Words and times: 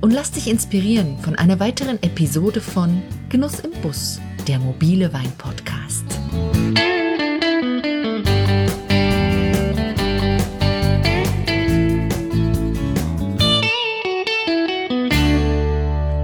und 0.00 0.12
lass 0.12 0.30
dich 0.32 0.48
inspirieren 0.48 1.18
von 1.18 1.36
einer 1.36 1.60
weiteren 1.60 2.02
Episode 2.02 2.60
von 2.60 3.02
Genuss 3.28 3.60
im 3.60 3.70
Bus, 3.82 4.20
der 4.48 4.58
mobile 4.58 5.12
Wein-Podcast. 5.12 6.04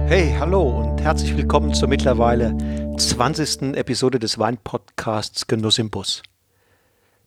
Hey, 0.07 0.35
hallo 0.39 0.79
und 0.79 1.01
herzlich 1.01 1.35
willkommen 1.35 1.73
zur 1.73 1.87
mittlerweile 1.87 2.57
20. 2.97 3.75
Episode 3.75 4.17
des 4.17 4.39
Wein-Podcasts 4.39 5.45
Genuss 5.45 5.77
im 5.77 5.89
Bus. 5.89 6.23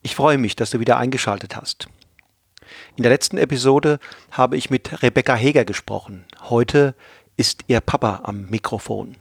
Ich 0.03 0.17
freue 0.17 0.39
mich, 0.39 0.57
dass 0.57 0.71
du 0.71 0.81
wieder 0.81 0.97
eingeschaltet 0.97 1.57
hast. 1.57 1.89
In 2.97 3.03
der 3.05 3.13
letzten 3.13 3.39
Episode 3.39 3.99
habe 4.31 4.57
ich 4.57 4.71
mit 4.71 5.03
Rebecca 5.03 5.35
Heger 5.35 5.65
gesprochen. 5.65 6.25
Heute 6.43 6.95
ist 7.37 7.63
ihr 7.69 7.81
Papa 7.81 8.23
am 8.25 8.47
Mikrofon. 8.47 9.17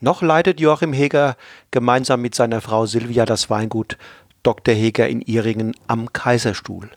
Noch 0.00 0.22
leitet 0.22 0.60
Joachim 0.60 0.92
Heger 0.92 1.36
gemeinsam 1.70 2.20
mit 2.20 2.34
seiner 2.34 2.60
Frau 2.60 2.86
Silvia 2.86 3.24
das 3.24 3.48
Weingut 3.48 3.96
Dr. 4.42 4.74
Heger 4.74 5.08
in 5.08 5.22
Iringen 5.22 5.74
am 5.86 6.12
Kaiserstuhl. 6.12 6.90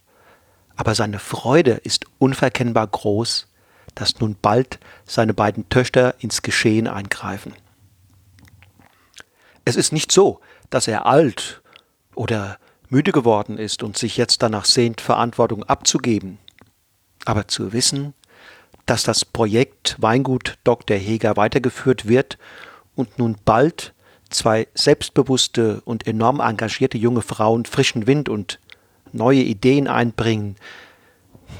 Aber 0.75 0.93
seine 0.93 1.17
Freude 1.17 1.71
ist 1.71 2.05
unverkennbar 2.19 2.85
groß, 2.85 3.47
dass 3.95 4.19
nun 4.19 4.35
bald 4.39 4.79
seine 5.05 5.33
beiden 5.33 5.69
Töchter 5.69 6.15
ins 6.19 6.41
Geschehen 6.41 6.87
eingreifen. 6.87 7.53
Es 9.63 9.75
ist 9.75 9.93
nicht 9.93 10.11
so, 10.11 10.41
dass 10.69 10.87
er 10.87 11.05
alt 11.05 11.61
oder 12.13 12.59
müde 12.89 13.11
geworden 13.11 13.57
ist 13.57 13.83
und 13.83 13.97
sich 13.97 14.17
jetzt 14.17 14.41
danach 14.41 14.65
sehnt, 14.65 15.01
Verantwortung 15.01 15.63
abzugeben. 15.63 16.37
Aber 17.25 17.47
zu 17.47 17.73
wissen, 17.73 18.13
dass 18.85 19.03
das 19.03 19.25
Projekt 19.25 19.97
Weingut 19.99 20.57
Dr. 20.63 20.97
Heger 20.97 21.35
weitergeführt 21.35 22.07
wird 22.07 22.37
und 22.95 23.19
nun 23.19 23.37
bald 23.43 23.93
zwei 24.29 24.67
selbstbewusste 24.73 25.81
und 25.81 26.07
enorm 26.07 26.39
engagierte 26.39 26.97
junge 26.97 27.21
Frauen 27.21 27.65
frischen 27.65 28.07
Wind 28.07 28.29
und 28.29 28.59
neue 29.11 29.41
Ideen 29.41 29.87
einbringen, 29.87 30.55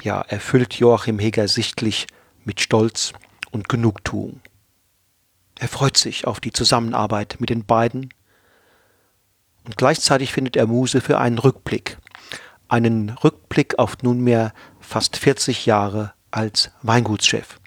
ja, 0.02 0.20
erfüllt 0.20 0.74
Joachim 0.74 1.18
Heger 1.18 1.48
sichtlich 1.48 2.06
mit 2.44 2.60
Stolz 2.60 3.12
und 3.50 3.68
Genugtuung. 3.68 4.40
Er 5.58 5.68
freut 5.68 5.96
sich 5.96 6.26
auf 6.26 6.40
die 6.40 6.52
Zusammenarbeit 6.52 7.36
mit 7.40 7.50
den 7.50 7.64
beiden 7.64 8.10
und 9.68 9.76
gleichzeitig 9.76 10.32
findet 10.32 10.56
er 10.56 10.66
Muse 10.66 11.02
für 11.02 11.18
einen 11.18 11.38
Rückblick. 11.38 11.98
Einen 12.68 13.10
Rückblick 13.10 13.78
auf 13.78 14.02
nunmehr 14.02 14.54
fast 14.80 15.18
40 15.18 15.66
Jahre 15.66 16.14
als 16.30 16.70
Weingutschef. 16.80 17.60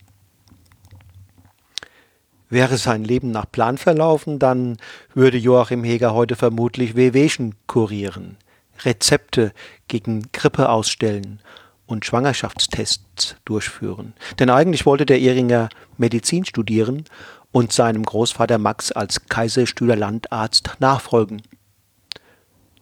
Wäre 2.49 2.77
sein 2.77 3.03
Leben 3.03 3.29
nach 3.29 3.45
Plan 3.51 3.77
verlaufen, 3.77 4.39
dann 4.39 4.77
würde 5.13 5.37
Joachim 5.37 5.83
Heger 5.83 6.15
heute 6.15 6.35
vermutlich 6.35 6.95
Wehwehchen 6.95 7.53
kurieren, 7.67 8.37
Rezepte 8.83 9.53
gegen 9.87 10.23
Grippe 10.33 10.69
ausstellen 10.69 11.39
und 11.85 12.03
Schwangerschaftstests 12.03 13.35
durchführen. 13.45 14.15
Denn 14.39 14.49
eigentlich 14.49 14.87
wollte 14.87 15.05
der 15.05 15.19
Ehringer 15.19 15.69
Medizin 15.97 16.45
studieren 16.45 17.05
und 17.51 17.71
seinem 17.71 18.01
Großvater 18.01 18.57
Max 18.57 18.91
als 18.91 19.27
Kaiserstühler 19.27 19.95
Landarzt 19.95 20.71
nachfolgen. 20.79 21.43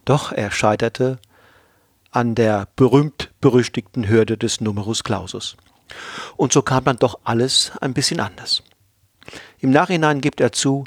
Doch 0.10 0.32
er 0.32 0.50
scheiterte 0.50 1.20
an 2.10 2.34
der 2.34 2.68
berühmt-berüchtigten 2.76 4.10
Hürde 4.10 4.40
des 4.40 4.60
Numerus 4.60 5.04
Clausus. 5.04 5.56
Und 6.36 6.52
so 6.52 6.64
kam 6.64 6.84
dann 6.86 6.98
doch 6.98 7.20
alles 7.26 7.74
ein 7.80 7.94
bisschen 7.94 8.20
anders. 8.20 8.64
Im 9.60 9.70
Nachhinein 9.70 10.20
gibt 10.20 10.42
er 10.42 10.52
zu, 10.52 10.86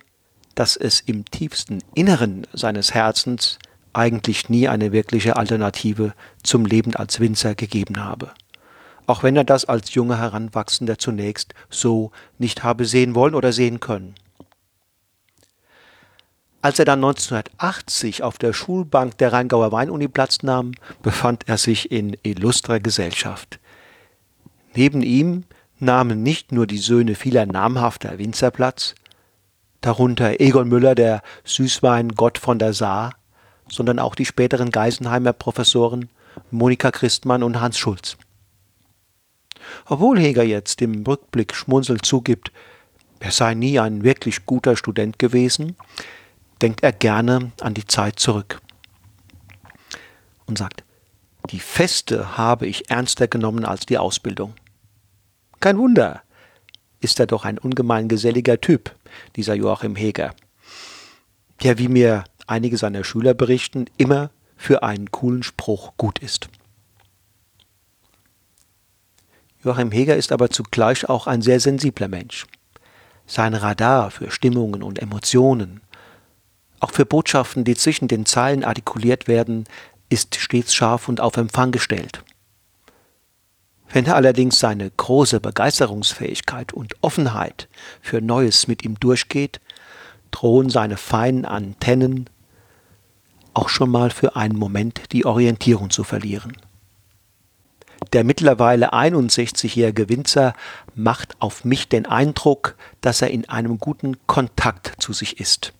dass 0.56 0.75
es 0.75 1.00
im 1.03 1.25
tiefsten 1.25 1.84
Inneren 1.94 2.49
seines 2.53 2.94
Herzens 2.94 3.60
eigentlich 3.93 4.49
nie 4.49 4.66
eine 4.66 4.91
wirkliche 4.91 5.37
Alternative 5.37 6.15
zum 6.43 6.66
Leben 6.66 6.97
als 6.97 7.21
Winzer 7.21 7.54
gegeben 7.54 8.04
habe. 8.04 8.33
Auch 9.06 9.22
wenn 9.22 9.37
er 9.37 9.44
das 9.44 9.66
als 9.66 9.94
junger 9.94 10.19
Heranwachsender 10.19 10.99
zunächst 10.99 11.54
so 11.71 12.10
nicht 12.39 12.65
habe 12.65 12.87
sehen 12.87 13.15
wollen 13.15 13.37
oder 13.37 13.53
sehen 13.53 13.78
können. 13.78 14.16
Als 16.62 16.78
er 16.78 16.84
dann 16.84 17.00
1980 17.00 18.22
auf 18.22 18.38
der 18.38 18.52
Schulbank 18.52 19.18
der 19.18 19.32
Rheingauer 19.32 19.72
Weinuni 19.72 20.06
Platz 20.06 20.44
nahm, 20.44 20.72
befand 21.02 21.48
er 21.48 21.58
sich 21.58 21.90
in 21.90 22.16
illustrer 22.22 22.78
Gesellschaft. 22.78 23.58
Neben 24.74 25.02
ihm 25.02 25.42
nahmen 25.80 26.22
nicht 26.22 26.52
nur 26.52 26.68
die 26.68 26.78
Söhne 26.78 27.16
vieler 27.16 27.46
namhafter 27.46 28.16
Winzer 28.18 28.52
Platz, 28.52 28.94
darunter 29.80 30.40
Egon 30.40 30.68
Müller, 30.68 30.94
der 30.94 31.22
Süßwein-Gott 31.42 32.38
von 32.38 32.60
der 32.60 32.72
Saar, 32.72 33.16
sondern 33.68 33.98
auch 33.98 34.14
die 34.14 34.24
späteren 34.24 34.70
Geisenheimer 34.70 35.32
Professoren 35.32 36.10
Monika 36.52 36.92
Christmann 36.92 37.42
und 37.42 37.60
Hans 37.60 37.76
Schulz. 37.76 38.16
Obwohl 39.86 40.20
Heger 40.20 40.44
jetzt 40.44 40.80
im 40.80 41.02
Rückblick 41.02 41.56
schmunzelnd 41.56 42.06
zugibt, 42.06 42.52
er 43.18 43.32
sei 43.32 43.54
nie 43.54 43.80
ein 43.80 44.04
wirklich 44.04 44.46
guter 44.46 44.76
Student 44.76 45.18
gewesen, 45.18 45.76
denkt 46.62 46.82
er 46.82 46.92
gerne 46.92 47.52
an 47.60 47.74
die 47.74 47.86
Zeit 47.86 48.18
zurück 48.18 48.60
und 50.46 50.58
sagt, 50.58 50.84
die 51.50 51.58
Feste 51.58 52.36
habe 52.38 52.66
ich 52.66 52.88
ernster 52.88 53.26
genommen 53.26 53.64
als 53.64 53.84
die 53.84 53.98
Ausbildung. 53.98 54.54
Kein 55.60 55.76
Wunder, 55.76 56.22
ist 57.02 57.18
er 57.20 57.26
doch 57.26 57.44
ein 57.44 57.58
ungemein 57.58 58.08
geselliger 58.08 58.60
Typ, 58.60 58.94
dieser 59.36 59.54
Joachim 59.54 59.96
Heger, 59.96 60.34
der, 61.62 61.78
wie 61.78 61.88
mir 61.88 62.24
einige 62.46 62.76
seiner 62.76 63.04
Schüler 63.04 63.34
berichten, 63.34 63.86
immer 63.96 64.30
für 64.56 64.82
einen 64.82 65.10
coolen 65.10 65.42
Spruch 65.42 65.92
gut 65.96 66.20
ist. 66.20 66.48
Joachim 69.64 69.90
Heger 69.90 70.16
ist 70.16 70.32
aber 70.32 70.50
zugleich 70.50 71.08
auch 71.08 71.26
ein 71.26 71.42
sehr 71.42 71.60
sensibler 71.60 72.08
Mensch. 72.08 72.46
Sein 73.26 73.54
Radar 73.54 74.10
für 74.10 74.30
Stimmungen 74.30 74.82
und 74.82 75.00
Emotionen, 75.00 75.80
auch 76.82 76.91
für 76.91 77.06
Botschaften, 77.06 77.65
die 77.65 77.76
zwischen 77.76 78.09
den 78.09 78.26
Zeilen 78.26 78.65
artikuliert 78.65 79.28
werden, 79.28 79.65
ist 80.09 80.34
stets 80.34 80.75
scharf 80.75 81.09
und 81.09 81.20
auf 81.20 81.37
Empfang 81.37 81.70
gestellt. 81.70 82.25
Wenn 83.93 84.06
er 84.06 84.16
allerdings 84.16 84.59
seine 84.59 84.91
große 84.91 85.39
Begeisterungsfähigkeit 85.39 86.72
und 86.72 86.95
Offenheit 87.03 87.68
für 88.01 88.21
Neues 88.21 88.66
mit 88.66 88.84
ihm 88.84 88.98
durchgeht, 88.98 89.60
drohen 90.30 90.71
seine 90.71 90.97
feinen 90.97 91.45
Antennen 91.45 92.28
auch 93.54 93.68
schon 93.68 93.91
mal 93.91 94.10
für 94.10 94.34
einen 94.34 94.59
Moment 94.59 95.12
die 95.12 95.27
Orientierung 95.27 95.91
zu 95.91 96.04
verlieren. 96.04 96.56
Der 98.12 98.24
mittlerweile 98.24 98.92
61-jährige 98.92 100.09
Winzer 100.09 100.54
macht 100.95 101.36
auf 101.39 101.65
mich 101.65 101.89
den 101.89 102.06
Eindruck, 102.06 102.77
dass 103.03 103.22
er 103.22 103.30
in 103.30 103.48
einem 103.48 103.78
guten 103.78 104.27
Kontakt 104.27 104.95
zu 104.98 105.12
sich 105.12 105.39
ist 105.39 105.74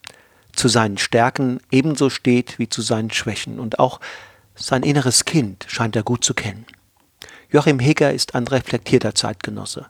zu 0.55 0.69
seinen 0.69 0.99
Stärken 0.99 1.61
ebenso 1.71 2.11
steht 2.11 2.59
wie 2.59 2.69
zu 2.69 2.83
seinen 2.83 3.11
Schwächen 3.11 3.59
und 3.59 3.79
auch 3.79 4.01
sein 4.55 4.83
inneres 4.83 5.25
Kind 5.25 5.65
scheint 5.69 5.97
er 5.97 6.03
gut 6.03 6.25
zu 6.25 6.35
kennen. 6.35 6.67
Joachim 7.51 7.79
Heger 7.79 8.13
ist 8.13 8.35
ein 8.35 8.47
reflektierter 8.47 9.15
Zeitgenosse. 9.15 9.87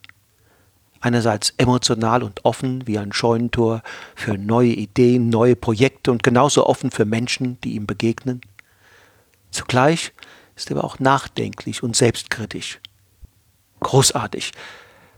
Einerseits 1.00 1.52
emotional 1.56 2.22
und 2.22 2.44
offen 2.44 2.86
wie 2.86 2.98
ein 2.98 3.12
Scheunentor 3.12 3.82
für 4.14 4.38
neue 4.38 4.72
Ideen, 4.72 5.28
neue 5.30 5.56
Projekte 5.56 6.12
und 6.12 6.22
genauso 6.22 6.66
offen 6.66 6.90
für 6.90 7.04
Menschen, 7.04 7.60
die 7.62 7.74
ihm 7.74 7.86
begegnen. 7.86 8.40
Zugleich 9.50 10.12
ist 10.56 10.70
er 10.70 10.76
aber 10.76 10.84
auch 10.84 10.98
nachdenklich 10.98 11.82
und 11.82 11.96
selbstkritisch. 11.96 12.78
Großartig, 13.80 14.52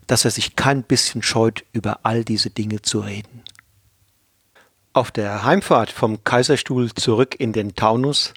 dass 0.06 0.25
er 0.25 0.31
sich 0.31 0.56
kein 0.56 0.82
bisschen 0.82 1.23
scheut, 1.23 1.64
über 1.73 2.00
all 2.02 2.25
diese 2.25 2.50
Dinge 2.50 2.82
zu 2.82 3.00
reden. 3.00 3.43
Auf 4.94 5.11
der 5.11 5.43
Heimfahrt 5.43 5.91
vom 5.91 6.23
Kaiserstuhl 6.23 6.94
zurück 6.94 7.35
in 7.41 7.52
den 7.52 7.75
Taunus 7.75 8.32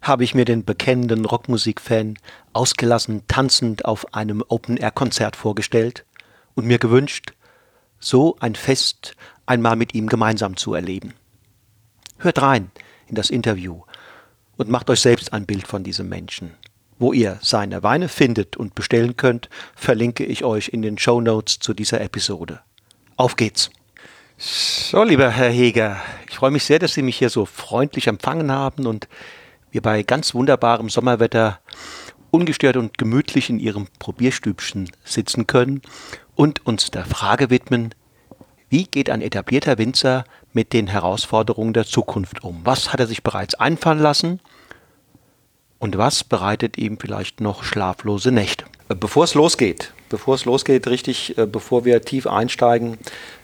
habe 0.00 0.24
ich 0.24 0.34
mir 0.34 0.46
den 0.46 0.64
bekennenden 0.64 1.26
Rockmusikfan 1.26 2.16
ausgelassen 2.54 3.24
tanzend 3.28 3.84
auf 3.84 4.14
einem 4.14 4.42
Open-Air-Konzert 4.48 5.36
vorgestellt 5.36 6.06
und 6.54 6.64
mir 6.64 6.78
gewünscht, 6.78 7.34
so 7.98 8.34
ein 8.40 8.54
Fest 8.54 9.14
einmal 9.44 9.76
mit 9.76 9.92
ihm 9.92 10.06
gemeinsam 10.06 10.56
zu 10.56 10.72
erleben. 10.72 11.12
Hört 12.16 12.40
rein 12.40 12.70
in 13.06 13.14
das 13.14 13.28
Interview 13.28 13.82
und 14.56 14.70
macht 14.70 14.88
euch 14.88 15.00
selbst 15.00 15.34
ein 15.34 15.44
Bild 15.44 15.66
von 15.66 15.84
diesem 15.84 16.08
Menschen. 16.08 16.54
Wo 16.98 17.12
ihr 17.12 17.38
seine 17.42 17.82
Weine 17.82 18.08
findet 18.08 18.56
und 18.56 18.74
bestellen 18.74 19.18
könnt, 19.18 19.50
verlinke 19.74 20.24
ich 20.24 20.44
euch 20.44 20.68
in 20.68 20.80
den 20.80 20.96
Show 20.96 21.20
Notes 21.20 21.58
zu 21.58 21.74
dieser 21.74 22.00
Episode. 22.00 22.60
Auf 23.18 23.36
geht's! 23.36 23.68
So, 24.42 25.04
lieber 25.04 25.28
Herr 25.28 25.50
Heger, 25.50 25.98
ich 26.26 26.36
freue 26.36 26.50
mich 26.50 26.64
sehr, 26.64 26.78
dass 26.78 26.94
Sie 26.94 27.02
mich 27.02 27.18
hier 27.18 27.28
so 27.28 27.44
freundlich 27.44 28.06
empfangen 28.06 28.50
haben 28.50 28.86
und 28.86 29.06
wir 29.70 29.82
bei 29.82 30.02
ganz 30.02 30.32
wunderbarem 30.32 30.88
Sommerwetter 30.88 31.60
ungestört 32.30 32.78
und 32.78 32.96
gemütlich 32.96 33.50
in 33.50 33.60
Ihrem 33.60 33.88
Probierstübchen 33.98 34.90
sitzen 35.04 35.46
können 35.46 35.82
und 36.36 36.64
uns 36.64 36.90
der 36.90 37.04
Frage 37.04 37.50
widmen, 37.50 37.94
wie 38.70 38.84
geht 38.84 39.10
ein 39.10 39.20
etablierter 39.20 39.76
Winzer 39.76 40.24
mit 40.54 40.72
den 40.72 40.86
Herausforderungen 40.86 41.74
der 41.74 41.84
Zukunft 41.84 42.42
um? 42.42 42.62
Was 42.64 42.94
hat 42.94 43.00
er 43.00 43.06
sich 43.06 43.22
bereits 43.22 43.56
einfallen 43.56 43.98
lassen? 43.98 44.40
Und 45.78 45.98
was 45.98 46.24
bereitet 46.24 46.78
ihm 46.78 46.98
vielleicht 46.98 47.42
noch 47.42 47.62
schlaflose 47.62 48.32
Nächte? 48.32 48.64
Bevor 48.88 49.24
es 49.24 49.34
losgeht, 49.34 49.92
bevor 50.10 50.34
es 50.34 50.44
losgeht, 50.44 50.86
richtig, 50.86 51.38
äh, 51.38 51.46
bevor 51.46 51.86
wir 51.86 52.02
tief 52.02 52.26
einsteigen, 52.26 52.98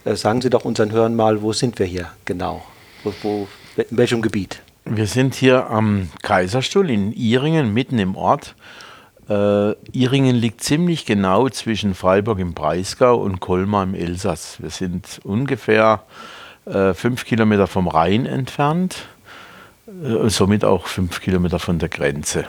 äh, 0.05 0.15
sagen 0.15 0.43
Sie 0.43 0.51
doch 0.51 0.67
unseren 0.67 0.93
Hörern 0.93 1.17
mal, 1.17 1.41
wo 1.41 1.55
sind 1.55 1.79
wir 1.79 1.87
hier 1.87 2.11
genau? 2.27 2.63
Wo, 3.03 3.15
wo, 3.23 3.49
in 3.77 3.97
welchem 3.97 4.21
Gebiet? 4.21 4.61
Wir 4.85 5.07
sind 5.07 5.35
hier 5.35 5.71
am 5.71 6.11
Kaiserstuhl 6.23 6.91
in 6.91 7.13
Iringen, 7.13 7.73
mitten 7.73 7.99
im 7.99 8.15
Ort. 8.15 8.55
Äh, 9.29 9.73
Iringen 9.93 10.37
liegt 10.37 10.63
ziemlich 10.63 11.07
genau 11.07 11.49
zwischen 11.49 11.95
Freiburg 11.95 12.39
im 12.39 12.55
Breisgau 12.55 13.17
und 13.17 13.41
Colmar 13.41 13.83
im 13.83 13.95
Elsass. 13.95 14.59
Wir 14.61 14.71
sind 14.71 15.21
ungefähr 15.25 16.05
äh, 16.67 16.95
fünf 16.95 17.25
Kilometer 17.25 17.67
vom 17.67 17.89
Rhein 17.89 18.27
entfernt, 18.27 19.07
äh, 19.89 20.29
somit 20.29 20.65
auch 20.65 20.87
fünf 20.87 21.21
Kilometer 21.21 21.59
von 21.59 21.79
der 21.79 21.89
Grenze. 21.89 22.45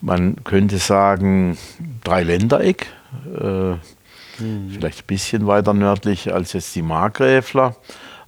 Man 0.00 0.36
könnte 0.44 0.78
sagen, 0.78 1.56
Dreiländereck, 2.04 2.86
äh, 3.40 3.72
mhm. 4.42 4.70
vielleicht 4.70 5.00
ein 5.00 5.06
bisschen 5.06 5.46
weiter 5.46 5.74
nördlich 5.74 6.32
als 6.32 6.52
jetzt 6.52 6.74
die 6.74 6.82
Markgräfler, 6.82 7.76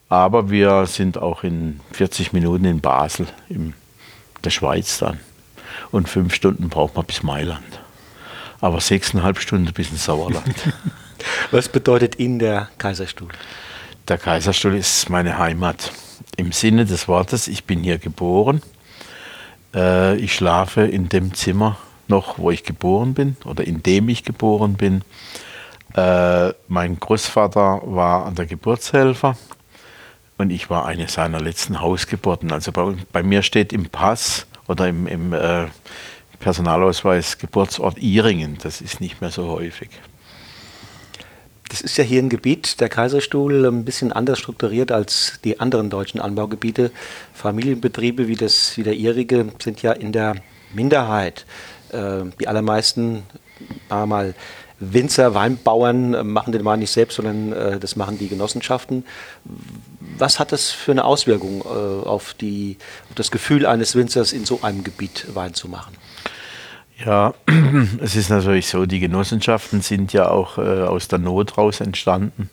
aber 0.08 0.50
wir 0.50 0.86
sind 0.86 1.18
auch 1.18 1.44
in 1.44 1.80
40 1.92 2.32
Minuten 2.32 2.64
in 2.64 2.80
Basel, 2.80 3.26
in 3.48 3.74
der 4.44 4.50
Schweiz 4.50 4.98
dann 4.98 5.20
und 5.90 6.08
fünf 6.08 6.34
Stunden 6.34 6.68
braucht 6.68 6.96
man 6.96 7.04
bis 7.04 7.22
Mailand. 7.22 7.80
Aber 8.60 8.80
sechseinhalb 8.80 9.38
Stunden 9.38 9.72
bis 9.72 9.90
ins 9.90 10.04
Sauerland. 10.04 10.54
Was 11.50 11.68
bedeutet 11.68 12.18
Ihnen 12.18 12.38
der 12.38 12.68
Kaiserstuhl? 12.78 13.28
Der 14.08 14.18
Kaiserstuhl 14.18 14.74
ist 14.74 15.10
meine 15.10 15.38
Heimat. 15.38 15.92
Im 16.36 16.52
Sinne 16.52 16.84
des 16.84 17.08
Wortes, 17.08 17.48
ich 17.48 17.64
bin 17.64 17.82
hier 17.82 17.98
geboren. 17.98 18.62
Äh, 19.74 20.16
ich 20.16 20.34
schlafe 20.34 20.82
in 20.82 21.08
dem 21.08 21.34
Zimmer 21.34 21.76
noch, 22.06 22.38
wo 22.38 22.50
ich 22.50 22.64
geboren 22.64 23.14
bin 23.14 23.36
oder 23.44 23.66
in 23.66 23.82
dem 23.82 24.08
ich 24.08 24.24
geboren 24.24 24.74
bin. 24.74 25.02
Äh, 25.94 26.52
mein 26.68 26.98
Großvater 26.98 27.82
war 27.84 28.26
an 28.26 28.34
der 28.34 28.46
Geburtshelfer 28.46 29.36
und 30.36 30.50
ich 30.50 30.70
war 30.70 30.86
eine 30.86 31.08
seiner 31.08 31.40
letzten 31.40 31.80
Hausgeburten. 31.80 32.52
Also 32.52 32.72
bei, 32.72 32.94
bei 33.12 33.22
mir 33.22 33.42
steht 33.42 33.72
im 33.72 33.88
Pass 33.88 34.46
oder 34.66 34.88
im, 34.88 35.06
im 35.06 35.32
äh, 35.32 35.66
Personalausweis 36.38 37.38
Geburtsort 37.38 37.98
Iringen. 37.98 38.58
Das 38.62 38.80
ist 38.80 39.00
nicht 39.00 39.20
mehr 39.20 39.30
so 39.30 39.48
häufig. 39.48 39.90
Das 41.68 41.80
ist 41.82 41.98
ja 41.98 42.04
hier 42.04 42.22
ein 42.22 42.30
Gebiet, 42.30 42.80
der 42.80 42.88
Kaiserstuhl, 42.88 43.66
ein 43.66 43.84
bisschen 43.84 44.12
anders 44.12 44.38
strukturiert 44.38 44.90
als 44.90 45.38
die 45.44 45.60
anderen 45.60 45.90
deutschen 45.90 46.20
Anbaugebiete. 46.20 46.90
Familienbetriebe 47.34 48.26
wie, 48.26 48.36
das, 48.36 48.76
wie 48.76 48.82
der 48.82 48.94
ihrige 48.94 49.46
sind 49.62 49.82
ja 49.82 49.92
in 49.92 50.12
der 50.12 50.36
Minderheit. 50.72 51.44
Äh, 51.90 52.24
die 52.40 52.48
allermeisten, 52.48 53.22
mal 53.90 54.34
Winzer, 54.80 55.34
Weinbauern 55.34 56.14
äh, 56.14 56.24
machen 56.24 56.52
den 56.52 56.64
Wein 56.64 56.78
nicht 56.78 56.92
selbst, 56.92 57.16
sondern 57.16 57.52
äh, 57.52 57.78
das 57.78 57.96
machen 57.96 58.18
die 58.18 58.28
Genossenschaften. 58.28 59.04
Was 60.16 60.38
hat 60.38 60.52
das 60.52 60.70
für 60.70 60.92
eine 60.92 61.04
Auswirkung 61.04 61.62
äh, 61.62 62.06
auf, 62.06 62.34
die, 62.34 62.76
auf 63.08 63.14
das 63.16 63.30
Gefühl 63.30 63.66
eines 63.66 63.94
Winzers, 63.94 64.32
in 64.32 64.44
so 64.44 64.60
einem 64.62 64.84
Gebiet 64.84 65.26
Wein 65.34 65.54
zu 65.54 65.68
machen? 65.68 65.96
Ja, 67.04 67.34
es 68.02 68.16
ist 68.16 68.28
natürlich 68.28 68.66
so, 68.66 68.84
die 68.84 68.98
Genossenschaften 68.98 69.82
sind 69.82 70.12
ja 70.12 70.28
auch 70.28 70.58
äh, 70.58 70.82
aus 70.82 71.06
der 71.06 71.20
Not 71.20 71.56
raus 71.56 71.80
entstanden. 71.80 72.50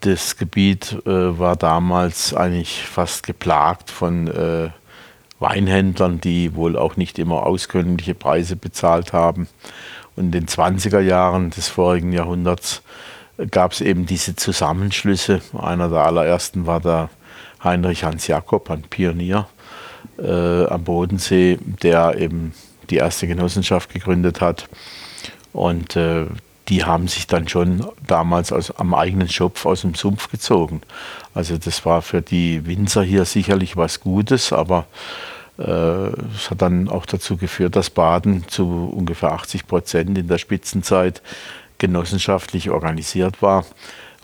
Das 0.00 0.36
Gebiet 0.36 0.92
äh, 1.06 1.38
war 1.38 1.56
damals 1.56 2.34
eigentlich 2.34 2.82
fast 2.82 3.26
geplagt 3.26 3.90
von 3.90 4.28
äh, 4.28 4.68
Weinhändlern, 5.38 6.20
die 6.20 6.54
wohl 6.54 6.76
auch 6.76 6.96
nicht 6.96 7.18
immer 7.18 7.44
auskömmliche 7.44 8.14
Preise 8.14 8.56
bezahlt 8.56 9.14
haben. 9.14 9.48
Und 10.16 10.26
in 10.26 10.32
den 10.32 10.46
20er 10.46 11.00
Jahren 11.00 11.50
des 11.50 11.68
vorigen 11.68 12.12
Jahrhunderts 12.12 12.82
gab 13.50 13.72
es 13.72 13.80
eben 13.80 14.04
diese 14.04 14.36
Zusammenschlüsse. 14.36 15.40
Einer 15.58 15.88
der 15.88 16.00
allerersten 16.00 16.66
war 16.66 16.80
der 16.80 17.08
Heinrich 17.64 18.04
Hans 18.04 18.26
Jakob, 18.26 18.70
ein 18.70 18.82
Pionier 18.82 19.46
äh, 20.18 20.66
am 20.66 20.84
Bodensee, 20.84 21.58
der 21.82 22.18
eben 22.18 22.52
die 22.90 22.96
erste 22.96 23.26
Genossenschaft 23.26 23.92
gegründet 23.92 24.40
hat. 24.40 24.68
Und 25.52 25.96
äh, 25.96 26.26
die 26.68 26.84
haben 26.84 27.08
sich 27.08 27.26
dann 27.26 27.48
schon 27.48 27.86
damals 28.06 28.52
aus, 28.52 28.70
am 28.72 28.94
eigenen 28.94 29.28
Schopf 29.28 29.66
aus 29.66 29.82
dem 29.82 29.94
Sumpf 29.94 30.30
gezogen. 30.30 30.82
Also 31.34 31.56
das 31.58 31.84
war 31.84 32.02
für 32.02 32.22
die 32.22 32.66
Winzer 32.66 33.02
hier 33.02 33.24
sicherlich 33.24 33.76
was 33.76 34.00
Gutes, 34.00 34.52
aber 34.52 34.86
äh, 35.58 35.62
es 36.34 36.50
hat 36.50 36.62
dann 36.62 36.88
auch 36.88 37.06
dazu 37.06 37.36
geführt, 37.36 37.76
dass 37.76 37.90
Baden 37.90 38.48
zu 38.48 38.92
ungefähr 38.94 39.32
80 39.32 39.66
Prozent 39.66 40.18
in 40.18 40.28
der 40.28 40.38
Spitzenzeit 40.38 41.22
genossenschaftlich 41.78 42.70
organisiert 42.70 43.42
war. 43.42 43.64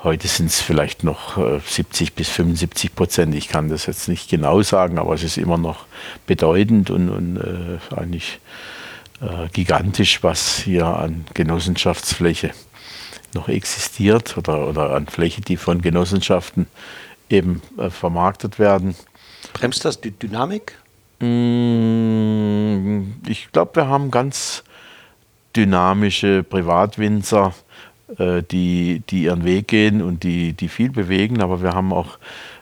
Heute 0.04 0.26
sind 0.26 0.47
es 0.47 0.61
vielleicht 0.61 1.04
noch 1.04 1.37
70 1.64 2.09
äh, 2.09 2.12
bis 2.16 2.28
75 2.28 2.97
Prozent. 2.97 3.37
Ich 3.37 3.47
kann 3.47 3.68
das 3.68 3.87
jetzt 3.87 4.09
nicht 4.09 4.28
genau 4.28 4.61
sagen, 4.62 4.99
aber 4.99 5.14
es 5.14 5.23
ist 5.23 5.38
immer 5.38 5.59
noch 5.59 5.87
bedeutend 6.26 6.90
und, 6.90 7.09
und 7.09 7.37
äh, 7.37 7.78
eigentlich 7.94 8.40
äh, 9.21 9.49
gigantisch, 9.52 10.25
was 10.25 10.56
hier 10.59 10.87
an 10.87 11.25
Genossenschaftsfläche 11.35 12.50
noch 13.32 13.49
existiert 13.49 14.37
oder, 14.37 14.66
oder 14.68 14.90
an 14.90 15.06
Fläche, 15.06 15.40
die 15.40 15.56
von 15.56 15.80
Genossenschaften 15.80 16.66
eben 17.30 17.62
äh, 17.78 17.88
vermarktet 17.88 18.59
werden. 18.59 18.97
Bremst 19.52 19.85
das 19.85 20.00
die 20.00 20.11
Dynamik? 20.11 20.76
Mm, 21.21 23.12
ich 23.28 23.52
glaube, 23.52 23.76
wir 23.76 23.87
haben 23.87 24.11
ganz 24.11 24.64
dynamische 25.54 26.42
Privatwinzer, 26.42 27.54
die, 28.19 29.02
die 29.09 29.25
ihren 29.25 29.45
Weg 29.45 29.69
gehen 29.69 30.02
und 30.02 30.23
die, 30.23 30.52
die 30.52 30.69
viel 30.69 30.90
bewegen, 30.90 31.40
aber 31.40 31.62
wir 31.62 31.73
haben 31.73 31.92
auch 31.92 32.19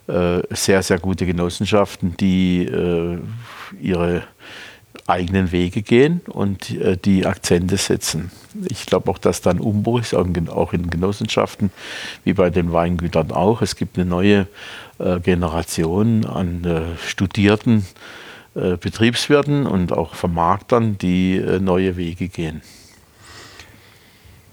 äh, 0.07 0.43
sehr, 0.51 0.83
sehr 0.83 0.99
gute 0.99 1.27
Genossenschaften, 1.27 2.17
die 2.19 2.65
äh, 2.65 3.19
ihre 3.81 4.23
eigenen 5.07 5.51
Wege 5.51 5.83
gehen 5.83 6.21
und 6.29 6.77
die 7.05 7.27
Akzente 7.27 7.77
setzen. 7.77 8.31
Ich 8.69 8.87
glaube 8.87 9.11
auch, 9.11 9.19
dass 9.19 9.41
dann 9.41 9.59
Umbruch 9.59 10.01
ist, 10.01 10.15
auch 10.15 10.73
in 10.73 10.91
Genossenschaften, 10.91 11.71
wie 12.23 12.33
bei 12.33 12.51
den 12.51 12.73
Weingütern 12.73 13.33
auch. 13.33 13.61
Es 13.63 13.75
gibt 13.75 13.99
eine 13.99 14.09
neue 14.09 14.47
Generation 14.99 16.27
an 16.27 16.97
Studierten, 17.05 17.87
äh, 18.55 18.77
Betriebswirten 18.77 19.65
und 19.65 19.93
auch 19.93 20.15
Vermarktern, 20.15 20.99
die 20.99 21.37
äh, 21.37 21.61
neue 21.61 21.97
Wege 21.97 22.27
gehen. 22.27 22.63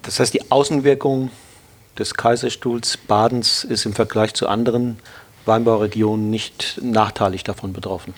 Das 0.07 0.21
heißt, 0.21 0.33
die 0.33 0.49
Außenwirkung 0.51 1.31
des 1.99 2.13
Kaiserstuhls 2.13 2.95
Badens 2.95 3.65
ist 3.65 3.85
im 3.85 3.91
Vergleich 3.91 4.33
zu 4.33 4.47
anderen 4.47 4.99
Weinbauregionen 5.45 6.29
nicht 6.29 6.79
nachteilig 6.81 7.43
davon 7.43 7.73
betroffen. 7.73 8.13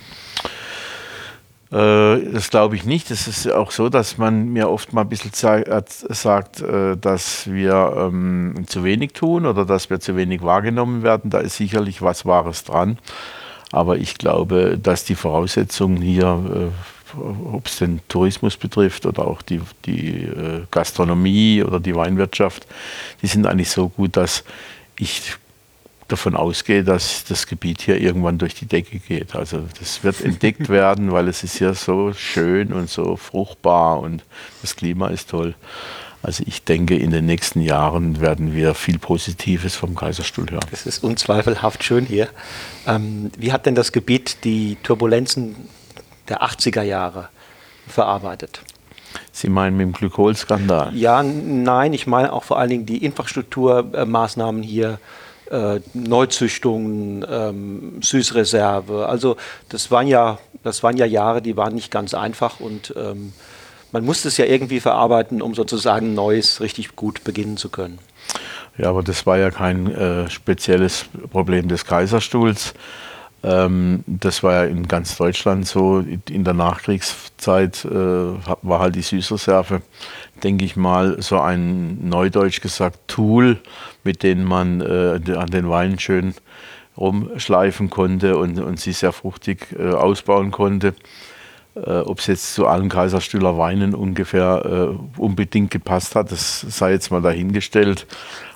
Äh, 1.71 2.31
das 2.31 2.51
glaube 2.51 2.75
ich 2.75 2.85
nicht. 2.85 3.09
Es 3.09 3.27
ist 3.27 3.51
auch 3.51 3.71
so, 3.71 3.89
dass 3.89 4.19
man 4.19 4.49
mir 4.49 4.69
oft 4.69 4.93
mal 4.93 5.01
ein 5.01 5.09
bisschen 5.09 5.31
sagt, 5.33 6.63
dass 7.01 7.51
wir 7.51 7.93
ähm, 7.97 8.65
zu 8.67 8.83
wenig 8.83 9.13
tun 9.13 9.47
oder 9.47 9.65
dass 9.65 9.89
wir 9.89 9.99
zu 9.99 10.15
wenig 10.15 10.43
wahrgenommen 10.43 11.01
werden. 11.01 11.31
Da 11.31 11.39
ist 11.39 11.55
sicherlich 11.55 12.03
was 12.03 12.23
Wahres 12.23 12.65
dran. 12.65 12.99
Aber 13.71 13.97
ich 13.97 14.19
glaube, 14.19 14.77
dass 14.77 15.05
die 15.05 15.15
Voraussetzungen 15.15 16.01
hier, 16.03 16.71
äh, 16.71 16.98
ob 17.17 17.67
es 17.67 17.77
den 17.77 18.01
Tourismus 18.07 18.57
betrifft 18.57 19.05
oder 19.05 19.27
auch 19.27 19.41
die, 19.41 19.61
die 19.85 20.23
äh, 20.23 20.65
Gastronomie 20.71 21.63
oder 21.63 21.79
die 21.79 21.95
Weinwirtschaft, 21.95 22.67
die 23.21 23.27
sind 23.27 23.45
eigentlich 23.45 23.69
so 23.69 23.89
gut, 23.89 24.17
dass 24.17 24.43
ich 24.97 25.35
davon 26.07 26.35
ausgehe, 26.35 26.83
dass 26.83 27.23
das 27.23 27.47
Gebiet 27.47 27.81
hier 27.81 28.01
irgendwann 28.01 28.37
durch 28.37 28.55
die 28.55 28.65
Decke 28.65 28.99
geht. 28.99 29.35
Also 29.35 29.63
das 29.79 30.03
wird 30.03 30.21
entdeckt 30.25 30.69
werden, 30.69 31.11
weil 31.11 31.27
es 31.27 31.43
ist 31.43 31.57
hier 31.57 31.73
so 31.73 32.13
schön 32.13 32.73
und 32.73 32.89
so 32.89 33.15
fruchtbar 33.15 33.99
und 33.99 34.23
das 34.61 34.75
Klima 34.75 35.07
ist 35.07 35.29
toll. 35.29 35.55
Also 36.21 36.43
ich 36.45 36.63
denke, 36.65 36.97
in 36.97 37.11
den 37.11 37.25
nächsten 37.25 37.61
Jahren 37.61 38.19
werden 38.19 38.53
wir 38.53 38.73
viel 38.73 38.99
Positives 38.99 39.75
vom 39.75 39.95
Kaiserstuhl 39.95 40.47
hören. 40.49 40.67
Es 40.71 40.85
ist 40.85 41.01
unzweifelhaft 41.01 41.83
schön 41.83 42.05
hier. 42.05 42.27
Ähm, 42.85 43.31
wie 43.37 43.53
hat 43.53 43.65
denn 43.65 43.75
das 43.75 43.93
Gebiet 43.93 44.43
die 44.43 44.75
Turbulenzen 44.83 45.55
der 46.29 46.43
80er 46.43 46.83
Jahre 46.83 47.29
verarbeitet? 47.87 48.61
Sie 49.31 49.49
meinen 49.49 49.77
mit 49.77 49.87
dem 49.87 49.93
Glykolskandal? 49.93 50.95
Ja, 50.95 51.23
nein, 51.23 51.93
ich 51.93 52.07
meine 52.07 52.31
auch 52.31 52.43
vor 52.43 52.59
allen 52.59 52.69
Dingen 52.69 52.85
die 52.85 53.03
Infrastrukturmaßnahmen 53.03 54.61
hier, 54.61 54.99
äh, 55.49 55.79
Neuzüchtungen, 55.93 57.25
ähm, 57.27 58.01
Süßreserve. 58.01 59.07
Also 59.07 59.35
das 59.69 59.89
waren 59.89 60.07
ja, 60.07 60.37
das 60.63 60.83
waren 60.83 60.97
ja 60.97 61.05
Jahre, 61.05 61.41
die 61.41 61.57
waren 61.57 61.73
nicht 61.73 61.89
ganz 61.89 62.13
einfach 62.13 62.59
und 62.59 62.93
ähm, 62.95 63.33
man 63.91 64.05
musste 64.05 64.27
es 64.27 64.37
ja 64.37 64.45
irgendwie 64.45 64.79
verarbeiten, 64.79 65.41
um 65.41 65.55
sozusagen 65.55 66.13
Neues 66.13 66.61
richtig 66.61 66.95
gut 66.95 67.23
beginnen 67.23 67.57
zu 67.57 67.69
können. 67.69 67.97
Ja, 68.77 68.89
aber 68.89 69.01
das 69.01 69.25
war 69.25 69.37
ja 69.37 69.49
kein 69.49 69.91
äh, 69.91 70.29
spezielles 70.29 71.05
Problem 71.31 71.67
des 71.67 71.85
Kaiserstuhls. 71.85 72.73
Ähm, 73.43 74.03
das 74.05 74.43
war 74.43 74.53
ja 74.53 74.63
in 74.65 74.87
ganz 74.87 75.17
Deutschland 75.17 75.67
so. 75.67 75.99
In 76.29 76.43
der 76.43 76.53
Nachkriegszeit 76.53 77.85
äh, 77.85 77.89
war 77.89 78.79
halt 78.79 78.95
die 78.95 79.01
Süßreserve, 79.01 79.81
denke 80.43 80.65
ich 80.65 80.75
mal, 80.75 81.21
so 81.21 81.39
ein 81.39 82.07
neudeutsch 82.07 82.61
gesagt 82.61 82.99
Tool, 83.07 83.59
mit 84.03 84.23
dem 84.23 84.43
man 84.43 84.81
äh, 84.81 85.19
an 85.35 85.47
den 85.47 85.69
Weinen 85.69 85.99
schön 85.99 86.33
rumschleifen 86.97 87.89
konnte 87.89 88.37
und, 88.37 88.59
und 88.59 88.79
sie 88.79 88.91
sehr 88.91 89.13
fruchtig 89.13 89.67
äh, 89.77 89.89
ausbauen 89.89 90.51
konnte. 90.51 90.93
Äh, 91.75 91.99
Ob 91.99 92.19
es 92.19 92.27
jetzt 92.27 92.53
zu 92.55 92.67
allen 92.67 92.89
Kaiserstühler 92.89 93.57
Weinen 93.57 93.93
ungefähr 93.93 94.63
äh, 94.65 95.19
unbedingt 95.19 95.71
gepasst 95.71 96.15
hat, 96.15 96.31
das 96.31 96.61
sei 96.61 96.91
jetzt 96.91 97.11
mal 97.11 97.21
dahingestellt. 97.21 98.07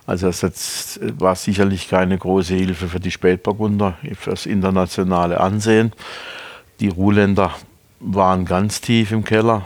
Also 0.06 0.28
das 0.28 1.00
war 1.18 1.36
sicherlich 1.36 1.88
keine 1.88 2.18
große 2.18 2.54
Hilfe 2.56 2.88
für 2.90 3.00
die 3.00 3.12
Spätburgunder, 3.12 3.98
für 4.16 4.32
das 4.32 4.46
internationale 4.46 5.40
Ansehen. 5.40 5.94
Die 6.82 6.90
Ruhländer 6.90 7.52
waren 8.02 8.44
ganz 8.44 8.82
tief 8.82 9.12
im 9.14 9.24
Keller, 9.24 9.66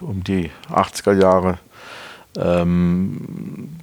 um 0.00 0.24
die 0.24 0.50
80er 0.70 1.20
Jahre. 1.20 1.58
Ähm, 2.36 3.78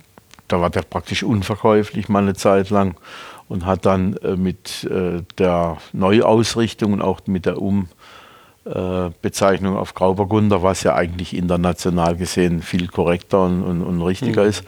da 0.48 0.60
war 0.60 0.70
der 0.70 0.82
praktisch 0.82 1.24
unverkäuflich 1.24 2.10
mal 2.10 2.24
eine 2.24 2.34
Zeit 2.34 2.70
lang 2.70 2.96
und 3.48 3.66
hat 3.66 3.86
dann 3.86 4.18
äh, 4.18 4.36
mit 4.36 4.84
äh, 4.86 5.24
der 5.38 5.77
Neuausrichtung 5.94 6.94
und 6.94 7.01
auch 7.01 7.22
mit 7.27 7.46
der 7.46 7.62
Um 7.62 7.88
Bezeichnung 9.21 9.77
auf 9.77 9.93
Grauburgunder, 9.93 10.63
was 10.63 10.83
ja 10.83 10.95
eigentlich 10.95 11.36
international 11.36 12.15
gesehen 12.15 12.62
viel 12.62 12.88
korrekter 12.88 13.43
und, 13.43 13.63
und, 13.63 13.83
und 13.83 14.01
richtiger 14.01 14.43
mhm. 14.43 14.50
ist, 14.50 14.63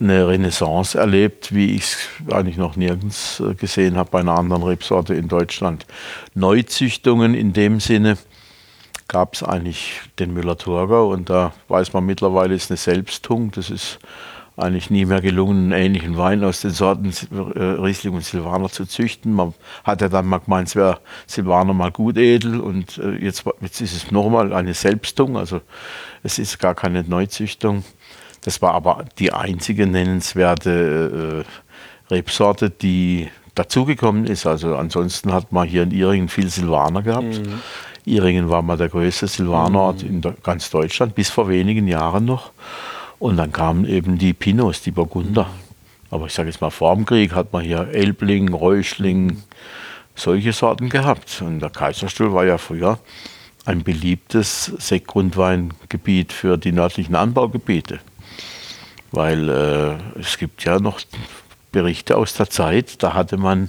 eine 0.00 0.26
Renaissance 0.26 0.98
erlebt, 0.98 1.54
wie 1.54 1.74
ich 1.74 1.82
es 1.82 1.98
eigentlich 2.32 2.56
noch 2.56 2.76
nirgends 2.76 3.40
äh, 3.40 3.54
gesehen 3.54 3.96
habe 3.96 4.10
bei 4.10 4.20
einer 4.20 4.38
anderen 4.38 4.62
Rebsorte 4.62 5.14
in 5.14 5.28
Deutschland. 5.28 5.86
Neuzüchtungen 6.34 7.34
in 7.34 7.52
dem 7.52 7.80
Sinne 7.80 8.16
gab 9.10 9.34
es 9.34 9.42
eigentlich 9.42 10.00
den 10.20 10.32
Müller-Thurgau 10.32 11.10
und 11.10 11.28
da 11.30 11.52
weiß 11.66 11.92
man 11.92 12.06
mittlerweile, 12.06 12.54
ist 12.54 12.70
eine 12.70 12.76
Selbstung. 12.76 13.50
Das 13.50 13.68
ist 13.68 13.98
eigentlich 14.56 14.88
nie 14.88 15.04
mehr 15.04 15.20
gelungen, 15.20 15.72
einen 15.72 15.82
ähnlichen 15.82 16.16
Wein 16.16 16.44
aus 16.44 16.60
den 16.60 16.70
Sorten 16.70 17.12
äh, 17.56 17.60
Riesling 17.60 18.14
und 18.14 18.24
Silvaner 18.24 18.68
zu 18.68 18.86
züchten. 18.86 19.32
Man 19.32 19.54
hat 19.82 20.00
ja 20.00 20.08
dann 20.08 20.26
mal 20.26 20.38
gemeint, 20.38 20.68
es 20.68 20.76
wäre 20.76 21.00
Silvaner 21.26 21.72
mal 21.72 21.90
gut 21.90 22.18
edel 22.18 22.60
und 22.60 22.98
äh, 22.98 23.16
jetzt, 23.16 23.44
jetzt 23.60 23.80
ist 23.80 23.96
es 23.96 24.10
nochmal 24.12 24.52
eine 24.52 24.74
Selbstung, 24.74 25.36
also 25.36 25.60
es 26.22 26.38
ist 26.38 26.58
gar 26.60 26.76
keine 26.76 27.02
Neuzüchtung. 27.02 27.82
Das 28.42 28.62
war 28.62 28.74
aber 28.74 29.06
die 29.18 29.32
einzige 29.32 29.88
nennenswerte 29.88 31.44
äh, 31.44 32.14
Rebsorte, 32.14 32.70
die 32.70 33.28
dazugekommen 33.56 34.26
ist. 34.26 34.46
Also 34.46 34.76
ansonsten 34.76 35.32
hat 35.32 35.50
man 35.50 35.66
hier 35.66 35.82
in 35.82 35.90
Iringen 35.90 36.28
viel 36.28 36.48
Silvaner 36.48 37.02
gehabt. 37.02 37.40
Mhm. 37.40 37.60
Iringen 38.04 38.48
war 38.48 38.62
mal 38.62 38.76
der 38.76 38.88
größte 38.88 39.26
Silvanerort 39.26 40.02
mhm. 40.02 40.22
in 40.22 40.34
ganz 40.42 40.70
Deutschland, 40.70 41.14
bis 41.14 41.30
vor 41.30 41.48
wenigen 41.48 41.86
Jahren 41.88 42.24
noch. 42.24 42.50
Und 43.18 43.36
dann 43.36 43.52
kamen 43.52 43.84
eben 43.84 44.18
die 44.18 44.32
Pinots, 44.32 44.82
die 44.82 44.90
Burgunder. 44.90 45.48
Aber 46.10 46.26
ich 46.26 46.32
sage 46.32 46.48
jetzt 46.48 46.60
mal, 46.60 46.70
vor 46.70 46.94
dem 46.94 47.04
Krieg 47.04 47.34
hat 47.34 47.52
man 47.52 47.64
hier 47.64 47.88
Elbling, 47.92 48.52
Räuschling, 48.52 49.42
solche 50.14 50.52
Sorten 50.52 50.88
gehabt. 50.88 51.42
Und 51.42 51.60
der 51.60 51.70
Kaiserstuhl 51.70 52.32
war 52.32 52.44
ja 52.44 52.58
früher 52.58 52.98
ein 53.64 53.82
beliebtes 53.82 54.64
Sektgrundweingebiet 54.78 56.32
für 56.32 56.56
die 56.56 56.72
nördlichen 56.72 57.14
Anbaugebiete. 57.14 58.00
Weil 59.12 59.48
äh, 59.48 60.18
es 60.18 60.38
gibt 60.38 60.64
ja 60.64 60.78
noch 60.78 61.00
Berichte 61.72 62.16
aus 62.16 62.34
der 62.34 62.50
Zeit, 62.50 63.02
da 63.02 63.14
hatte 63.14 63.36
man 63.36 63.68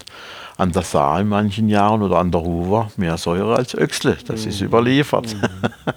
an 0.61 0.71
der 0.71 0.83
Saar 0.83 1.21
in 1.21 1.27
manchen 1.27 1.69
Jahren 1.69 2.03
oder 2.03 2.17
an 2.19 2.31
der 2.31 2.39
Ruwer 2.39 2.91
mehr 2.95 3.17
Säure 3.17 3.55
als 3.55 3.73
Öxle. 3.73 4.15
Das 4.27 4.43
mhm. 4.43 4.49
ist 4.49 4.61
überliefert. 4.61 5.35
Mhm. 5.35 5.47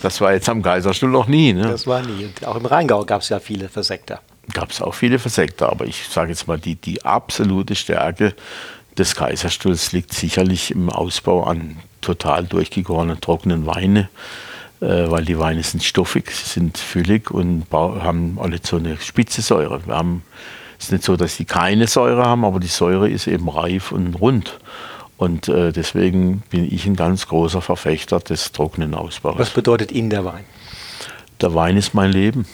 Das 0.00 0.20
war 0.20 0.32
jetzt 0.32 0.48
am 0.48 0.62
Kaiserstuhl 0.62 1.10
noch 1.10 1.26
nie. 1.26 1.52
Ne? 1.52 1.62
Das 1.62 1.86
war 1.86 2.00
nie. 2.00 2.24
Und 2.24 2.46
auch 2.46 2.56
im 2.56 2.64
Rheingau 2.64 3.04
gab 3.04 3.22
es 3.22 3.28
ja 3.28 3.40
viele 3.40 3.68
Versekter. 3.68 4.20
Gab 4.52 4.70
es 4.70 4.80
auch 4.80 4.94
viele 4.94 5.18
Versekter, 5.18 5.70
aber 5.70 5.86
ich 5.86 6.06
sage 6.08 6.30
jetzt 6.30 6.46
mal, 6.46 6.58
die, 6.58 6.76
die 6.76 7.04
absolute 7.04 7.74
Stärke 7.74 8.34
des 8.96 9.16
Kaiserstuhls 9.16 9.92
liegt 9.92 10.14
sicherlich 10.14 10.70
im 10.70 10.88
Ausbau 10.88 11.44
an 11.44 11.78
total 12.00 12.44
durchgegorenen, 12.44 13.20
trockenen 13.20 13.66
Weine, 13.66 14.08
äh, 14.80 15.10
weil 15.10 15.24
die 15.24 15.38
Weine 15.38 15.62
sind 15.62 15.82
stoffig, 15.82 16.30
sind 16.30 16.78
füllig 16.78 17.30
und 17.30 17.66
haben 17.72 18.38
alle 18.40 18.60
so 18.62 18.76
eine 18.76 18.96
spitze 18.98 19.42
Säure. 19.42 19.84
Wir 19.86 19.96
haben 19.96 20.22
es 20.78 20.86
ist 20.86 20.92
nicht 20.92 21.04
so, 21.04 21.16
dass 21.16 21.36
sie 21.36 21.44
keine 21.44 21.86
Säure 21.86 22.24
haben, 22.24 22.44
aber 22.44 22.60
die 22.60 22.66
Säure 22.66 23.08
ist 23.08 23.26
eben 23.26 23.48
reif 23.48 23.92
und 23.92 24.14
rund. 24.14 24.58
Und 25.16 25.48
äh, 25.48 25.72
deswegen 25.72 26.42
bin 26.50 26.70
ich 26.70 26.86
ein 26.86 26.96
ganz 26.96 27.26
großer 27.26 27.62
Verfechter 27.62 28.20
des 28.20 28.52
trockenen 28.52 28.94
Ausbaus. 28.94 29.38
Was 29.38 29.50
bedeutet 29.50 29.92
Ihnen 29.92 30.10
der 30.10 30.24
Wein? 30.24 30.44
Der 31.40 31.54
Wein 31.54 31.76
ist 31.76 31.94
mein 31.94 32.12
Leben. 32.12 32.46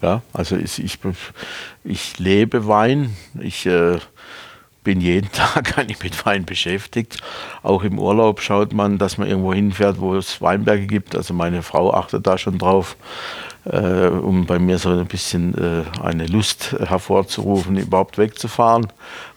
Ja, 0.00 0.22
also 0.32 0.56
ich, 0.56 0.82
ich, 0.82 0.98
ich 1.84 2.18
lebe 2.18 2.66
Wein. 2.66 3.16
Ich 3.40 3.66
äh, 3.66 3.98
bin 4.84 5.00
jeden 5.00 5.30
Tag 5.32 5.78
eigentlich 5.78 6.02
mit 6.02 6.24
Wein 6.26 6.44
beschäftigt. 6.44 7.18
Auch 7.62 7.82
im 7.82 7.98
Urlaub 7.98 8.40
schaut 8.40 8.72
man, 8.72 8.98
dass 8.98 9.18
man 9.18 9.28
irgendwo 9.28 9.54
hinfährt, 9.54 10.00
wo 10.00 10.14
es 10.16 10.40
Weinberge 10.40 10.86
gibt. 10.86 11.16
Also 11.16 11.34
meine 11.34 11.62
Frau 11.62 11.92
achtet 11.94 12.26
da 12.26 12.38
schon 12.38 12.58
drauf, 12.58 12.96
äh, 13.64 14.06
um 14.06 14.46
bei 14.46 14.58
mir 14.58 14.78
so 14.78 14.90
ein 14.90 15.06
bisschen 15.06 15.54
äh, 15.54 15.84
eine 16.00 16.26
Lust 16.26 16.72
hervorzurufen, 16.78 17.76
überhaupt 17.76 18.18
wegzufahren. 18.18 18.88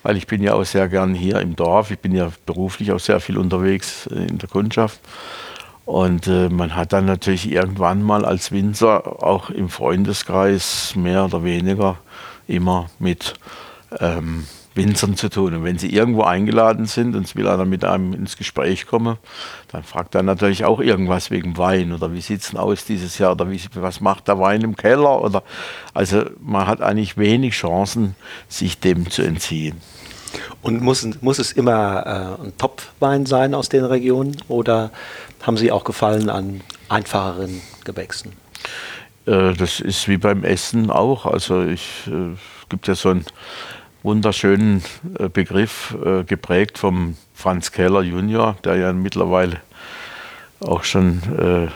Weil 0.03 0.17
ich 0.17 0.27
bin 0.27 0.41
ja 0.41 0.53
auch 0.53 0.65
sehr 0.65 0.87
gern 0.87 1.13
hier 1.13 1.39
im 1.39 1.55
Dorf. 1.55 1.91
Ich 1.91 1.99
bin 1.99 2.13
ja 2.13 2.31
beruflich 2.45 2.91
auch 2.91 2.99
sehr 2.99 3.19
viel 3.19 3.37
unterwegs 3.37 4.07
in 4.07 4.37
der 4.37 4.49
Kundschaft. 4.49 4.99
Und 5.85 6.27
äh, 6.27 6.49
man 6.49 6.75
hat 6.75 6.93
dann 6.93 7.05
natürlich 7.05 7.51
irgendwann 7.51 8.01
mal 8.01 8.25
als 8.25 8.51
Winzer 8.51 9.23
auch 9.23 9.51
im 9.51 9.69
Freundeskreis 9.69 10.95
mehr 10.95 11.25
oder 11.25 11.43
weniger 11.43 11.97
immer 12.47 12.89
mit 12.97 13.35
ähm, 13.99 14.45
Winzern 14.75 15.15
zu 15.15 15.29
tun. 15.29 15.53
Und 15.55 15.63
wenn 15.63 15.77
sie 15.77 15.89
irgendwo 15.89 16.23
eingeladen 16.23 16.85
sind 16.85 17.15
und 17.15 17.25
es 17.25 17.35
will 17.35 17.47
einer 17.47 17.65
mit 17.65 17.83
einem 17.83 18.13
ins 18.13 18.37
Gespräch 18.37 18.85
kommen, 18.85 19.17
dann 19.71 19.83
fragt 19.83 20.15
er 20.15 20.23
natürlich 20.23 20.65
auch 20.65 20.79
irgendwas 20.79 21.31
wegen 21.31 21.57
Wein 21.57 21.93
oder 21.93 22.13
wie 22.13 22.21
sieht 22.21 22.41
es 22.41 22.49
denn 22.49 22.59
aus 22.59 22.85
dieses 22.85 23.17
Jahr 23.17 23.31
oder 23.31 23.49
wie, 23.49 23.61
was 23.73 24.01
macht 24.01 24.27
der 24.27 24.39
Wein 24.39 24.61
im 24.61 24.75
Keller 24.75 25.21
oder 25.21 25.43
also 25.93 26.25
man 26.41 26.67
hat 26.67 26.81
eigentlich 26.81 27.17
wenig 27.17 27.53
Chancen, 27.53 28.15
sich 28.47 28.79
dem 28.79 29.09
zu 29.09 29.21
entziehen. 29.21 29.81
Und 30.61 30.81
muss, 30.81 31.07
muss 31.21 31.39
es 31.39 31.51
immer 31.53 32.37
äh, 32.41 32.43
ein 32.43 32.57
Topwein 32.57 33.25
sein 33.25 33.53
aus 33.53 33.69
den 33.69 33.85
Regionen 33.85 34.35
oder 34.47 34.91
haben 35.43 35.57
Sie 35.57 35.71
auch 35.71 35.83
Gefallen 35.83 36.29
an 36.29 36.61
einfacheren 36.89 37.61
Gewächsen? 37.83 38.33
Äh, 39.25 39.53
das 39.53 39.79
ist 39.79 40.07
wie 40.07 40.17
beim 40.17 40.43
Essen 40.43 40.89
auch. 40.89 41.25
Also 41.25 41.63
ich 41.63 42.07
äh, 42.07 42.35
gibt 42.69 42.87
ja 42.87 42.95
so 42.95 43.09
ein 43.09 43.25
wunderschönen 44.05 44.83
äh, 45.19 45.27
Begriff 45.27 45.97
äh, 46.05 46.23
geprägt 46.23 46.77
vom 46.77 47.17
Franz 47.33 47.71
Keller 47.71 48.03
Junior, 48.03 48.55
der 48.63 48.77
ja 48.77 48.93
mittlerweile 48.93 49.57
auch 50.61 50.83
schon 50.83 51.21
äh, 51.37 51.67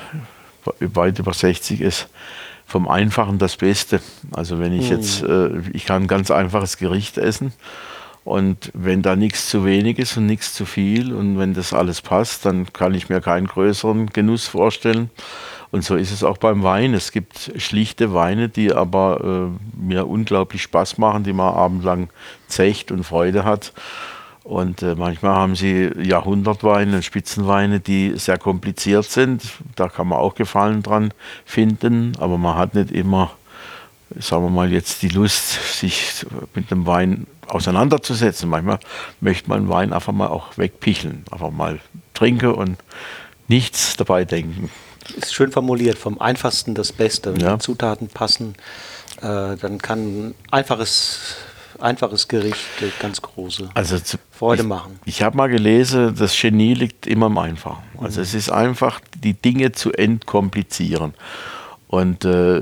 weit 0.96 1.20
über 1.20 1.34
60 1.34 1.82
ist. 1.82 2.08
Vom 2.66 2.88
Einfachen 2.88 3.40
das 3.40 3.58
Beste. 3.58 4.00
Also 4.32 4.60
wenn 4.60 4.74
ich 4.74 4.92
mhm. 4.92 4.98
jetzt, 4.98 5.26
ich 5.74 5.86
kann 5.86 6.04
ein 6.04 6.08
ganz 6.08 6.30
einfaches 6.30 6.78
Gericht 6.78 7.18
essen 7.18 7.52
und 8.24 8.70
wenn 8.76 9.02
da 9.02 9.16
nichts 9.16 9.50
zu 9.50 9.66
wenig 9.66 9.98
ist 9.98 10.18
und 10.18 10.28
nichts 10.28 10.54
zu 10.54 10.66
viel 10.66 11.12
und 11.14 11.40
wenn 11.40 11.56
das 11.56 11.74
alles 11.74 12.04
passt, 12.04 12.46
dann 12.46 12.72
kann 12.72 12.94
ich 12.94 13.10
mir 13.10 13.22
keinen 13.22 13.48
größeren 13.48 14.12
Genuss 14.12 14.48
vorstellen. 14.48 15.10
Und 15.72 15.84
so 15.84 15.96
ist 15.96 16.12
es 16.12 16.24
auch 16.24 16.38
beim 16.38 16.64
Wein. 16.64 16.94
Es 16.94 17.12
gibt 17.12 17.52
schlichte 17.58 18.14
Weine, 18.14 18.50
die 18.50 18.74
aber 18.74 19.52
äh, 19.52 19.80
mir 19.80 20.08
unglaublich 20.08 20.64
Spaß 20.64 20.98
machen, 20.98 21.24
die 21.24 21.34
man 21.34 21.54
abendlang 21.54 22.10
zecht 22.48 22.92
und 22.92 23.04
Freude 23.04 23.44
hat. 23.46 23.74
Und 24.44 24.82
äh, 24.82 24.96
manchmal 24.96 25.36
haben 25.36 25.56
sie 25.56 25.92
Jahrhundertweine, 26.02 27.04
Spitzenweine, 27.04 27.80
die 27.80 28.14
sehr 28.16 28.40
kompliziert 28.40 29.06
sind. 29.06 29.44
Da 29.76 29.90
kann 29.90 30.08
man 30.08 30.18
auch 30.18 30.34
Gefallen 30.34 30.82
dran 30.82 31.14
finden, 31.46 32.14
aber 32.18 32.40
man 32.40 32.56
hat 32.56 32.74
nicht 32.74 32.92
immer, 32.92 33.32
sagen 34.18 34.46
wir 34.46 34.50
mal, 34.50 34.72
jetzt 34.72 35.04
die 35.04 35.10
Lust, 35.10 35.78
sich 35.80 36.26
mit 36.56 36.72
dem 36.72 36.88
Wein 36.88 37.28
auseinanderzusetzen. 37.48 38.50
Manchmal 38.50 38.80
möchte 39.22 39.50
man 39.50 39.70
Wein 39.70 39.94
einfach 39.94 40.14
mal 40.14 40.30
auch 40.30 40.58
wegpicheln, 40.58 41.26
einfach 41.30 41.52
mal 41.52 41.80
trinken 42.16 42.54
und 42.54 42.78
nichts 43.48 43.98
dabei 43.98 44.26
denken. 44.26 44.72
Ist 45.12 45.34
schön 45.34 45.52
formuliert, 45.52 45.98
vom 45.98 46.20
einfachsten 46.20 46.76
das 46.76 46.92
Beste. 46.92 47.34
Wenn 47.34 47.42
ja. 47.42 47.54
die 47.54 47.60
Zutaten 47.60 48.08
passen, 48.08 48.56
äh, 49.22 49.56
dann 49.58 49.80
kann 49.80 50.36
einfaches 50.52 51.36
einfaches 51.82 52.28
Gericht 52.28 52.60
ganz 53.00 53.22
große 53.22 53.70
also 53.74 54.00
zu, 54.00 54.18
Freude 54.32 54.64
ich, 54.64 54.68
machen. 54.68 55.00
Ich 55.06 55.22
habe 55.22 55.38
mal 55.38 55.48
gelesen, 55.48 56.16
das 56.18 56.40
Genie 56.40 56.74
liegt 56.74 57.08
immer 57.08 57.28
im 57.28 57.38
Einfachen. 57.38 57.84
Also 58.00 58.20
mhm. 58.20 58.24
es 58.24 58.34
ist 58.34 58.50
einfach, 58.50 59.00
die 59.24 59.34
Dinge 59.34 59.72
zu 59.72 59.92
entkomplizieren. 59.94 61.14
Und 61.88 62.26
äh, 62.26 62.62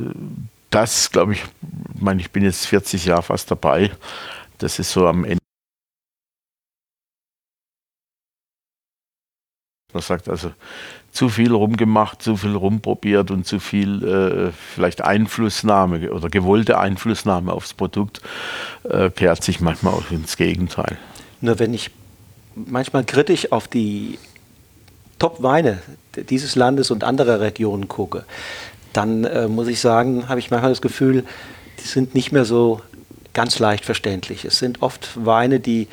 das, 0.70 1.12
glaube 1.12 1.34
ich, 1.34 1.44
ich 1.96 2.02
meine, 2.02 2.22
ich 2.22 2.32
bin 2.32 2.44
jetzt 2.44 2.68
40 2.68 3.06
Jahre 3.06 3.24
fast 3.24 3.50
dabei. 3.52 3.92
Das 4.58 4.80
ist 4.80 4.92
so 4.92 5.08
am 5.08 5.24
Ende. 5.24 5.40
Man 9.94 10.04
sagt 10.04 10.28
also, 10.28 10.52
zu 11.12 11.30
viel 11.30 11.54
rumgemacht, 11.54 12.22
zu 12.22 12.36
viel 12.36 12.56
rumprobiert 12.56 13.32
und 13.32 13.48
zu 13.48 13.60
viel 13.60 14.04
äh, 14.04 14.52
vielleicht 14.52 15.02
Einflussnahme 15.02 16.12
oder 16.12 16.28
gewollte 16.30 16.78
Einflussnahme 16.78 17.54
aufs 17.54 17.74
Produkt 17.74 18.22
äh, 18.84 19.10
kehrt 19.10 19.44
sich 19.44 19.62
manchmal 19.62 19.94
auch 19.94 20.12
ins 20.12 20.36
Gegenteil. 20.36 20.98
Nur 21.40 21.58
wenn 21.60 21.74
ich 21.74 21.92
manchmal 22.54 23.06
kritisch 23.06 23.54
auf 23.54 23.70
die 23.70 24.20
Top-Weine 25.20 25.82
dieses 26.30 26.56
Landes 26.56 26.92
und 26.92 27.06
anderer 27.06 27.40
Regionen 27.40 27.88
gucke, 27.88 28.26
dann 28.92 29.24
äh, 29.24 29.48
muss 29.48 29.70
ich 29.70 29.80
sagen, 29.80 30.28
habe 30.28 30.42
ich 30.42 30.52
manchmal 30.52 30.72
das 30.72 30.82
Gefühl, 30.82 31.24
die 31.80 31.88
sind 31.88 32.14
nicht 32.14 32.34
mehr 32.34 32.44
so 32.44 32.82
ganz 33.34 33.58
leicht 33.60 33.86
verständlich. 33.86 34.44
Es 34.44 34.60
sind 34.60 34.82
oft 34.82 35.26
Weine, 35.26 35.62
die 35.62 35.88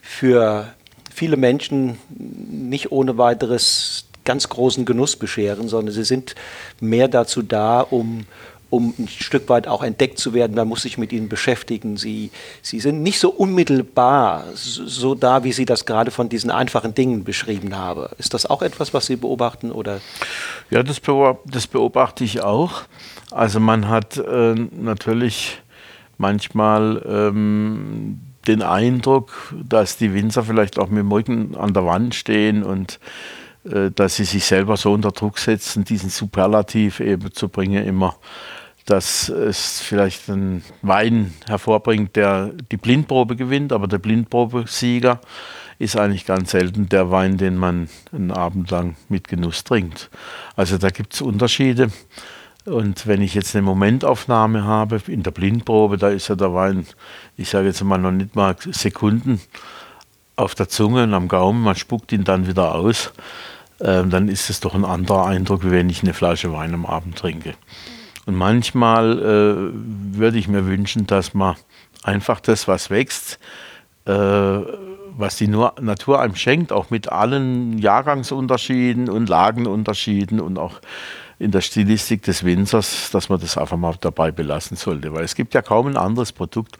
für 0.00 0.72
viele 1.14 1.36
Menschen 1.36 1.98
nicht 2.08 2.90
ohne 2.90 3.16
weiteres 3.16 4.06
ganz 4.24 4.48
großen 4.48 4.84
Genuss 4.84 5.16
bescheren, 5.16 5.68
sondern 5.68 5.94
sie 5.94 6.02
sind 6.02 6.34
mehr 6.80 7.06
dazu 7.06 7.42
da, 7.42 7.82
um, 7.82 8.26
um 8.68 8.94
ein 8.98 9.06
Stück 9.06 9.48
weit 9.48 9.68
auch 9.68 9.84
entdeckt 9.84 10.18
zu 10.18 10.34
werden. 10.34 10.56
Man 10.56 10.66
muss 10.66 10.82
sich 10.82 10.98
mit 10.98 11.12
ihnen 11.12 11.28
beschäftigen. 11.28 11.96
Sie, 11.98 12.30
sie 12.62 12.80
sind 12.80 13.02
nicht 13.02 13.20
so 13.20 13.30
unmittelbar 13.30 14.46
so 14.54 15.14
da, 15.14 15.44
wie 15.44 15.52
Sie 15.52 15.66
das 15.66 15.86
gerade 15.86 16.10
von 16.10 16.28
diesen 16.28 16.50
einfachen 16.50 16.94
Dingen 16.94 17.22
beschrieben 17.22 17.76
haben. 17.76 18.06
Ist 18.18 18.34
das 18.34 18.46
auch 18.46 18.62
etwas, 18.62 18.92
was 18.92 19.06
Sie 19.06 19.16
beobachten? 19.16 19.70
Oder? 19.70 20.00
Ja, 20.70 20.82
das, 20.82 20.98
beobachte 20.98 22.24
ich 22.24 22.42
auch. 22.42 22.82
Also 23.30 23.60
man 23.60 23.88
hat 23.88 24.16
äh, 24.16 24.54
natürlich 24.54 25.58
manchmal 26.18 27.02
ähm, 27.06 28.20
den 28.46 28.62
Eindruck, 28.62 29.54
dass 29.68 29.96
die 29.96 30.14
Winzer 30.14 30.44
vielleicht 30.44 30.78
auch 30.78 30.88
mit 30.88 31.00
dem 31.00 31.12
Rücken 31.12 31.56
an 31.56 31.74
der 31.74 31.84
Wand 31.86 32.14
stehen 32.14 32.62
und 32.62 33.00
äh, 33.64 33.90
dass 33.90 34.16
sie 34.16 34.24
sich 34.24 34.44
selber 34.44 34.76
so 34.76 34.92
unter 34.92 35.10
Druck 35.10 35.38
setzen, 35.38 35.84
diesen 35.84 36.10
Superlativ 36.10 37.00
eben 37.00 37.32
zu 37.32 37.48
bringen 37.48 37.84
immer, 37.86 38.16
dass 38.86 39.28
es 39.28 39.80
vielleicht 39.80 40.28
einen 40.28 40.62
Wein 40.82 41.32
hervorbringt, 41.46 42.16
der 42.16 42.52
die 42.70 42.76
Blindprobe 42.76 43.36
gewinnt, 43.36 43.72
aber 43.72 43.88
der 43.88 43.98
Blindprobesieger 43.98 45.20
ist 45.78 45.96
eigentlich 45.96 46.26
ganz 46.26 46.50
selten 46.50 46.88
der 46.88 47.10
Wein, 47.10 47.38
den 47.38 47.56
man 47.56 47.88
einen 48.12 48.30
Abend 48.30 48.70
lang 48.70 48.96
mit 49.08 49.28
Genuss 49.28 49.64
trinkt. 49.64 50.10
Also 50.54 50.78
da 50.78 50.90
gibt 50.90 51.14
es 51.14 51.22
Unterschiede. 51.22 51.90
Und 52.66 53.06
wenn 53.06 53.20
ich 53.20 53.34
jetzt 53.34 53.54
eine 53.54 53.62
Momentaufnahme 53.62 54.64
habe 54.64 55.00
in 55.06 55.22
der 55.22 55.32
Blindprobe, 55.32 55.98
da 55.98 56.08
ist 56.08 56.28
ja 56.28 56.34
der 56.34 56.54
Wein, 56.54 56.86
ich 57.36 57.50
sage 57.50 57.66
jetzt 57.66 57.82
mal 57.84 57.98
noch 57.98 58.10
nicht 58.10 58.34
mal 58.34 58.56
Sekunden 58.58 59.40
auf 60.36 60.54
der 60.54 60.68
Zunge 60.68 61.02
und 61.02 61.14
am 61.14 61.28
Gaumen, 61.28 61.62
man 61.62 61.76
spuckt 61.76 62.12
ihn 62.12 62.24
dann 62.24 62.46
wieder 62.46 62.74
aus, 62.74 63.12
äh, 63.80 64.04
dann 64.04 64.28
ist 64.28 64.48
es 64.48 64.60
doch 64.60 64.74
ein 64.74 64.84
anderer 64.84 65.26
Eindruck, 65.26 65.64
wie 65.64 65.70
wenn 65.70 65.90
ich 65.90 66.02
eine 66.02 66.14
Flasche 66.14 66.52
Wein 66.52 66.72
am 66.72 66.86
Abend 66.86 67.16
trinke. 67.18 67.54
Und 68.26 68.34
manchmal 68.34 69.18
äh, 69.18 70.16
würde 70.18 70.38
ich 70.38 70.48
mir 70.48 70.66
wünschen, 70.66 71.06
dass 71.06 71.34
man 71.34 71.56
einfach 72.02 72.40
das, 72.40 72.66
was 72.66 72.88
wächst, 72.88 73.38
äh, 74.06 74.12
was 75.16 75.36
die 75.36 75.48
Natur 75.48 76.20
einem 76.20 76.34
schenkt, 76.34 76.72
auch 76.72 76.90
mit 76.90 77.10
allen 77.12 77.78
Jahrgangsunterschieden 77.78 79.10
und 79.10 79.28
Lagenunterschieden 79.28 80.40
und 80.40 80.58
auch 80.58 80.80
in 81.38 81.50
der 81.50 81.60
Stilistik 81.60 82.22
des 82.22 82.44
Winzers, 82.44 83.10
dass 83.10 83.28
man 83.28 83.40
das 83.40 83.58
einfach 83.58 83.76
mal 83.76 83.94
dabei 84.00 84.30
belassen 84.30 84.76
sollte. 84.76 85.12
Weil 85.12 85.24
es 85.24 85.34
gibt 85.34 85.54
ja 85.54 85.62
kaum 85.62 85.86
ein 85.86 85.96
anderes 85.96 86.32
Produkt, 86.32 86.78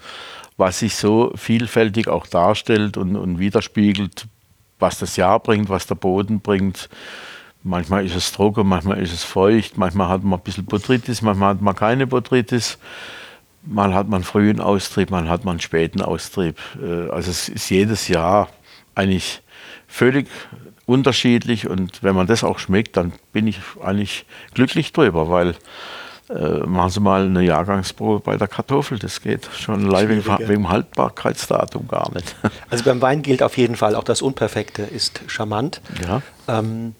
was 0.56 0.78
sich 0.78 0.96
so 0.96 1.32
vielfältig 1.34 2.08
auch 2.08 2.26
darstellt 2.26 2.96
und, 2.96 3.16
und 3.16 3.38
widerspiegelt, 3.38 4.26
was 4.78 4.98
das 4.98 5.16
Jahr 5.16 5.40
bringt, 5.40 5.68
was 5.68 5.86
der 5.86 5.96
Boden 5.96 6.40
bringt. 6.40 6.88
Manchmal 7.62 8.04
ist 8.04 8.14
es 8.14 8.30
trocken, 8.32 8.68
manchmal 8.68 8.98
ist 9.00 9.12
es 9.12 9.24
feucht, 9.24 9.78
manchmal 9.78 10.08
hat 10.08 10.22
man 10.22 10.38
ein 10.38 10.42
bisschen 10.42 10.66
Botrytis, 10.66 11.22
manchmal 11.22 11.50
hat 11.50 11.62
man 11.62 11.74
keine 11.74 12.06
Botrytis. 12.06 12.78
Mal 13.66 13.94
hat 13.94 14.08
man 14.08 14.22
frühen 14.22 14.60
Austrieb, 14.60 15.10
mal 15.10 15.26
hat 15.30 15.46
man 15.46 15.58
späten 15.58 16.02
Austrieb. 16.02 16.58
Äh, 16.80 17.08
also 17.08 17.30
es 17.30 17.48
ist 17.48 17.70
jedes 17.70 18.08
Jahr 18.08 18.50
eigentlich 18.94 19.40
völlig 19.86 20.28
unterschiedlich 20.86 21.68
und 21.68 22.02
wenn 22.02 22.14
man 22.14 22.26
das 22.26 22.44
auch 22.44 22.58
schmeckt, 22.58 22.96
dann 22.96 23.12
bin 23.32 23.46
ich 23.46 23.58
eigentlich 23.82 24.26
glücklich 24.52 24.92
drüber, 24.92 25.30
weil 25.30 25.54
äh, 26.30 26.60
machen 26.66 26.90
Sie 26.90 27.00
mal 27.00 27.26
eine 27.26 27.42
Jahrgangsprobe 27.42 28.20
bei 28.20 28.36
der 28.36 28.48
Kartoffel, 28.48 28.98
das 28.98 29.20
geht 29.20 29.48
schon 29.58 29.86
allein 29.86 30.08
wegen, 30.08 30.48
wegen 30.48 30.68
Haltbarkeitsdatum 30.68 31.88
gar 31.88 32.12
nicht. 32.14 32.34
Also 32.70 32.84
beim 32.84 33.00
Wein 33.02 33.22
gilt 33.22 33.42
auf 33.42 33.56
jeden 33.56 33.76
Fall, 33.76 33.94
auch 33.94 34.04
das 34.04 34.22
Unperfekte 34.22 34.82
ist 34.82 35.20
charmant. 35.26 35.80
Ja. 36.06 36.22
Ähm, 36.48 36.94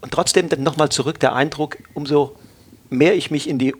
und 0.00 0.12
trotzdem 0.12 0.48
nochmal 0.58 0.88
zurück 0.88 1.20
der 1.20 1.34
Eindruck, 1.34 1.76
umso 1.94 2.36
mehr 2.88 3.14
ich 3.14 3.30
mich 3.30 3.48
in 3.48 3.58
die 3.58 3.74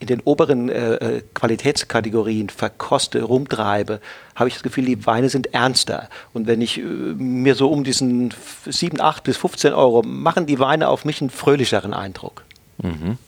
in 0.00 0.06
den 0.06 0.20
oberen 0.20 0.68
äh, 0.68 0.94
äh, 0.94 1.22
Qualitätskategorien 1.34 2.50
verkoste, 2.50 3.22
rumtreibe, 3.22 4.00
habe 4.36 4.48
ich 4.48 4.54
das 4.54 4.62
Gefühl, 4.62 4.84
die 4.84 5.06
Weine 5.06 5.28
sind 5.28 5.52
ernster. 5.54 6.08
Und 6.32 6.46
wenn 6.46 6.60
ich 6.60 6.78
äh, 6.78 6.82
mir 6.82 7.54
so 7.54 7.70
um 7.70 7.84
diesen 7.84 8.32
7, 8.64 9.00
8 9.00 9.24
bis 9.24 9.36
15 9.36 9.72
Euro, 9.72 10.02
machen 10.02 10.46
die 10.46 10.58
Weine 10.58 10.88
auf 10.88 11.04
mich 11.04 11.20
einen 11.20 11.30
fröhlicheren 11.30 11.94
Eindruck. 11.94 12.44
Mhm. 12.78 13.18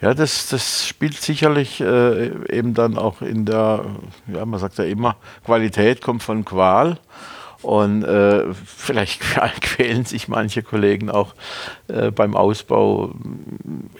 Ja, 0.00 0.14
das, 0.14 0.48
das 0.48 0.86
spielt 0.86 1.16
sicherlich 1.20 1.80
äh, 1.80 2.30
eben 2.48 2.74
dann 2.74 2.98
auch 2.98 3.22
in 3.22 3.44
der, 3.44 3.84
ja, 4.26 4.44
man 4.44 4.58
sagt 4.58 4.78
ja 4.78 4.84
immer, 4.84 5.16
Qualität 5.44 6.00
kommt 6.00 6.22
von 6.22 6.44
Qual. 6.44 6.98
Und 7.62 8.02
äh, 8.02 8.52
vielleicht 8.54 9.20
quälen 9.60 10.04
sich 10.04 10.28
manche 10.28 10.62
Kollegen 10.62 11.10
auch 11.10 11.34
äh, 11.88 12.10
beim 12.10 12.36
Ausbau, 12.36 13.14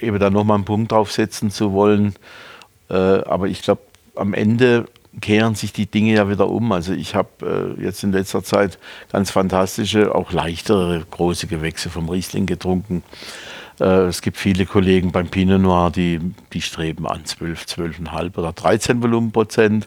eben 0.00 0.18
da 0.18 0.30
nochmal 0.30 0.56
einen 0.56 0.64
Punkt 0.64 0.92
draufsetzen 0.92 1.50
zu 1.50 1.72
wollen. 1.72 2.14
Äh, 2.90 2.94
aber 2.94 3.46
ich 3.46 3.62
glaube, 3.62 3.82
am 4.14 4.34
Ende 4.34 4.86
kehren 5.20 5.54
sich 5.54 5.72
die 5.72 5.86
Dinge 5.86 6.14
ja 6.14 6.28
wieder 6.28 6.48
um. 6.48 6.72
Also 6.72 6.92
ich 6.92 7.14
habe 7.14 7.76
äh, 7.78 7.82
jetzt 7.82 8.02
in 8.02 8.12
letzter 8.12 8.42
Zeit 8.42 8.78
ganz 9.10 9.30
fantastische, 9.30 10.14
auch 10.14 10.32
leichtere 10.32 11.04
große 11.10 11.46
Gewächse 11.46 11.90
vom 11.90 12.08
Riesling 12.08 12.46
getrunken. 12.46 13.02
Äh, 13.78 14.06
es 14.06 14.22
gibt 14.22 14.38
viele 14.38 14.66
Kollegen 14.66 15.12
beim 15.12 15.28
Pinot 15.28 15.60
Noir, 15.60 15.90
die, 15.90 16.20
die 16.52 16.62
streben 16.62 17.06
an 17.06 17.24
12, 17.24 17.64
12,5 17.64 18.38
oder 18.38 18.52
13 18.52 19.02
Volumenprozent. 19.02 19.86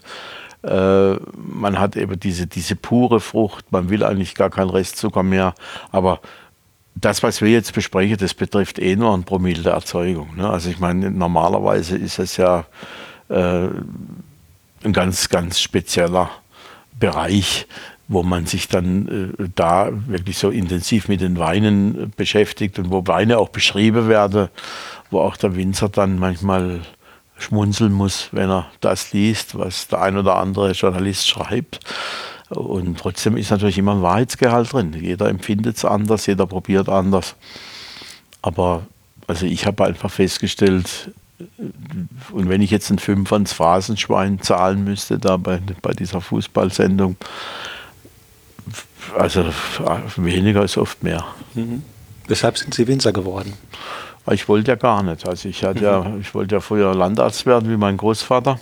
Äh, 0.65 1.17
man 1.35 1.77
hat 1.77 1.95
eben 1.95 2.19
diese, 2.19 2.47
diese 2.47 2.75
pure 2.75 3.19
Frucht, 3.19 3.71
man 3.71 3.89
will 3.89 4.03
eigentlich 4.03 4.33
gar 4.33 4.49
keinen 4.49 4.71
Restzucker 4.71 5.21
mehr, 5.21 5.53
aber 5.91 6.19
das, 6.95 7.21
was 7.21 7.41
wir 7.41 7.49
jetzt 7.49 7.73
besprechen, 7.73 8.17
das 8.17 8.33
betrifft 8.33 8.79
eh 8.79 8.95
nur 8.95 9.13
ein 9.13 9.25
Promille 9.25 9.61
der 9.61 9.73
Erzeugung. 9.73 10.35
Ne? 10.35 10.49
Also 10.49 10.69
ich 10.69 10.79
meine, 10.79 11.11
normalerweise 11.11 11.97
ist 11.97 12.19
es 12.19 12.37
ja 12.37 12.65
äh, 13.29 13.67
ein 14.83 14.93
ganz, 14.93 15.29
ganz 15.29 15.59
spezieller 15.59 16.31
Bereich, 16.97 17.67
wo 18.07 18.23
man 18.23 18.45
sich 18.45 18.67
dann 18.67 19.33
äh, 19.37 19.49
da 19.55 19.89
wirklich 20.07 20.37
so 20.37 20.49
intensiv 20.49 21.09
mit 21.09 21.21
den 21.21 21.37
Weinen 21.37 22.11
beschäftigt 22.15 22.79
und 22.79 22.91
wo 22.91 23.05
Weine 23.05 23.37
auch 23.37 23.49
beschrieben 23.49 24.07
werden, 24.07 24.47
wo 25.11 25.19
auch 25.19 25.37
der 25.37 25.55
Winzer 25.55 25.89
dann 25.89 26.17
manchmal 26.17 26.79
schmunzeln 27.37 27.93
muss, 27.93 28.29
wenn 28.31 28.49
er 28.49 28.67
das 28.81 29.13
liest, 29.13 29.57
was 29.57 29.87
der 29.87 30.01
ein 30.01 30.17
oder 30.17 30.35
andere 30.35 30.71
Journalist 30.71 31.27
schreibt. 31.27 31.79
Und 32.49 32.99
trotzdem 32.99 33.37
ist 33.37 33.51
natürlich 33.51 33.77
immer 33.77 33.93
ein 33.93 34.01
Wahrheitsgehalt 34.01 34.71
drin. 34.71 34.93
Jeder 34.99 35.29
empfindet 35.29 35.77
es 35.77 35.85
anders, 35.85 36.25
jeder 36.25 36.45
probiert 36.45 36.89
anders. 36.89 37.35
Aber 38.41 38.83
Also 39.27 39.45
ich 39.45 39.65
habe 39.65 39.85
einfach 39.85 40.11
festgestellt, 40.11 41.11
und 42.31 42.47
wenn 42.47 42.61
ich 42.61 42.71
jetzt 42.71 42.89
ein 42.91 42.99
Fünf 42.99 43.33
ans 43.33 43.53
Phrasenschwein 43.53 44.41
zahlen 44.41 44.83
müsste, 44.83 45.17
da 45.19 45.37
bei, 45.37 45.59
bei 45.81 45.93
dieser 45.93 46.21
Fußballsendung, 46.21 47.17
also 49.17 49.45
weniger 50.15 50.63
ist 50.63 50.77
oft 50.77 51.03
mehr. 51.03 51.25
Mhm. 51.53 51.83
Weshalb 52.27 52.57
sind 52.57 52.73
Sie 52.73 52.87
Winzer 52.87 53.11
geworden? 53.11 53.53
Ich 54.31 54.47
wollte 54.49 54.71
ja 54.71 54.75
gar 54.75 55.03
nicht. 55.03 55.27
Also 55.27 55.49
ich, 55.49 55.63
hatte 55.63 55.79
mhm. 55.79 55.85
ja, 55.85 56.17
ich 56.19 56.33
wollte 56.33 56.55
ja 56.55 56.61
früher 56.61 56.95
Landarzt 56.95 57.45
werden 57.45 57.69
wie 57.69 57.77
mein 57.77 57.97
Großvater 57.97 58.59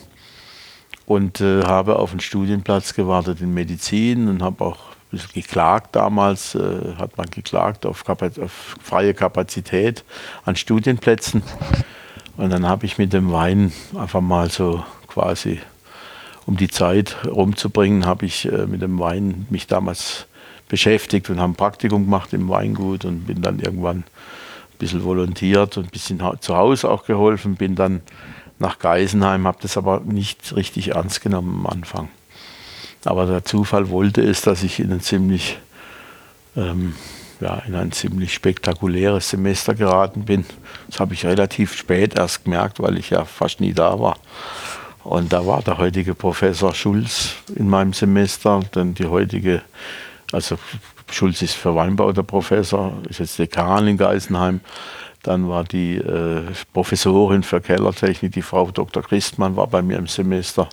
und 1.06 1.42
äh, 1.42 1.64
habe 1.64 1.98
auf 1.98 2.12
einen 2.12 2.20
Studienplatz 2.20 2.94
gewartet 2.94 3.42
in 3.42 3.54
Medizin 3.54 4.28
und 4.28 4.42
habe 4.42 4.64
auch 4.66 4.78
ein 4.78 5.12
bisschen 5.12 5.34
geklagt 5.34 5.96
damals, 5.96 6.56
äh, 6.56 6.96
hat 6.98 7.18
man 7.18 7.28
geklagt 7.30 7.86
auf, 7.86 8.04
auf, 8.08 8.76
freie 8.82 9.14
Kapazität 9.14 10.04
an 10.46 10.56
Studienplätzen. 10.56 11.44
Und 12.36 12.50
dann 12.52 12.68
habe 12.68 12.86
ich 12.86 12.98
mit 12.98 13.14
dem 13.14 13.32
Wein 13.32 13.72
einfach 13.96 14.22
mal 14.22 14.50
so 14.50 14.84
quasi, 15.08 15.62
um 16.46 16.58
die 16.58 16.70
Zeit 16.70 17.16
rumzubringen, 17.26 18.06
habe 18.06 18.26
ich 18.26 18.52
äh, 18.52 18.66
mit 18.66 18.82
dem 18.82 19.00
Wein 19.00 19.46
mich 19.50 19.68
damals 19.68 20.26
beschäftigt 20.68 21.30
und 21.30 21.40
habe 21.40 21.52
ein 21.52 21.56
Praktikum 21.56 22.06
gemacht 22.06 22.34
im 22.34 22.50
Weingut 22.50 23.06
und 23.06 23.28
bin 23.28 23.42
dann 23.42 23.60
irgendwann 23.60 24.04
ein 24.74 24.78
bisschen 24.80 25.04
volontiert 25.04 25.78
und 25.78 25.86
ein 25.86 25.92
bisschen 25.92 26.22
zu 26.40 26.56
Hause 26.56 26.90
auch 26.90 27.06
geholfen, 27.06 27.56
bin 27.56 27.76
dann 27.76 28.02
nach 28.60 28.80
Geisenheim, 28.80 29.48
habe 29.48 29.58
das 29.62 29.78
aber 29.78 30.02
nicht 30.02 30.56
richtig 30.56 30.96
ernst 30.96 31.22
genommen 31.22 31.66
am 31.66 31.68
Anfang. 31.68 32.10
Aber 33.06 33.26
der 33.26 33.44
Zufall 33.44 33.90
wollte 33.90 34.22
es, 34.22 34.42
dass 34.42 34.64
ich 34.64 34.80
in 34.80 34.92
ein 34.92 35.02
ziemlich, 35.02 35.60
ähm, 36.56 36.96
ja, 37.42 37.62
in 37.68 37.76
ein 37.76 37.92
ziemlich 37.92 38.34
spektakuläres 38.34 39.30
Semester 39.30 39.76
geraten 39.76 40.24
bin. 40.24 40.46
Das 40.88 41.00
habe 41.00 41.14
ich 41.14 41.26
relativ 41.26 41.76
spät 41.76 42.18
erst 42.18 42.46
gemerkt, 42.46 42.80
weil 42.80 42.98
ich 42.98 43.10
ja 43.10 43.26
fast 43.26 43.60
nie 43.60 43.74
da 43.74 44.00
war. 44.00 44.18
Und 45.04 45.34
da 45.34 45.46
war 45.46 45.62
der 45.62 45.78
heutige 45.78 46.16
Professor 46.16 46.74
Schulz 46.74 47.34
in 47.54 47.68
meinem 47.70 47.92
Semester, 47.92 48.62
dann 48.72 48.94
die 48.94 49.06
heutige, 49.06 49.62
also 50.32 50.58
Schulz 51.14 51.42
ist 51.42 51.56
für 51.56 51.76
Weinbau 51.76 52.12
der 52.12 52.24
Professor, 52.24 52.94
ist 53.10 53.20
jetzt 53.20 53.40
Dekan 53.40 53.88
in 53.88 53.98
Geisenheim. 53.98 54.62
Dann 55.24 55.48
war 55.48 55.64
die 55.64 55.96
äh, 55.96 56.42
Professorin 56.74 57.44
für 57.44 57.62
Kellertechnik, 57.62 58.34
die 58.34 58.42
Frau 58.42 58.70
Dr. 58.72 59.02
Christmann, 59.02 59.56
war 59.56 59.68
bei 59.68 59.82
mir 59.82 59.98
im 59.98 60.08
Semester. 60.08 60.68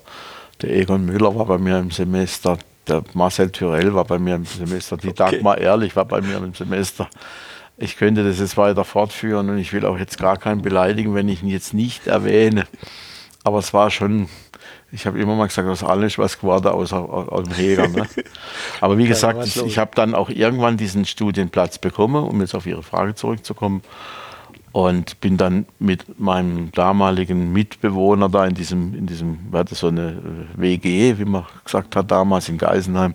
Der 0.61 0.75
Egon 0.77 1.05
Müller 1.07 1.35
war 1.35 1.47
bei 1.47 1.59
mir 1.59 1.79
im 1.79 1.91
Semester. 1.91 2.59
Der 2.89 3.03
Marcel 3.15 3.51
Thürell 3.51 3.95
war 3.95 4.05
bei 4.05 4.19
mir 4.19 4.35
im 4.35 4.45
Semester. 4.45 4.97
Die 4.97 5.09
okay. 5.09 5.31
Dagmar 5.31 5.59
Ehrlich 5.59 5.95
war 5.95 6.05
bei 6.05 6.21
mir 6.21 6.39
im 6.39 6.55
Semester. 6.55 7.09
Ich 7.79 7.97
könnte 7.97 8.25
das 8.25 8.41
jetzt 8.41 8.57
weiter 8.57 8.85
fortführen 8.85 9.49
und 9.49 9.59
ich 9.59 9.73
will 9.73 9.87
auch 9.87 9.99
jetzt 9.99 10.19
gar 10.19 10.37
keinen 10.37 10.63
beleidigen, 10.63 11.15
wenn 11.15 11.29
ich 11.29 11.43
ihn 11.43 11.49
jetzt 11.49 11.73
nicht 11.73 12.09
erwähne. 12.09 12.67
Aber 13.45 13.59
es 13.59 13.73
war 13.73 13.91
schon, 13.91 14.29
ich 14.93 15.07
habe 15.07 15.21
immer 15.21 15.37
mal 15.37 15.47
gesagt, 15.47 15.69
aus 15.69 15.85
alles 15.85 16.19
was 16.19 16.39
geworden 16.39 16.69
außer 16.69 16.99
aus 16.99 17.45
dem 17.45 17.55
Heger. 17.55 17.89
Ne? 17.89 18.07
Aber 18.81 18.99
wie 18.99 19.07
gesagt, 19.07 19.47
ich, 19.47 19.63
ich 19.65 19.79
habe 19.79 19.93
dann 19.95 20.15
auch 20.15 20.31
irgendwann 20.31 20.77
diesen 20.77 21.05
Studienplatz 21.05 21.79
bekommen, 21.79 22.25
um 22.25 22.41
jetzt 22.41 22.55
auf 22.55 22.67
Ihre 22.67 22.83
Frage 22.83 23.15
zurückzukommen 23.15 23.83
und 24.73 25.21
bin 25.21 25.37
dann 25.37 25.67
mit 25.79 26.21
meinem 26.21 26.71
damaligen 26.73 27.53
Mitbewohner 27.53 28.29
da 28.29 28.47
in 28.47 28.55
diesem, 28.55 28.95
in 28.95 29.07
diesem, 29.07 29.39
wir 29.51 29.61
hatten 29.61 29.75
so 29.75 29.89
eine 29.89 30.11
äh, 30.11 30.61
WG, 30.61 31.19
wie 31.19 31.25
man 31.25 31.45
gesagt 31.65 31.97
hat, 31.97 32.11
damals 32.11 32.49
in 32.49 32.59
Geisenheim. 32.59 33.15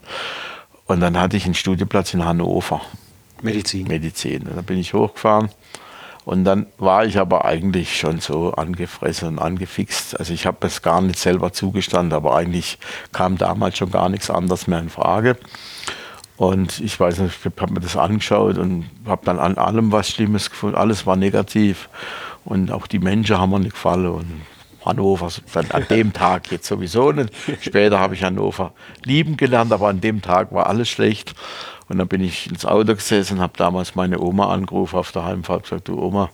Und 0.86 1.00
dann 1.00 1.20
hatte 1.20 1.38
ich 1.38 1.46
einen 1.46 1.54
Studienplatz 1.54 2.14
in 2.14 2.26
Hannover. 2.26 2.82
Medizin. 3.42 3.88
Medizin. 3.88 4.48
Und 4.48 4.58
dann 4.58 4.66
bin 4.66 4.78
ich 4.78 4.94
hochgefahren. 4.94 5.50
Und 6.26 6.44
dann 6.44 6.66
war 6.80 7.06
ich 7.06 7.20
aber 7.20 7.46
eigentlich 7.46 7.98
schon 7.98 8.20
so 8.20 8.52
angefressen 8.54 9.28
und 9.28 9.40
angefixt. 9.40 10.20
Also 10.20 10.34
ich 10.34 10.48
habe 10.48 10.66
es 10.66 10.82
gar 10.82 11.02
nicht 11.02 11.20
selber 11.20 11.54
zugestanden, 11.54 12.14
aber 12.14 12.36
eigentlich 12.36 12.80
kam 13.12 13.38
damals 13.38 13.78
schon 13.78 13.92
gar 13.92 14.10
nichts 14.10 14.32
anderes 14.32 14.66
mehr 14.66 14.80
in 14.80 14.90
Frage. 14.90 15.38
Und 16.36 16.82
ich 16.82 17.00
weiß 17.00 17.20
nicht, 17.20 17.38
ich 17.46 17.62
habe 17.62 17.74
mir 17.74 17.80
das 17.80 17.96
angeschaut 17.96 18.58
und 18.58 18.90
habe 19.06 19.24
dann 19.24 19.40
an 19.40 19.58
allem 19.58 19.92
was 19.92 20.10
Schlimmes 20.10 20.50
gefunden. 20.50 20.76
Alles 20.76 21.06
war 21.06 21.16
negativ. 21.16 21.90
Und 22.44 22.72
auch 22.72 22.88
die 22.88 23.00
Menschen 23.00 23.38
haben 23.38 23.52
mir 23.52 23.60
nicht 23.60 23.74
gefallen. 23.74 24.08
Und 24.08 24.42
Hannover, 24.84 25.30
dann 25.54 25.70
an 25.72 25.86
dem 25.90 26.12
Tag 26.14 26.52
jetzt 26.52 26.68
sowieso 26.68 27.12
nicht. 27.12 27.32
Später 27.62 28.00
habe 28.00 28.16
ich 28.16 28.24
Hannover 28.24 28.74
lieben 29.04 29.38
gelernt, 29.38 29.72
aber 29.72 29.88
an 29.88 30.02
dem 30.02 30.22
Tag 30.22 30.52
war 30.52 30.68
alles 30.68 30.90
schlecht. 30.90 31.36
Und 31.88 32.00
dann 32.00 32.08
bin 32.08 32.22
ich 32.22 32.50
ins 32.50 32.66
Auto 32.66 32.96
gesessen, 32.96 33.40
habe 33.40 33.54
damals 33.58 33.96
meine 33.96 34.20
Oma 34.20 34.52
angerufen 34.52 34.98
auf 34.98 35.12
der 35.12 35.26
Heimfahrt, 35.26 35.64
gesagt, 35.64 35.88
du 35.88 36.02
Oma, 36.02 36.32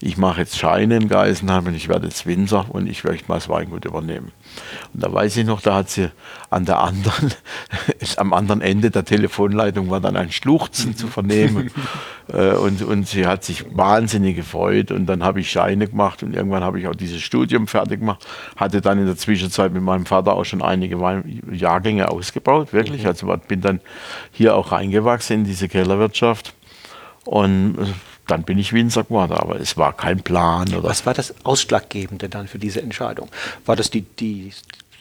ich 0.00 0.16
mache 0.16 0.40
jetzt 0.40 0.56
Scheine 0.56 0.96
in 0.96 1.08
Geisenheim 1.08 1.66
und 1.66 1.74
ich 1.74 1.88
werde 1.88 2.06
jetzt 2.06 2.24
Winzer 2.24 2.66
und 2.68 2.88
ich 2.88 3.02
möchte 3.02 3.26
mal 3.26 3.34
das 3.34 3.48
Weingut 3.48 3.84
übernehmen. 3.84 4.30
Und 4.94 5.02
da 5.02 5.12
weiß 5.12 5.36
ich 5.38 5.44
noch, 5.44 5.60
da 5.60 5.74
hat 5.74 5.90
sie 5.90 6.10
an 6.50 6.64
der 6.66 6.78
anderen, 6.78 7.32
am 8.16 8.32
anderen 8.32 8.60
Ende 8.60 8.92
der 8.92 9.04
Telefonleitung 9.04 9.90
war 9.90 10.00
dann 10.00 10.16
ein 10.16 10.30
Schluchzen 10.30 10.96
zu 10.96 11.08
vernehmen. 11.08 11.70
Äh, 12.30 12.52
und, 12.52 12.82
und 12.82 13.08
sie 13.08 13.26
hat 13.26 13.42
sich 13.42 13.64
wahnsinnig 13.74 14.36
gefreut. 14.36 14.90
Und 14.90 15.06
dann 15.06 15.24
habe 15.24 15.40
ich 15.40 15.50
Scheine 15.50 15.88
gemacht 15.88 16.22
und 16.22 16.34
irgendwann 16.34 16.62
habe 16.62 16.78
ich 16.78 16.86
auch 16.86 16.94
dieses 16.94 17.22
Studium 17.22 17.66
fertig 17.66 18.00
gemacht. 18.00 18.26
Hatte 18.54 18.82
dann 18.82 18.98
in 18.98 19.06
der 19.06 19.16
Zwischenzeit 19.16 19.72
mit 19.72 19.82
meinem 19.82 20.04
Vater 20.04 20.34
auch 20.34 20.44
schon 20.44 20.60
einige 20.60 20.98
Jahrgänge 21.50 22.10
ausgebaut, 22.10 22.74
wirklich. 22.74 23.04
Mhm. 23.04 23.08
Also 23.08 23.34
bin 23.48 23.62
dann 23.62 23.80
hier 24.30 24.56
auch 24.56 24.72
reingewachsen 24.72 25.36
in 25.36 25.44
diese 25.44 25.68
Kellerwirtschaft. 25.68 26.52
Und 27.24 27.78
äh, 27.78 27.86
dann 28.28 28.42
bin 28.44 28.58
ich 28.58 28.72
Winzer 28.72 29.04
geworden, 29.04 29.32
aber 29.32 29.58
es 29.58 29.76
war 29.76 29.96
kein 29.96 30.20
Plan. 30.20 30.68
Oder 30.72 30.84
Was 30.84 31.06
war 31.06 31.14
das 31.14 31.34
Ausschlaggebende 31.44 32.28
dann 32.28 32.46
für 32.46 32.58
diese 32.58 32.80
Entscheidung? 32.80 33.28
War 33.66 33.74
das 33.74 33.90
die, 33.90 34.02
die 34.02 34.52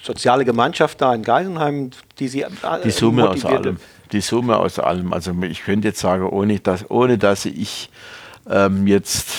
soziale 0.02 0.46
Gemeinschaft 0.46 1.02
da 1.02 1.14
in 1.14 1.24
Geisenheim, 1.24 1.92
die 2.20 2.28
Sie 2.28 2.46
Die 2.84 2.92
Summe 2.92 3.30
aus 3.30 3.46
allem. 3.46 3.78
Die 4.12 4.22
Summe 4.22 4.58
aus 4.58 4.80
allem. 4.80 5.14
Also 5.14 5.36
ich 5.44 5.64
könnte 5.64 5.90
jetzt 5.90 6.00
sagen, 6.00 6.28
ohne 6.28 6.60
dass, 6.60 6.90
ohne 6.90 7.18
dass 7.18 7.46
ich 7.46 7.90
ähm, 8.50 8.88
jetzt 8.88 9.30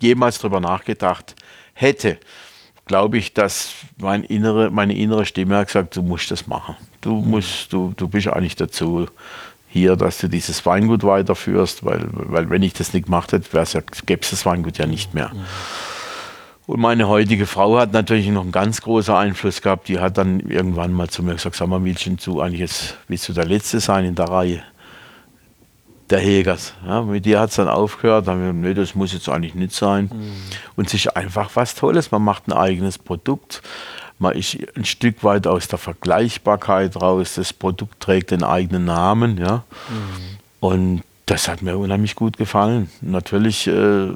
jemals 0.00 0.38
darüber 0.38 0.60
nachgedacht 0.60 1.34
hätte, 1.74 2.18
glaube 2.86 3.18
ich, 3.18 3.34
dass 3.34 3.72
mein 3.98 4.24
innere, 4.24 4.70
meine 4.70 4.96
innere 4.96 5.26
Stimme 5.26 5.58
hat 5.58 5.66
gesagt, 5.66 5.96
du 5.96 6.02
musst 6.02 6.30
das 6.30 6.46
machen. 6.46 6.76
Du 7.02 7.16
musst, 7.16 7.72
du, 7.72 7.92
du 7.96 8.08
bist 8.08 8.26
eigentlich 8.28 8.56
dazu 8.56 9.06
hier, 9.68 9.96
dass 9.96 10.18
du 10.18 10.28
dieses 10.28 10.64
Weingut 10.64 11.04
weiterführst, 11.04 11.84
weil, 11.84 12.06
weil 12.10 12.50
wenn 12.50 12.62
ich 12.62 12.72
das 12.72 12.94
nicht 12.94 13.04
gemacht 13.04 13.32
hätte, 13.32 13.48
ja, 13.56 13.80
gäbe 14.06 14.22
es 14.22 14.30
das 14.30 14.46
Weingut 14.46 14.78
ja 14.78 14.86
nicht 14.86 15.14
mehr. 15.14 15.30
Und 16.66 16.80
meine 16.80 17.08
heutige 17.08 17.46
Frau 17.46 17.78
hat 17.78 17.92
natürlich 17.92 18.28
noch 18.28 18.42
einen 18.42 18.52
ganz 18.52 18.82
großen 18.82 19.14
Einfluss 19.14 19.62
gehabt. 19.62 19.88
Die 19.88 20.00
hat 20.00 20.18
dann 20.18 20.40
irgendwann 20.40 20.92
mal 20.92 21.08
zu 21.08 21.22
mir 21.22 21.32
gesagt, 21.32 21.56
sag 21.56 21.66
mal, 21.66 21.82
willst 21.82 22.06
du 22.26 22.40
eigentlich 22.42 22.60
jetzt, 22.60 22.96
willst 23.08 23.26
du 23.26 23.32
der 23.32 23.46
Letzte 23.46 23.80
sein 23.80 24.04
in 24.04 24.14
der 24.14 24.26
Reihe 24.26 24.62
der 26.10 26.18
Hegers? 26.18 26.74
Ja, 26.86 27.00
mit 27.00 27.24
dir 27.24 27.40
hat 27.40 27.50
es 27.50 27.56
dann 27.56 27.68
aufgehört. 27.68 28.26
Dann 28.26 28.34
haben 28.34 28.40
wir 28.40 28.52
gesagt, 28.52 28.64
nee, 28.64 28.74
das 28.74 28.94
muss 28.94 29.14
jetzt 29.14 29.30
eigentlich 29.30 29.54
nicht 29.54 29.72
sein. 29.72 30.10
Mhm. 30.12 30.32
Und 30.76 30.88
es 30.88 30.94
ist 30.94 31.16
einfach 31.16 31.50
was 31.54 31.74
Tolles. 31.74 32.10
Man 32.10 32.22
macht 32.22 32.48
ein 32.48 32.52
eigenes 32.52 32.98
Produkt 32.98 33.62
man 34.18 34.34
ist 34.34 34.58
ein 34.76 34.84
Stück 34.84 35.22
weit 35.22 35.46
aus 35.46 35.68
der 35.68 35.78
Vergleichbarkeit 35.78 36.96
raus. 36.96 37.34
Das 37.34 37.52
Produkt 37.52 38.00
trägt 38.00 38.30
den 38.30 38.42
eigenen 38.42 38.84
Namen, 38.84 39.38
ja. 39.38 39.64
Mhm. 39.88 40.38
Und 40.60 41.02
das 41.26 41.46
hat 41.46 41.62
mir 41.62 41.76
unheimlich 41.76 42.14
gut 42.14 42.36
gefallen. 42.36 42.90
Natürlich 43.00 43.66
äh, 43.66 44.08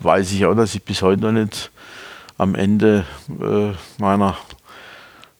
weiß 0.00 0.32
ich 0.32 0.46
auch, 0.46 0.54
dass 0.54 0.74
ich 0.74 0.82
bis 0.82 1.02
heute 1.02 1.22
noch 1.22 1.32
nicht 1.32 1.70
am 2.38 2.54
Ende 2.54 3.04
äh, 3.28 3.72
meiner 4.00 4.36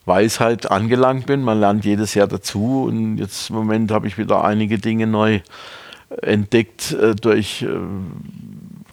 Weisheit 0.04 0.70
angelangt 0.70 1.26
bin. 1.26 1.42
Man 1.42 1.60
lernt 1.60 1.84
jedes 1.84 2.14
Jahr 2.14 2.26
dazu 2.26 2.84
und 2.88 3.18
jetzt 3.18 3.50
im 3.50 3.56
Moment 3.56 3.92
habe 3.92 4.08
ich 4.08 4.18
wieder 4.18 4.44
einige 4.44 4.78
Dinge 4.78 5.06
neu 5.06 5.40
entdeckt 6.22 6.92
äh, 6.92 7.14
durch 7.14 7.62
äh, 7.62 7.68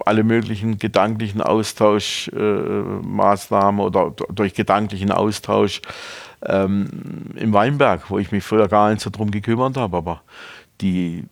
alle 0.05 0.23
möglichen 0.23 0.77
gedanklichen 0.77 1.41
Austauschmaßnahmen 1.41 3.81
äh, 3.81 3.83
oder 3.83 4.11
durch 4.11 4.53
gedanklichen 4.53 5.11
Austausch 5.11 5.81
ähm, 6.45 7.31
im 7.35 7.53
Weinberg, 7.53 8.09
wo 8.09 8.19
ich 8.19 8.31
mich 8.31 8.43
früher 8.43 8.67
gar 8.67 8.91
nicht 8.91 9.01
so 9.01 9.09
drum 9.09 9.31
gekümmert 9.31 9.77
habe. 9.77 9.97
Aber 9.97 10.21
die, 10.81 11.25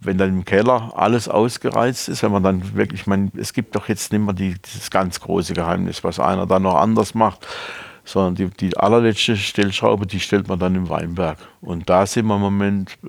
wenn 0.00 0.18
dann 0.18 0.30
im 0.30 0.44
Keller 0.44 0.92
alles 0.96 1.28
ausgereizt 1.28 2.08
ist, 2.08 2.22
wenn 2.22 2.32
man 2.32 2.42
dann 2.42 2.74
wirklich, 2.74 3.06
man, 3.06 3.32
es 3.36 3.52
gibt 3.52 3.74
doch 3.74 3.88
jetzt 3.88 4.12
nicht 4.12 4.22
mehr 4.22 4.34
die, 4.34 4.56
dieses 4.60 4.90
ganz 4.90 5.20
große 5.20 5.54
Geheimnis, 5.54 6.04
was 6.04 6.20
einer 6.20 6.46
dann 6.46 6.62
noch 6.62 6.76
anders 6.76 7.14
macht 7.14 7.46
sondern 8.04 8.34
die, 8.34 8.48
die 8.48 8.76
allerletzte 8.76 9.36
Stellschraube, 9.36 10.06
die 10.06 10.20
stellt 10.20 10.48
man 10.48 10.58
dann 10.58 10.74
im 10.74 10.88
Weinberg. 10.88 11.38
Und 11.60 11.88
da 11.88 12.06
sind 12.06 12.26
wir 12.26 12.36
im 12.36 12.42
Moment 12.42 12.98
äh, 13.04 13.08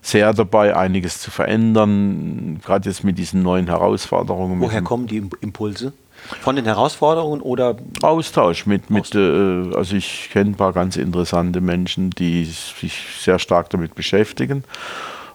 sehr 0.00 0.32
dabei, 0.32 0.76
einiges 0.76 1.20
zu 1.20 1.30
verändern, 1.30 2.60
gerade 2.64 2.88
jetzt 2.88 3.04
mit 3.04 3.18
diesen 3.18 3.42
neuen 3.42 3.66
Herausforderungen. 3.66 4.60
Woher 4.60 4.82
kommen 4.82 5.06
die 5.06 5.22
Impulse? 5.40 5.92
Von 6.40 6.56
den 6.56 6.64
Herausforderungen 6.64 7.42
oder? 7.42 7.76
Austausch 8.00 8.64
mit, 8.64 8.88
mit 8.88 9.14
äh, 9.14 9.74
also 9.74 9.94
ich 9.96 10.30
kenne 10.32 10.50
ein 10.50 10.54
paar 10.54 10.72
ganz 10.72 10.96
interessante 10.96 11.60
Menschen, 11.60 12.10
die 12.10 12.44
sich 12.44 12.94
sehr 13.18 13.38
stark 13.38 13.68
damit 13.70 13.94
beschäftigen. 13.94 14.64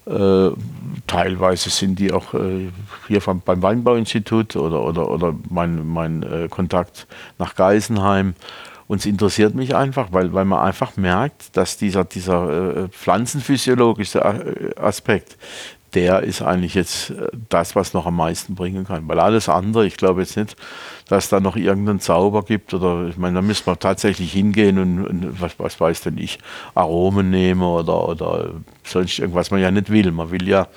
Äh, 0.08 0.50
teilweise 1.06 1.70
sind 1.70 2.00
die 2.00 2.12
auch 2.12 2.34
äh, 2.34 2.70
hier 3.08 3.22
vom, 3.22 3.42
beim 3.42 3.62
Weinbauinstitut 3.62 4.56
oder, 4.56 4.82
oder, 4.84 5.12
oder 5.12 5.36
mein, 5.50 5.88
mein 5.88 6.48
Kontakt 6.50 7.06
nach 7.38 7.54
Geisenheim. 7.56 8.34
Uns 8.90 9.06
interessiert 9.06 9.54
mich 9.54 9.76
einfach, 9.76 10.08
weil, 10.14 10.34
weil 10.34 10.46
man 10.46 10.62
einfach 10.62 10.98
merkt, 10.98 11.56
dass 11.56 11.78
dieser, 11.78 12.06
dieser 12.06 12.86
äh, 12.86 12.88
pflanzenphysiologische 12.88 14.20
äh, 14.20 14.80
Aspekt, 14.82 15.38
der 15.94 16.24
ist 16.24 16.42
eigentlich 16.42 16.74
jetzt 16.74 17.12
äh, 17.12 17.28
das, 17.50 17.76
was 17.76 17.94
noch 17.94 18.08
am 18.08 18.16
meisten 18.16 18.56
bringen 18.56 18.86
kann. 18.86 19.08
Weil 19.08 19.20
alles 19.20 19.48
andere, 19.48 19.86
ich 19.86 19.96
glaube 19.96 20.22
jetzt 20.22 20.38
nicht, 20.38 20.56
dass 21.08 21.30
da 21.30 21.40
noch 21.40 21.56
irgendeinen 21.56 22.00
Zauber 22.00 22.42
gibt 22.44 22.74
oder 22.74 23.06
ich 23.08 23.18
meine, 23.18 23.36
da 23.36 23.42
müssen 23.44 23.68
wir 23.68 23.78
tatsächlich 23.78 24.34
hingehen 24.34 24.80
und, 24.80 25.06
und 25.06 25.40
was, 25.40 25.60
was, 25.60 25.80
weiß 25.80 26.02
denn 26.02 26.18
ich, 26.18 26.40
Aromen 26.74 27.30
nehmen 27.30 27.62
oder, 27.62 28.10
oder 28.10 28.50
sonst 28.84 29.20
irgendwas 29.20 29.52
man 29.52 29.62
ja 29.62 29.70
nicht 29.70 29.92
will. 29.92 30.12
Man 30.12 30.32
will 30.32 30.48
ja 30.48 30.68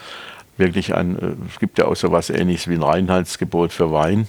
wirklich 0.59 0.95
ein, 0.95 1.19
äh, 1.19 1.33
es 1.51 1.59
gibt 1.59 1.79
ja 1.79 1.87
auch 1.87 1.97
so 1.97 2.13
was 2.13 2.29
ähnliches 2.29 2.69
wie 2.69 2.75
ein 2.75 2.83
Reinheitsgebot 2.83 3.73
für 3.73 3.91
Wein. 3.91 4.29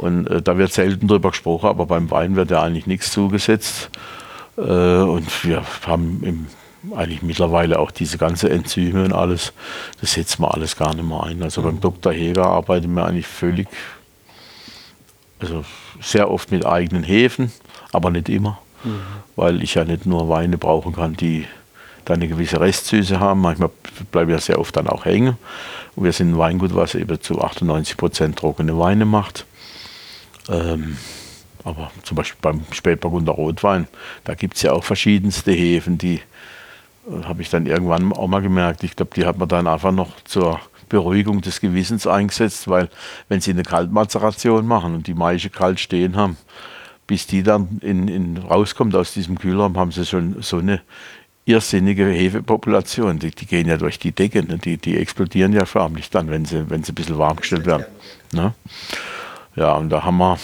Und 0.00 0.26
äh, 0.28 0.40
da 0.40 0.56
wird 0.56 0.72
selten 0.72 1.08
drüber 1.08 1.30
gesprochen, 1.30 1.66
aber 1.66 1.86
beim 1.86 2.10
Wein 2.10 2.34
wird 2.34 2.50
ja 2.50 2.62
eigentlich 2.62 2.86
nichts 2.86 3.12
zugesetzt. 3.12 3.90
Äh, 4.56 4.62
und 4.62 5.44
wir 5.44 5.62
haben 5.86 6.22
im 6.22 6.46
eigentlich 6.96 7.20
mittlerweile 7.20 7.78
auch 7.78 7.90
diese 7.90 8.16
ganze 8.16 8.48
Enzyme 8.48 9.04
und 9.04 9.12
alles, 9.12 9.52
das 10.00 10.12
setzen 10.12 10.42
wir 10.42 10.54
alles 10.54 10.76
gar 10.76 10.94
nicht 10.94 11.06
mehr 11.06 11.22
ein. 11.22 11.42
Also 11.42 11.60
beim 11.60 11.78
Dr. 11.78 12.10
Heger 12.10 12.46
arbeiten 12.46 12.94
wir 12.94 13.04
eigentlich 13.04 13.26
völlig, 13.26 13.68
also 15.40 15.62
sehr 16.00 16.30
oft 16.30 16.50
mit 16.50 16.64
eigenen 16.64 17.02
Hefen, 17.02 17.52
aber 17.92 18.10
nicht 18.10 18.30
immer, 18.30 18.58
mhm. 18.82 19.00
weil 19.36 19.62
ich 19.62 19.74
ja 19.74 19.84
nicht 19.84 20.06
nur 20.06 20.30
Weine 20.30 20.56
brauchen 20.56 20.94
kann, 20.94 21.16
die 21.16 21.46
dann 22.06 22.16
eine 22.16 22.28
gewisse 22.28 22.60
Restsüße 22.60 23.20
haben. 23.20 23.42
Manchmal 23.42 23.70
bleiben 24.10 24.30
ja 24.30 24.38
sehr 24.38 24.58
oft 24.58 24.74
dann 24.74 24.88
auch 24.88 25.04
hängen. 25.04 25.36
Und 25.96 26.04
wir 26.04 26.12
sind 26.12 26.32
ein 26.32 26.38
Weingut, 26.38 26.74
was 26.74 26.94
eben 26.94 27.20
zu 27.20 27.42
98 27.42 27.98
Prozent 27.98 28.38
trockene 28.38 28.78
Weine 28.78 29.04
macht. 29.04 29.44
Ähm, 30.50 30.96
aber 31.64 31.90
zum 32.02 32.16
Beispiel 32.16 32.38
beim 32.40 32.62
Spätburgunder 32.72 33.32
Rotwein, 33.32 33.86
da 34.24 34.34
gibt 34.34 34.56
es 34.56 34.62
ja 34.62 34.72
auch 34.72 34.84
verschiedenste 34.84 35.52
Hefen, 35.52 35.98
die 35.98 36.20
habe 37.24 37.42
ich 37.42 37.50
dann 37.50 37.66
irgendwann 37.66 38.12
auch 38.12 38.28
mal 38.28 38.40
gemerkt. 38.40 38.84
Ich 38.84 38.96
glaube, 38.96 39.12
die 39.14 39.26
hat 39.26 39.38
man 39.38 39.48
dann 39.48 39.66
einfach 39.66 39.92
noch 39.92 40.20
zur 40.24 40.60
Beruhigung 40.88 41.40
des 41.40 41.60
Gewissens 41.60 42.06
eingesetzt, 42.06 42.68
weil 42.68 42.88
wenn 43.28 43.40
sie 43.40 43.50
eine 43.50 43.62
Kaltmazeration 43.62 44.66
machen 44.66 44.94
und 44.94 45.06
die 45.06 45.14
Maische 45.14 45.50
kalt 45.50 45.80
stehen 45.80 46.16
haben, 46.16 46.36
bis 47.06 47.26
die 47.26 47.42
dann 47.42 47.80
in, 47.82 48.08
in 48.08 48.36
rauskommt 48.36 48.94
aus 48.94 49.14
diesem 49.14 49.38
Kühlraum, 49.38 49.76
haben 49.76 49.92
sie 49.92 50.06
schon 50.06 50.42
so 50.42 50.58
eine 50.58 50.80
irrsinnige 51.44 52.06
Hefepopulation. 52.06 53.18
Die, 53.18 53.30
die 53.30 53.46
gehen 53.46 53.66
ja 53.66 53.76
durch 53.76 53.98
die 53.98 54.12
Decke, 54.12 54.44
ne? 54.44 54.58
die, 54.58 54.76
die 54.76 54.96
explodieren 54.98 55.52
ja 55.52 55.64
förmlich 55.64 56.10
dann, 56.10 56.30
wenn 56.30 56.44
sie, 56.44 56.68
wenn 56.70 56.84
sie 56.84 56.92
ein 56.92 56.94
bisschen 56.94 57.18
warm 57.18 57.36
gestellt 57.36 57.66
werden. 57.66 57.86
Ne? 58.32 58.54
Ja, 59.60 59.74
und 59.74 59.90
da 59.90 60.02
haben 60.02 60.18
wir, 60.18 60.38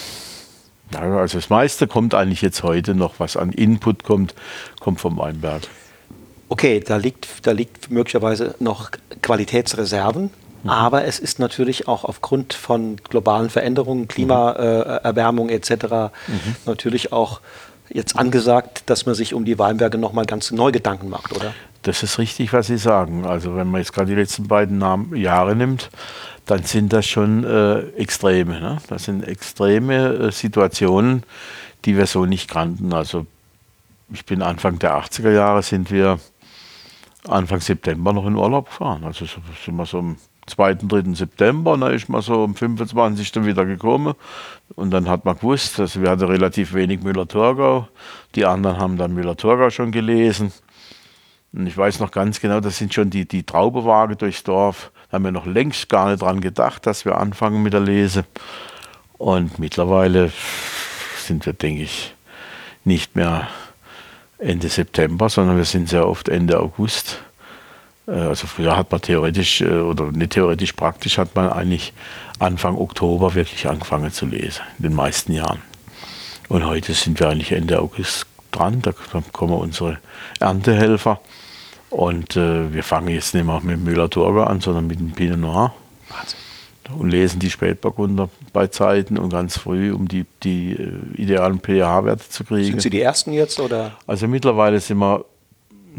also 0.95 1.37
das 1.37 1.49
meiste 1.49 1.87
kommt 1.87 2.13
eigentlich 2.13 2.41
jetzt 2.41 2.63
heute 2.63 2.95
noch, 2.95 3.15
was 3.17 3.35
an 3.35 3.51
Input 3.51 4.03
kommt, 4.03 4.35
kommt 4.79 5.01
vom 5.01 5.17
Weinberg 5.17 5.63
okay, 6.49 6.79
da 6.79 6.97
liegt, 6.97 7.45
da 7.45 7.51
liegt 7.51 7.91
möglicherweise 7.91 8.55
noch 8.59 8.91
Qualitätsreserven. 9.21 10.29
Mhm. 10.63 10.69
Aber 10.69 11.05
es 11.05 11.19
ist 11.19 11.39
natürlich 11.39 11.87
auch 11.87 12.03
aufgrund 12.03 12.53
von 12.53 12.97
globalen 13.09 13.49
Veränderungen, 13.49 14.07
Klimaerwärmung 14.07 15.49
äh, 15.49 15.55
etc. 15.55 15.71
Mhm. 16.27 16.55
natürlich 16.65 17.11
auch 17.11 17.41
jetzt 17.89 18.17
angesagt, 18.17 18.83
dass 18.87 19.05
man 19.05 19.15
sich 19.15 19.33
um 19.33 19.45
die 19.45 19.57
Weinberge 19.59 19.97
nochmal 19.97 20.25
ganz 20.25 20.51
neu 20.51 20.71
Gedanken 20.71 21.09
macht, 21.09 21.33
oder? 21.33 21.53
Das 21.83 22.03
ist 22.03 22.17
richtig, 22.17 22.51
was 22.51 22.67
Sie 22.67 22.77
sagen. 22.77 23.25
Also 23.25 23.55
wenn 23.55 23.67
man 23.67 23.79
jetzt 23.79 23.93
gerade 23.93 24.07
die 24.07 24.15
letzten 24.15 24.47
beiden 24.47 24.81
Jahre 25.15 25.55
nimmt, 25.55 25.89
dann 26.47 26.63
sind 26.63 26.93
das 26.93 27.05
schon 27.05 27.43
äh, 27.43 27.79
Extreme. 27.97 28.59
Ne? 28.59 28.77
Das 28.87 29.03
sind 29.03 29.27
extreme 29.27 30.13
äh, 30.13 30.31
Situationen, 30.31 31.23
die 31.85 31.97
wir 31.97 32.07
so 32.07 32.25
nicht 32.25 32.49
kannten. 32.49 32.93
Also 32.93 33.27
ich 34.11 34.25
bin 34.25 34.41
Anfang 34.41 34.79
der 34.79 34.97
80er 34.97 35.31
Jahre 35.31 35.61
sind 35.61 35.91
wir 35.91 36.19
Anfang 37.27 37.59
September 37.59 38.13
noch 38.13 38.25
in 38.25 38.35
Urlaub 38.35 38.67
gefahren. 38.67 39.03
Also 39.03 39.25
sind 39.25 39.75
wir 39.75 39.85
so 39.85 39.99
am 39.99 40.17
2., 40.45 40.75
3. 40.75 41.13
September, 41.13 41.77
dann 41.77 41.93
ist 41.93 42.07
man 42.07 42.21
so 42.21 42.45
am 42.45 42.55
25. 42.55 43.45
wieder 43.45 43.65
gekommen. 43.65 44.13
Und 44.75 44.91
dann 44.91 45.09
hat 45.09 45.25
man 45.25 45.35
gewusst, 45.35 45.79
also 45.79 46.01
wir 46.01 46.09
hatten 46.09 46.23
relativ 46.23 46.73
wenig 46.73 47.03
Müller-Thurgau. 47.03 47.89
Die 48.35 48.45
anderen 48.45 48.77
haben 48.77 48.97
dann 48.97 49.13
Müller-Thurgau 49.13 49.69
schon 49.69 49.91
gelesen. 49.91 50.53
Und 51.51 51.67
ich 51.67 51.77
weiß 51.77 51.99
noch 51.99 52.11
ganz 52.11 52.39
genau, 52.39 52.61
das 52.61 52.77
sind 52.77 52.93
schon 52.93 53.09
die, 53.09 53.27
die 53.27 53.43
Traubewagen 53.43 54.17
durchs 54.17 54.43
Dorf. 54.43 54.91
Haben 55.11 55.23
wir 55.23 55.31
noch 55.31 55.45
längst 55.45 55.89
gar 55.89 56.09
nicht 56.09 56.21
dran 56.21 56.41
gedacht, 56.41 56.85
dass 56.85 57.05
wir 57.05 57.17
anfangen 57.17 57.63
mit 57.63 57.73
der 57.73 57.79
Lese. 57.79 58.25
Und 59.17 59.57
mittlerweile 59.59 60.31
sind 61.19 61.45
wir, 61.45 61.53
denke 61.53 61.83
ich, 61.83 62.13
nicht 62.83 63.15
mehr 63.15 63.47
Ende 64.37 64.69
September, 64.69 65.29
sondern 65.29 65.57
wir 65.57 65.65
sind 65.65 65.89
sehr 65.89 66.07
oft 66.07 66.29
Ende 66.29 66.59
August. 66.59 67.19
Äh, 68.07 68.11
also 68.11 68.47
früher 68.47 68.75
hat 68.77 68.91
man 68.91 69.01
theoretisch 69.01 69.61
äh, 69.61 69.79
oder 69.79 70.11
nicht 70.11 70.31
theoretisch 70.31 70.73
praktisch 70.73 71.17
hat 71.17 71.35
man 71.35 71.49
eigentlich 71.49 71.93
Anfang 72.39 72.77
Oktober 72.77 73.33
wirklich 73.35 73.67
angefangen 73.67 74.11
zu 74.11 74.25
lesen, 74.25 74.61
in 74.77 74.83
den 74.83 74.93
meisten 74.93 75.33
Jahren. 75.33 75.61
Und 76.49 76.65
heute 76.65 76.93
sind 76.93 77.19
wir 77.19 77.29
eigentlich 77.29 77.51
Ende 77.51 77.79
August 77.79 78.25
dran, 78.51 78.81
da 78.81 78.93
kommen 79.31 79.53
unsere 79.53 79.99
Erntehelfer. 80.39 81.19
Und 81.89 82.35
äh, 82.35 82.73
wir 82.73 82.83
fangen 82.83 83.09
jetzt 83.09 83.33
nicht 83.33 83.45
mehr 83.45 83.61
mit 83.61 83.79
Müller-Thurgau 83.79 84.43
an, 84.43 84.59
sondern 84.59 84.87
mit 84.87 84.99
dem 84.99 85.11
Pinot 85.11 85.39
Noir. 85.39 85.73
Wahnsinn 86.09 86.39
und 86.95 87.09
lesen 87.09 87.39
die 87.39 87.49
Spätburgunder 87.49 88.29
bei 88.53 88.67
Zeiten 88.67 89.17
und 89.17 89.29
ganz 89.29 89.57
früh, 89.57 89.91
um 89.91 90.07
die, 90.07 90.25
die 90.43 90.73
äh, 90.73 91.21
idealen 91.21 91.59
pH-Werte 91.59 92.29
zu 92.29 92.43
kriegen. 92.43 92.65
Sind 92.65 92.81
Sie 92.81 92.89
die 92.89 93.01
Ersten 93.01 93.33
jetzt? 93.33 93.59
Oder? 93.59 93.91
Also 94.05 94.27
mittlerweile 94.27 94.79
sind 94.79 94.97
wir 94.99 95.25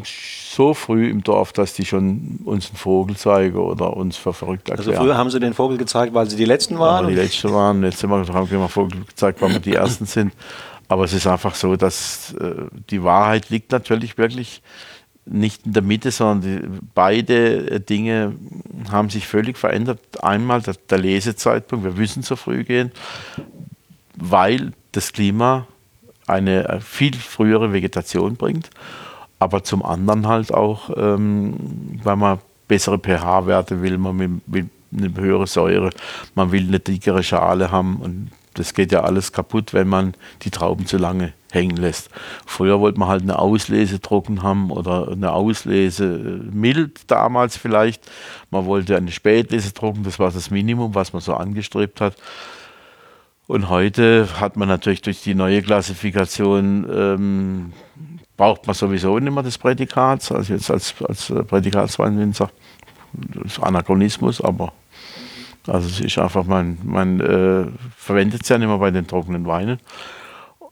so 0.04 0.74
früh 0.74 1.10
im 1.10 1.24
Dorf, 1.24 1.52
dass 1.52 1.74
die 1.74 1.84
schon 1.84 2.40
uns 2.44 2.68
einen 2.68 2.76
Vogel 2.76 3.16
zeigen 3.16 3.56
oder 3.56 3.96
uns 3.96 4.16
für 4.16 4.32
verrückt 4.32 4.68
erklären. 4.68 4.90
Also 4.90 5.02
früher 5.02 5.16
haben 5.16 5.30
sie 5.30 5.40
den 5.40 5.54
Vogel 5.54 5.76
gezeigt, 5.76 6.14
weil 6.14 6.30
sie 6.30 6.36
die 6.36 6.44
Letzten 6.44 6.78
waren? 6.78 7.04
Ja, 7.04 7.10
die 7.10 7.16
Letzten 7.16 7.52
waren. 7.52 7.82
Jetzt 7.82 7.98
sind 7.98 8.10
wir, 8.10 8.26
haben 8.32 8.50
wir 8.50 8.68
Vogel 8.68 9.04
gezeigt, 9.04 9.42
weil 9.42 9.50
wir 9.50 9.60
die 9.60 9.74
Ersten 9.74 10.06
sind. 10.06 10.32
Aber 10.86 11.04
es 11.04 11.12
ist 11.12 11.26
einfach 11.26 11.54
so, 11.54 11.76
dass 11.76 12.32
äh, 12.34 12.66
die 12.90 13.02
Wahrheit 13.02 13.50
liegt 13.50 13.72
natürlich 13.72 14.16
wirklich 14.16 14.62
nicht 15.30 15.66
in 15.66 15.72
der 15.72 15.82
Mitte, 15.82 16.10
sondern 16.10 16.40
die, 16.40 16.80
beide 16.94 17.70
äh, 17.70 17.80
Dinge 17.80 18.34
haben 18.90 19.10
sich 19.10 19.26
völlig 19.26 19.58
verändert. 19.58 20.00
Einmal 20.22 20.62
der, 20.62 20.74
der 20.88 20.98
Lesezeitpunkt, 20.98 21.84
wir 21.84 21.92
müssen 21.92 22.22
zu 22.22 22.36
früh 22.36 22.64
gehen, 22.64 22.92
weil 24.16 24.72
das 24.92 25.12
Klima 25.12 25.66
eine 26.26 26.68
äh, 26.68 26.80
viel 26.80 27.14
frühere 27.14 27.72
Vegetation 27.72 28.36
bringt, 28.36 28.70
aber 29.38 29.64
zum 29.64 29.84
anderen 29.84 30.26
halt 30.26 30.52
auch, 30.52 30.90
ähm, 30.96 31.54
weil 32.02 32.16
man 32.16 32.38
bessere 32.66 32.98
pH-Werte 32.98 33.82
will, 33.82 33.98
man 33.98 34.18
will, 34.18 34.40
will 34.46 34.68
eine 34.96 35.14
höhere 35.14 35.46
Säure, 35.46 35.90
man 36.34 36.52
will 36.52 36.66
eine 36.66 36.80
dickere 36.80 37.22
Schale 37.22 37.70
haben 37.70 37.96
und 37.96 38.30
das 38.58 38.74
geht 38.74 38.92
ja 38.92 39.02
alles 39.02 39.32
kaputt, 39.32 39.72
wenn 39.72 39.88
man 39.88 40.14
die 40.42 40.50
Trauben 40.50 40.86
zu 40.86 40.98
lange 40.98 41.32
hängen 41.52 41.76
lässt. 41.76 42.10
Früher 42.46 42.80
wollte 42.80 42.98
man 42.98 43.08
halt 43.08 43.22
eine 43.22 43.38
Auslese 43.38 44.00
trocken 44.00 44.42
haben 44.42 44.70
oder 44.70 45.08
eine 45.08 45.32
Auslese 45.32 46.04
äh, 46.04 46.54
mild 46.54 47.10
damals 47.10 47.56
vielleicht. 47.56 48.02
Man 48.50 48.66
wollte 48.66 48.96
eine 48.96 49.10
Spätlese 49.10 49.72
trocken, 49.72 50.02
das 50.02 50.18
war 50.18 50.30
das 50.30 50.50
Minimum, 50.50 50.94
was 50.94 51.12
man 51.12 51.22
so 51.22 51.34
angestrebt 51.34 52.00
hat. 52.00 52.16
Und 53.46 53.70
heute 53.70 54.28
hat 54.38 54.56
man 54.56 54.68
natürlich 54.68 55.00
durch 55.00 55.22
die 55.22 55.34
neue 55.34 55.62
Klassifikation, 55.62 56.86
ähm, 56.92 57.72
braucht 58.36 58.66
man 58.66 58.74
sowieso 58.74 59.18
nicht 59.18 59.32
mehr 59.32 59.42
das 59.42 59.56
Prädikat, 59.56 60.30
also 60.30 60.52
jetzt 60.52 60.70
als, 60.70 60.94
als 61.02 61.32
Prädikatsweinwinzer. 61.46 62.50
Das 63.12 63.52
ist 63.52 63.62
Anachronismus, 63.62 64.42
aber 64.42 64.72
also 65.68 65.88
es 65.88 66.00
ist 66.00 66.18
einfach, 66.18 66.44
man, 66.44 66.78
man 66.84 67.20
äh, 67.20 67.66
verwendet 67.96 68.42
es 68.42 68.48
ja 68.48 68.58
nicht 68.58 68.68
mehr 68.68 68.78
bei 68.78 68.90
den 68.90 69.06
trockenen 69.06 69.46
Weinen 69.46 69.78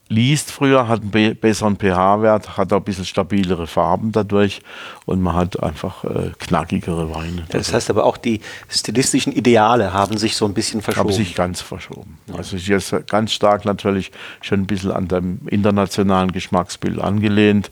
liest 0.09 0.51
früher, 0.51 0.87
hat 0.87 1.01
einen 1.01 1.35
besseren 1.35 1.77
pH-Wert, 1.77 2.57
hat 2.57 2.71
auch 2.71 2.77
ein 2.77 2.83
bisschen 2.83 3.05
stabilere 3.05 3.67
Farben 3.67 4.11
dadurch 4.11 4.61
und 5.05 5.21
man 5.21 5.35
hat 5.35 5.61
einfach 5.61 6.03
äh, 6.03 6.31
knackigere 6.39 7.13
Weine. 7.13 7.45
Das 7.49 7.73
heißt 7.73 7.89
aber 7.89 8.05
auch, 8.05 8.17
die 8.17 8.41
stilistischen 8.69 9.33
Ideale 9.33 9.93
haben 9.93 10.17
sich 10.17 10.35
so 10.35 10.45
ein 10.45 10.53
bisschen 10.53 10.81
verschoben. 10.81 11.09
Haben 11.09 11.15
sich 11.15 11.35
ganz 11.35 11.61
verschoben. 11.61 12.17
Ja. 12.27 12.35
Also 12.35 12.55
ist 12.55 12.95
ganz 13.07 13.33
stark 13.33 13.65
natürlich 13.65 14.11
schon 14.41 14.61
ein 14.61 14.67
bisschen 14.67 14.91
an 14.91 15.07
dem 15.07 15.39
internationalen 15.47 16.31
Geschmacksbild 16.31 16.99
angelehnt, 16.99 17.69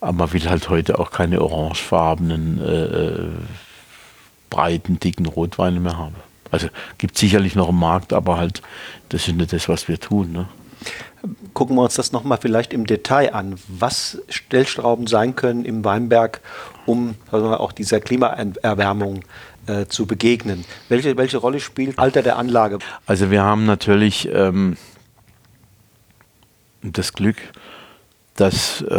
aber 0.00 0.12
man 0.12 0.32
will 0.32 0.48
halt 0.48 0.68
heute 0.68 0.98
auch 0.98 1.10
keine 1.10 1.42
orangefarbenen, 1.42 2.60
äh, 2.60 2.84
äh 2.84 3.28
breiten, 4.50 4.98
dicken 4.98 5.26
Rotweine 5.26 5.78
mehr 5.78 5.98
haben. 5.98 6.14
Also 6.50 6.68
gibt 6.98 7.18
sicherlich 7.18 7.54
noch 7.54 7.68
einen 7.68 7.78
Markt, 7.78 8.12
aber 8.12 8.38
halt 8.38 8.62
das 9.08 9.28
ist 9.28 9.34
nicht 9.34 9.52
das, 9.52 9.68
was 9.68 9.88
wir 9.88 10.00
tun. 10.00 10.32
Ne? 10.32 10.48
gucken 11.54 11.76
wir 11.76 11.82
uns 11.82 11.94
das 11.94 12.12
nochmal 12.12 12.38
vielleicht 12.40 12.72
im 12.72 12.86
Detail 12.86 13.34
an, 13.34 13.58
was 13.66 14.22
Stellschrauben 14.28 15.06
sein 15.06 15.34
können 15.36 15.64
im 15.64 15.84
Weinberg, 15.84 16.40
um 16.86 17.16
also 17.30 17.56
auch 17.56 17.72
dieser 17.72 18.00
Klimaerwärmung 18.00 19.24
äh, 19.66 19.86
zu 19.86 20.06
begegnen. 20.06 20.64
Welche, 20.88 21.16
welche 21.16 21.38
Rolle 21.38 21.60
spielt 21.60 21.98
Alter 21.98 22.22
der 22.22 22.36
Anlage? 22.36 22.78
Also 23.06 23.30
wir 23.30 23.42
haben 23.42 23.66
natürlich 23.66 24.28
ähm, 24.32 24.76
das 26.82 27.12
Glück, 27.12 27.36
dass 28.36 28.82
äh, 28.82 28.94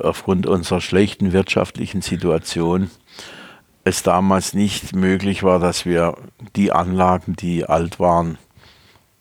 aufgrund 0.00 0.46
unserer 0.46 0.80
schlechten 0.80 1.32
wirtschaftlichen 1.32 2.00
Situation 2.00 2.90
es 3.84 4.02
damals 4.02 4.54
nicht 4.54 4.94
möglich 4.94 5.42
war, 5.42 5.58
dass 5.58 5.86
wir 5.86 6.16
die 6.56 6.72
Anlagen, 6.72 7.34
die 7.34 7.64
alt 7.64 7.98
waren, 7.98 8.38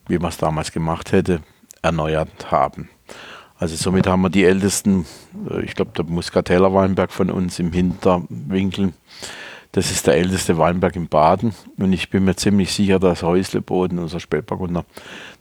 wie 0.08 0.20
man 0.20 0.30
es 0.30 0.38
damals 0.38 0.72
gemacht 0.72 1.12
hätte, 1.12 1.42
erneuert 1.82 2.52
haben. 2.52 2.90
Also 3.60 3.76
somit 3.76 4.06
haben 4.06 4.22
wir 4.22 4.30
die 4.30 4.46
ältesten, 4.46 5.06
äh, 5.50 5.62
ich 5.62 5.74
glaube 5.74 5.92
der 5.98 6.06
Muscateller 6.06 6.74
Weinberg 6.74 7.12
von 7.12 7.32
uns 7.32 7.60
im 7.60 7.72
Hinterwinkel, 7.72 8.94
das 9.78 9.92
ist 9.92 10.08
der 10.08 10.16
älteste 10.16 10.58
Weinberg 10.58 10.96
im 10.96 11.08
Baden 11.08 11.54
und 11.78 11.94
ich 11.94 12.10
bin 12.10 12.26
mir 12.26 12.36
ziemlich 12.36 12.74
sicher, 12.74 12.98
dass 12.98 13.22
Häusleboden, 13.22 14.00
unser 14.00 14.20
Spätburgunder, 14.20 14.86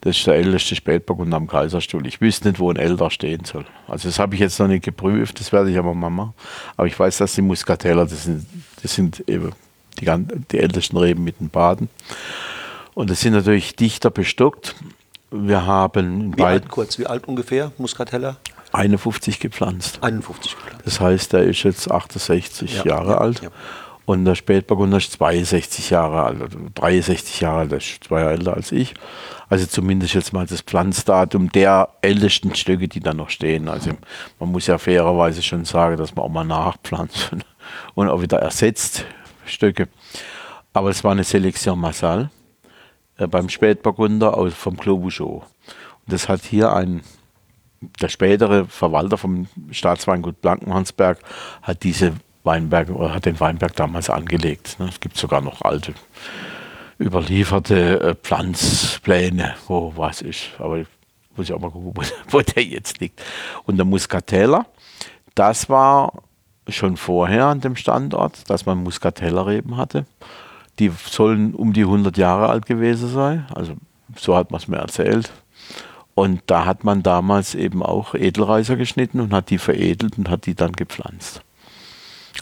das 0.03 0.19
ist 0.19 0.27
der 0.27 0.35
älteste 0.35 0.77
Spätburgunder 0.77 1.39
am 1.39 1.47
Kaiserstuhl. 1.47 2.07
Ich 2.07 2.21
wüsste 2.21 2.49
nicht, 2.49 2.61
wo 2.61 2.69
ein 2.69 2.77
älter 2.77 3.11
stehen 3.11 3.47
soll. 3.47 3.65
Also 3.89 4.11
das 4.11 4.19
habe 4.19 4.35
ich 4.35 4.43
jetzt 4.43 4.59
noch 4.61 4.69
nicht 4.69 4.85
geprüft, 4.85 5.41
das 5.41 5.53
werde 5.53 5.71
ich 5.71 5.79
aber 5.79 5.95
mal 5.95 6.11
machen. 6.11 6.35
Aber 6.77 6.87
ich 6.87 6.99
weiß, 6.99 7.17
dass 7.17 7.35
die 7.35 7.41
Muscateller, 7.41 8.05
das 8.05 8.25
sind, 8.25 8.45
das 8.83 8.95
sind 8.95 9.25
eben 9.27 9.53
die, 9.99 10.05
die 10.53 10.59
ältesten 10.59 10.99
Reben 10.99 11.25
mit 11.25 11.41
den 11.41 11.49
Baden. 11.49 11.89
Und 12.93 13.09
das 13.09 13.23
sind 13.23 13.33
natürlich 13.33 13.75
dichter 13.75 14.11
bestockt. 14.11 14.77
Wir 15.31 15.65
haben 15.65 16.37
wie 16.37 16.43
alt, 16.43 16.69
kurz, 16.69 16.99
wie 16.99 17.07
alt 17.07 17.27
ungefähr 17.27 17.73
Muscatella? 17.79 18.37
51 18.75 19.41
gepflanzt. 19.41 20.03
51 20.03 20.57
gepflanzt. 20.57 20.87
Das 20.87 21.01
heißt, 21.01 21.33
er 21.33 21.45
ist 21.45 21.63
jetzt 21.63 21.91
68 21.91 22.75
ja, 22.75 22.85
Jahre 22.85 23.13
ja, 23.13 23.19
alt. 23.19 23.43
Ja. 23.43 23.51
Und 24.07 24.25
der 24.25 24.37
Spätburgunder 24.37 24.99
ist 24.99 25.13
62 25.13 25.91
Jahre 25.91 26.23
alt, 26.23 26.57
63 26.77 27.41
Jahre 27.41 27.59
alt, 27.59 27.73
ist 27.73 28.05
zwei 28.05 28.21
Jahre 28.21 28.33
älter 28.33 28.55
als 28.55 28.71
ich. 28.71 28.95
Also 29.49 29.67
zumindest 29.67 30.15
jetzt 30.15 30.33
mal 30.33 30.47
das 30.47 30.61
Pflanzdatum 30.61 31.51
der 31.51 31.89
ältesten 32.03 32.55
Stücke, 32.55 32.87
die 32.87 33.01
da 33.01 33.13
noch 33.13 33.31
stehen. 33.31 33.69
Also 33.69 33.91
man 34.39 34.53
muss 34.53 34.69
ja 34.69 34.79
fairerweise 34.79 35.43
schon 35.43 35.65
sagen, 35.65 35.97
dass 35.97 36.15
man 36.15 36.25
auch 36.25 36.31
mal 36.31 36.45
nachpflanzt 36.45 37.33
und 37.95 38.09
auch 38.09 38.23
wieder 38.23 38.39
ersetzt 38.39 39.05
Stücke. 39.45 39.89
Aber 40.73 40.91
es 40.91 41.03
war 41.03 41.13
eine 41.13 41.25
Selektion 41.25 41.81
Massal 41.81 42.31
äh, 43.19 43.27
beim 43.27 43.49
Spätburgunder 43.49 44.51
vom 44.53 44.77
Clos 44.77 45.19
Und 45.19 45.43
das 46.07 46.29
hat 46.29 46.43
hier 46.43 46.73
ein, 46.73 47.03
der 48.01 48.09
spätere 48.09 48.67
Verwalter 48.67 49.19
vom 49.19 49.49
Staatsweingut 49.73 50.41
Blankenhansberg 50.41 51.19
hat 51.63 51.83
diese 51.83 52.15
Weinberg 52.47 52.91
oder 52.91 53.15
hat 53.15 53.27
den 53.27 53.39
Weinberg 53.41 53.77
damals 53.77 54.09
angelegt. 54.09 54.79
Ne? 54.79 54.89
Es 54.89 55.01
gibt 55.01 55.19
sogar 55.19 55.43
noch 55.43 55.63
alte 55.63 55.93
überlieferte 56.99 58.01
äh, 58.01 58.15
Pflanzpläne, 58.15 59.55
wo 59.67 59.93
was 59.97 60.23
ist. 60.23 60.53
Aber 60.59 60.79
ich 60.79 60.87
muss 61.37 61.49
ja 61.49 61.57
auch 61.57 61.61
mal 61.61 61.71
gucken, 61.71 61.93
wo, 61.95 62.03
wo 62.29 62.41
der 62.41 62.65
jetzt 62.65 63.01
liegt. 63.01 63.23
Und 63.65 63.77
der 63.77 63.85
Muscatella, 63.85 64.67
das 65.35 65.69
war 65.69 66.23
schon 66.69 66.97
vorher 66.97 67.47
an 67.47 67.61
dem 67.61 67.77
Standort, 67.77 68.49
dass 68.49 68.67
man 68.67 68.83
Muscatella-Reben 68.83 69.77
hatte. 69.77 70.07
Die 70.79 70.91
sollen 70.91 71.55
um 71.55 71.73
die 71.73 71.83
100 71.83 72.17
Jahre 72.17 72.49
alt 72.49 72.67
gewesen 72.67 73.09
sein. 73.09 73.47
Also 73.55 73.75
so 74.17 74.37
hat 74.37 74.51
man 74.51 74.61
es 74.61 74.69
mir 74.69 74.79
erzählt. 74.79 75.31
Und 76.15 76.43
da 76.47 76.65
hat 76.65 76.83
man 76.83 77.03
damals 77.03 77.55
eben 77.55 77.83
auch 77.83 78.15
Edelreiser 78.15 78.77
geschnitten 78.77 79.21
und 79.21 79.35
hat 79.35 79.51
die 79.51 79.59
veredelt 79.59 80.17
und 80.17 80.31
hat 80.31 80.47
die 80.47 80.55
dann 80.55 80.73
gepflanzt. 80.73 81.43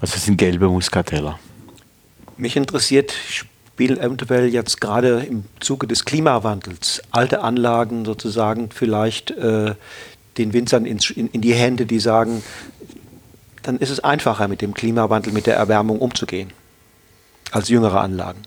Also 0.00 0.16
es 0.16 0.24
sind 0.24 0.36
gelbe 0.36 0.68
Muscateller. 0.68 1.38
Mich 2.36 2.56
interessiert, 2.56 3.12
spielen 3.28 3.98
eventuell 3.98 4.52
jetzt 4.52 4.80
gerade 4.80 5.20
im 5.20 5.44
Zuge 5.60 5.86
des 5.86 6.04
Klimawandels 6.04 7.02
alte 7.10 7.42
Anlagen 7.42 8.04
sozusagen 8.04 8.70
vielleicht 8.70 9.30
äh, 9.32 9.74
den 10.36 10.52
Winzern 10.52 10.84
in, 10.84 10.98
in, 11.14 11.28
in 11.28 11.40
die 11.40 11.54
Hände, 11.54 11.86
die 11.86 12.00
sagen, 12.00 12.42
dann 13.62 13.78
ist 13.78 13.90
es 13.90 14.00
einfacher 14.00 14.48
mit 14.48 14.62
dem 14.62 14.74
Klimawandel, 14.74 15.32
mit 15.32 15.46
der 15.46 15.56
Erwärmung 15.56 16.00
umzugehen, 16.00 16.52
als 17.52 17.68
jüngere 17.68 18.00
Anlagen. 18.00 18.42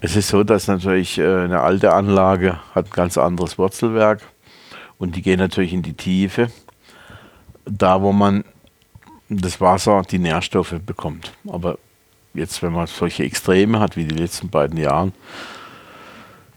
Es 0.00 0.14
ist 0.14 0.28
so, 0.28 0.44
dass 0.44 0.68
natürlich 0.68 1.18
äh, 1.18 1.22
eine 1.22 1.60
alte 1.60 1.92
Anlage 1.92 2.60
hat 2.74 2.86
ein 2.86 2.90
ganz 2.90 3.16
anderes 3.16 3.56
Wurzelwerk 3.56 4.20
und 4.98 5.16
die 5.16 5.22
gehen 5.22 5.38
natürlich 5.38 5.72
in 5.72 5.82
die 5.82 5.94
Tiefe. 5.94 6.50
Da, 7.64 8.02
wo 8.02 8.12
man 8.12 8.44
das 9.28 9.60
Wasser 9.60 10.02
die 10.02 10.18
Nährstoffe 10.18 10.74
bekommt. 10.84 11.32
Aber 11.48 11.78
jetzt, 12.34 12.62
wenn 12.62 12.72
man 12.72 12.86
solche 12.86 13.24
Extreme 13.24 13.80
hat 13.80 13.96
wie 13.96 14.04
die 14.04 14.14
letzten 14.14 14.48
beiden 14.48 14.78
Jahren, 14.78 15.12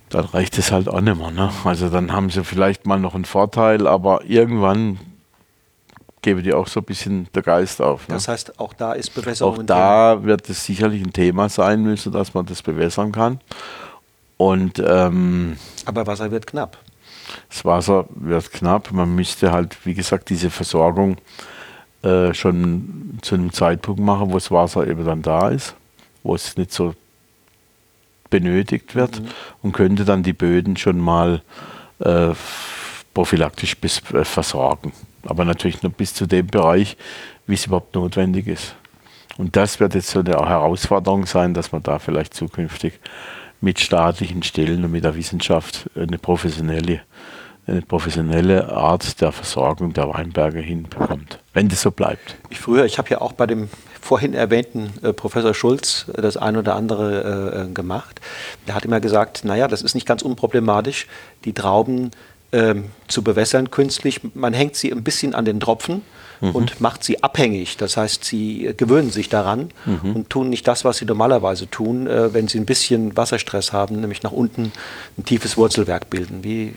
dann 0.09 0.25
reicht 0.25 0.57
es 0.57 0.71
halt 0.71 0.87
auch 0.87 1.01
nicht 1.01 1.17
mehr. 1.17 1.31
Ne? 1.31 1.51
Also 1.63 1.89
dann 1.89 2.11
haben 2.11 2.29
sie 2.29 2.43
vielleicht 2.43 2.85
mal 2.85 2.99
noch 2.99 3.15
einen 3.15 3.25
Vorteil, 3.25 3.87
aber 3.87 4.25
irgendwann 4.25 4.99
gebe 6.21 6.41
die 6.41 6.53
auch 6.53 6.67
so 6.67 6.81
ein 6.81 6.85
bisschen 6.85 7.27
der 7.33 7.43
Geist 7.43 7.81
auf. 7.81 8.07
Ne? 8.07 8.15
Das 8.15 8.27
heißt, 8.27 8.59
auch 8.59 8.73
da 8.73 8.93
ist 8.93 9.13
Bewässerung 9.13 9.59
Auch 9.59 9.63
da 9.63 10.15
Thema. 10.15 10.25
wird 10.25 10.49
es 10.49 10.65
sicherlich 10.65 11.01
ein 11.01 11.13
Thema 11.13 11.47
sein 11.49 11.83
müssen, 11.83 12.11
dass 12.11 12.33
man 12.33 12.45
das 12.45 12.61
bewässern 12.61 13.11
kann. 13.11 13.39
Und, 14.37 14.81
ähm, 14.85 15.57
aber 15.85 16.07
Wasser 16.07 16.31
wird 16.31 16.47
knapp. 16.47 16.77
Das 17.49 17.63
Wasser 17.63 18.05
wird 18.09 18.51
knapp. 18.51 18.91
Man 18.91 19.13
müsste 19.13 19.51
halt, 19.51 19.85
wie 19.85 19.93
gesagt, 19.93 20.29
diese 20.29 20.49
Versorgung 20.49 21.17
äh, 22.03 22.33
schon 22.33 23.19
zu 23.21 23.35
einem 23.35 23.51
Zeitpunkt 23.51 23.99
machen, 23.99 24.29
wo 24.29 24.33
das 24.35 24.51
Wasser 24.51 24.87
eben 24.87 25.05
dann 25.05 25.21
da 25.21 25.49
ist, 25.49 25.75
wo 26.23 26.35
es 26.35 26.57
nicht 26.57 26.71
so 26.71 26.93
benötigt 28.29 28.95
wird 28.95 29.19
mhm. 29.19 29.27
und 29.61 29.71
könnte 29.73 30.05
dann 30.05 30.23
die 30.23 30.33
Böden 30.33 30.77
schon 30.77 30.99
mal 30.99 31.41
äh, 31.99 32.29
prophylaktisch 33.13 33.77
bis, 33.77 34.01
äh, 34.13 34.23
versorgen. 34.23 34.93
Aber 35.23 35.43
natürlich 35.43 35.83
nur 35.83 35.91
bis 35.91 36.13
zu 36.13 36.25
dem 36.25 36.47
Bereich, 36.47 36.95
wie 37.47 37.55
es 37.55 37.65
überhaupt 37.65 37.95
notwendig 37.95 38.47
ist. 38.47 38.75
Und 39.37 39.55
das 39.55 39.79
wird 39.79 39.95
jetzt 39.95 40.09
so 40.09 40.19
eine 40.19 40.31
Herausforderung 40.31 41.25
sein, 41.25 41.53
dass 41.53 41.71
man 41.71 41.83
da 41.83 41.99
vielleicht 41.99 42.33
zukünftig 42.33 42.99
mit 43.61 43.79
staatlichen 43.79 44.43
Stellen 44.43 44.85
und 44.85 44.91
mit 44.91 45.03
der 45.03 45.15
Wissenschaft 45.15 45.89
eine 45.95 46.17
professionelle 46.17 47.01
eine 47.69 47.81
professionelle 47.81 48.69
Art 48.69 49.21
der 49.21 49.31
Versorgung 49.31 49.93
der 49.93 50.09
Weinberge 50.09 50.59
hinbekommt, 50.59 51.39
wenn 51.53 51.69
das 51.69 51.81
so 51.81 51.91
bleibt. 51.91 52.35
Ich 52.49 52.59
früher, 52.59 52.85
ich 52.85 52.97
habe 52.97 53.09
ja 53.09 53.21
auch 53.21 53.33
bei 53.33 53.45
dem 53.45 53.69
vorhin 54.01 54.33
erwähnten 54.33 54.91
äh, 55.01 55.13
Professor 55.13 55.53
Schulz 55.53 56.05
äh, 56.15 56.21
das 56.21 56.37
ein 56.37 56.57
oder 56.57 56.75
andere 56.75 57.67
äh, 57.69 57.73
gemacht. 57.73 58.21
Der 58.67 58.75
hat 58.75 58.85
immer 58.85 58.99
gesagt, 58.99 59.43
naja, 59.45 59.67
das 59.67 59.81
ist 59.81 59.95
nicht 59.95 60.07
ganz 60.07 60.21
unproblematisch, 60.21 61.07
die 61.45 61.53
Trauben 61.53 62.11
ähm, 62.51 62.85
zu 63.07 63.23
bewässern 63.23 63.69
künstlich. 63.69 64.21
Man 64.33 64.53
hängt 64.53 64.75
sie 64.75 64.91
ein 64.91 65.03
bisschen 65.03 65.35
an 65.35 65.45
den 65.45 65.59
Tropfen 65.59 66.01
mhm. 66.41 66.51
und 66.51 66.81
macht 66.81 67.03
sie 67.03 67.21
abhängig. 67.23 67.77
Das 67.77 67.97
heißt, 67.97 68.23
sie 68.23 68.73
gewöhnen 68.75 69.11
sich 69.11 69.29
daran 69.29 69.69
mhm. 69.85 70.15
und 70.15 70.29
tun 70.29 70.49
nicht 70.49 70.67
das, 70.67 70.85
was 70.85 70.97
sie 70.97 71.05
normalerweise 71.05 71.69
tun, 71.69 72.07
äh, 72.07 72.33
wenn 72.33 72.47
sie 72.47 72.59
ein 72.59 72.65
bisschen 72.65 73.15
Wasserstress 73.15 73.73
haben, 73.73 74.01
nämlich 74.01 74.23
nach 74.23 74.31
unten 74.31 74.71
ein 75.17 75.25
tiefes 75.25 75.57
Wurzelwerk 75.57 76.09
bilden. 76.09 76.43
Wie, 76.43 76.73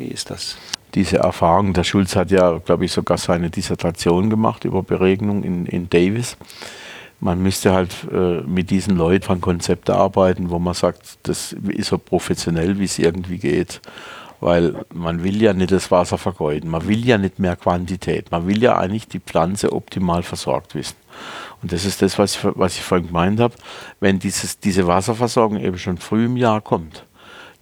wie 0.00 0.08
ist 0.08 0.30
das? 0.30 0.56
Diese 0.94 1.18
Erfahrung, 1.18 1.72
der 1.72 1.84
Schulz 1.84 2.16
hat 2.16 2.30
ja, 2.30 2.58
glaube 2.58 2.84
ich, 2.84 2.92
sogar 2.92 3.18
seine 3.18 3.50
Dissertation 3.50 4.28
gemacht 4.28 4.64
über 4.64 4.82
Beregnung 4.82 5.44
in, 5.44 5.66
in 5.66 5.88
Davis. 5.88 6.36
Man 7.20 7.42
müsste 7.42 7.72
halt 7.72 7.94
äh, 8.10 8.40
mit 8.40 8.70
diesen 8.70 8.96
Leuten 8.96 9.30
an 9.30 9.40
Konzepte 9.40 9.94
arbeiten, 9.94 10.50
wo 10.50 10.58
man 10.58 10.74
sagt, 10.74 11.18
das 11.24 11.52
ist 11.52 11.88
so 11.88 11.98
professionell, 11.98 12.78
wie 12.78 12.84
es 12.84 12.98
irgendwie 12.98 13.38
geht. 13.38 13.80
Weil 14.40 14.86
man 14.94 15.22
will 15.22 15.40
ja 15.40 15.52
nicht 15.52 15.70
das 15.70 15.90
Wasser 15.90 16.16
vergeuden, 16.16 16.70
man 16.70 16.88
will 16.88 17.06
ja 17.06 17.18
nicht 17.18 17.38
mehr 17.38 17.56
Quantität, 17.56 18.30
man 18.30 18.48
will 18.48 18.62
ja 18.62 18.78
eigentlich 18.78 19.06
die 19.06 19.20
Pflanze 19.20 19.70
optimal 19.70 20.22
versorgt 20.22 20.74
wissen. 20.74 20.96
Und 21.62 21.72
das 21.72 21.84
ist 21.84 22.00
das, 22.00 22.18
was 22.18 22.36
ich, 22.36 22.44
was 22.54 22.76
ich 22.76 22.82
vorhin 22.82 23.08
gemeint 23.08 23.38
habe. 23.38 23.54
Wenn 24.00 24.18
dieses, 24.18 24.58
diese 24.58 24.86
Wasserversorgung 24.86 25.60
eben 25.60 25.76
schon 25.76 25.98
früh 25.98 26.24
im 26.24 26.38
Jahr 26.38 26.62
kommt, 26.62 27.04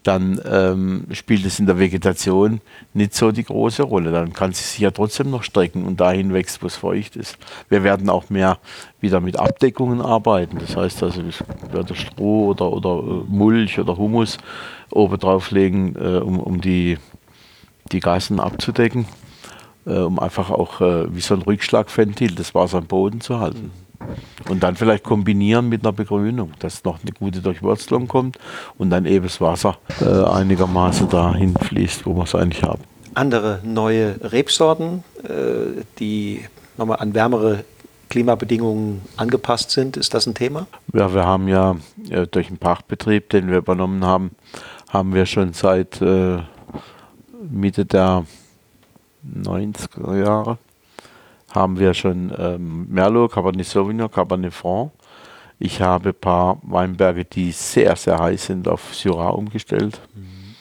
dann 0.04 0.40
ähm, 0.48 1.06
spielt 1.12 1.44
es 1.44 1.58
in 1.58 1.66
der 1.66 1.78
Vegetation 1.78 2.60
nicht 2.94 3.14
so 3.14 3.32
die 3.32 3.44
große 3.44 3.82
Rolle. 3.82 4.12
Dann 4.12 4.32
kann 4.32 4.52
sie 4.52 4.62
sich 4.62 4.78
ja 4.78 4.90
trotzdem 4.90 5.30
noch 5.30 5.42
strecken 5.42 5.84
und 5.84 6.00
dahin 6.00 6.32
wächst, 6.32 6.62
wo 6.62 6.66
es 6.66 6.76
feucht 6.76 7.16
ist. 7.16 7.36
Wir 7.68 7.82
werden 7.82 8.08
auch 8.08 8.30
mehr 8.30 8.58
wieder 9.00 9.20
mit 9.20 9.38
Abdeckungen 9.38 10.00
arbeiten. 10.00 10.58
Das 10.58 10.76
heißt 10.76 11.02
also, 11.02 11.22
ich 11.22 11.42
werde 11.72 11.94
Stroh 11.94 12.48
oder, 12.48 12.72
oder 12.72 13.02
äh, 13.02 13.24
Mulch 13.28 13.78
oder 13.78 13.96
Humus 13.96 14.38
oben 14.90 15.18
drauf 15.18 15.50
legen, 15.50 15.94
äh, 15.96 16.18
um, 16.18 16.40
um 16.40 16.60
die, 16.60 16.98
die 17.92 18.00
Gassen 18.00 18.40
abzudecken, 18.40 19.06
äh, 19.86 19.98
um 19.98 20.18
einfach 20.18 20.50
auch 20.50 20.80
äh, 20.80 21.14
wie 21.14 21.20
so 21.20 21.34
ein 21.34 21.42
Rückschlagventil 21.42 22.34
das 22.34 22.54
Wasser 22.54 22.78
am 22.78 22.86
Boden 22.86 23.20
zu 23.20 23.40
halten. 23.40 23.72
Und 24.48 24.62
dann 24.62 24.76
vielleicht 24.76 25.04
kombinieren 25.04 25.68
mit 25.68 25.84
einer 25.84 25.92
Begrünung, 25.92 26.52
dass 26.60 26.84
noch 26.84 27.00
eine 27.02 27.12
gute 27.12 27.40
Durchwurzelung 27.40 28.08
kommt 28.08 28.38
und 28.76 28.90
dann 28.90 29.06
eben 29.06 29.24
das 29.24 29.40
Wasser 29.40 29.78
äh, 30.00 30.04
einigermaßen 30.04 31.08
dahin 31.08 31.54
fließt, 31.54 32.06
wo 32.06 32.14
wir 32.14 32.24
es 32.24 32.34
eigentlich 32.34 32.62
haben. 32.62 32.82
andere 33.14 33.60
neue 33.64 34.16
Rebsorten, 34.32 35.02
äh, 35.24 35.82
die 35.98 36.44
nochmal 36.76 36.98
an 37.00 37.14
wärmere 37.14 37.64
Klimabedingungen 38.08 39.02
angepasst 39.16 39.70
sind. 39.70 39.96
Ist 39.96 40.14
das 40.14 40.26
ein 40.26 40.34
Thema? 40.34 40.66
Ja, 40.94 41.12
wir 41.12 41.26
haben 41.26 41.48
ja 41.48 41.76
äh, 42.08 42.26
durch 42.26 42.48
einen 42.48 42.58
Pachtbetrieb, 42.58 43.28
den 43.30 43.50
wir 43.50 43.58
übernommen 43.58 44.04
haben, 44.04 44.30
haben 44.88 45.14
wir 45.14 45.26
schon 45.26 45.52
seit 45.52 46.00
äh, 46.00 46.38
Mitte 47.50 47.84
der 47.84 48.24
90er 49.26 50.16
Jahre 50.24 50.58
haben 51.58 51.78
wir 51.78 51.94
schon 51.94 52.32
ähm, 52.38 52.86
Merlot, 52.88 53.32
Cabernet 53.32 53.66
Sauvignon, 53.66 54.10
Cabernet 54.10 54.54
Franc. 54.54 54.92
Ich 55.58 55.80
habe 55.80 56.10
ein 56.10 56.14
paar 56.14 56.58
Weinberge, 56.62 57.24
die 57.24 57.50
sehr, 57.50 57.96
sehr 57.96 58.18
heiß 58.18 58.46
sind, 58.46 58.68
auf 58.68 58.94
Syrah 58.94 59.30
umgestellt. 59.30 60.00
Mhm. 60.14 60.54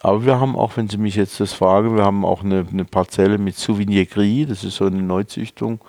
Aber 0.00 0.24
wir 0.24 0.38
haben 0.38 0.54
auch, 0.54 0.76
wenn 0.76 0.88
Sie 0.88 0.98
mich 0.98 1.16
jetzt 1.16 1.40
das 1.40 1.52
fragen, 1.54 1.96
wir 1.96 2.04
haben 2.04 2.24
auch 2.24 2.44
eine, 2.44 2.66
eine 2.70 2.84
Parzelle 2.84 3.38
mit 3.38 3.56
Souvenir 3.56 4.06
Gris, 4.06 4.46
das 4.46 4.62
ist 4.62 4.76
so 4.76 4.84
eine 4.84 5.02
Neuzüchtung 5.02 5.80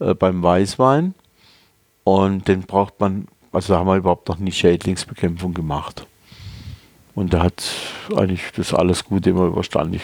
äh, 0.00 0.14
beim 0.14 0.42
Weißwein. 0.42 1.14
Und 2.04 2.48
den 2.48 2.62
braucht 2.62 3.00
man, 3.00 3.26
also 3.52 3.72
da 3.72 3.78
haben 3.78 3.86
wir 3.86 3.96
überhaupt 3.96 4.28
noch 4.28 4.38
nie 4.38 4.52
Schädlingsbekämpfung 4.52 5.54
gemacht. 5.54 6.06
Und 7.16 7.32
da 7.32 7.42
hat 7.42 7.64
eigentlich 8.14 8.52
das 8.54 8.74
alles 8.74 9.04
gut 9.04 9.26
immer 9.26 9.46
überstanden. 9.46 9.94
Ich 9.94 10.02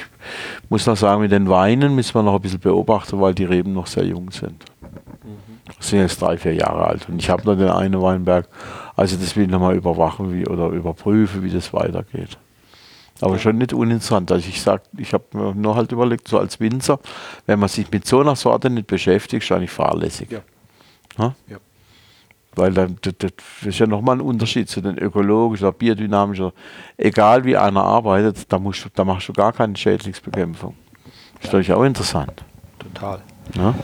muss 0.71 0.87
noch 0.87 0.97
sagen, 0.97 1.21
mit 1.21 1.31
den 1.31 1.49
Weinen 1.51 1.95
müssen 1.95 2.15
wir 2.15 2.23
noch 2.23 2.35
ein 2.35 2.41
bisschen 2.41 2.59
beobachten, 2.59 3.21
weil 3.21 3.35
die 3.35 3.45
Reben 3.45 3.75
noch 3.75 3.87
sehr 3.87 4.07
jung 4.07 4.31
sind. 4.31 4.65
Das 5.77 5.91
sind 5.91 6.01
jetzt 6.01 6.23
drei, 6.23 6.39
vier 6.39 6.55
Jahre 6.55 6.87
alt. 6.87 7.07
Und 7.11 7.21
ich 7.21 7.29
habe 7.29 7.45
noch 7.45 7.55
den 7.55 7.69
einen 7.69 8.01
Weinberg. 8.01 8.49
Also 8.97 9.17
das 9.17 9.37
will 9.37 9.45
ich 9.45 9.51
nochmal 9.51 9.77
überwachen 9.77 10.33
wie, 10.33 10.47
oder 10.47 10.69
überprüfen, 10.69 11.43
wie 11.43 11.51
das 11.51 11.75
weitergeht. 11.75 12.39
Aber 13.21 13.39
schon 13.39 13.59
nicht 13.59 13.75
uninteressant. 13.75 14.33
Also 14.33 14.49
ich 14.49 14.63
sage, 14.63 14.83
ich 14.97 15.13
habe 15.13 15.25
mir 15.33 15.55
nur 15.55 15.77
halt 15.77 15.93
überlegt, 15.93 16.29
so 16.29 16.39
als 16.39 16.61
Winzer, 16.61 16.99
wenn 17.45 17.59
man 17.59 17.69
sich 17.69 17.91
mit 17.91 18.07
so 18.07 18.21
einer 18.21 18.37
Sorte 18.37 18.71
nicht 18.71 18.87
beschäftigt, 18.87 19.45
ist 19.45 19.53
eigentlich 19.53 19.71
fahrlässig. 19.71 20.31
Ja. 20.31 20.41
ja. 21.19 21.59
Weil 22.55 22.73
dann, 22.73 22.99
das, 23.01 23.15
das 23.19 23.33
ist 23.65 23.79
ja 23.79 23.87
nochmal 23.87 24.17
ein 24.17 24.21
Unterschied 24.21 24.69
zu 24.69 24.81
den 24.81 24.99
ökologischen 24.99 25.67
oder 25.67 25.77
biodynamischen. 25.77 26.53
Egal 26.97 27.45
wie 27.45 27.57
einer 27.57 27.83
arbeitet, 27.83 28.53
da, 28.53 28.59
musst, 28.59 28.87
da 28.95 29.05
machst 29.05 29.29
du 29.29 29.33
gar 29.33 29.53
keine 29.53 29.77
Schädlingsbekämpfung. 29.77 30.75
Das 31.37 31.45
ist 31.45 31.47
natürlich 31.47 31.73
auch 31.73 31.85
interessant. 31.85 32.45
Total. 32.79 33.23
Ja? 33.57 33.75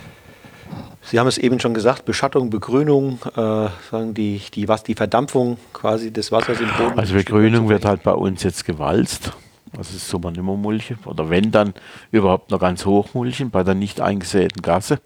Sie 1.02 1.18
haben 1.18 1.26
es 1.26 1.38
eben 1.38 1.58
schon 1.58 1.72
gesagt, 1.72 2.04
Beschattung, 2.04 2.50
Begrünung, 2.50 3.18
äh, 3.34 3.68
sagen 3.90 4.12
die, 4.12 4.42
die, 4.54 4.68
was, 4.68 4.82
die 4.82 4.94
Verdampfung 4.94 5.56
quasi 5.72 6.12
des 6.12 6.30
Wassers 6.30 6.60
im 6.60 6.68
Boden. 6.76 6.98
Also 6.98 7.14
Begrünung 7.14 7.70
wird 7.70 7.86
halt 7.86 8.02
bei 8.02 8.12
uns 8.12 8.42
jetzt 8.42 8.66
gewalzt. 8.66 9.32
Das 9.72 9.94
ist 9.94 10.08
so 10.08 10.18
man 10.18 10.34
immer 10.34 10.56
Mulche. 10.56 10.98
Oder 11.06 11.30
wenn 11.30 11.50
dann 11.50 11.72
überhaupt 12.10 12.50
noch 12.50 12.60
ganz 12.60 12.84
hochmulchen 12.84 13.50
bei 13.50 13.62
der 13.62 13.74
nicht 13.74 14.02
eingesäten 14.02 14.60
Gasse. 14.60 15.00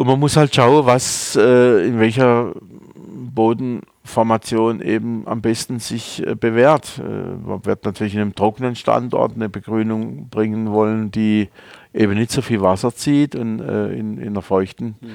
Und 0.00 0.06
man 0.06 0.18
muss 0.18 0.38
halt 0.38 0.54
schauen, 0.54 0.86
was 0.86 1.36
äh, 1.36 1.86
in 1.86 2.00
welcher 2.00 2.54
Bodenformation 2.94 4.80
eben 4.80 5.28
am 5.28 5.42
besten 5.42 5.78
sich 5.78 6.26
äh, 6.26 6.34
bewährt. 6.34 6.98
Äh, 6.98 7.02
man 7.46 7.66
wird 7.66 7.84
natürlich 7.84 8.14
in 8.14 8.22
einem 8.22 8.34
trockenen 8.34 8.76
Standort 8.76 9.34
eine 9.34 9.50
Begrünung 9.50 10.30
bringen 10.30 10.70
wollen, 10.72 11.10
die 11.10 11.50
eben 11.92 12.14
nicht 12.14 12.30
so 12.30 12.40
viel 12.40 12.62
Wasser 12.62 12.94
zieht 12.94 13.34
und 13.34 13.60
äh, 13.60 13.92
in, 13.92 14.16
in 14.16 14.28
einer 14.28 14.40
feuchten 14.40 14.96
mhm. 15.02 15.10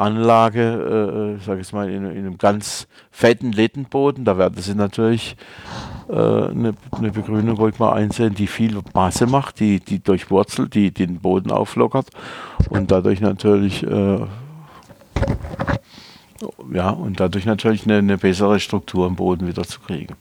Anlage, 0.00 1.38
äh, 1.38 1.44
sage 1.44 1.60
ich 1.60 1.72
mal, 1.72 1.88
in, 1.88 2.04
in, 2.04 2.18
einem 2.18 2.38
ganz 2.38 2.88
fetten 3.10 3.52
Lettenboden, 3.52 4.24
da 4.24 4.38
werden 4.38 4.60
sie 4.60 4.74
natürlich 4.74 5.36
äh, 6.08 6.14
eine, 6.14 6.74
eine, 6.90 7.10
Begrünung 7.12 7.56
ruhig 7.56 7.78
mal 7.78 7.92
einsehen, 7.92 8.34
die 8.34 8.46
viel 8.46 8.80
Masse 8.94 9.26
macht, 9.26 9.60
die, 9.60 9.80
die 9.80 10.02
durchwurzelt, 10.02 10.74
die, 10.74 10.90
die 10.90 11.06
den 11.06 11.20
Boden 11.20 11.50
auflockert 11.50 12.08
und 12.70 12.90
dadurch 12.90 13.20
natürlich 13.20 13.86
äh, 13.86 14.20
ja, 16.72 16.90
und 16.90 17.20
dadurch 17.20 17.44
natürlich 17.44 17.84
eine, 17.84 17.98
eine 17.98 18.18
bessere 18.18 18.60
Struktur 18.60 19.06
im 19.06 19.16
Boden 19.16 19.46
wieder 19.46 19.64
zu 19.64 19.80
kriegen. 19.80 20.14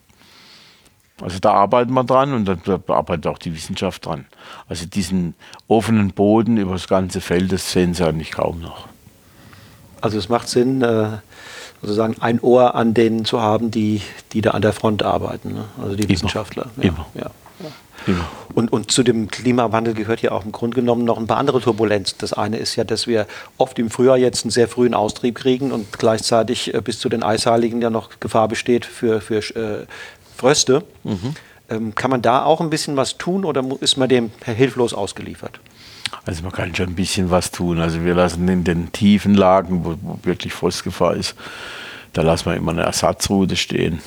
Also 1.21 1.39
da 1.39 1.53
arbeitet 1.53 1.91
man 1.91 2.07
dran 2.07 2.33
und 2.33 2.45
da 2.45 2.79
arbeitet 2.87 3.27
auch 3.27 3.37
die 3.37 3.53
Wissenschaft 3.53 4.05
dran. 4.05 4.25
Also 4.67 4.85
diesen 4.85 5.35
offenen 5.67 6.11
Boden 6.11 6.57
über 6.57 6.73
das 6.73 6.87
ganze 6.87 7.19
Feld, 7.19 7.51
das 7.51 7.71
sehen 7.71 7.93
Sie 7.93 8.05
eigentlich 8.05 8.31
kaum 8.31 8.61
noch. 8.61 8.87
Also 10.01 10.17
es 10.17 10.29
macht 10.29 10.47
Sinn, 10.47 10.81
äh, 10.81 11.17
sozusagen 11.81 12.15
ein 12.19 12.39
Ohr 12.41 12.75
an 12.75 12.93
denen 12.93 13.25
zu 13.25 13.41
haben, 13.41 13.71
die, 13.71 14.01
die 14.33 14.41
da 14.41 14.51
an 14.51 14.61
der 14.61 14.73
Front 14.73 15.03
arbeiten, 15.03 15.53
ne? 15.53 15.65
also 15.81 15.95
die 15.95 16.03
Immer. 16.03 16.11
Wissenschaftler. 16.11 16.67
Ja, 16.77 16.83
Immer. 16.83 17.05
Ja. 17.15 17.31
Immer. 18.07 18.25
Und, 18.53 18.71
und 18.71 18.91
zu 18.91 19.03
dem 19.03 19.29
Klimawandel 19.29 19.93
gehört 19.93 20.21
ja 20.21 20.31
auch 20.31 20.45
im 20.45 20.51
Grunde 20.51 20.75
genommen 20.75 21.03
noch 21.05 21.17
ein 21.17 21.27
paar 21.27 21.37
andere 21.37 21.59
Turbulenzen. 21.59 22.17
Das 22.19 22.33
eine 22.33 22.57
ist 22.57 22.75
ja, 22.75 22.83
dass 22.83 23.07
wir 23.07 23.27
oft 23.57 23.77
im 23.77 23.89
Frühjahr 23.89 24.17
jetzt 24.17 24.45
einen 24.45 24.51
sehr 24.51 24.67
frühen 24.67 24.93
Austrieb 24.93 25.35
kriegen 25.35 25.71
und 25.71 25.97
gleichzeitig 25.97 26.73
äh, 26.73 26.81
bis 26.81 26.99
zu 26.99 27.09
den 27.09 27.23
Eisheiligen 27.23 27.81
ja 27.81 27.89
noch 27.89 28.19
Gefahr 28.19 28.47
besteht 28.47 28.85
für, 28.85 29.21
für 29.21 29.39
äh, 29.55 29.85
Fröste. 30.35 30.83
Mhm. 31.03 31.35
Ähm, 31.69 31.95
kann 31.95 32.09
man 32.09 32.21
da 32.21 32.45
auch 32.45 32.61
ein 32.61 32.69
bisschen 32.69 32.97
was 32.97 33.17
tun 33.17 33.45
oder 33.45 33.63
ist 33.81 33.97
man 33.97 34.09
dem 34.09 34.31
hilflos 34.43 34.93
ausgeliefert? 34.93 35.59
Also 36.25 36.43
man 36.43 36.51
kann 36.51 36.75
schon 36.75 36.89
ein 36.89 36.95
bisschen 36.95 37.31
was 37.31 37.51
tun. 37.51 37.79
Also 37.79 38.03
wir 38.03 38.15
lassen 38.15 38.47
in 38.47 38.63
den 38.63 38.91
tiefen 38.91 39.35
Lagen, 39.35 39.85
wo, 39.85 39.95
wo 40.01 40.19
wirklich 40.23 40.53
Frostgefahr 40.53 41.15
ist, 41.15 41.35
da 42.13 42.21
lassen 42.21 42.47
wir 42.47 42.55
immer 42.55 42.71
eine 42.71 42.83
Ersatzroute 42.83 43.55
stehen. 43.55 43.99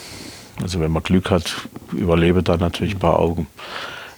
Also 0.60 0.80
wenn 0.80 0.90
man 0.90 1.02
Glück 1.02 1.30
hat, 1.30 1.54
überlebe 1.92 2.42
da 2.42 2.56
natürlich 2.56 2.94
ein 2.94 3.00
paar 3.00 3.18
Augen. 3.18 3.46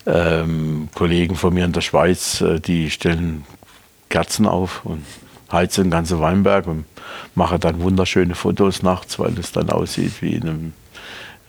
Ähm, 0.06 0.88
Kollegen 0.94 1.36
von 1.36 1.54
mir 1.54 1.64
in 1.64 1.72
der 1.72 1.80
Schweiz, 1.80 2.40
äh, 2.40 2.60
die 2.60 2.90
stellen 2.90 3.44
Kerzen 4.10 4.46
auf 4.46 4.84
und 4.84 5.04
heizen 5.50 5.84
den 5.84 5.90
ganzen 5.90 6.20
Weinberg 6.20 6.66
und 6.66 6.84
machen 7.34 7.58
dann 7.60 7.80
wunderschöne 7.80 8.34
Fotos 8.34 8.82
nachts, 8.82 9.18
weil 9.18 9.32
das 9.32 9.52
dann 9.52 9.70
aussieht 9.70 10.20
wie 10.20 10.34
in 10.34 10.42
einem 10.42 10.72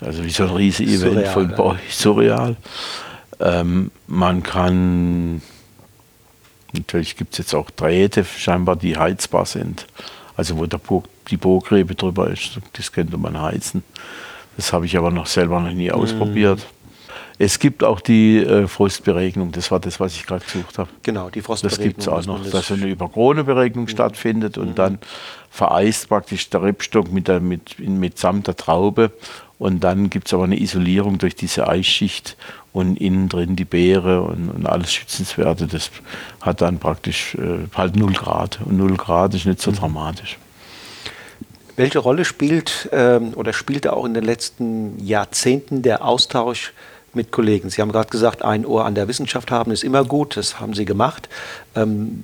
also 0.01 0.23
wie 0.23 0.29
so 0.29 0.43
ein 0.43 0.49
riesiges 0.49 1.03
Event 1.03 1.27
von. 1.27 1.49
Boy, 1.55 1.77
surreal. 1.89 2.57
Ähm, 3.39 3.91
man 4.07 4.43
kann, 4.43 5.41
natürlich 6.75 7.17
gibt 7.17 7.33
es 7.33 7.39
jetzt 7.39 7.55
auch 7.55 7.69
Drähte 7.71 8.23
scheinbar, 8.23 8.75
die 8.75 8.97
heizbar 8.97 9.45
sind. 9.45 9.87
Also 10.37 10.57
wo 10.57 10.65
der 10.65 10.77
Burg, 10.77 11.05
die 11.29 11.37
Burgrebe 11.37 11.95
drüber 11.95 12.29
ist, 12.29 12.59
das 12.73 12.91
könnte 12.91 13.17
man 13.17 13.41
heizen. 13.41 13.83
Das 14.57 14.73
habe 14.73 14.85
ich 14.85 14.97
aber 14.97 15.11
noch 15.11 15.25
selber 15.25 15.59
noch 15.59 15.71
nie 15.71 15.89
mhm. 15.89 15.95
ausprobiert. 15.95 16.65
Es 17.37 17.59
gibt 17.59 17.83
auch 17.83 17.99
die 17.99 18.37
äh, 18.37 18.65
Frostberegnung, 18.67 19.51
das 19.51 19.69
war 19.69 19.81
das, 19.81 19.99
was 19.99 20.15
ich 20.15 20.25
gerade 20.25 20.45
gesucht 20.45 20.77
habe. 20.77 20.89
Genau, 21.03 21.29
die 21.29 21.41
Frostberegnung. 21.41 21.77
Das 21.77 21.85
gibt 21.85 22.01
es 22.01 22.07
auch 22.07 22.25
noch, 22.25 22.49
dass 22.49 22.71
eine 22.71 22.87
Überkroneberegnung 22.87 23.85
mhm. 23.85 23.89
stattfindet 23.89 24.57
und 24.57 24.69
mhm. 24.69 24.75
dann 24.75 24.99
vereist 25.49 26.07
praktisch 26.07 26.49
der 26.49 26.63
Rebstock 26.63 27.11
mit, 27.11 27.27
der, 27.27 27.41
mit, 27.41 27.77
mitsamt 27.79 28.47
der 28.47 28.55
Traube 28.55 29.11
und 29.57 29.83
dann 29.83 30.09
gibt 30.09 30.27
es 30.27 30.33
aber 30.33 30.45
eine 30.45 30.59
Isolierung 30.59 31.17
durch 31.17 31.35
diese 31.35 31.67
Eisschicht 31.67 32.37
und 32.75 32.97
innen 32.97 33.29
drin 33.29 33.55
die 33.55 33.63
Beere 33.63 34.21
und, 34.21 34.49
und 34.49 34.67
alles 34.67 34.91
Schützenswerte. 34.91 35.65
Das 35.65 35.91
hat 36.41 36.59
dann 36.59 36.77
praktisch 36.77 37.35
äh, 37.35 37.59
halt 37.73 37.95
0 37.95 38.11
Grad. 38.11 38.59
Und 38.65 38.75
0 38.75 38.97
Grad 38.97 39.33
ist 39.33 39.45
nicht 39.45 39.61
so 39.61 39.71
mhm. 39.71 39.75
dramatisch. 39.75 40.37
Welche 41.77 41.99
Rolle 41.99 42.25
spielt 42.25 42.89
ähm, 42.91 43.33
oder 43.35 43.53
spielte 43.53 43.93
auch 43.93 44.03
in 44.03 44.13
den 44.13 44.25
letzten 44.25 44.99
Jahrzehnten 44.99 45.83
der 45.83 46.03
Austausch 46.03 46.73
mit 47.13 47.31
Kollegen? 47.31 47.69
Sie 47.69 47.81
haben 47.81 47.93
gerade 47.93 48.09
gesagt, 48.09 48.43
ein 48.43 48.65
Ohr 48.65 48.83
an 48.83 48.93
der 48.93 49.07
Wissenschaft 49.07 49.51
haben 49.51 49.71
ist 49.71 49.85
immer 49.85 50.03
gut, 50.03 50.35
das 50.35 50.59
haben 50.59 50.73
Sie 50.73 50.83
gemacht. 50.83 51.29
Ähm, 51.75 52.23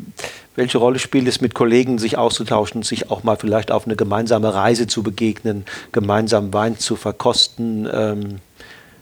welche 0.57 0.79
Rolle 0.79 0.99
spielt 0.99 1.29
es, 1.29 1.39
mit 1.39 1.53
Kollegen 1.53 1.97
sich 1.97 2.17
auszutauschen, 2.17 2.83
sich 2.83 3.09
auch 3.09 3.23
mal 3.23 3.37
vielleicht 3.37 3.71
auf 3.71 3.85
eine 3.85 3.95
gemeinsame 3.95 4.53
Reise 4.53 4.85
zu 4.87 5.01
begegnen, 5.01 5.63
gemeinsam 5.93 6.53
Wein 6.53 6.77
zu 6.77 6.97
verkosten? 6.97 7.87
Ähm, 7.89 8.39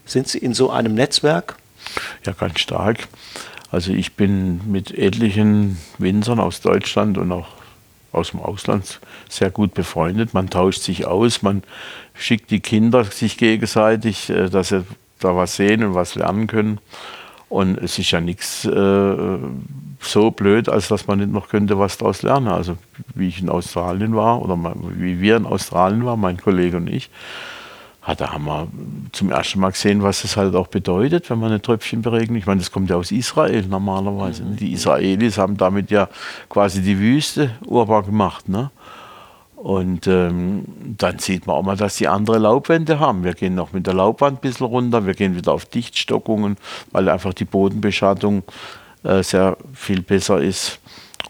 sind 0.10 0.28
Sie 0.28 0.40
in 0.40 0.54
so 0.54 0.70
einem 0.70 0.94
Netzwerk? 0.94 1.56
Ja, 2.26 2.34
ganz 2.34 2.60
stark. 2.60 3.08
Also 3.72 3.92
ich 3.92 4.16
bin 4.16 4.72
mit 4.72 4.92
etlichen 4.98 5.78
Winzern 5.98 6.40
aus 6.40 6.62
Deutschland 6.62 7.18
und 7.18 7.32
auch 7.32 7.48
aus 8.12 8.32
dem 8.32 8.40
Ausland 8.40 9.00
sehr 9.30 9.52
gut 9.52 9.74
befreundet. 9.74 10.34
Man 10.34 10.50
tauscht 10.50 10.82
sich 10.82 11.06
aus, 11.06 11.44
man 11.44 11.64
schickt 12.16 12.50
die 12.50 12.60
Kinder 12.60 13.04
sich 13.04 13.38
gegenseitig, 13.38 14.30
äh, 14.30 14.50
dass 14.50 14.70
sie 14.70 14.84
da 15.20 15.36
was 15.36 15.56
sehen 15.56 15.84
und 15.84 15.94
was 15.94 16.16
lernen 16.16 16.48
können. 16.48 16.80
Und 17.50 17.78
es 17.80 17.98
ist 17.98 18.12
ja 18.12 18.22
nichts 18.22 18.66
äh, 18.66 19.38
so 20.02 20.32
blöd, 20.32 20.70
als 20.70 20.88
dass 20.88 21.08
man 21.08 21.20
nicht 21.20 21.32
noch 21.32 21.50
könnte 21.50 21.80
was 21.80 21.98
daraus 21.98 22.22
lernen. 22.22 22.48
Also 22.48 22.78
wie 23.16 23.28
ich 23.28 23.42
in 23.42 23.50
Australien 23.50 24.16
war 24.16 24.42
oder 24.42 24.58
wie 24.96 25.20
wir 25.20 25.36
in 25.36 25.46
Australien 25.46 26.06
waren, 26.06 26.20
mein 26.20 26.38
Kollege 26.38 26.78
und 26.78 26.88
ich, 26.88 27.10
da 28.16 28.34
haben 28.34 28.46
wir 28.46 28.68
zum 29.12 29.32
ersten 29.32 29.60
Mal 29.60 29.72
gesehen, 29.72 30.04
was 30.04 30.24
es 30.24 30.38
halt 30.38 30.56
auch 30.56 30.68
bedeutet, 30.68 31.30
wenn 31.30 31.40
man 31.40 31.50
eine 31.50 31.62
Tröpfchen 31.62 32.02
beregnet. 32.02 32.40
Ich 32.40 32.46
meine, 32.46 32.60
das 32.60 32.72
kommt 32.72 32.90
ja 32.90 32.96
aus 32.96 33.12
Israel 33.12 33.66
normalerweise. 33.68 34.44
Mhm. 34.44 34.56
Die 34.58 34.74
Israelis 34.74 35.38
haben 35.38 35.58
damit 35.58 35.92
ja 35.92 36.10
quasi 36.50 36.82
die 36.82 37.00
Wüste 37.00 37.52
urbar 37.66 38.04
gemacht. 38.04 38.48
Ne? 38.50 38.72
Und 39.56 40.08
ähm, 40.08 40.64
dann 40.98 41.20
sieht 41.20 41.46
man 41.46 41.58
auch 41.58 41.64
mal, 41.64 41.76
dass 41.76 41.98
die 41.98 42.08
andere 42.08 42.38
Laubwände 42.38 43.00
haben. 43.00 43.26
Wir 43.26 43.34
gehen 43.34 43.56
noch 43.56 43.74
mit 43.74 43.88
der 43.88 43.94
Laubwand 43.94 44.38
ein 44.38 44.42
bisschen 44.42 44.68
runter, 44.68 45.06
wir 45.06 45.14
gehen 45.14 45.36
wieder 45.36 45.52
auf 45.52 45.66
Dichtstockungen, 45.66 46.56
weil 46.92 47.10
einfach 47.10 47.34
die 47.34 47.46
Bodenbeschattung 47.46 48.44
äh, 49.04 49.22
sehr 49.22 49.58
viel 49.74 50.02
besser 50.02 50.40
ist. 50.42 50.79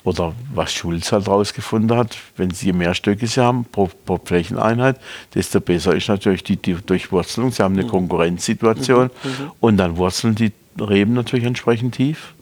Oder 0.04 0.34
was 0.54 0.72
Schulz 0.72 1.12
halt 1.12 1.28
rausgefunden 1.28 1.98
hat, 1.98 2.18
wenn 2.38 2.52
Sie 2.52 2.72
mehr 2.72 2.94
Stöcke 2.94 3.28
Sie 3.28 3.42
haben 3.42 3.66
pro, 3.66 3.90
pro 4.06 4.20
Flächeneinheit, 4.24 5.00
desto 5.36 5.60
besser 5.60 5.96
ist 5.96 6.08
natürlich 6.08 6.44
die, 6.44 6.56
die 6.56 6.76
Durchwurzelung. 6.76 7.52
Sie 7.52 7.62
haben 7.62 7.74
eine 7.74 7.84
mhm. 7.84 7.90
Konkurrenzsituation 7.90 9.10
mhm. 9.24 9.30
mhm. 9.30 9.52
und 9.60 9.78
dann 9.78 9.98
wurzeln 9.98 10.36
die 10.36 10.54
Reben 10.80 11.14
natürlich 11.14 11.46
entsprechend 11.46 11.96
tief. 11.96 12.34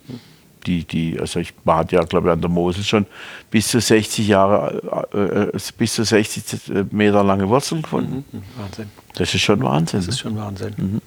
Die, 0.66 0.84
die, 0.84 1.18
also 1.18 1.40
ich 1.40 1.54
war 1.64 1.90
ja, 1.92 2.04
glaube 2.04 2.28
ich, 2.28 2.34
an 2.34 2.42
der 2.42 2.50
Mosel 2.50 2.84
schon 2.84 3.06
bis 3.50 3.70
zu 3.70 3.80
60 3.80 4.28
Jahre, 4.28 5.08
äh, 5.14 5.58
äh 5.58 5.60
bis 5.78 5.94
zu 5.94 6.04
60 6.04 6.92
Meter 6.92 7.24
lange 7.24 7.48
Wurzeln 7.48 7.84
gefunden. 7.84 8.26
Mhm. 8.32 8.44
Wahnsinn. 8.58 8.90
Das 9.16 9.34
ist 9.34 9.42
schon 9.42 9.64
Wahnsinn. 9.64 10.02
Das 10.02 10.10
ist 10.10 10.20
schon 10.20 10.36
Wahnsinn. 10.38 10.74
Mhm. 10.76 11.02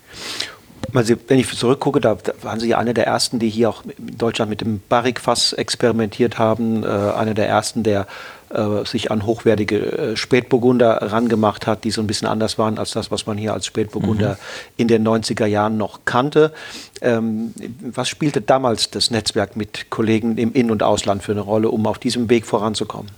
Also, 0.93 1.14
wenn 1.28 1.39
ich 1.39 1.57
zurückgucke, 1.57 2.01
da, 2.01 2.16
waren 2.43 2.59
Sie 2.59 2.68
ja 2.68 2.78
einer 2.78 2.95
der 2.95 3.07
ersten, 3.07 3.39
die 3.39 3.49
hier 3.49 3.70
auch 3.70 3.85
in 3.85 4.18
Deutschland 4.18 4.51
mit 4.51 4.61
dem 4.61 4.81
Barrikfass 4.89 5.53
experimentiert 5.53 6.39
haben. 6.39 6.83
Äh, 6.83 6.87
einer 6.87 7.35
der 7.35 7.49
ersten, 7.49 7.83
der 7.83 8.07
äh, 8.51 8.85
sich 8.85 9.12
an 9.12 9.24
hochwertige 9.24 9.76
äh, 9.76 10.16
Spätburgunder 10.16 11.12
rangemacht 11.12 11.68
hat, 11.68 11.85
die 11.85 11.93
so 11.93 12.01
ein 12.01 12.09
bisschen 12.09 12.26
anders 12.26 12.59
waren 12.59 12.78
als 12.78 12.91
das, 12.91 13.12
was 13.12 13.26
man 13.26 13.39
hier 13.39 13.53
als 13.53 13.66
Spätburgunder 13.66 14.31
mhm. 14.31 14.37
in 14.76 14.89
den 14.89 15.07
90er 15.07 15.47
Jahren 15.47 15.76
noch 15.76 16.01
kannte. 16.05 16.53
Ähm, 17.01 17.55
was 17.81 18.09
spielte 18.09 18.41
damals 18.41 18.91
das 18.91 19.12
Netzwerk 19.12 19.57
mit 19.57 19.91
Kollegen 19.91 20.37
im 20.37 20.53
In- 20.53 20.72
und 20.72 20.83
Ausland 20.83 21.22
für 21.22 21.33
eine 21.33 21.43
Rolle, 21.43 21.70
um 21.70 21.87
auf 21.87 22.01
diesem 22.01 22.28
Weg 22.28 22.45
voranzukommen? 22.45 23.12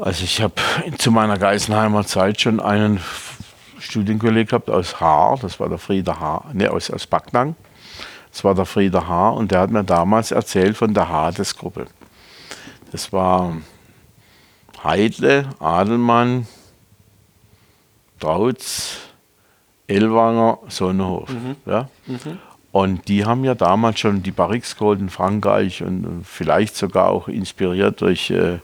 Also 0.00 0.22
ich 0.22 0.40
habe 0.40 0.54
zu 0.98 1.10
meiner 1.10 1.38
Geisenheimer 1.38 2.06
Zeit 2.06 2.40
schon 2.40 2.60
einen 2.60 3.00
Studienkollege 3.78 4.46
gehabt 4.46 4.70
aus 4.70 5.00
Haar, 5.00 5.38
das 5.40 5.58
war 5.60 5.68
der 5.68 5.78
Frieder 5.78 6.18
Haar, 6.18 6.44
ne, 6.52 6.70
aus, 6.70 6.90
aus 6.90 7.06
Backnang. 7.06 7.56
Das 8.30 8.44
war 8.44 8.54
der 8.54 8.66
Frieder 8.66 9.08
Haar 9.08 9.34
und 9.34 9.50
der 9.50 9.60
hat 9.60 9.70
mir 9.70 9.84
damals 9.84 10.30
erzählt 10.30 10.76
von 10.76 10.94
der 10.94 11.08
Hades-Gruppe. 11.08 11.86
Das 12.92 13.12
war 13.12 13.56
Heidle, 14.82 15.48
Adelmann, 15.58 16.46
Trautz, 18.20 18.98
Ellwanger, 19.86 20.58
Sonnehof. 20.68 21.30
Mhm. 21.30 21.56
Ja? 21.66 21.88
Mhm. 22.06 22.38
Und 22.70 23.08
die 23.08 23.24
haben 23.24 23.44
ja 23.44 23.54
damals 23.54 23.98
schon 23.98 24.22
die 24.22 24.30
Barrix 24.30 24.76
geholt 24.76 25.00
in 25.00 25.08
Frankreich 25.08 25.82
und 25.82 26.22
vielleicht 26.24 26.76
sogar 26.76 27.08
auch 27.08 27.28
inspiriert 27.28 28.00
durch, 28.00 28.30
äh, 28.30 28.58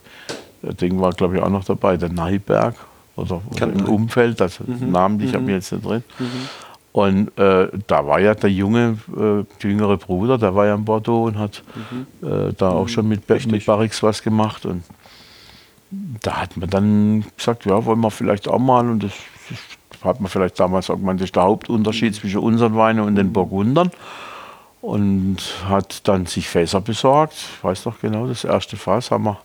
das 0.62 0.76
Ding 0.76 1.00
war 1.00 1.12
glaube 1.12 1.36
ich 1.36 1.42
auch 1.42 1.48
noch 1.48 1.64
dabei, 1.64 1.96
der 1.96 2.10
Neiberg 2.10 2.76
oder, 3.16 3.40
oder 3.50 3.72
im 3.72 3.84
Umfeld, 3.86 4.40
das 4.40 4.60
mhm. 4.60 4.90
namentlich 4.90 5.32
mhm. 5.32 5.36
habe 5.36 5.44
ich 5.46 5.56
jetzt 5.56 5.72
nicht 5.72 5.84
drin. 5.84 6.04
Mhm. 6.18 6.48
Und 6.92 7.38
äh, 7.38 7.68
da 7.88 8.06
war 8.06 8.20
ja 8.20 8.36
der 8.36 8.50
junge, 8.50 8.98
äh, 9.16 9.66
jüngere 9.66 9.96
Bruder, 9.96 10.38
der 10.38 10.54
war 10.54 10.66
ja 10.66 10.76
in 10.76 10.84
Bordeaux 10.84 11.24
und 11.24 11.36
hat 11.36 11.64
mhm. 11.90 12.28
äh, 12.28 12.52
da 12.52 12.70
auch 12.70 12.88
schon 12.88 13.08
mit, 13.08 13.28
mit 13.28 13.66
Barrix 13.66 14.00
was 14.04 14.22
gemacht. 14.22 14.64
Und 14.64 14.84
da 16.22 16.42
hat 16.42 16.56
man 16.56 16.70
dann 16.70 17.24
gesagt, 17.36 17.64
ja, 17.66 17.84
wollen 17.84 18.00
wir 18.00 18.12
vielleicht 18.12 18.46
auch 18.46 18.60
mal. 18.60 18.88
Und 18.88 19.02
das, 19.02 19.12
das 19.90 20.04
hat 20.04 20.20
man 20.20 20.30
vielleicht 20.30 20.60
damals 20.60 20.88
auch 20.88 20.96
gemeint, 20.96 21.20
das 21.20 21.26
ist 21.26 21.36
der 21.36 21.42
Hauptunterschied 21.42 22.12
mhm. 22.12 22.16
zwischen 22.16 22.38
unseren 22.38 22.76
Weinen 22.76 23.00
und 23.00 23.16
den 23.16 23.32
Burgundern. 23.32 23.90
Und 24.80 25.38
hat 25.66 26.06
dann 26.06 26.26
sich 26.26 26.46
Fässer 26.46 26.80
besorgt. 26.80 27.32
Ich 27.32 27.64
weiß 27.64 27.86
noch 27.86 27.98
genau, 27.98 28.28
das 28.28 28.44
erste 28.44 28.76
Fass 28.76 29.10
haben 29.10 29.24
wir 29.24 29.38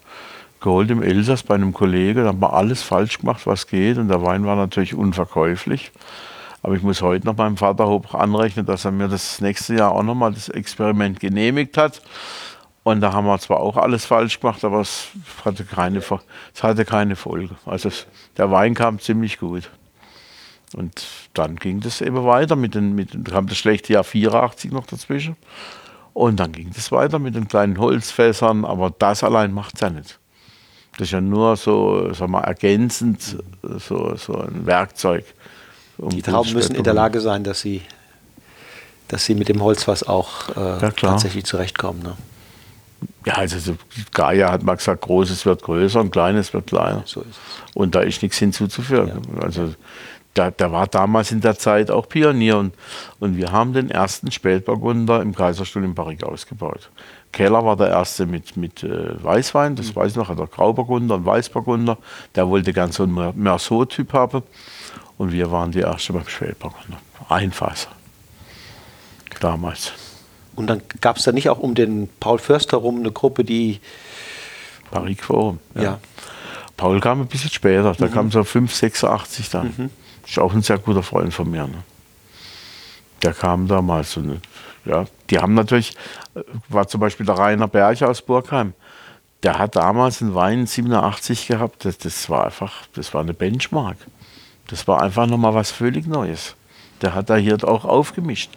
geholt 0.62 0.91
im 0.91 1.01
Elsass 1.01 1.43
bei 1.43 1.55
einem 1.55 1.74
Kollegen. 1.74 2.24
Da 2.24 2.30
haben 2.30 2.41
wir 2.41 2.53
alles 2.53 2.82
falsch 2.82 3.20
gemacht, 3.20 3.45
was 3.45 3.68
geht. 3.68 3.97
Und 3.97 4.07
der 4.07 4.24
Wein 4.24 4.45
war 4.45 4.55
natürlich 4.55 4.93
unverkäuflich. 4.93 5.91
Aber 6.62 6.76
ich 6.76 6.84
muss 6.84 7.01
heute 7.01 7.26
noch 7.26 7.38
meinem 7.38 7.57
Vater 7.57 7.88
hoch 7.88 8.14
anrechnen, 8.14 8.66
dass 8.66 8.86
er 8.86 8.91
mir 8.91 9.07
das 9.07 9.39
nächste 9.39 9.76
Jahr 9.76 9.91
auch 9.91 10.03
nochmal 10.03 10.34
das 10.34 10.49
Experiment 10.49 11.20
genehmigt 11.20 11.78
hat. 11.78 12.01
Und 12.84 13.01
da 13.01 13.14
haben 13.14 13.28
wir 13.28 13.39
zwar 13.39 13.60
auch 13.60 13.78
alles 13.78 14.05
falsch 14.05 14.39
gemacht, 14.39 14.64
aber 14.64 14.82
es 14.82 15.10
hatte 15.45 15.64
keine, 15.64 15.99
es 15.99 16.64
hatte 16.64 16.86
keine 16.86 17.16
Folge. 17.16 17.55
Also 17.66 17.89
es, 17.89 18.07
der 18.38 18.51
Wein 18.51 18.74
kam 18.74 18.99
ziemlich 18.99 19.38
gut. 19.38 19.70
Und 20.76 21.07
dann 21.34 21.55
ging 21.55 21.80
das 21.80 22.01
eben 22.01 22.24
weiter 22.26 22.55
mit 22.55 22.76
den, 22.76 22.93
mit 22.95 23.26
kam 23.26 23.47
das 23.47 23.57
schlechte 23.57 23.93
Jahr 23.93 24.03
84 24.03 24.72
noch 24.72 24.86
dazwischen. 24.86 25.36
Und 26.14 26.39
dann 26.39 26.51
ging 26.51 26.72
das 26.74 26.91
weiter 26.91 27.20
mit 27.20 27.36
den 27.36 27.47
kleinen 27.47 27.78
Holzfässern, 27.78 28.66
aber 28.66 28.91
das 28.97 29.24
allein 29.24 29.53
macht 29.53 29.76
es 29.76 29.82
ja 29.82 29.89
nicht. 29.89 30.18
Das 31.00 31.08
ist 31.08 31.12
ja 31.14 31.22
nur 31.22 31.56
so, 31.56 32.14
sag 32.14 32.28
mal, 32.28 32.41
ergänzend, 32.41 33.38
so, 33.64 34.18
so 34.18 34.38
ein 34.38 34.66
Werkzeug. 34.66 35.24
Um 35.97 36.10
die 36.10 36.22
Trauben 36.22 36.52
müssen 36.52 36.76
in 36.76 36.84
der 36.84 36.93
Lage 36.93 37.22
sein, 37.22 37.45
dass 37.45 37.62
sie, 37.62 37.84
dass 39.08 39.24
sie 39.24 39.34
mit 39.34 39.47
dem 39.47 39.64
Holzfass 39.64 40.04
auch 40.04 40.50
äh, 40.58 40.82
ja, 40.82 40.91
tatsächlich 40.91 41.45
zurechtkommen. 41.45 42.04
Ne? 42.04 42.18
Ja, 43.26 43.36
also 43.36 43.78
Gaia 44.14 44.52
hat 44.52 44.64
mal 44.64 44.76
gesagt, 44.76 45.00
Großes 45.00 45.45
wird 45.45 45.64
größer 45.64 46.02
und 46.02 46.12
Kleines 46.12 46.54
wird 46.54 46.68
kleiner. 46.68 47.04
So 47.06 47.24
und 47.76 47.95
da 47.95 48.02
ist 48.02 48.22
nichts 48.22 48.38
hinzuzufügen. 48.38 49.22
Ja. 49.36 49.41
Also 49.41 49.74
der, 50.36 50.52
der, 50.52 50.74
war 50.74 50.88
damals 50.88 51.32
in 51.32 51.39
der 51.39 51.58
Zeit 51.58 51.91
auch 51.91 52.10
Pionier 52.10 52.58
und, 52.58 52.74
und 53.22 53.38
wir 53.38 53.54
haben 53.54 53.72
den 53.72 53.89
ersten 53.89 54.32
Spätburgunder 54.32 55.22
im 55.22 55.34
Kaiserstuhl 55.34 55.86
in 55.86 55.95
Paris 55.95 56.24
ausgebaut. 56.24 56.89
Keller 57.32 57.63
war 57.63 57.75
der 57.75 57.89
erste 57.89 58.25
mit, 58.25 58.57
mit 58.57 58.84
äh, 58.84 59.23
Weißwein, 59.23 59.75
das 59.75 59.88
mhm. 59.88 59.95
weiß 59.95 60.11
ich 60.11 60.17
noch, 60.17 60.36
der 60.36 60.47
Grauburgunder 60.47 61.15
und 61.15 61.25
Weißburgunder. 61.25 61.97
Der 62.36 62.47
wollte 62.49 62.73
ganz 62.73 62.95
so 62.95 63.03
einen 63.03 63.34
Merceau-Typ 63.36 64.13
haben. 64.13 64.43
Und 65.17 65.32
wir 65.32 65.51
waren 65.51 65.71
die 65.71 65.80
erste 65.80 66.13
beim 66.13 66.27
Spätburgunder. 66.27 66.97
Ein 67.27 67.51
Fass. 67.51 67.88
Damals. 69.39 69.91
Und 70.55 70.67
dann 70.67 70.82
gab 71.01 71.17
es 71.17 71.23
da 71.23 71.32
nicht 71.32 71.49
auch 71.49 71.59
um 71.59 71.75
den 71.75 72.09
Paul 72.19 72.39
Förster 72.39 72.77
herum 72.77 72.99
eine 72.99 73.11
Gruppe, 73.11 73.43
die. 73.43 73.80
Paris 74.91 75.19
Forum. 75.21 75.59
Ja. 75.75 75.82
ja. 75.84 75.99
Paul 76.75 76.99
kam 76.99 77.21
ein 77.21 77.27
bisschen 77.27 77.51
später, 77.51 77.93
da 77.93 78.07
mhm. 78.07 78.11
kam 78.11 78.32
so 78.32 78.43
5, 78.43 78.73
86 78.73 79.49
dann. 79.49 79.73
Mhm. 79.77 79.89
Ist 80.25 80.39
auch 80.39 80.53
ein 80.53 80.61
sehr 80.61 80.77
guter 80.77 81.03
Freund 81.03 81.34
von 81.34 81.49
mir. 81.49 81.67
Ne? 81.67 81.84
Der 83.21 83.34
kam 83.34 83.67
damals. 83.67 84.15
Und, 84.17 84.41
ja, 84.86 85.05
die 85.30 85.39
haben 85.39 85.53
natürlich, 85.53 85.95
äh, 86.36 86.41
war 86.69 86.88
zum 86.88 87.01
Beispiel 87.01 87.25
der 87.25 87.38
Rainer 87.38 87.67
Berger 87.67 88.09
aus 88.09 88.21
Burgheim. 88.21 88.73
Der 89.43 89.57
hat 89.57 89.75
damals 89.75 90.21
einen 90.21 90.36
Wein 90.36 90.65
87 90.65 91.47
gehabt. 91.47 91.86
Das, 91.86 91.97
das 91.97 92.30
war 92.30 92.45
einfach, 92.45 92.88
das 92.93 93.13
war 93.13 93.21
eine 93.21 93.34
Benchmark. 93.34 93.97
Das 94.67 94.88
war 94.88 95.01
einfach 95.01 95.27
nochmal 95.27 95.53
was 95.53 95.71
völlig 95.71 96.05
Neues. 96.05 96.55
Der 97.01 97.15
hat 97.15 97.30
da 97.30 97.38
hier 97.38 97.57
auch 97.63 97.86
aufgemischt. 97.86 98.51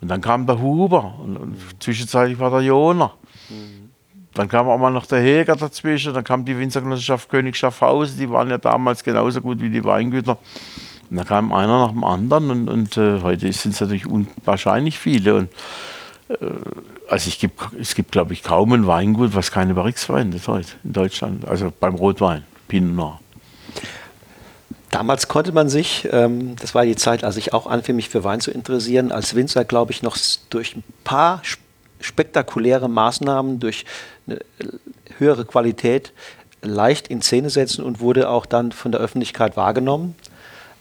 Und 0.00 0.08
dann 0.08 0.20
kam 0.20 0.46
der 0.46 0.60
Huber 0.60 1.14
und, 1.18 1.36
und 1.36 1.82
zwischenzeitlich 1.82 2.38
war 2.38 2.50
der 2.50 2.62
Joner. 2.62 3.12
Mhm. 3.48 3.90
Dann 4.34 4.48
kam 4.48 4.68
auch 4.68 4.78
mal 4.78 4.90
noch 4.90 5.06
der 5.06 5.20
Heger 5.20 5.56
dazwischen, 5.56 6.14
dann 6.14 6.22
kam 6.22 6.44
die 6.44 6.56
Winzergenossenschaft 6.56 7.28
König 7.28 7.56
Schaffhausen, 7.56 8.16
die 8.16 8.30
waren 8.30 8.48
ja 8.48 8.58
damals 8.58 9.02
genauso 9.02 9.40
gut 9.40 9.60
wie 9.60 9.70
die 9.70 9.82
Weingüter. 9.82 10.38
Und 11.10 11.16
da 11.16 11.24
kam 11.24 11.52
einer 11.52 11.86
nach 11.86 11.90
dem 11.90 12.04
anderen 12.04 12.50
und, 12.50 12.68
und 12.68 12.96
äh, 12.96 13.20
heute 13.22 13.52
sind 13.52 13.74
es 13.74 13.80
natürlich 13.80 14.06
unwahrscheinlich 14.06 14.98
viele. 14.98 15.34
Und, 15.34 15.50
äh, 16.28 16.34
also 17.08 17.28
ich 17.28 17.40
gibt, 17.40 17.60
es 17.80 17.94
gibt, 17.94 18.12
glaube 18.12 18.32
ich, 18.32 18.42
kaum 18.44 18.72
ein 18.72 18.86
Weingut, 18.86 19.34
was 19.34 19.50
keine 19.50 19.74
Barrix 19.74 20.04
verwendet 20.04 20.46
heute 20.46 20.68
in 20.84 20.92
Deutschland. 20.92 21.48
Also 21.48 21.72
beim 21.78 21.96
Rotwein, 21.96 22.44
Pinot 22.68 22.94
Noir. 22.94 23.20
Damals 24.90 25.28
konnte 25.28 25.52
man 25.52 25.68
sich, 25.68 26.08
ähm, 26.12 26.56
das 26.56 26.74
war 26.74 26.84
die 26.84 26.96
Zeit, 26.96 27.24
als 27.24 27.36
ich 27.36 27.52
auch 27.52 27.66
anfing, 27.66 27.96
mich 27.96 28.08
für 28.08 28.24
Wein 28.24 28.40
zu 28.40 28.50
interessieren, 28.50 29.12
als 29.12 29.34
Winzer, 29.34 29.64
glaube 29.64 29.92
ich, 29.92 30.02
noch 30.02 30.16
durch 30.48 30.76
ein 30.76 30.84
paar 31.04 31.42
spektakuläre 32.00 32.88
Maßnahmen, 32.88 33.60
durch 33.60 33.84
eine 34.26 34.40
höhere 35.18 35.44
Qualität 35.44 36.12
leicht 36.62 37.08
in 37.08 37.22
Szene 37.22 37.50
setzen 37.50 37.84
und 37.84 38.00
wurde 38.00 38.28
auch 38.28 38.46
dann 38.46 38.72
von 38.72 38.92
der 38.92 39.00
Öffentlichkeit 39.00 39.56
wahrgenommen, 39.56 40.14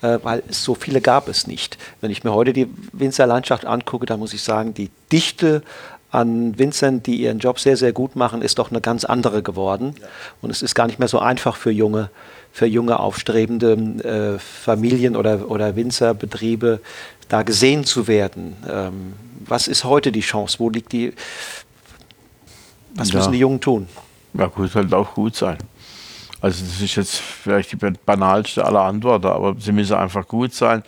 äh, 0.02 0.20
weil 0.24 0.44
so 0.50 0.76
viele 0.76 1.02
gab 1.02 1.28
es 1.28 1.48
nicht. 1.48 1.78
Wenn 2.02 2.12
ich 2.12 2.24
mir 2.24 2.34
heute 2.34 2.54
die 2.54 2.68
Winzerlandschaft 2.94 3.66
angucke, 3.66 4.06
dann 4.06 4.20
muss 4.20 4.34
ich 4.34 4.42
sagen, 4.42 4.74
die 4.74 4.90
Dichte 5.12 5.64
an 6.12 6.58
Winzern, 6.58 7.04
die 7.04 7.18
ihren 7.18 7.40
Job 7.40 7.60
sehr, 7.60 7.78
sehr 7.78 7.94
gut 7.94 8.16
machen, 8.16 8.42
ist 8.42 8.58
doch 8.58 8.72
eine 8.72 8.82
ganz 8.82 9.06
andere 9.06 9.44
geworden. 9.44 9.96
Und 10.42 10.50
es 10.50 10.62
ist 10.62 10.74
gar 10.74 10.88
nicht 10.88 11.00
mehr 11.00 11.08
so 11.08 11.20
einfach 11.20 11.56
für 11.56 11.72
junge 11.72 12.10
für 12.52 12.66
junge 12.66 13.00
aufstrebende 13.00 13.74
äh, 14.36 14.40
Familien 14.40 15.16
oder, 15.16 15.50
oder 15.50 15.76
Winzerbetriebe 15.76 16.80
da 17.28 17.44
gesehen 17.44 17.86
zu 17.86 18.08
werden. 18.08 18.58
Ähm, 18.68 19.14
was 19.46 19.68
ist 19.68 19.84
heute 19.84 20.12
die 20.12 20.22
Chance? 20.22 20.60
Wo 20.60 20.70
liegt 20.70 20.92
die? 20.92 21.14
Was 22.96 23.12
ja. 23.12 23.18
müssen 23.18 23.32
die 23.32 23.40
Jungen 23.40 23.62
tun? 23.62 23.88
Ja, 24.34 24.48
gut, 24.48 24.74
halt 24.76 24.94
auch 24.94 25.14
gut 25.14 25.36
sein. 25.36 25.58
Also 26.42 26.64
das 26.64 26.82
ist 26.82 26.96
jetzt 26.96 27.16
vielleicht 27.18 27.72
die 27.72 27.78
banalste 28.06 28.64
aller 28.64 28.82
Antworten, 28.82 29.28
aber 29.28 29.56
sie 29.60 29.72
müssen 29.72 29.96
einfach 29.96 30.28
gut 30.28 30.54
sein. 30.54 30.84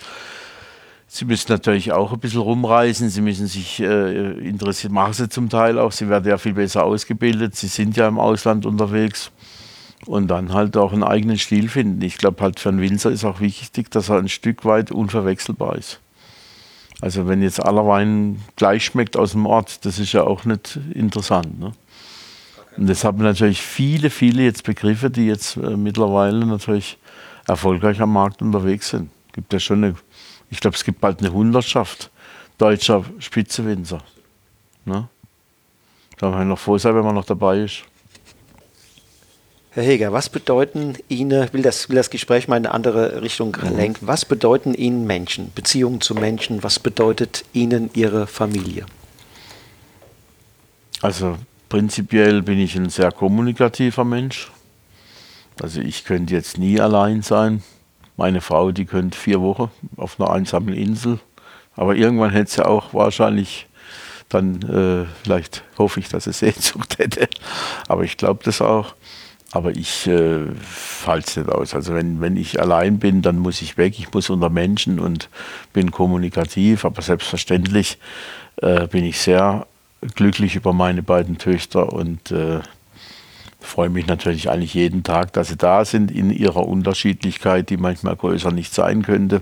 Sie 1.07 1.25
müssen 1.25 1.51
natürlich 1.51 1.91
auch 1.91 2.13
ein 2.13 2.19
bisschen 2.19 2.39
rumreisen, 2.39 3.09
sie 3.09 3.19
müssen 3.19 3.47
sich 3.47 3.81
äh, 3.81 4.31
interessieren, 4.47 4.93
machen 4.93 5.11
sie 5.11 5.27
zum 5.27 5.49
Teil 5.49 5.77
auch, 5.77 5.91
sie 5.91 6.07
werden 6.07 6.29
ja 6.29 6.37
viel 6.37 6.53
besser 6.53 6.85
ausgebildet, 6.85 7.53
sie 7.53 7.67
sind 7.67 7.97
ja 7.97 8.07
im 8.07 8.17
Ausland 8.17 8.65
unterwegs 8.65 9.29
und 10.05 10.29
dann 10.29 10.53
halt 10.53 10.77
auch 10.77 10.93
einen 10.93 11.03
eigenen 11.03 11.37
Stil 11.37 11.67
finden. 11.67 12.01
Ich 12.01 12.17
glaube 12.17 12.41
halt 12.41 12.61
für 12.61 12.69
einen 12.69 12.79
Winzer 12.79 13.11
ist 13.11 13.25
auch 13.25 13.41
wichtig, 13.41 13.91
dass 13.91 14.07
er 14.07 14.19
ein 14.19 14.29
Stück 14.29 14.63
weit 14.63 14.89
unverwechselbar 14.89 15.75
ist. 15.75 15.99
Also 17.01 17.27
wenn 17.27 17.41
jetzt 17.41 17.61
aller 17.61 17.85
Wein 17.85 18.41
gleich 18.55 18.85
schmeckt 18.85 19.17
aus 19.17 19.31
dem 19.31 19.45
Ort, 19.45 19.85
das 19.85 19.99
ist 19.99 20.13
ja 20.13 20.23
auch 20.23 20.45
nicht 20.45 20.79
interessant. 20.93 21.59
Ne? 21.59 21.73
Und 22.77 22.87
das 22.87 23.03
haben 23.03 23.17
natürlich 23.19 23.61
viele, 23.61 24.09
viele 24.09 24.43
jetzt 24.43 24.63
Begriffe, 24.63 25.09
die 25.09 25.27
jetzt 25.27 25.57
äh, 25.57 25.75
mittlerweile 25.75 26.45
natürlich 26.45 26.97
erfolgreich 27.47 27.99
am 28.01 28.13
Markt 28.13 28.41
unterwegs 28.41 28.89
sind. 28.89 29.09
Gibt 29.33 29.51
ja 29.53 29.59
schon 29.59 29.83
eine, 29.83 29.95
ich 30.49 30.59
glaube, 30.59 30.75
es 30.75 30.83
gibt 30.83 31.01
bald 31.01 31.19
eine 31.19 31.33
Hundertschaft 31.33 32.09
deutscher 32.57 33.03
Spitzewinzer. 33.19 33.99
Ne? 34.85 35.07
Da 36.17 36.29
kann 36.29 36.31
man 36.31 36.47
noch 36.47 36.59
froh 36.59 36.77
sein, 36.77 36.95
wenn 36.95 37.03
man 37.03 37.15
noch 37.15 37.25
dabei 37.25 37.59
ist. 37.61 37.83
Herr 39.73 39.83
Heger, 39.83 40.11
was 40.11 40.27
bedeuten 40.27 40.97
Ihnen, 41.07 41.47
will 41.53 41.61
das, 41.61 41.87
will 41.87 41.95
das 41.95 42.09
Gespräch 42.09 42.49
mal 42.49 42.57
in 42.57 42.65
eine 42.65 42.73
andere 42.75 43.21
Richtung 43.21 43.55
mhm. 43.61 43.77
lenken, 43.77 44.05
was 44.05 44.25
bedeuten 44.25 44.73
Ihnen 44.73 45.07
Menschen, 45.07 45.51
Beziehungen 45.55 46.01
zu 46.01 46.13
Menschen, 46.13 46.61
was 46.61 46.77
bedeutet 46.77 47.45
Ihnen 47.53 47.89
Ihre 47.93 48.27
Familie? 48.27 48.85
Also 51.01 51.37
prinzipiell 51.71 52.41
bin 52.41 52.59
ich 52.59 52.75
ein 52.75 52.89
sehr 52.89 53.13
kommunikativer 53.13 54.03
Mensch. 54.03 54.51
Also 55.61 55.79
ich 55.79 56.03
könnte 56.03 56.33
jetzt 56.33 56.57
nie 56.57 56.81
allein 56.81 57.21
sein. 57.21 57.63
Meine 58.17 58.41
Frau, 58.41 58.73
die 58.73 58.83
könnte 58.83 59.17
vier 59.17 59.39
Wochen 59.39 59.71
auf 59.95 60.19
einer 60.19 60.31
einsamen 60.31 60.73
Insel. 60.73 61.19
Aber 61.77 61.95
irgendwann 61.95 62.31
hätte 62.31 62.51
sie 62.51 62.65
auch 62.65 62.93
wahrscheinlich 62.93 63.67
dann, 64.27 64.61
äh, 64.63 65.05
vielleicht 65.23 65.63
hoffe 65.77 66.01
ich, 66.01 66.09
dass 66.09 66.25
sie 66.25 66.33
Sehnsucht 66.33 66.99
hätte. 66.99 67.29
Aber 67.87 68.03
ich 68.03 68.17
glaube 68.17 68.41
das 68.43 68.59
auch. 68.61 68.93
Aber 69.53 69.71
ich 69.71 70.07
äh, 70.07 70.39
falle 70.61 71.21
es 71.25 71.37
nicht 71.37 71.47
aus. 71.47 71.73
Also 71.73 71.93
wenn, 71.93 72.19
wenn 72.19 72.35
ich 72.35 72.59
allein 72.59 72.99
bin, 72.99 73.21
dann 73.21 73.39
muss 73.39 73.61
ich 73.61 73.77
weg. 73.77 73.97
Ich 73.97 74.13
muss 74.13 74.29
unter 74.29 74.49
Menschen 74.49 74.99
und 74.99 75.29
bin 75.71 75.91
kommunikativ. 75.91 76.83
Aber 76.83 77.01
selbstverständlich 77.01 77.97
äh, 78.57 78.87
bin 78.87 79.05
ich 79.05 79.21
sehr 79.21 79.67
glücklich 80.15 80.55
über 80.55 80.73
meine 80.73 81.03
beiden 81.03 81.37
Töchter 81.37 81.93
und 81.93 82.31
äh, 82.31 82.59
freue 83.59 83.89
mich 83.89 84.07
natürlich 84.07 84.49
eigentlich 84.49 84.73
jeden 84.73 85.03
Tag, 85.03 85.33
dass 85.33 85.49
sie 85.49 85.57
da 85.57 85.85
sind 85.85 86.11
in 86.11 86.31
ihrer 86.31 86.67
Unterschiedlichkeit, 86.67 87.69
die 87.69 87.77
manchmal 87.77 88.15
größer 88.15 88.51
nicht 88.51 88.73
sein 88.73 89.03
könnte. 89.03 89.41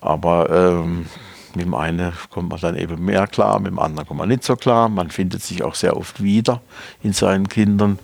Aber 0.00 0.50
ähm, 0.50 1.06
mit 1.54 1.66
dem 1.66 1.74
einen 1.74 2.12
kommt 2.30 2.50
man 2.50 2.60
dann 2.60 2.76
eben 2.76 3.04
mehr 3.04 3.26
klar, 3.26 3.58
mit 3.58 3.72
dem 3.72 3.78
anderen 3.78 4.06
kommt 4.06 4.18
man 4.18 4.28
nicht 4.28 4.44
so 4.44 4.56
klar. 4.56 4.88
Man 4.88 5.10
findet 5.10 5.42
sich 5.42 5.62
auch 5.62 5.74
sehr 5.74 5.96
oft 5.96 6.22
wieder 6.22 6.60
in 7.02 7.12
seinen 7.12 7.48
Kindern 7.48 7.98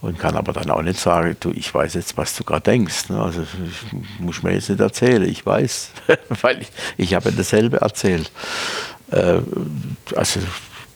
und 0.00 0.18
kann 0.18 0.36
aber 0.36 0.52
dann 0.52 0.70
auch 0.70 0.82
nicht 0.82 1.00
sagen, 1.00 1.36
du, 1.40 1.50
ich 1.50 1.74
weiß 1.74 1.94
jetzt, 1.94 2.16
was 2.16 2.36
du 2.36 2.44
gerade 2.44 2.62
denkst. 2.62 3.08
Ne? 3.08 3.20
Also 3.20 3.42
ich 3.42 4.20
muss 4.20 4.42
mir 4.42 4.52
jetzt 4.52 4.68
nicht 4.68 4.80
erzählen, 4.80 5.24
ich 5.24 5.44
weiß, 5.44 5.90
weil 6.42 6.62
ich, 6.62 6.68
ich 6.96 7.14
habe 7.14 7.32
dasselbe 7.32 7.80
erzählt. 7.80 8.30
Äh, 9.10 9.40
also 10.14 10.40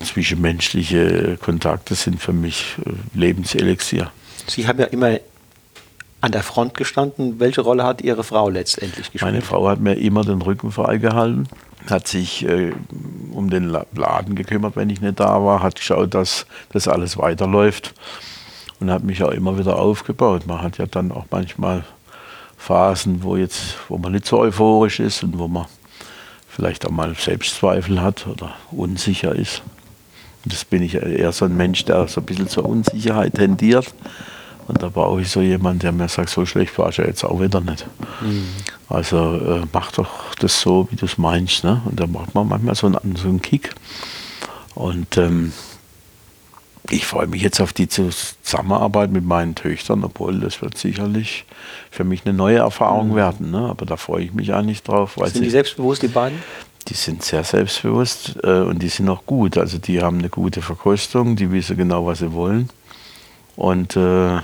zwischenmenschliche 0.04 1.38
Kontakte 1.40 1.94
sind 1.94 2.20
für 2.20 2.32
mich 2.32 2.76
äh, 2.84 2.92
Lebenselixier. 3.18 4.10
Sie 4.46 4.66
haben 4.66 4.78
ja 4.78 4.86
immer 4.86 5.18
an 6.20 6.32
der 6.32 6.42
Front 6.42 6.74
gestanden. 6.74 7.38
Welche 7.38 7.60
Rolle 7.60 7.84
hat 7.84 8.02
Ihre 8.02 8.24
Frau 8.24 8.48
letztendlich 8.48 9.12
gespielt? 9.12 9.22
Meine 9.22 9.42
Frau 9.42 9.68
hat 9.68 9.80
mir 9.80 9.94
immer 9.94 10.24
den 10.24 10.42
Rücken 10.42 10.72
freigehalten, 10.72 11.48
hat 11.88 12.08
sich 12.08 12.44
äh, 12.46 12.72
um 13.32 13.50
den 13.50 13.68
Laden 13.94 14.34
gekümmert, 14.34 14.76
wenn 14.76 14.90
ich 14.90 15.00
nicht 15.00 15.20
da 15.20 15.44
war, 15.44 15.62
hat 15.62 15.76
geschaut, 15.76 16.14
dass 16.14 16.46
das 16.72 16.88
alles 16.88 17.16
weiterläuft 17.16 17.94
und 18.80 18.90
hat 18.90 19.04
mich 19.04 19.22
auch 19.22 19.30
immer 19.30 19.58
wieder 19.58 19.78
aufgebaut. 19.78 20.46
Man 20.46 20.62
hat 20.62 20.78
ja 20.78 20.86
dann 20.86 21.12
auch 21.12 21.26
manchmal 21.30 21.84
Phasen, 22.56 23.22
wo, 23.22 23.36
jetzt, 23.36 23.76
wo 23.88 23.98
man 23.98 24.12
nicht 24.12 24.26
so 24.26 24.40
euphorisch 24.40 24.98
ist 25.00 25.22
und 25.22 25.38
wo 25.38 25.46
man 25.46 25.66
vielleicht 26.48 26.84
auch 26.84 26.90
mal 26.90 27.14
Selbstzweifel 27.14 28.02
hat 28.02 28.26
oder 28.26 28.56
unsicher 28.72 29.34
ist. 29.34 29.62
Das 30.44 30.64
bin 30.64 30.82
ich 30.82 30.94
eher 30.94 31.32
so 31.32 31.44
ein 31.44 31.56
Mensch, 31.56 31.84
der 31.84 32.08
so 32.08 32.20
ein 32.20 32.24
bisschen 32.24 32.48
zur 32.48 32.64
Unsicherheit 32.64 33.34
tendiert. 33.34 33.92
Und 34.68 34.82
da 34.82 34.90
brauche 34.90 35.22
ich 35.22 35.30
so 35.30 35.40
jemanden, 35.40 35.80
der 35.80 35.92
mir 35.92 36.08
sagt, 36.08 36.28
so 36.28 36.44
schlecht 36.44 36.76
war 36.78 36.90
ich 36.90 36.98
ja 36.98 37.06
jetzt 37.06 37.24
auch 37.24 37.40
wieder 37.40 37.60
nicht. 37.60 37.86
Mhm. 38.20 38.46
Also 38.88 39.16
äh, 39.36 39.66
mach 39.72 39.92
doch 39.92 40.34
das 40.38 40.60
so, 40.60 40.86
wie 40.90 40.96
du 40.96 41.06
es 41.06 41.16
meinst. 41.16 41.64
Ne? 41.64 41.80
Und 41.86 41.98
da 41.98 42.06
macht 42.06 42.34
man 42.34 42.48
manchmal 42.48 42.74
so 42.74 42.86
einen, 42.86 43.16
so 43.16 43.28
einen 43.28 43.40
Kick. 43.40 43.74
Und 44.74 45.16
ähm, 45.16 45.52
ich 46.90 47.06
freue 47.06 47.26
mich 47.26 47.42
jetzt 47.42 47.60
auf 47.60 47.72
die 47.72 47.88
Zusammenarbeit 47.88 49.10
mit 49.10 49.24
meinen 49.24 49.54
Töchtern, 49.54 50.04
obwohl 50.04 50.40
das 50.40 50.62
wird 50.62 50.76
sicherlich 50.76 51.44
für 51.90 52.04
mich 52.04 52.24
eine 52.24 52.34
neue 52.34 52.58
Erfahrung 52.58 53.10
mhm. 53.10 53.16
werden. 53.16 53.50
Ne? 53.50 53.58
Aber 53.58 53.86
da 53.86 53.96
freue 53.96 54.24
ich 54.24 54.34
mich 54.34 54.52
eigentlich 54.52 54.82
drauf. 54.82 55.16
Weil 55.16 55.30
sind 55.30 55.44
die 55.44 55.50
selbstbewusst, 55.50 56.02
die 56.02 56.08
beiden? 56.08 56.38
Die 56.88 56.94
sind 56.94 57.22
sehr 57.22 57.44
selbstbewusst 57.44 58.36
äh, 58.42 58.60
und 58.60 58.82
die 58.82 58.88
sind 58.88 59.08
auch 59.08 59.24
gut. 59.26 59.58
Also 59.58 59.78
die 59.78 60.00
haben 60.02 60.18
eine 60.18 60.30
gute 60.30 60.62
Verkostung, 60.62 61.36
die 61.36 61.50
wissen 61.50 61.76
genau, 61.76 62.06
was 62.06 62.20
sie 62.20 62.32
wollen. 62.32 62.70
Und 63.56 63.96
äh, 63.96 64.38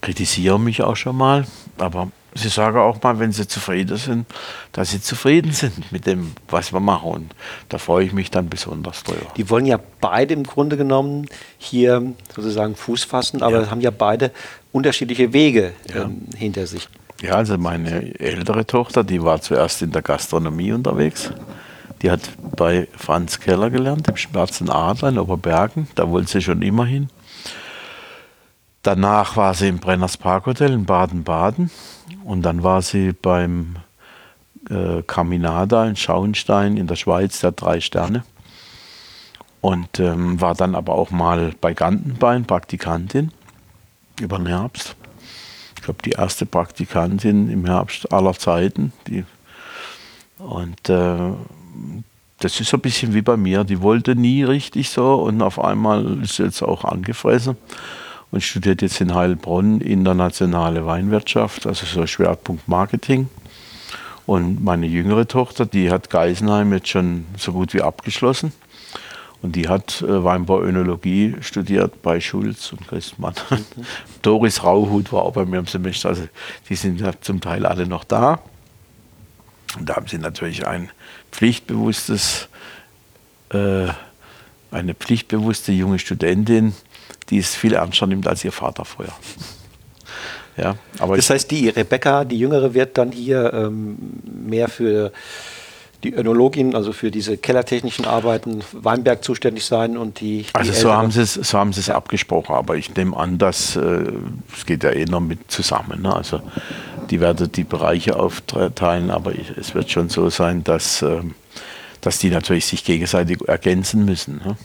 kritisieren 0.00 0.62
mich 0.62 0.82
auch 0.82 0.96
schon 0.96 1.16
mal. 1.16 1.46
Aber 1.78 2.08
Sie 2.36 2.48
sagen 2.48 2.78
auch 2.78 3.00
mal, 3.00 3.20
wenn 3.20 3.30
Sie 3.30 3.46
zufrieden 3.46 3.96
sind, 3.96 4.26
dass 4.72 4.90
Sie 4.90 5.00
zufrieden 5.00 5.52
sind 5.52 5.92
mit 5.92 6.06
dem, 6.06 6.32
was 6.48 6.72
wir 6.72 6.80
machen. 6.80 7.10
Und 7.10 7.34
da 7.68 7.78
freue 7.78 8.04
ich 8.04 8.12
mich 8.12 8.30
dann 8.30 8.48
besonders 8.48 9.04
drüber. 9.04 9.26
Die 9.36 9.48
wollen 9.50 9.66
ja 9.66 9.78
beide 10.00 10.34
im 10.34 10.42
Grunde 10.42 10.76
genommen 10.76 11.26
hier 11.58 12.02
sozusagen 12.34 12.74
Fuß 12.74 13.04
fassen, 13.04 13.42
aber 13.42 13.62
ja. 13.62 13.70
haben 13.70 13.80
ja 13.80 13.92
beide 13.92 14.32
unterschiedliche 14.72 15.32
Wege 15.32 15.74
ja. 15.94 16.02
ähm, 16.02 16.22
hinter 16.36 16.66
sich. 16.66 16.88
Ja, 17.22 17.36
also 17.36 17.56
meine 17.56 18.18
ältere 18.18 18.66
Tochter, 18.66 19.04
die 19.04 19.22
war 19.22 19.40
zuerst 19.40 19.82
in 19.82 19.92
der 19.92 20.02
Gastronomie 20.02 20.72
unterwegs. 20.72 21.30
Die 22.02 22.10
hat 22.10 22.20
bei 22.56 22.88
Franz 22.96 23.40
Keller 23.40 23.70
gelernt, 23.70 24.08
im 24.08 24.16
Schwarzen 24.16 24.70
Adler 24.70 25.08
in 25.10 25.18
Oberbergen. 25.18 25.88
Da 25.94 26.10
wollte 26.10 26.32
sie 26.32 26.42
schon 26.42 26.62
immer 26.62 26.84
hin. 26.84 27.08
Danach 28.82 29.36
war 29.36 29.54
sie 29.54 29.68
im 29.68 29.78
Brenners 29.78 30.18
Parkhotel 30.18 30.72
in 30.72 30.84
Baden-Baden 30.84 31.70
und 32.24 32.42
dann 32.42 32.62
war 32.62 32.82
sie 32.82 33.12
beim 33.12 33.76
äh, 34.68 35.02
Caminada 35.06 35.86
in 35.86 35.96
Schauenstein 35.96 36.76
in 36.76 36.86
der 36.86 36.96
Schweiz, 36.96 37.40
der 37.40 37.52
drei 37.52 37.80
Sterne. 37.80 38.24
Und 39.62 39.98
ähm, 39.98 40.38
war 40.38 40.54
dann 40.54 40.74
aber 40.74 40.92
auch 40.92 41.10
mal 41.10 41.54
bei 41.62 41.72
Gantenbein 41.72 42.44
Praktikantin 42.44 43.32
über 44.20 44.36
den 44.36 44.48
Herbst. 44.48 44.96
Ich 45.76 45.82
glaube, 45.82 46.02
die 46.02 46.10
erste 46.10 46.44
Praktikantin 46.44 47.50
im 47.50 47.64
Herbst 47.64 48.12
aller 48.12 48.34
Zeiten. 48.34 48.92
Die, 49.06 49.24
und 50.36 50.90
äh, 50.90 51.32
das 52.38 52.60
ist 52.60 52.70
so 52.70 52.76
ein 52.76 52.80
bisschen 52.80 53.14
wie 53.14 53.22
bei 53.22 53.36
mir. 53.36 53.64
Die 53.64 53.80
wollte 53.80 54.14
nie 54.14 54.42
richtig 54.42 54.90
so 54.90 55.14
und 55.14 55.42
auf 55.42 55.58
einmal 55.58 56.22
ist 56.22 56.36
sie 56.36 56.44
jetzt 56.44 56.62
auch 56.62 56.84
angefressen 56.84 57.56
und 58.30 58.42
studiert 58.42 58.82
jetzt 58.82 59.00
in 59.00 59.14
Heilbronn 59.14 59.80
internationale 59.80 60.84
Weinwirtschaft, 60.86 61.66
also 61.66 61.86
so 61.86 62.06
Schwerpunkt 62.06 62.68
Marketing. 62.68 63.28
Und 64.26 64.64
meine 64.64 64.86
jüngere 64.86 65.28
Tochter, 65.28 65.66
die 65.66 65.90
hat 65.90 66.10
Geisenheim 66.10 66.72
jetzt 66.72 66.88
schon 66.88 67.26
so 67.36 67.52
gut 67.52 67.74
wie 67.74 67.82
abgeschlossen. 67.82 68.52
Und 69.42 69.56
die 69.56 69.68
hat 69.68 70.00
äh, 70.00 70.24
Weinbau-Önologie 70.24 71.36
studiert 71.40 72.00
bei 72.00 72.18
Schulz 72.18 72.72
und 72.72 72.88
Christmann. 72.88 73.34
Mhm. 73.50 73.58
Doris 74.22 74.64
Rauhut 74.64 75.12
war 75.12 75.22
auch 75.22 75.34
bei 75.34 75.44
mir 75.44 75.58
im 75.58 75.66
Semester. 75.66 76.08
Also 76.08 76.22
die 76.70 76.74
sind 76.76 76.98
ja 76.98 77.12
zum 77.20 77.42
Teil 77.42 77.66
alle 77.66 77.86
noch 77.86 78.04
da. 78.04 78.40
Und 79.78 79.88
da 79.88 79.96
haben 79.96 80.06
sie 80.06 80.16
natürlich 80.16 80.66
ein 80.66 80.90
pflichtbewusstes, 81.34 82.48
äh, 83.50 83.88
eine 84.70 84.94
pflichtbewusste 84.94 85.72
junge 85.72 85.98
Studentin, 85.98 86.74
die 87.30 87.38
es 87.38 87.54
viel 87.56 87.74
ernster 87.74 88.06
nimmt 88.06 88.28
als 88.28 88.44
ihr 88.44 88.52
Vater 88.52 88.84
vorher. 88.84 89.14
Ja, 90.56 90.76
aber 91.00 91.16
das 91.16 91.30
heißt, 91.30 91.50
die 91.50 91.68
Rebecca, 91.68 92.24
die 92.24 92.38
Jüngere, 92.38 92.74
wird 92.74 92.96
dann 92.96 93.10
hier 93.10 93.52
ähm, 93.52 93.96
mehr 94.24 94.68
für 94.68 95.12
die 96.04 96.12
Önologin, 96.12 96.74
also 96.74 96.92
für 96.92 97.10
diese 97.10 97.38
kellertechnischen 97.38 98.04
Arbeiten, 98.04 98.62
Weinberg 98.72 99.24
zuständig 99.24 99.64
sein 99.64 99.96
und 99.96 100.20
die. 100.20 100.42
die 100.42 100.48
also 100.52 100.72
so 100.72 100.92
haben 100.92 101.10
sie 101.10 101.22
es, 101.22 101.34
so 101.34 101.58
haben 101.58 101.72
sie 101.72 101.80
es 101.80 101.86
ja. 101.88 101.96
abgesprochen, 101.96 102.54
aber 102.54 102.76
ich 102.76 102.94
nehme 102.94 103.16
an, 103.16 103.38
dass 103.38 103.74
äh, 103.74 104.04
es 104.54 104.66
geht 104.66 104.84
ja 104.84 104.90
eh 104.90 105.06
noch 105.06 105.20
mit 105.20 105.50
zusammen. 105.50 106.02
Ne? 106.02 106.14
Also 106.14 106.40
die 107.10 107.20
werden 107.20 107.50
die 107.50 107.64
Bereiche 107.64 108.16
aufteilen, 108.16 109.10
aber 109.10 109.32
ich, 109.32 109.50
es 109.56 109.74
wird 109.74 109.90
schon 109.90 110.10
so 110.10 110.28
sein, 110.28 110.62
dass, 110.62 111.02
äh, 111.02 111.22
dass 112.02 112.18
die 112.18 112.30
natürlich 112.30 112.66
sich 112.66 112.84
gegenseitig 112.84 113.40
ergänzen 113.48 114.04
müssen. 114.04 114.42
Ne? 114.44 114.56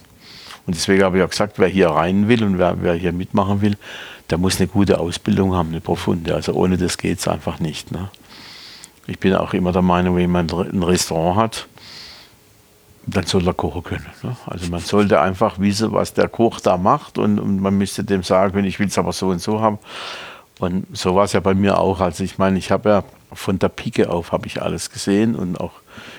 Und 0.67 0.75
deswegen 0.75 1.03
habe 1.03 1.17
ich 1.17 1.23
auch 1.23 1.29
gesagt, 1.29 1.57
wer 1.57 1.69
hier 1.69 1.89
rein 1.89 2.27
will 2.27 2.43
und 2.43 2.59
wer, 2.59 2.81
wer 2.81 2.93
hier 2.93 3.13
mitmachen 3.13 3.61
will, 3.61 3.77
der 4.29 4.37
muss 4.37 4.59
eine 4.59 4.67
gute 4.67 4.99
Ausbildung 4.99 5.55
haben, 5.55 5.69
eine 5.69 5.81
profunde. 5.81 6.35
Also 6.35 6.53
ohne 6.53 6.77
das 6.77 6.97
geht 6.97 7.19
es 7.19 7.27
einfach 7.27 7.59
nicht. 7.59 7.91
Ne? 7.91 8.09
Ich 9.09 9.19
bin 9.19 9.33
auch 9.33 9.53
immer 9.53 9.71
der 9.71 9.81
Meinung, 9.81 10.15
wenn 10.15 10.21
jemand 10.21 10.53
ein 10.53 10.83
Restaurant 10.83 11.37
hat, 11.37 11.67
dann 13.07 13.25
soll 13.25 13.47
er 13.47 13.53
kochen 13.53 13.83
können. 13.83 14.05
Ne? 14.21 14.35
Also 14.45 14.69
man 14.69 14.81
sollte 14.81 15.19
einfach 15.19 15.59
wissen, 15.59 15.91
was 15.91 16.13
der 16.13 16.27
Koch 16.27 16.59
da 16.59 16.77
macht 16.77 17.17
und, 17.17 17.39
und 17.39 17.59
man 17.59 17.77
müsste 17.77 18.03
dem 18.03 18.21
sagen, 18.21 18.63
ich 18.63 18.79
will 18.79 18.87
es 18.87 18.97
aber 18.97 19.13
so 19.13 19.29
und 19.29 19.41
so 19.41 19.61
haben. 19.61 19.79
Und 20.59 20.85
so 20.95 21.15
war 21.15 21.23
es 21.23 21.33
ja 21.33 21.39
bei 21.39 21.55
mir 21.55 21.79
auch. 21.79 22.01
Also 22.01 22.23
ich 22.23 22.37
meine, 22.37 22.59
ich 22.59 22.69
habe 22.69 22.89
ja 22.89 23.03
von 23.33 23.57
der 23.57 23.69
Pike 23.69 24.09
auf 24.09 24.31
habe 24.31 24.47
ich 24.47 24.61
alles 24.61 24.91
gesehen 24.91 25.35
und 25.35 25.59
auch 25.59 25.71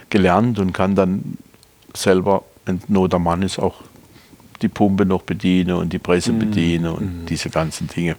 gelernt 0.09 0.59
und 0.59 0.73
kann 0.73 0.95
dann 0.95 1.39
selber, 1.95 2.43
wenn 2.65 2.81
Not 2.89 3.15
am 3.15 3.25
Mann 3.25 3.43
ist, 3.43 3.59
auch 3.59 3.83
die 4.63 4.69
Pumpe 4.69 5.07
noch 5.07 5.23
bedienen 5.23 5.77
und 5.77 5.93
die 5.93 5.99
Presse 5.99 6.33
mhm. 6.33 6.39
bedienen 6.39 6.93
und 6.93 7.23
mhm. 7.23 7.27
diese 7.27 7.51
ganzen 7.51 7.87
Dinge. 7.87 8.17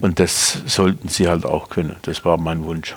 Und 0.00 0.20
das 0.20 0.62
sollten 0.66 1.08
sie 1.08 1.28
halt 1.28 1.44
auch 1.44 1.68
können. 1.68 1.96
Das 2.02 2.24
war 2.24 2.38
mein 2.38 2.64
Wunsch. 2.64 2.94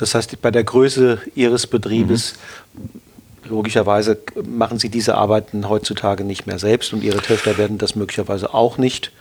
Das 0.00 0.14
heißt, 0.14 0.40
bei 0.40 0.50
der 0.50 0.64
Größe 0.64 1.18
Ihres 1.34 1.66
Betriebes, 1.66 2.38
mhm. 2.72 3.50
logischerweise 3.50 4.18
machen 4.48 4.78
Sie 4.78 4.88
diese 4.88 5.14
Arbeiten 5.16 5.68
heutzutage 5.68 6.24
nicht 6.24 6.46
mehr 6.46 6.58
selbst 6.58 6.94
und 6.94 7.04
Ihre 7.04 7.18
Töchter 7.18 7.58
werden 7.58 7.76
das 7.76 7.96
möglicherweise 7.96 8.54
auch 8.54 8.78
nicht. 8.78 9.12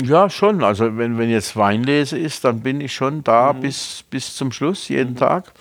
Ja, 0.00 0.30
schon. 0.30 0.62
Also 0.62 0.96
wenn, 0.96 1.18
wenn 1.18 1.30
jetzt 1.30 1.56
Weinlese 1.56 2.16
ist, 2.16 2.44
dann 2.44 2.60
bin 2.60 2.80
ich 2.80 2.94
schon 2.94 3.24
da 3.24 3.52
mhm. 3.52 3.60
bis, 3.60 4.04
bis 4.08 4.36
zum 4.36 4.52
Schluss, 4.52 4.88
jeden 4.88 5.14
mhm. 5.14 5.18
Tag. 5.18 5.52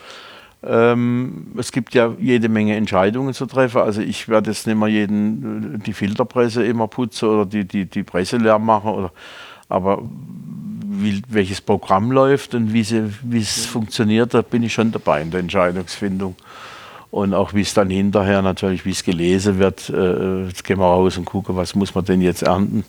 Ähm, 0.62 1.48
es 1.58 1.72
gibt 1.72 1.96
ja 1.96 2.14
jede 2.20 2.48
Menge 2.48 2.76
Entscheidungen 2.76 3.34
zu 3.34 3.48
treffen. 3.48 3.82
Also 3.82 4.02
ich 4.02 4.30
werde 4.30 4.52
jetzt 4.52 4.68
nicht 4.68 4.78
mehr 4.78 4.88
jeden, 4.88 5.76
äh, 5.76 5.80
die 5.80 5.94
Filterpresse 5.94 6.64
immer 6.64 6.88
putzen 6.88 7.28
oder 7.28 7.46
die, 7.48 7.66
die, 7.66 7.86
die 7.86 8.04
Presse 8.04 8.38
leer 8.38 8.60
machen. 8.60 8.92
Oder, 8.92 9.12
aber 9.68 10.04
wie, 11.04 11.22
welches 11.28 11.62
Programm 11.62 12.12
läuft 12.12 12.54
und 12.56 12.74
wie, 12.74 12.82
es 12.82 12.92
mhm. 12.92 13.70
funktioniert, 13.70 14.34
da 14.34 14.42
bin 14.42 14.64
ich 14.64 14.74
schon 14.74 14.92
dabei 14.92 15.22
in 15.22 15.32
der 15.32 15.40
Entscheidungsfindung. 15.40 16.36
Und 17.12 17.34
auch 17.34 17.54
wie 17.54 17.62
es 17.62 17.74
dann 17.74 17.90
hinterher 17.90 18.42
natürlich, 18.42 18.86
wie 18.86 18.92
es 18.92 19.04
gelesen 19.04 19.58
wird, 19.58 19.90
äh, 19.90 20.46
jetzt 20.46 20.64
gehen 20.64 20.78
wir 20.78 20.86
raus 20.86 21.18
und 21.18 21.26
gucken, 21.26 21.56
was 21.56 21.74
muss 21.74 21.96
man 21.96 22.06
denn 22.06 22.22
jetzt 22.22 22.44
ernten. 22.44 22.84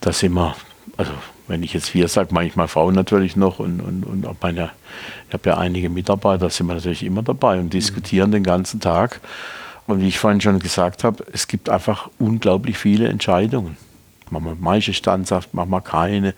Da 0.00 0.12
sind 0.12 0.34
wir, 0.34 0.54
also 0.96 1.12
wenn 1.48 1.62
ich 1.62 1.72
jetzt 1.72 1.94
wir 1.94 2.08
sage, 2.08 2.28
manchmal 2.32 2.68
Frauen 2.68 2.94
natürlich 2.94 3.36
noch 3.36 3.58
und, 3.58 3.80
und, 3.80 4.04
und 4.04 4.26
auch 4.26 4.36
meine, 4.42 4.70
ich 5.28 5.32
habe 5.32 5.48
ja 5.48 5.58
einige 5.58 5.88
Mitarbeiter, 5.88 6.50
sind 6.50 6.66
wir 6.66 6.74
natürlich 6.74 7.02
immer 7.02 7.22
dabei 7.22 7.58
und 7.58 7.72
diskutieren 7.72 8.28
mhm. 8.28 8.34
den 8.34 8.44
ganzen 8.44 8.80
Tag. 8.80 9.20
Und 9.86 10.00
wie 10.00 10.08
ich 10.08 10.18
vorhin 10.18 10.40
schon 10.40 10.58
gesagt 10.58 11.02
habe, 11.02 11.24
es 11.32 11.48
gibt 11.48 11.68
einfach 11.68 12.10
unglaublich 12.18 12.78
viele 12.78 13.08
Entscheidungen. 13.08 13.76
Machen 14.30 14.44
wir 14.44 14.56
manche 14.58 14.94
Standsaft, 14.94 15.54
machen 15.54 15.70
wir 15.70 15.80
keine. 15.80 16.34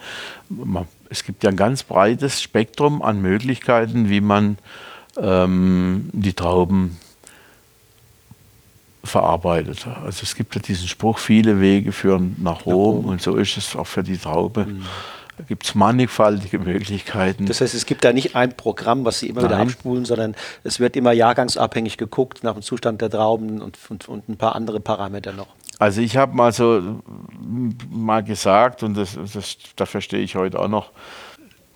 Es 1.11 1.25
gibt 1.25 1.45
ja 1.45 1.51
ein 1.51 1.57
ganz 1.57 1.83
breites 1.83 2.41
Spektrum 2.41 3.03
an 3.03 3.21
Möglichkeiten, 3.21 4.09
wie 4.09 4.21
man 4.21 4.59
ähm, 5.17 6.09
die 6.13 6.33
Trauben 6.33 6.99
verarbeitet. 9.05 9.87
Also 10.05 10.21
es 10.23 10.35
gibt 10.35 10.55
ja 10.55 10.61
diesen 10.61 10.89
Spruch, 10.89 11.19
viele 11.19 11.61
Wege 11.61 11.93
führen 11.93 12.37
nach 12.39 12.67
Rom, 12.67 13.05
und 13.05 13.21
so 13.21 13.37
ist 13.37 13.57
es 13.57 13.77
auch 13.77 13.87
für 13.87 14.03
die 14.03 14.17
Traube. 14.17 14.67
Mhm. 14.67 14.87
Da 15.39 15.45
gibt 15.45 15.65
es 15.65 15.75
mannigfaltige 15.75 16.59
Möglichkeiten. 16.59 17.47
Das 17.47 17.61
heißt, 17.61 17.75
es 17.75 17.87
gibt 17.87 18.05
da 18.05 18.13
nicht 18.13 18.37
ein 18.37 18.55
Programm, 18.55 19.05
was 19.05 19.21
Sie 19.21 19.29
immer 19.29 19.41
Nein. 19.41 19.51
wieder 19.51 19.61
abspulen, 19.61 20.05
sondern 20.05 20.35
es 20.63 20.79
wird 20.79 20.95
immer 20.95 21.13
jahrgangsabhängig 21.13 21.97
geguckt 21.97 22.45
nach 22.45 22.53
dem 22.53 22.63
Zustand 22.63 23.01
der 23.01 23.11
Trauben 23.11 23.63
und, 23.63 23.79
und, 23.89 24.09
und 24.09 24.29
ein 24.29 24.37
paar 24.37 24.55
andere 24.55 24.79
Parameter 24.79 25.33
noch. 25.33 25.49
Also 25.83 26.01
ich 26.01 26.17
habe 26.17 26.37
mal 26.37 26.53
so 26.53 27.03
mal 27.91 28.23
gesagt, 28.23 28.85
und 28.85 28.97
das, 28.97 29.19
das, 29.35 29.57
dafür 29.75 30.01
stehe 30.01 30.23
ich 30.23 30.37
heute 30.37 30.61
auch 30.61 30.69
noch, 30.69 30.93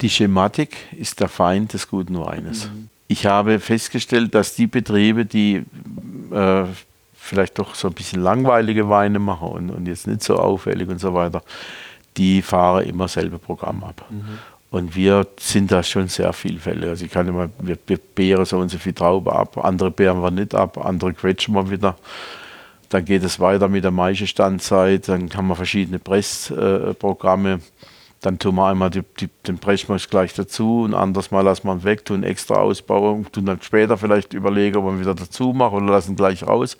die 0.01 0.09
Schematik 0.09 0.77
ist 0.97 1.19
der 1.19 1.27
Feind 1.27 1.73
des 1.73 1.89
guten 1.89 2.17
Weines. 2.21 2.67
Mhm. 2.67 2.89
Ich 3.09 3.27
habe 3.27 3.59
festgestellt, 3.59 4.33
dass 4.37 4.55
die 4.55 4.69
Betriebe, 4.69 5.25
die 5.25 5.65
äh, 6.31 6.65
vielleicht 7.15 7.59
doch 7.59 7.75
so 7.75 7.89
ein 7.89 7.95
bisschen 7.95 8.23
langweilige 8.23 8.89
Weine 8.89 9.19
machen 9.19 9.49
und, 9.49 9.71
und 9.71 9.89
jetzt 9.89 10.07
nicht 10.07 10.23
so 10.23 10.37
auffällig 10.37 10.89
und 10.89 11.01
so 11.01 11.13
weiter, 11.13 11.43
die 12.17 12.43
fahren 12.43 12.85
immer 12.85 13.09
selbe 13.09 13.41
Programm 13.41 13.83
ab. 13.83 14.05
Mhm. 14.09 14.39
Und 14.71 14.95
wir 14.95 15.27
sind 15.41 15.73
da 15.73 15.83
schon 15.83 16.07
sehr 16.07 16.33
vielfältig. 16.33 16.89
Also 16.89 17.05
ich 17.07 17.11
kann 17.11 17.27
immer, 17.27 17.49
wir, 17.59 17.77
wir 17.89 17.99
beeren 17.99 18.45
so 18.45 18.59
und 18.59 18.69
so 18.69 18.79
viel 18.79 18.93
Traube 18.93 19.35
ab, 19.35 19.59
andere 19.65 19.91
beeren 19.91 20.23
wir 20.23 20.31
nicht 20.31 20.55
ab, 20.55 20.79
andere 20.79 21.13
quetschen 21.13 21.57
wir 21.57 21.69
wieder. 21.73 21.97
Dann 22.89 23.05
geht 23.05 23.25
es 23.25 23.41
weiter 23.41 23.69
mit 23.69 23.85
der 23.85 23.91
Maischestandzeit, 23.91 25.09
dann 25.09 25.29
haben 25.35 25.49
wir 25.49 25.57
verschiedene 25.57 25.99
Pressprogramme. 25.99 27.61
Dann 28.23 28.39
tun 28.39 28.55
wir 28.55 28.67
einmal 28.67 28.91
die, 28.91 29.03
die, 29.21 29.29
den 29.47 29.59
Brechmosch 29.59 30.09
gleich 30.09 30.33
dazu 30.33 30.83
und 30.83 30.95
anders 30.95 31.31
mal 31.31 31.43
lassen 31.43 31.69
wir 31.69 31.75
ihn 31.75 31.85
weg, 31.85 32.05
tun 32.05 32.25
extra 32.25 32.57
ausbauen, 32.57 33.27
tun 33.31 33.45
dann 33.45 33.61
später 33.61 33.99
vielleicht 33.99 34.33
überlegen, 34.33 34.79
ob 34.79 34.87
wir 34.87 34.93
ihn 34.93 35.01
wieder 35.01 35.15
dazu 35.15 35.53
machen 35.53 35.85
oder 35.85 35.93
lassen 35.93 36.17
gleich 36.17 36.43
raus. 36.43 36.79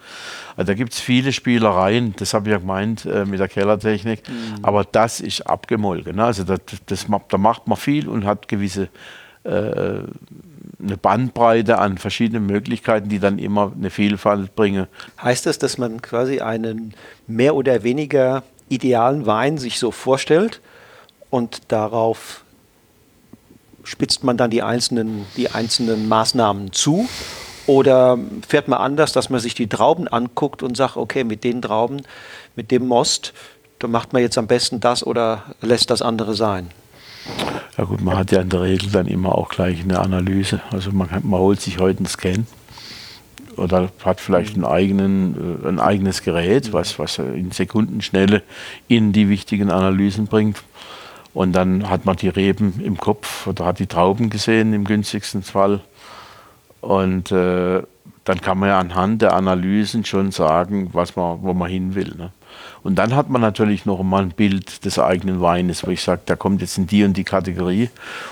Also 0.57 0.67
da 0.69 0.75
gibt 0.75 0.95
es 0.95 1.01
viele 1.01 1.33
Spielereien, 1.33 2.15
das 2.17 2.33
habe 2.33 2.49
ich 2.49 2.53
ja 2.53 2.59
gemeint 2.59 3.05
äh, 3.05 3.27
mit 3.27 3.39
der 3.39 3.49
Kellertechnik, 3.49 4.27
mhm. 4.29 4.65
aber 4.65 4.85
das 4.85 5.21
ist 5.21 5.43
abgemolken. 5.43 6.17
Ne? 6.17 6.25
Also 6.25 6.43
das, 6.43 6.61
das, 6.87 7.07
da 7.29 7.39
macht 7.39 7.69
man 7.69 7.77
viel 7.77 8.09
und 8.09 8.25
hat 8.25 8.49
gewisse 8.49 8.89
äh, 9.45 10.01
eine 10.83 10.97
Bandbreite 10.97 11.79
an 11.79 11.99
verschiedenen 11.99 12.47
Möglichkeiten, 12.47 13.09
die 13.09 13.19
dann 13.19 13.39
immer 13.39 13.73
eine 13.75 13.91
Vielfalt 13.91 14.55
bringen. 14.55 14.87
Heißt 15.23 15.47
das, 15.47 15.59
dass 15.59 15.79
man 15.79 16.03
quasi 16.03 16.41
einen 16.41 16.95
mehr 17.27 17.55
oder 17.55 17.83
weniger 17.83 18.43
idealen 18.69 19.27
Wein 19.27 19.59
sich 19.59 19.79
so 19.79 19.91
vorstellt? 19.91 20.61
und 21.31 21.61
darauf 21.69 22.45
spitzt 23.85 24.25
man 24.25 24.37
dann 24.37 24.51
die 24.51 24.63
einzelnen, 24.63 25.27
die 25.37 25.51
einzelnen 25.51 26.09
Maßnahmen 26.09 26.73
zu? 26.73 27.09
Oder 27.67 28.19
fährt 28.47 28.69
man 28.69 28.79
anders, 28.79 29.13
dass 29.13 29.29
man 29.29 29.41
sich 29.41 29.55
die 29.55 29.69
Trauben 29.69 30.07
anguckt 30.07 30.63
und 30.63 30.77
sagt, 30.77 30.97
okay, 30.97 31.25
mit 31.25 31.43
den 31.43 31.63
Trauben, 31.63 32.03
mit 32.55 32.71
dem 32.71 32.87
Most, 32.87 33.33
da 33.81 33.89
macht 33.89 34.13
man 34.13 34.23
jetzt 34.23 34.39
am 34.39 34.47
besten 34.47 34.81
das 34.81 35.05
oder 35.05 35.43
lässt 35.61 35.91
das 35.91 36.01
andere 36.01 36.35
sein? 36.35 36.71
Ja 37.77 37.85
gut, 37.85 38.03
man 38.03 38.17
hat 38.17 38.33
ja 38.33 38.41
in 38.41 38.49
der 38.49 38.63
Regel 38.63 38.91
dann 38.91 39.07
immer 39.07 39.35
auch 39.35 39.49
gleich 39.49 39.83
eine 39.83 39.99
Analyse. 39.99 40.61
Also 40.71 40.93
man, 40.93 41.09
man 41.23 41.41
holt 41.41 41.61
sich 41.61 41.79
heute 41.79 41.99
einen 41.99 42.07
Scan 42.07 42.47
oder 43.57 43.91
hat 44.05 44.21
vielleicht 44.21 44.55
einen 44.55 44.65
eigenen, 44.65 45.63
äh, 45.65 45.69
ein 45.69 45.81
eigenes 45.81 46.23
Gerät, 46.23 46.73
was, 46.73 46.99
was 46.99 47.19
in 47.19 47.51
Sekundenschnelle 47.51 48.43
in 48.89 49.13
die 49.13 49.29
wichtigen 49.29 49.71
Analysen 49.71 50.27
bringt. 50.27 50.63
Und 51.35 51.53
dann 51.53 51.91
hat 51.91 52.07
man 52.07 52.17
die 52.17 52.31
Reben 52.31 52.81
im 52.83 52.97
Kopf 52.97 53.47
oder 53.47 53.67
hat 53.67 53.79
die 53.79 53.87
Trauben 53.87 54.31
gesehen 54.31 54.73
im 54.73 54.85
günstigsten 54.85 55.43
Fall. 55.43 55.81
Und 56.81 57.31
äh, 57.31 57.83
dann 58.25 58.41
kann 58.41 58.59
man 58.59 58.71
ja 58.71 58.79
anhand 58.79 59.23
der 59.23 59.35
Analysen 59.35 60.05
schon 60.05 60.31
sagen, 60.31 60.91
was 60.93 61.15
man, 61.15 61.43
wo 61.43 61.53
man 61.53 61.71
hin 61.71 61.95
will. 61.95 62.15
Ne? 62.17 62.33
Und 62.87 62.95
dann 62.95 63.17
hat 63.17 63.29
man 63.29 63.41
natürlich 63.41 63.85
noch 63.85 64.01
mal 64.05 64.23
ein 64.23 64.31
Bild 64.31 64.85
des 64.85 65.01
eigenen 65.01 65.41
Weines, 65.41 65.85
wo 65.85 65.91
ich 65.91 66.03
sage, 66.03 66.23
der 66.29 66.37
kommt 66.37 66.61
jetzt 66.61 66.79
in 66.79 66.87
die 66.87 67.03
und 67.03 67.17
die 67.17 67.25
Kategorie. 67.25 67.91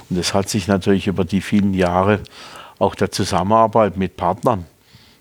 Und 0.09 0.16
das 0.16 0.32
hat 0.32 0.48
sich 0.48 0.68
natürlich 0.68 1.09
über 1.09 1.24
die 1.24 1.40
vielen 1.40 1.74
Jahre 1.74 2.20
auch 2.78 2.94
der 2.94 3.11
Zusammenarbeit 3.11 3.96
mit 3.96 4.16
Partnern 4.16 4.64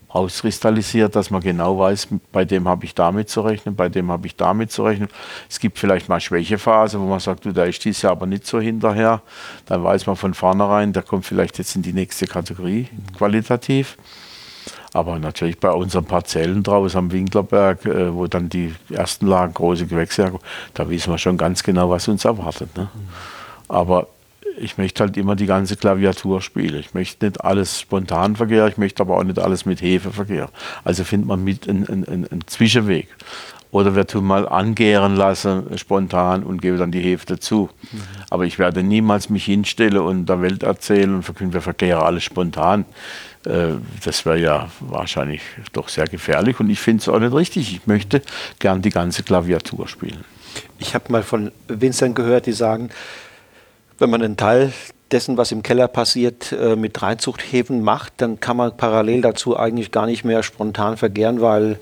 auskristallisiert, 0.08 1.16
dass 1.16 1.30
man 1.30 1.40
genau 1.40 1.76
weiß, 1.76 2.06
bei 2.30 2.44
dem 2.44 2.68
habe 2.68 2.84
ich 2.84 2.94
damit 2.94 3.28
zu 3.28 3.40
rechnen, 3.40 3.74
bei 3.74 3.88
dem 3.88 4.08
habe 4.12 4.28
ich 4.28 4.36
damit 4.36 4.70
zu 4.70 4.84
rechnen. 4.84 5.08
Es 5.50 5.58
gibt 5.58 5.80
vielleicht 5.80 6.08
mal 6.08 6.20
Schwächephase, 6.20 7.00
wo 7.00 7.06
man 7.06 7.18
sagt, 7.18 7.44
du, 7.44 7.50
da 7.50 7.64
ist 7.64 7.84
dies 7.84 8.02
Jahr 8.02 8.12
aber 8.12 8.26
nicht 8.26 8.46
so 8.46 8.60
hinterher. 8.60 9.20
Dann 9.66 9.82
weiß 9.82 10.06
man 10.06 10.14
von 10.14 10.34
vornherein, 10.34 10.92
der 10.92 11.02
kommt 11.02 11.26
vielleicht 11.26 11.58
jetzt 11.58 11.74
in 11.74 11.82
die 11.82 11.92
nächste 11.92 12.28
Kategorie 12.28 12.86
qualitativ. 13.18 13.96
Aber 14.94 15.18
natürlich 15.18 15.58
bei 15.58 15.70
unseren 15.70 16.04
Parzellen 16.04 16.62
draußen 16.62 16.96
am 16.96 17.12
Winklerberg, 17.12 17.84
äh, 17.84 18.14
wo 18.14 18.28
dann 18.28 18.48
die 18.48 18.72
ersten 18.90 19.26
Lagen 19.26 19.52
große 19.52 19.86
Gewächse 19.86 20.32
da 20.72 20.88
wissen 20.88 21.12
wir 21.12 21.18
schon 21.18 21.36
ganz 21.36 21.62
genau, 21.62 21.90
was 21.90 22.06
uns 22.08 22.24
erwartet. 22.24 22.76
Ne? 22.76 22.88
Aber 23.68 24.06
ich 24.56 24.78
möchte 24.78 25.02
halt 25.02 25.16
immer 25.16 25.34
die 25.34 25.46
ganze 25.46 25.76
Klaviatur 25.76 26.40
spielen. 26.40 26.78
Ich 26.78 26.94
möchte 26.94 27.26
nicht 27.26 27.44
alles 27.44 27.80
spontan 27.80 28.36
verkehren, 28.36 28.68
ich 28.68 28.78
möchte 28.78 29.02
aber 29.02 29.16
auch 29.16 29.24
nicht 29.24 29.40
alles 29.40 29.66
mit 29.66 29.82
Hefe 29.82 30.12
verkehren. 30.12 30.50
Also 30.84 31.02
findet 31.02 31.26
man 31.26 31.42
mit 31.42 31.68
einen, 31.68 31.88
einen, 31.88 32.28
einen 32.30 32.46
Zwischenweg. 32.46 33.08
Oder 33.72 33.96
wir 33.96 34.06
tun 34.06 34.24
mal 34.24 34.48
angären 34.48 35.16
lassen, 35.16 35.76
spontan, 35.76 36.44
und 36.44 36.62
gebe 36.62 36.76
dann 36.76 36.92
die 36.92 37.00
Hefe 37.00 37.26
dazu. 37.26 37.68
Mhm. 37.90 38.00
Aber 38.30 38.44
ich 38.44 38.60
werde 38.60 38.84
niemals 38.84 39.28
mich 39.28 39.44
hinstellen 39.46 39.98
und 39.98 40.26
der 40.26 40.40
Welt 40.40 40.62
erzählen 40.62 41.12
und 41.12 41.24
verkünden, 41.24 41.54
wir 41.54 41.60
verkehren 41.60 42.04
alles 42.04 42.22
spontan. 42.22 42.84
Äh, 43.46 43.74
das 44.04 44.24
wäre 44.26 44.38
ja 44.38 44.68
wahrscheinlich 44.80 45.42
doch 45.72 45.88
sehr 45.88 46.06
gefährlich 46.06 46.60
und 46.60 46.70
ich 46.70 46.80
finde 46.80 47.02
es 47.02 47.08
auch 47.08 47.18
nicht 47.18 47.34
richtig. 47.34 47.74
Ich 47.74 47.86
möchte 47.86 48.22
gern 48.58 48.82
die 48.82 48.90
ganze 48.90 49.22
Klaviatur 49.22 49.88
spielen. 49.88 50.24
Ich 50.78 50.94
habe 50.94 51.10
mal 51.10 51.22
von 51.22 51.52
Winzern 51.68 52.14
gehört, 52.14 52.46
die 52.46 52.52
sagen, 52.52 52.90
wenn 53.98 54.10
man 54.10 54.22
einen 54.22 54.36
Teil 54.36 54.72
dessen, 55.10 55.36
was 55.36 55.52
im 55.52 55.62
Keller 55.62 55.88
passiert, 55.88 56.52
äh, 56.52 56.76
mit 56.76 57.00
Reinzuchthäfen 57.00 57.82
macht, 57.82 58.14
dann 58.18 58.40
kann 58.40 58.56
man 58.56 58.76
parallel 58.76 59.20
dazu 59.20 59.56
eigentlich 59.56 59.90
gar 59.90 60.06
nicht 60.06 60.24
mehr 60.24 60.42
spontan 60.42 60.96
vergären, 60.96 61.40
weil 61.40 61.78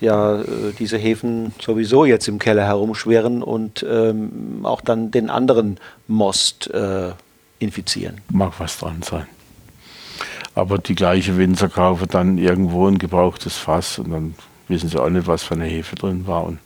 ja 0.00 0.40
äh, 0.40 0.44
diese 0.78 0.96
Häfen 0.96 1.52
sowieso 1.60 2.04
jetzt 2.04 2.28
im 2.28 2.38
Keller 2.38 2.64
herumschwirren 2.64 3.42
und 3.42 3.84
ähm, 3.88 4.60
auch 4.62 4.80
dann 4.80 5.10
den 5.10 5.30
anderen 5.30 5.78
Most 6.06 6.70
äh, 6.70 7.10
infizieren. 7.58 8.20
Mag 8.30 8.52
was 8.58 8.78
dran 8.78 9.02
sein. 9.02 9.26
Aber 10.58 10.78
die 10.78 10.96
gleiche 10.96 11.36
Winzer 11.36 11.68
kaufen 11.68 12.08
dann 12.10 12.36
irgendwo 12.36 12.88
ein 12.88 12.98
gebrauchtes 12.98 13.56
Fass 13.56 14.00
und 14.00 14.10
dann 14.10 14.34
wissen 14.66 14.88
sie 14.88 15.00
auch 15.00 15.08
nicht, 15.08 15.28
was 15.28 15.44
für 15.44 15.54
eine 15.54 15.66
Hefe 15.66 15.94
drin 15.94 16.26
war. 16.26 16.42
Und 16.42 16.58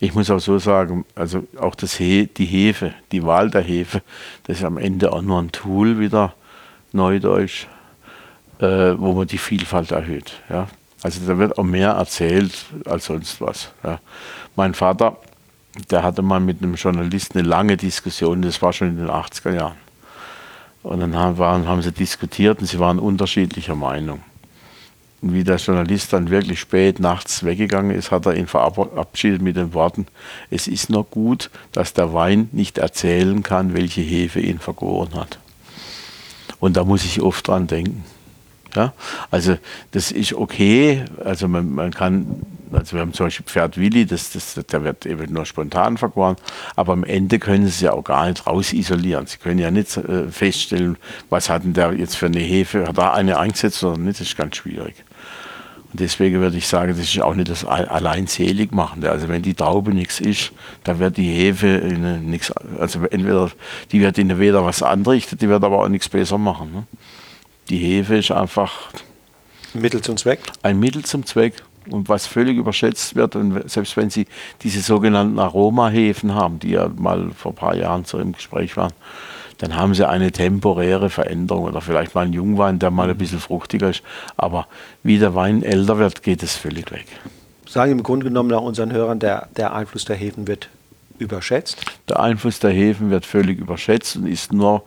ich 0.00 0.14
muss 0.14 0.30
auch 0.30 0.38
so 0.38 0.58
sagen, 0.58 1.04
also 1.14 1.46
auch 1.60 1.74
das 1.74 1.96
He 1.96 2.30
die 2.34 2.46
Hefe, 2.46 2.94
die 3.12 3.24
Wahl 3.24 3.50
der 3.50 3.60
Hefe, 3.60 4.00
das 4.44 4.60
ist 4.60 4.64
am 4.64 4.78
Ende 4.78 5.12
auch 5.12 5.20
nur 5.20 5.38
ein 5.38 5.52
Tool 5.52 5.98
wieder, 6.00 6.32
Neudeutsch, 6.92 7.66
äh, 8.58 8.94
wo 8.96 9.12
man 9.12 9.26
die 9.26 9.36
Vielfalt 9.36 9.90
erhöht. 9.90 10.32
Ja? 10.48 10.68
Also 11.02 11.20
da 11.26 11.36
wird 11.36 11.58
auch 11.58 11.64
mehr 11.64 11.90
erzählt 11.90 12.54
als 12.86 13.04
sonst 13.04 13.42
was. 13.42 13.70
Ja? 13.84 14.00
Mein 14.56 14.72
Vater, 14.72 15.18
der 15.90 16.02
hatte 16.02 16.22
mal 16.22 16.40
mit 16.40 16.62
einem 16.62 16.76
Journalisten 16.76 17.40
eine 17.40 17.48
lange 17.48 17.76
Diskussion, 17.76 18.40
das 18.40 18.62
war 18.62 18.72
schon 18.72 18.88
in 18.88 18.96
den 18.96 19.10
80er 19.10 19.54
Jahren. 19.54 19.85
Und 20.86 21.00
dann 21.00 21.16
haben, 21.16 21.66
haben 21.66 21.82
sie 21.82 21.90
diskutiert 21.90 22.60
und 22.60 22.66
sie 22.66 22.78
waren 22.78 23.00
unterschiedlicher 23.00 23.74
Meinung. 23.74 24.20
Und 25.20 25.34
wie 25.34 25.42
der 25.42 25.56
Journalist 25.56 26.12
dann 26.12 26.30
wirklich 26.30 26.60
spät 26.60 27.00
nachts 27.00 27.42
weggegangen 27.42 27.90
ist, 27.90 28.12
hat 28.12 28.24
er 28.24 28.36
ihn 28.36 28.46
verabschiedet 28.46 29.42
mit 29.42 29.56
den 29.56 29.74
Worten, 29.74 30.06
es 30.48 30.68
ist 30.68 30.88
nur 30.88 31.02
gut, 31.02 31.50
dass 31.72 31.92
der 31.92 32.14
Wein 32.14 32.48
nicht 32.52 32.78
erzählen 32.78 33.42
kann, 33.42 33.74
welche 33.74 34.00
Hefe 34.00 34.38
ihn 34.38 34.60
vergoren 34.60 35.16
hat. 35.16 35.40
Und 36.60 36.76
da 36.76 36.84
muss 36.84 37.04
ich 37.04 37.20
oft 37.20 37.48
dran 37.48 37.66
denken. 37.66 38.04
Ja? 38.76 38.92
Also 39.32 39.58
das 39.90 40.12
ist 40.12 40.34
okay, 40.34 41.04
also 41.24 41.48
man, 41.48 41.74
man 41.74 41.90
kann 41.90 42.42
also 42.72 42.96
wir 42.96 43.00
haben 43.00 43.12
zum 43.12 43.26
Beispiel 43.26 43.46
Pferd 43.46 43.78
Willi, 43.78 44.06
das, 44.06 44.30
das, 44.30 44.54
der 44.54 44.84
wird 44.84 45.06
eben 45.06 45.32
nur 45.32 45.46
spontan 45.46 45.96
vergoren, 45.96 46.36
aber 46.74 46.92
am 46.92 47.04
Ende 47.04 47.38
können 47.38 47.64
Sie 47.64 47.70
es 47.70 47.80
ja 47.80 47.92
auch 47.92 48.04
gar 48.04 48.28
nicht 48.28 48.46
rausisolieren. 48.46 49.26
Sie 49.26 49.38
können 49.38 49.58
ja 49.58 49.70
nicht 49.70 49.96
äh, 49.96 50.28
feststellen, 50.30 50.96
was 51.30 51.48
hat 51.48 51.64
denn 51.64 51.72
der 51.72 51.92
jetzt 51.92 52.16
für 52.16 52.26
eine 52.26 52.40
Hefe, 52.40 52.86
hat 52.86 52.98
er 52.98 53.14
eine 53.14 53.38
eingesetzt 53.38 53.82
oder 53.84 53.98
nicht, 53.98 54.20
das 54.20 54.28
ist 54.28 54.36
ganz 54.36 54.56
schwierig. 54.56 54.96
Und 55.92 56.00
deswegen 56.00 56.40
würde 56.40 56.56
ich 56.56 56.66
sagen, 56.66 56.90
das 56.90 57.00
ist 57.00 57.20
auch 57.22 57.34
nicht 57.34 57.48
das 57.48 57.64
allein 57.64 58.26
selig 58.26 58.72
machen. 58.72 59.04
Also 59.04 59.28
wenn 59.28 59.42
die 59.42 59.54
Traube 59.54 59.94
nichts 59.94 60.20
ist, 60.20 60.52
dann 60.84 60.98
wird 60.98 61.16
die 61.16 61.32
Hefe 61.32 61.66
nichts, 62.22 62.52
also 62.78 63.04
entweder, 63.04 63.50
die 63.92 64.00
wird 64.00 64.18
ihnen 64.18 64.38
weder 64.38 64.64
was 64.64 64.82
anrichten, 64.82 65.38
die 65.38 65.48
wird 65.48 65.62
aber 65.64 65.82
auch 65.82 65.88
nichts 65.88 66.08
besser 66.08 66.38
machen. 66.38 66.72
Ne? 66.72 66.82
Die 67.70 67.78
Hefe 67.78 68.18
ist 68.18 68.30
einfach 68.30 68.90
Mittel 69.74 70.00
zum 70.00 70.16
Zweck? 70.16 70.40
Ein 70.62 70.78
Mittel 70.78 71.04
zum 71.04 71.24
Zweck 71.24 71.54
und 71.90 72.08
was 72.08 72.26
völlig 72.26 72.56
überschätzt 72.56 73.14
wird. 73.14 73.36
Und 73.36 73.68
selbst 73.70 73.96
wenn 73.96 74.10
Sie 74.10 74.26
diese 74.62 74.80
sogenannten 74.80 75.38
Aromahefen 75.38 76.34
haben, 76.34 76.58
die 76.58 76.70
ja 76.70 76.88
mal 76.88 77.30
vor 77.30 77.52
ein 77.52 77.56
paar 77.56 77.76
Jahren 77.76 78.04
so 78.04 78.18
im 78.18 78.32
Gespräch 78.32 78.76
waren, 78.76 78.92
dann 79.58 79.74
haben 79.74 79.94
Sie 79.94 80.06
eine 80.06 80.32
temporäre 80.32 81.10
Veränderung 81.10 81.64
oder 81.64 81.80
vielleicht 81.80 82.14
mal 82.14 82.24
einen 82.24 82.32
Jungwein, 82.32 82.78
der 82.78 82.90
mal 82.90 83.08
ein 83.08 83.16
bisschen 83.16 83.40
fruchtiger 83.40 83.90
ist. 83.90 84.02
Aber 84.36 84.66
wie 85.02 85.18
der 85.18 85.34
Wein 85.34 85.62
älter 85.62 85.98
wird, 85.98 86.22
geht 86.22 86.42
es 86.42 86.56
völlig 86.56 86.90
weg. 86.90 87.06
Sagen 87.68 87.92
im 87.92 88.02
Grunde 88.02 88.26
genommen 88.26 88.50
nach 88.50 88.60
unseren 88.60 88.92
Hörern, 88.92 89.18
der, 89.18 89.48
der 89.56 89.74
Einfluss 89.74 90.04
der 90.04 90.16
Hefen 90.16 90.46
wird 90.46 90.68
überschätzt? 91.18 91.78
Der 92.08 92.20
Einfluss 92.20 92.60
der 92.60 92.70
Hefen 92.70 93.10
wird 93.10 93.24
völlig 93.24 93.58
überschätzt 93.58 94.16
und 94.16 94.26
ist 94.26 94.52
nur, 94.52 94.84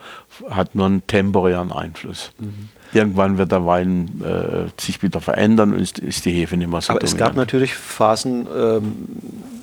hat 0.49 0.75
nur 0.75 0.85
einen 0.85 1.05
temporären 1.07 1.71
Einfluss. 1.71 2.31
Mhm. 2.39 2.69
Irgendwann 2.93 3.37
wird 3.37 3.51
der 3.51 3.65
Wein 3.65 4.21
äh, 4.23 4.81
sich 4.81 5.01
wieder 5.03 5.21
verändern 5.21 5.73
und 5.73 5.79
ist, 5.79 5.99
ist, 5.99 6.25
die 6.25 6.31
Hefe 6.31 6.57
nicht 6.57 6.69
mehr 6.69 6.81
so 6.81 6.91
Aber 6.91 6.99
dominant. 6.99 7.21
es 7.21 7.25
gab 7.25 7.35
natürlich 7.35 7.75
Phasen 7.75 8.47
ähm, 8.55 9.07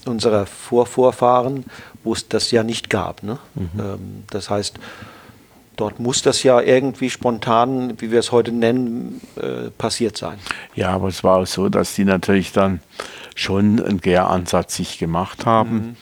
unserer 0.06 0.46
Vorvorfahren, 0.46 1.64
wo 2.04 2.12
es 2.12 2.28
das 2.28 2.50
ja 2.50 2.62
nicht 2.62 2.90
gab. 2.90 3.22
Ne? 3.22 3.38
Mhm. 3.54 3.70
Ähm, 3.78 4.24
das 4.30 4.50
heißt, 4.50 4.78
dort 5.76 5.98
muss 5.98 6.22
das 6.22 6.42
ja 6.42 6.60
irgendwie 6.60 7.10
spontan, 7.10 8.00
wie 8.00 8.10
wir 8.10 8.20
es 8.20 8.32
heute 8.32 8.52
nennen, 8.52 9.20
äh, 9.36 9.70
passiert 9.76 10.16
sein. 10.16 10.38
Ja, 10.74 10.90
aber 10.90 11.08
es 11.08 11.24
war 11.24 11.38
auch 11.38 11.46
so, 11.46 11.68
dass 11.68 11.94
die 11.94 12.04
natürlich 12.04 12.52
dann 12.52 12.80
schon 13.34 13.82
einen 13.82 14.00
Gäransatz 14.00 14.76
sich 14.76 14.98
gemacht 14.98 15.46
haben. 15.46 15.74
Mhm 15.74 15.96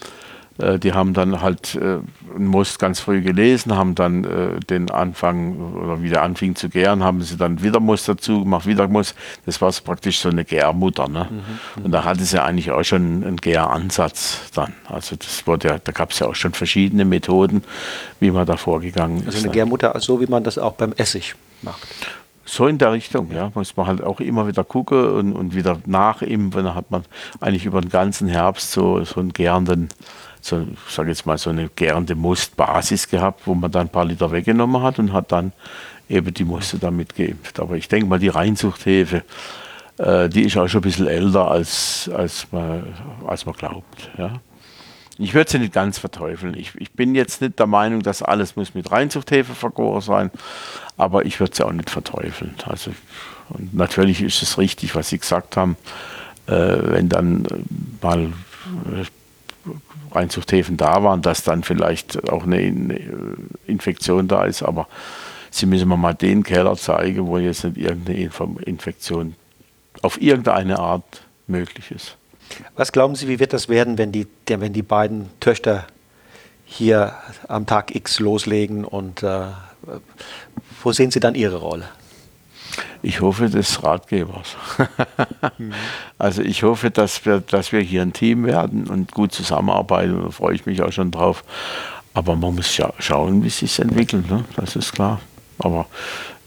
äh, 0.59 0.79
die 0.79 0.93
haben 0.93 1.15
dann 1.15 1.41
halt 1.41 1.75
äh, 1.75 1.99
Most 2.39 2.79
ganz 2.79 3.01
früh 3.01 3.23
gelesen, 3.23 3.77
haben 3.77 3.95
dann 3.95 4.25
äh, 4.25 4.61
den 4.61 4.91
Anfang 4.91 5.75
oder 5.75 6.03
wie 6.03 6.09
der 6.09 6.23
anfing 6.23 6.55
zu 6.55 6.69
gären, 6.69 7.03
haben 7.03 7.23
sie 7.23 7.37
dann 7.37 7.63
wieder 7.63 7.81
Most 7.81 8.09
dazu 8.09 8.45
gemacht, 8.45 8.67
wieder 8.67 8.89
Most. 8.89 9.15
Das 9.47 9.61
war 9.61 9.71
so 9.73 9.83
praktisch 9.83 10.21
so 10.21 10.29
eine 10.29 10.45
Gärmutter. 10.45 11.09
Ne? 11.09 11.29
Mhm. 11.31 11.85
Und 11.85 11.93
da 11.93 12.05
hatte 12.05 12.25
sie 12.25 12.43
eigentlich 12.43 12.71
auch 12.71 12.83
schon 12.85 13.25
einen 13.25 13.37
Gäransatz 13.37 14.51
dann. 14.55 14.73
Also 14.89 15.17
das 15.17 15.47
wurde 15.47 15.69
ja, 15.69 15.79
da 15.79 15.93
gab 15.93 16.11
es 16.11 16.19
ja 16.19 16.27
auch 16.27 16.35
schon 16.35 16.53
verschiedene 16.53 17.05
Methoden, 17.05 17.65
wie 18.21 18.31
man 18.31 18.47
da 18.47 18.57
vorgegangen 18.57 19.21
ist. 19.21 19.27
Also 19.27 19.45
eine 19.45 19.53
Gärmutter, 19.53 19.99
so 20.01 20.21
wie 20.21 20.27
man 20.27 20.45
das 20.45 20.59
auch 20.59 20.73
beim 20.73 20.93
Essig 20.97 21.35
macht. 21.63 21.89
So 22.47 22.67
in 22.67 22.77
der 22.79 22.93
Richtung, 22.93 23.33
ja. 23.33 23.51
Muss 23.55 23.77
man 23.77 23.87
halt 23.87 24.03
auch 24.03 24.21
immer 24.21 24.47
wieder 24.47 24.65
gucken 24.65 25.13
und, 25.13 25.33
und 25.33 25.55
wieder 25.55 25.79
nachimpfen. 25.87 26.65
Dann 26.65 26.75
hat 26.75 26.91
man 26.91 27.05
eigentlich 27.41 27.65
über 27.65 27.81
den 27.81 27.91
ganzen 27.91 28.29
Herbst 28.29 28.73
so, 28.73 29.03
so 29.05 29.21
einen 29.21 29.33
gärenden 29.33 29.89
so, 30.45 30.67
sage 30.89 31.09
jetzt 31.09 31.25
mal, 31.25 31.39
so 31.39 31.51
eine 31.51 31.69
gärende 31.69 32.15
Mustbasis 32.15 33.09
gehabt, 33.09 33.47
wo 33.47 33.55
man 33.55 33.71
dann 33.71 33.87
ein 33.87 33.91
paar 33.91 34.05
Liter 34.05 34.31
weggenommen 34.31 34.83
hat 34.83 34.99
und 34.99 35.13
hat 35.13 35.33
dann 35.33 35.53
eben 36.09 36.35
die 36.35 36.45
Muste 36.45 36.79
damit 36.79 37.15
geimpft. 37.15 37.61
Aber 37.61 37.77
ich 37.77 37.89
denke 37.89 38.07
mal, 38.07 38.19
die 38.19 38.29
Reinzuchthefe, 38.29 39.23
äh, 39.99 40.29
die 40.29 40.43
ist 40.43 40.57
auch 40.57 40.69
schon 40.69 40.81
ein 40.81 40.83
bisschen 40.83 41.07
älter, 41.07 41.51
als, 41.51 42.11
als, 42.15 42.47
man, 42.53 42.95
als 43.27 43.47
man 43.47 43.55
glaubt. 43.55 44.11
Ja. 44.19 44.41
Ich 45.17 45.33
würde 45.33 45.51
sie 45.51 45.59
nicht 45.61 45.73
ganz 45.73 45.99
verteufeln. 45.99 46.55
Ich, 46.59 46.73
ich, 46.77 46.93
bin 46.93 47.15
jetzt 47.15 47.41
nicht 47.41 47.59
der 47.59 47.67
Meinung, 47.67 48.03
dass 48.03 48.23
alles 48.23 48.57
muss 48.57 48.75
mit 48.75 48.91
Reinzuchthefe 48.91 49.55
vergoren 49.55 50.01
sein, 50.01 50.31
aber 50.97 51.25
ich 51.25 51.41
würde 51.41 51.55
sie 51.55 51.65
auch 51.65 51.73
nicht 51.73 51.89
verteufeln. 51.89 52.55
Also, 52.67 52.91
und 53.51 53.75
natürlich 53.75 54.21
ist 54.23 54.43
es 54.43 54.59
richtig, 54.59 54.95
was 54.95 55.11
Sie 55.11 55.19
gesagt 55.19 55.57
haben, 55.57 55.77
äh, 56.47 56.53
wenn 56.53 57.09
dann 57.09 57.47
mal 58.03 58.25
äh, 58.25 59.05
Reinzuchthäfen 60.15 60.77
da 60.77 61.03
waren, 61.03 61.23
dass 61.23 61.43
dann 61.43 61.63
vielleicht 61.63 62.29
auch 62.31 62.45
eine 62.45 62.99
Infektion 63.67 64.29
da 64.29 64.45
ist. 64.45 64.63
Aber 64.63 64.89
Sie 65.51 65.67
müssen 65.67 65.89
mir 65.89 65.97
mal 65.97 66.15
den 66.15 66.43
Keller 66.43 66.77
zeigen, 66.77 67.27
wo 67.27 67.39
jetzt 67.39 67.65
nicht 67.65 67.77
irgendeine 67.77 68.31
Infektion 68.65 69.37
auf 70.03 70.21
irgendeine 70.21 70.79
Art 70.79 71.23
möglich 71.47 71.91
ist. 71.91 72.17
Was 72.77 72.93
glauben 72.93 73.15
Sie, 73.15 73.29
wie 73.29 73.39
wird 73.39 73.53
das 73.53 73.69
werden, 73.69 73.97
wenn 73.97 74.13
die, 74.13 74.27
wenn 74.49 74.73
die 74.73 74.83
beiden 74.83 75.29
Töchter 75.41 75.87
hier 76.65 77.15
am 77.49 77.67
Tag 77.67 77.95
X 77.95 78.21
loslegen 78.21 78.85
und 78.85 79.23
äh, 79.23 79.47
wo 80.83 80.93
sehen 80.93 81.11
Sie 81.11 81.21
dann 81.21 81.35
Ihre 81.35 81.57
Rolle? 81.57 81.89
Ich 83.03 83.21
hoffe 83.21 83.49
des 83.49 83.83
Ratgebers. 83.83 84.57
Also 86.17 86.41
ich 86.43 86.63
hoffe, 86.63 86.91
dass 86.91 87.27
wir, 87.27 87.41
dass 87.41 87.73
wir 87.73 87.81
hier 87.81 88.01
ein 88.01 88.15
Team 88.15 88.47
werden 88.47 88.87
und 88.87 89.13
gut 89.13 89.33
zusammenarbeiten. 89.33 90.23
Da 90.23 90.31
freue 90.31 90.55
ich 90.55 90.65
mich 90.65 90.81
auch 90.81 90.93
schon 90.93 91.11
drauf. 91.11 91.45
Aber 92.15 92.35
man 92.37 92.55
muss 92.55 92.73
scha 92.73 92.95
schauen, 92.99 93.43
wie 93.43 93.49
es 93.49 93.59
sich 93.59 93.79
entwickelt. 93.79 94.31
Ne? 94.31 94.45
Das 94.57 94.75
ist 94.75 94.93
klar. 94.93 95.21
Aber 95.59 95.87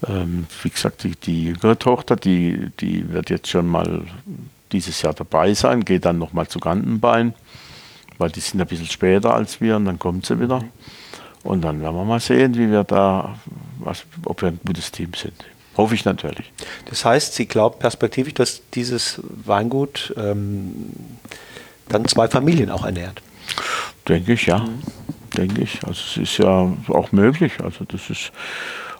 ähm, 0.08 0.48
wie 0.64 0.70
gesagt, 0.70 1.04
die, 1.04 1.16
die 1.16 1.46
jüngere 1.46 1.78
Tochter, 1.78 2.16
die, 2.16 2.72
die 2.80 3.12
wird 3.12 3.30
jetzt 3.30 3.50
schon 3.50 3.68
mal 3.68 4.04
dieses 4.72 5.02
Jahr 5.02 5.14
dabei 5.14 5.54
sein, 5.54 5.86
geht 5.86 6.06
dann 6.06 6.18
nochmal 6.18 6.48
zu 6.48 6.60
Gantenbein, 6.60 7.34
weil 8.18 8.30
die 8.30 8.40
sind 8.40 8.60
ein 8.60 8.68
bisschen 8.68 8.88
später 8.88 9.34
als 9.34 9.62
wir 9.62 9.76
und 9.76 9.86
dann 9.86 10.00
kommt 10.00 10.26
sie 10.26 10.40
wieder. 10.40 10.64
Und 11.44 11.62
dann 11.62 11.82
werden 11.82 11.96
wir 11.96 12.04
mal 12.04 12.20
sehen, 12.20 12.56
wie 12.56 12.70
wir 12.70 12.84
da, 12.84 13.36
was, 13.80 14.06
ob 14.26 14.42
wir 14.42 14.50
ein 14.50 14.60
gutes 14.66 14.92
Team 14.92 15.12
sind. 15.14 15.46
Hoffe 15.78 15.96
ich 15.96 16.06
natürlich. 16.06 16.52
Das 16.90 17.06
heißt, 17.06 17.36
Sie 17.36 17.46
glauben 17.46 17.80
perspektivisch, 17.80 18.34
dass 18.34 18.62
dieses 18.74 19.22
Weingut 19.46 20.14
ähm, 20.18 20.92
dann 21.88 22.06
zwei 22.06 22.28
Familien 22.28 22.72
auch 22.72 22.84
ernährt? 22.84 23.22
Denke 24.08 24.34
ich, 24.34 24.48
ja. 24.48 24.60
Mhm. 24.60 24.82
Denke 25.36 25.62
ich. 25.62 25.84
Also 25.86 26.02
es 26.12 26.18
ist 26.18 26.38
ja 26.40 26.72
auch 26.88 27.12
möglich. 27.12 27.54
Also 27.64 27.86
das 27.86 28.10
ist 28.10 28.32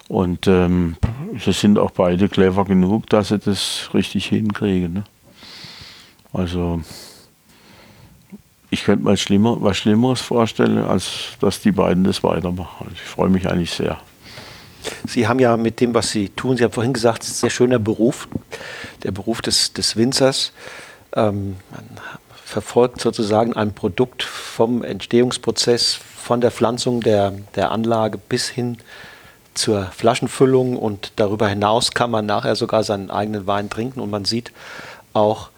und 0.08 0.46
ähm, 0.46 0.96
sie 1.38 1.52
sind 1.52 1.78
auch 1.78 1.90
beide 1.90 2.30
clever 2.30 2.64
genug, 2.64 3.08
dass 3.10 3.28
sie 3.28 3.38
das 3.38 3.90
richtig 3.92 4.26
hinkriegen. 4.26 4.94
Ne? 4.94 5.04
Also 6.32 6.80
ich 8.70 8.84
könnte 8.84 9.04
mir 9.04 9.16
schlimmer, 9.18 9.58
was 9.60 9.76
Schlimmeres 9.76 10.22
vorstellen, 10.22 10.78
als 10.78 11.36
dass 11.40 11.60
die 11.60 11.72
beiden 11.72 12.04
das 12.04 12.22
weitermachen. 12.22 12.86
Also 12.86 12.92
ich 12.94 13.02
freue 13.02 13.28
mich 13.28 13.48
eigentlich 13.48 13.70
sehr. 13.70 13.98
Sie 15.06 15.28
haben 15.28 15.38
ja 15.38 15.56
mit 15.56 15.80
dem, 15.80 15.94
was 15.94 16.10
Sie 16.10 16.28
tun, 16.30 16.56
Sie 16.56 16.64
haben 16.64 16.72
vorhin 16.72 16.92
gesagt, 16.92 17.22
es 17.22 17.28
ist 17.28 17.36
ein 17.36 17.40
sehr 17.40 17.50
schöner 17.50 17.78
Beruf, 17.78 18.28
der 19.02 19.10
Beruf 19.10 19.42
des, 19.42 19.72
des 19.72 19.96
Winzers. 19.96 20.52
Ähm, 21.14 21.56
man 21.70 21.84
verfolgt 22.44 23.00
sozusagen 23.00 23.54
ein 23.54 23.74
Produkt 23.74 24.22
vom 24.22 24.82
Entstehungsprozess, 24.82 25.94
von 25.94 26.40
der 26.40 26.50
Pflanzung 26.50 27.00
der, 27.00 27.32
der 27.54 27.72
Anlage 27.72 28.18
bis 28.18 28.48
hin 28.48 28.78
zur 29.54 29.86
Flaschenfüllung 29.86 30.76
und 30.76 31.12
darüber 31.16 31.48
hinaus 31.48 31.90
kann 31.92 32.10
man 32.10 32.26
nachher 32.26 32.56
sogar 32.56 32.84
seinen 32.84 33.10
eigenen 33.10 33.46
Wein 33.46 33.68
trinken 33.68 34.00
und 34.00 34.10
man 34.10 34.24
sieht 34.24 34.52
auch, 35.12 35.50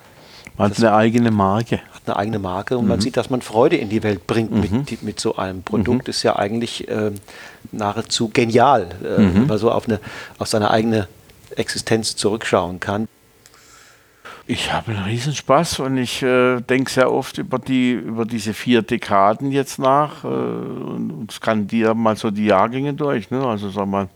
man 0.56 0.70
hat 0.70 0.78
eine 0.78 0.92
eigene 0.92 1.30
Marke. 1.30 1.80
Hat 1.92 2.02
eine 2.06 2.16
eigene 2.16 2.38
Marke 2.38 2.76
und 2.76 2.84
mhm. 2.84 2.90
man 2.90 3.00
sieht, 3.00 3.16
dass 3.16 3.30
man 3.30 3.42
Freude 3.42 3.76
in 3.76 3.88
die 3.88 4.02
Welt 4.02 4.26
bringt 4.26 4.50
mhm. 4.50 4.84
mit, 4.88 5.02
mit 5.02 5.20
so 5.20 5.36
einem 5.36 5.62
Produkt. 5.62 6.06
Mhm. 6.06 6.10
Ist 6.10 6.22
ja 6.22 6.36
eigentlich 6.36 6.88
äh, 6.88 7.12
nahezu 7.72 8.28
genial, 8.28 8.88
äh, 9.02 9.20
mhm. 9.20 9.34
wenn 9.34 9.46
man 9.46 9.58
so 9.58 9.70
auf, 9.70 9.86
eine, 9.86 10.00
auf 10.38 10.48
seine 10.48 10.70
eigene 10.70 11.08
Existenz 11.56 12.16
zurückschauen 12.16 12.80
kann? 12.80 13.08
Ich 14.46 14.72
habe 14.72 14.90
einen 14.90 15.04
Riesenspaß 15.04 15.78
und 15.78 15.96
ich 15.96 16.22
äh, 16.22 16.60
denke 16.60 16.90
sehr 16.90 17.12
oft 17.12 17.38
über, 17.38 17.60
die, 17.60 17.92
über 17.92 18.24
diese 18.24 18.52
vier 18.52 18.82
Dekaden 18.82 19.52
jetzt 19.52 19.78
nach 19.78 20.24
äh, 20.24 20.26
und 20.26 21.28
skandiere 21.30 21.94
mal 21.94 22.16
so 22.16 22.32
die 22.32 22.46
Jahrgänge 22.46 22.94
durch. 22.94 23.30
Ne? 23.30 23.46
Also 23.46 23.70
sag 23.70 23.86
mal, 23.86 24.08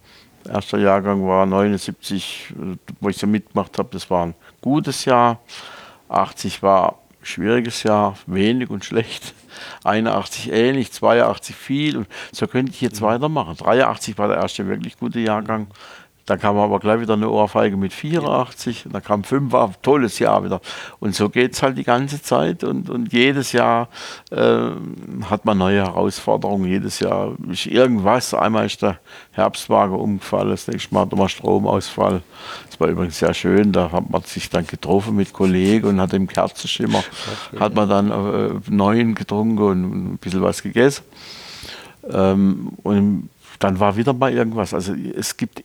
erster 0.48 0.78
Jahrgang 0.78 1.24
war 1.24 1.46
79, 1.46 2.48
äh, 2.50 2.76
wo 3.00 3.08
ich 3.10 3.16
so 3.16 3.28
mitgemacht 3.28 3.78
habe, 3.78 3.90
das 3.92 4.10
war 4.10 4.26
ein 4.26 4.34
gutes 4.60 5.04
Jahr. 5.04 5.38
80 6.08 6.62
war 6.64 6.98
ein 7.20 7.26
schwieriges 7.26 7.84
Jahr, 7.84 8.16
wenig 8.26 8.70
und 8.70 8.84
schlecht. 8.84 9.34
81 9.84 10.52
ähnlich, 10.52 10.92
82 10.92 11.54
viel 11.54 11.96
und 11.96 12.06
so 12.32 12.46
könnte 12.46 12.72
ich 12.72 12.80
jetzt 12.80 13.02
weitermachen. 13.02 13.56
83 13.56 14.18
war 14.18 14.28
der 14.28 14.38
erste 14.38 14.66
wirklich 14.68 14.98
gute 14.98 15.20
Jahrgang. 15.20 15.68
Dann 16.26 16.40
kam 16.40 16.56
aber 16.56 16.80
gleich 16.80 17.00
wieder 17.00 17.14
eine 17.14 17.28
Ohrfeige 17.28 17.76
mit 17.76 17.92
84, 17.92 18.86
dann 18.90 19.04
kam 19.04 19.24
5, 19.24 19.52
war 19.52 19.72
tolles 19.82 20.18
Jahr 20.18 20.42
wieder. 20.42 20.62
Und 20.98 21.14
so 21.14 21.28
geht 21.28 21.52
es 21.52 21.62
halt 21.62 21.76
die 21.76 21.84
ganze 21.84 22.22
Zeit 22.22 22.64
und, 22.64 22.88
und 22.88 23.12
jedes 23.12 23.52
Jahr 23.52 23.88
äh, 24.30 24.70
hat 25.28 25.44
man 25.44 25.58
neue 25.58 25.84
Herausforderungen. 25.84 26.66
Jedes 26.66 26.98
Jahr 27.00 27.32
ist 27.50 27.66
irgendwas. 27.66 28.32
Einmal 28.32 28.64
ist 28.64 28.80
der 28.80 29.00
Herbstwagen 29.32 29.94
umgefallen, 29.94 30.48
das 30.48 30.66
nächste 30.66 30.94
Mal 30.94 31.02
hat 31.02 31.14
man 31.14 31.28
Stromausfall. 31.28 32.22
Das 32.70 32.80
war 32.80 32.88
übrigens 32.88 33.18
sehr 33.18 33.34
schön, 33.34 33.72
da 33.72 33.92
hat 33.92 34.08
man 34.08 34.22
sich 34.22 34.48
dann 34.48 34.66
getroffen 34.66 35.16
mit 35.16 35.34
Kollegen 35.34 35.88
und 35.88 36.00
hat 36.00 36.14
im 36.14 36.26
Kerzenschimmer, 36.26 37.04
hat 37.60 37.74
man 37.74 37.88
dann 37.88 38.10
äh, 38.10 38.60
neuen 38.70 39.14
getrunken 39.14 39.58
und 39.62 40.14
ein 40.14 40.18
bisschen 40.18 40.40
was 40.40 40.62
gegessen. 40.62 41.04
Ähm, 42.10 42.70
und 42.82 43.28
dann 43.58 43.78
war 43.78 43.96
wieder 43.96 44.14
mal 44.14 44.32
irgendwas. 44.32 44.72
Also 44.72 44.94
es 44.94 45.36
gibt 45.36 45.62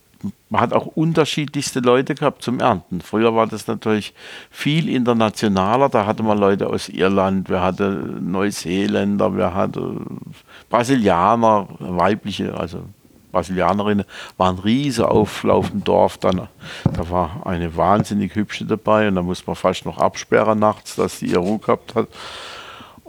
man 0.49 0.61
hat 0.61 0.73
auch 0.73 0.85
unterschiedlichste 0.85 1.79
Leute 1.79 2.15
gehabt 2.15 2.41
zum 2.41 2.59
Ernten. 2.59 3.01
Früher 3.01 3.35
war 3.35 3.47
das 3.47 3.67
natürlich 3.67 4.13
viel 4.49 4.89
internationaler. 4.89 5.89
Da 5.89 6.05
hatte 6.05 6.23
man 6.23 6.37
Leute 6.37 6.67
aus 6.67 6.89
Irland, 6.89 7.49
wir 7.49 7.61
hatten 7.61 8.31
Neuseeländer, 8.31 9.35
wir 9.37 9.53
hatten 9.53 10.33
Brasilianer, 10.69 11.67
weibliche, 11.79 12.53
also 12.57 12.83
Brasilianerinnen, 13.31 14.05
waren 14.37 14.59
riese 14.59 15.09
Auflauf 15.09 15.71
im 15.71 15.83
Dorf. 15.83 16.17
Dann, 16.17 16.47
da 16.83 17.09
war 17.09 17.45
eine 17.45 17.77
wahnsinnig 17.77 18.35
hübsche 18.35 18.65
dabei 18.65 19.07
und 19.07 19.15
da 19.15 19.21
muss 19.21 19.45
man 19.47 19.55
fast 19.55 19.85
noch 19.85 19.97
absperren 19.97 20.59
nachts, 20.59 20.95
dass 20.95 21.19
sie 21.19 21.27
ihr 21.27 21.39
Ruhe 21.39 21.59
gehabt 21.59 21.95
hat. 21.95 22.07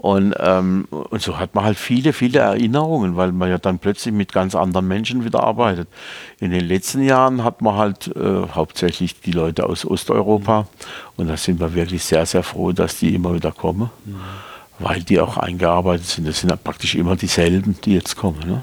Und, 0.01 0.35
ähm, 0.39 0.87
und 0.89 1.21
so 1.21 1.39
hat 1.39 1.55
man 1.55 1.63
halt 1.63 1.77
viele, 1.77 2.15
viele 2.15 2.39
Erinnerungen, 2.39 3.17
weil 3.17 3.33
man 3.33 3.51
ja 3.51 3.59
dann 3.59 3.79
plötzlich 3.79 4.15
mit 4.15 4.33
ganz 4.33 4.55
anderen 4.55 4.89
Menschen 4.89 5.27
wieder 5.27 5.43
arbeitet. 5.43 5.89
In 6.39 6.53
den 6.53 6.67
letzten 6.67 7.03
Jahren 7.03 7.45
hat 7.45 7.61
man 7.61 7.77
halt 7.77 8.07
äh, 8.17 8.49
hauptsächlich 8.55 9.21
die 9.21 9.33
Leute 9.33 9.67
aus 9.67 9.85
Osteuropa 9.85 10.67
und 11.17 11.29
da 11.29 11.37
sind 11.37 11.61
wir 11.61 11.75
wirklich 11.75 12.03
sehr, 12.03 12.25
sehr 12.25 12.43
froh, 12.43 12.73
dass 12.73 12.99
die 12.99 13.15
immer 13.15 13.35
wieder 13.35 13.53
kommen, 13.53 13.91
mhm. 14.07 14.21
weil 14.79 15.03
die 15.03 15.21
auch 15.21 15.37
eingearbeitet 15.37 16.07
sind. 16.07 16.27
Das 16.27 16.41
sind 16.41 16.49
ja 16.49 16.57
praktisch 16.57 16.95
immer 16.95 17.15
dieselben, 17.17 17.77
die 17.85 17.93
jetzt 17.93 18.17
kommen. 18.17 18.41
Ne? 18.47 18.63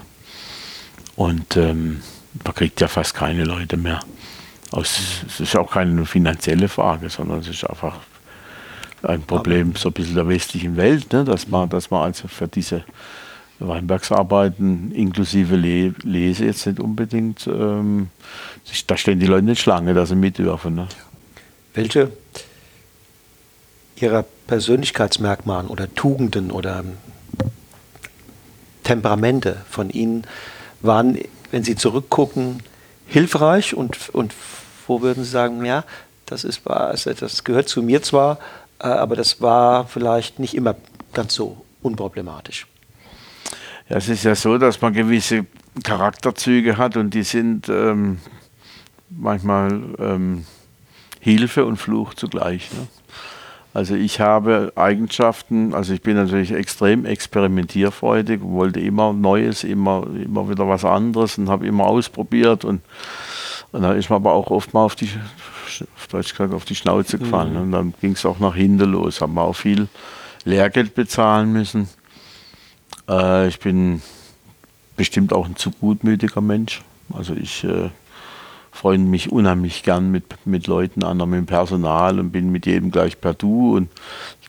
Und 1.16 1.56
ähm, 1.56 2.02
man 2.44 2.56
kriegt 2.56 2.82
ja 2.82 2.88
fast 2.88 3.14
keine 3.14 3.44
Leute 3.44 3.78
mehr. 3.78 4.00
Es 4.76 5.40
ist 5.40 5.56
auch 5.56 5.70
keine 5.70 6.04
finanzielle 6.08 6.68
Frage, 6.68 7.12
sondern 7.12 7.42
es 7.42 7.48
ist 7.48 7.64
einfach 7.64 7.94
ein 9.04 9.22
Problem 9.24 9.76
so 9.76 9.90
ein 9.90 9.94
bisschen 9.94 10.16
der 10.16 10.28
westlichen 10.28 10.78
Welt, 10.78 11.12
ne? 11.14 11.24
dass, 11.24 11.48
man, 11.48 11.70
dass 11.70 11.92
man 11.92 12.04
also 12.04 12.28
für 12.28 12.48
diese 12.48 12.84
Weinbergsarbeiten 13.60 14.92
inklusive 14.92 15.56
Le 15.56 15.94
Lese 16.04 16.46
jetzt 16.46 16.66
nicht 16.66 16.80
unbedingt, 16.80 17.48
ähm, 17.48 18.10
da 18.88 18.98
stehen 18.98 19.20
die 19.20 19.26
Leute 19.26 19.46
nicht 19.46 19.62
Schlange, 19.62 19.94
dass 19.94 20.10
sie 20.10 20.16
mit 20.16 20.38
dürfen. 20.38 20.76
Ne? 20.76 20.88
Welche 21.74 22.12
ihrer 23.96 24.26
Persönlichkeitsmerkmale 24.46 25.68
oder 25.68 25.94
Tugenden 25.94 26.52
oder 26.52 26.84
Temperamente 28.84 29.58
von 29.70 29.90
ihnen 29.90 30.24
waren, 30.82 31.18
wenn 31.52 31.64
sie 31.64 31.76
zurückgucken, 31.76 32.62
hilfreich 33.08 33.74
und, 33.74 34.10
und 34.14 34.34
wo 34.86 35.02
würden 35.02 35.24
Sie 35.24 35.30
sagen, 35.30 35.66
ja, 35.66 35.84
das 36.26 36.44
ist 36.44 36.62
das 36.66 37.44
gehört 37.44 37.70
zu 37.70 37.82
mir 37.82 38.02
zwar, 38.02 38.40
aber 38.80 39.16
das 39.16 39.42
war 39.42 39.88
vielleicht 39.88 40.40
nicht 40.40 40.56
immer 40.56 40.76
ganz 41.14 41.34
so 41.34 41.66
unproblematisch. 41.82 42.68
Ja, 43.90 43.98
es 43.98 44.10
ist 44.10 44.24
ja 44.24 44.36
so, 44.36 44.58
dass 44.58 44.82
man 44.82 44.94
gewisse 44.94 45.46
Charakterzüge 45.84 46.78
hat 46.78 46.98
und 46.98 47.14
die 47.14 47.24
sind 47.24 47.70
ähm, 47.70 48.20
manchmal 49.10 49.82
ähm, 50.00 50.46
Hilfe 51.20 51.66
und 51.66 51.78
Fluch 51.78 52.14
zugleich. 52.14 52.72
Ne? 52.74 52.88
Also 53.74 53.96
ich 53.96 54.20
habe 54.20 54.74
Eigenschaften, 54.76 55.74
also 55.74 55.94
ich 55.94 56.02
bin 56.02 56.16
natürlich 56.16 56.52
extrem 56.52 57.06
experimentierfreudig, 57.06 58.42
wollte 58.42 58.80
immer 58.80 59.14
Neues, 59.14 59.64
immer, 59.64 60.08
immer 60.08 60.50
wieder 60.50 60.68
was 60.68 60.84
anderes 60.84 61.38
und 61.38 61.50
habe 61.50 61.68
immer 61.68 61.86
ausprobiert 61.86 62.66
und, 62.66 62.82
und 63.72 63.84
da 63.84 63.94
ist 63.94 64.10
man 64.10 64.18
aber 64.18 64.34
auch 64.34 64.50
oft 64.50 64.74
mal 64.74 64.84
auf 64.84 64.96
die 64.96 65.10
auf 65.96 66.08
Deutsch 66.08 66.32
gesagt, 66.32 66.54
auf 66.54 66.66
die 66.66 66.76
Schnauze 66.76 67.18
gefallen. 67.18 67.54
Mhm. 67.54 67.62
Und 67.62 67.72
dann 67.72 67.94
ging 68.02 68.14
es 68.14 68.26
auch 68.26 68.40
nach 68.40 68.56
hinten 68.56 68.92
los. 68.92 69.22
Haben 69.22 69.36
wir 69.36 69.44
auch 69.44 69.56
viel 69.56 69.88
Lehrgeld 70.44 70.96
bezahlen 70.96 71.52
müssen. 71.52 71.90
Äh, 73.10 73.48
ich 73.48 73.60
bin 73.60 74.02
bestimmt 74.96 75.34
auch 75.34 75.46
ein 75.46 75.56
zu 75.56 75.72
gutmütiger 75.72 76.42
Mensch. 76.42 76.82
Also 77.14 77.34
ich 77.34 77.64
äh, 77.64 77.90
freue 78.72 78.98
mich 78.98 79.32
unheimlich 79.32 79.84
gern 79.84 80.12
mit, 80.12 80.26
mit 80.46 80.68
Leuten 80.68 81.04
an, 81.04 81.18
mit 81.18 81.40
dem 81.40 81.46
Personal 81.46 82.20
und 82.20 82.32
bin 82.32 82.52
mit 82.52 82.66
jedem 82.66 82.92
gleich 82.92 83.20
per 83.20 83.34
Du. 83.34 83.76
Und 83.76 83.90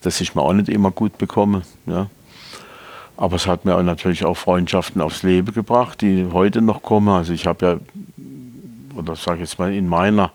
das 0.03 0.21
ist 0.21 0.35
mir 0.35 0.43
auch 0.43 0.53
nicht 0.53 0.69
immer 0.69 0.91
gut 0.91 1.19
bekommen. 1.19 1.63
Ja. 1.87 2.09
Aber 3.17 3.37
es 3.37 3.47
hat 3.47 3.65
mir 3.65 3.75
auch 3.75 3.83
natürlich 3.83 4.25
auch 4.25 4.37
Freundschaften 4.37 5.01
aufs 5.01 5.23
Leben 5.23 5.53
gebracht, 5.53 6.01
die 6.03 6.29
heute 6.33 6.63
noch 6.63 6.83
kommen. 6.83 7.09
Also 7.09 7.33
ich 7.33 7.47
habe 7.47 7.67
ja, 7.67 7.77
oder 8.97 9.17
sage 9.17 9.43
ich 9.43 9.51
jetzt 9.51 9.59
mal, 9.59 9.75
in 9.75 9.89
meiner 9.89 10.31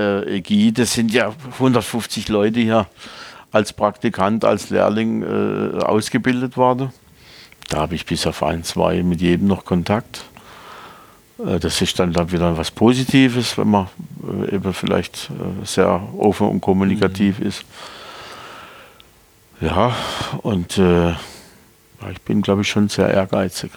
äh, 0.00 0.36
Ägide 0.36 0.86
sind 0.86 1.12
ja 1.12 1.32
150 1.52 2.28
Leute 2.28 2.60
hier 2.60 2.86
als 3.52 3.72
Praktikant, 3.72 4.44
als 4.44 4.70
Lehrling 4.70 5.22
äh, 5.22 5.78
ausgebildet 5.82 6.56
worden. 6.56 6.92
Da 7.68 7.78
habe 7.78 7.94
ich 7.94 8.06
bis 8.06 8.26
auf 8.26 8.42
ein, 8.42 8.64
zwei 8.64 9.02
mit 9.02 9.20
jedem 9.20 9.48
noch 9.48 9.64
Kontakt. 9.64 10.24
Äh, 11.44 11.58
das 11.58 11.80
ist 11.80 11.98
dann, 11.98 12.12
dann 12.12 12.30
wieder 12.32 12.56
was 12.56 12.70
Positives, 12.70 13.58
wenn 13.58 13.70
man 13.70 13.88
äh, 14.44 14.54
eben 14.54 14.72
vielleicht 14.72 15.30
äh, 15.30 15.64
sehr 15.66 16.00
offen 16.18 16.48
und 16.48 16.60
kommunikativ 16.60 17.38
mhm. 17.40 17.46
ist. 17.46 17.64
Ja, 19.60 19.94
und 20.42 20.78
äh, 20.78 21.10
ich 22.10 22.20
bin, 22.24 22.40
glaube 22.40 22.62
ich, 22.62 22.68
schon 22.68 22.88
sehr 22.88 23.12
ehrgeizig. 23.12 23.70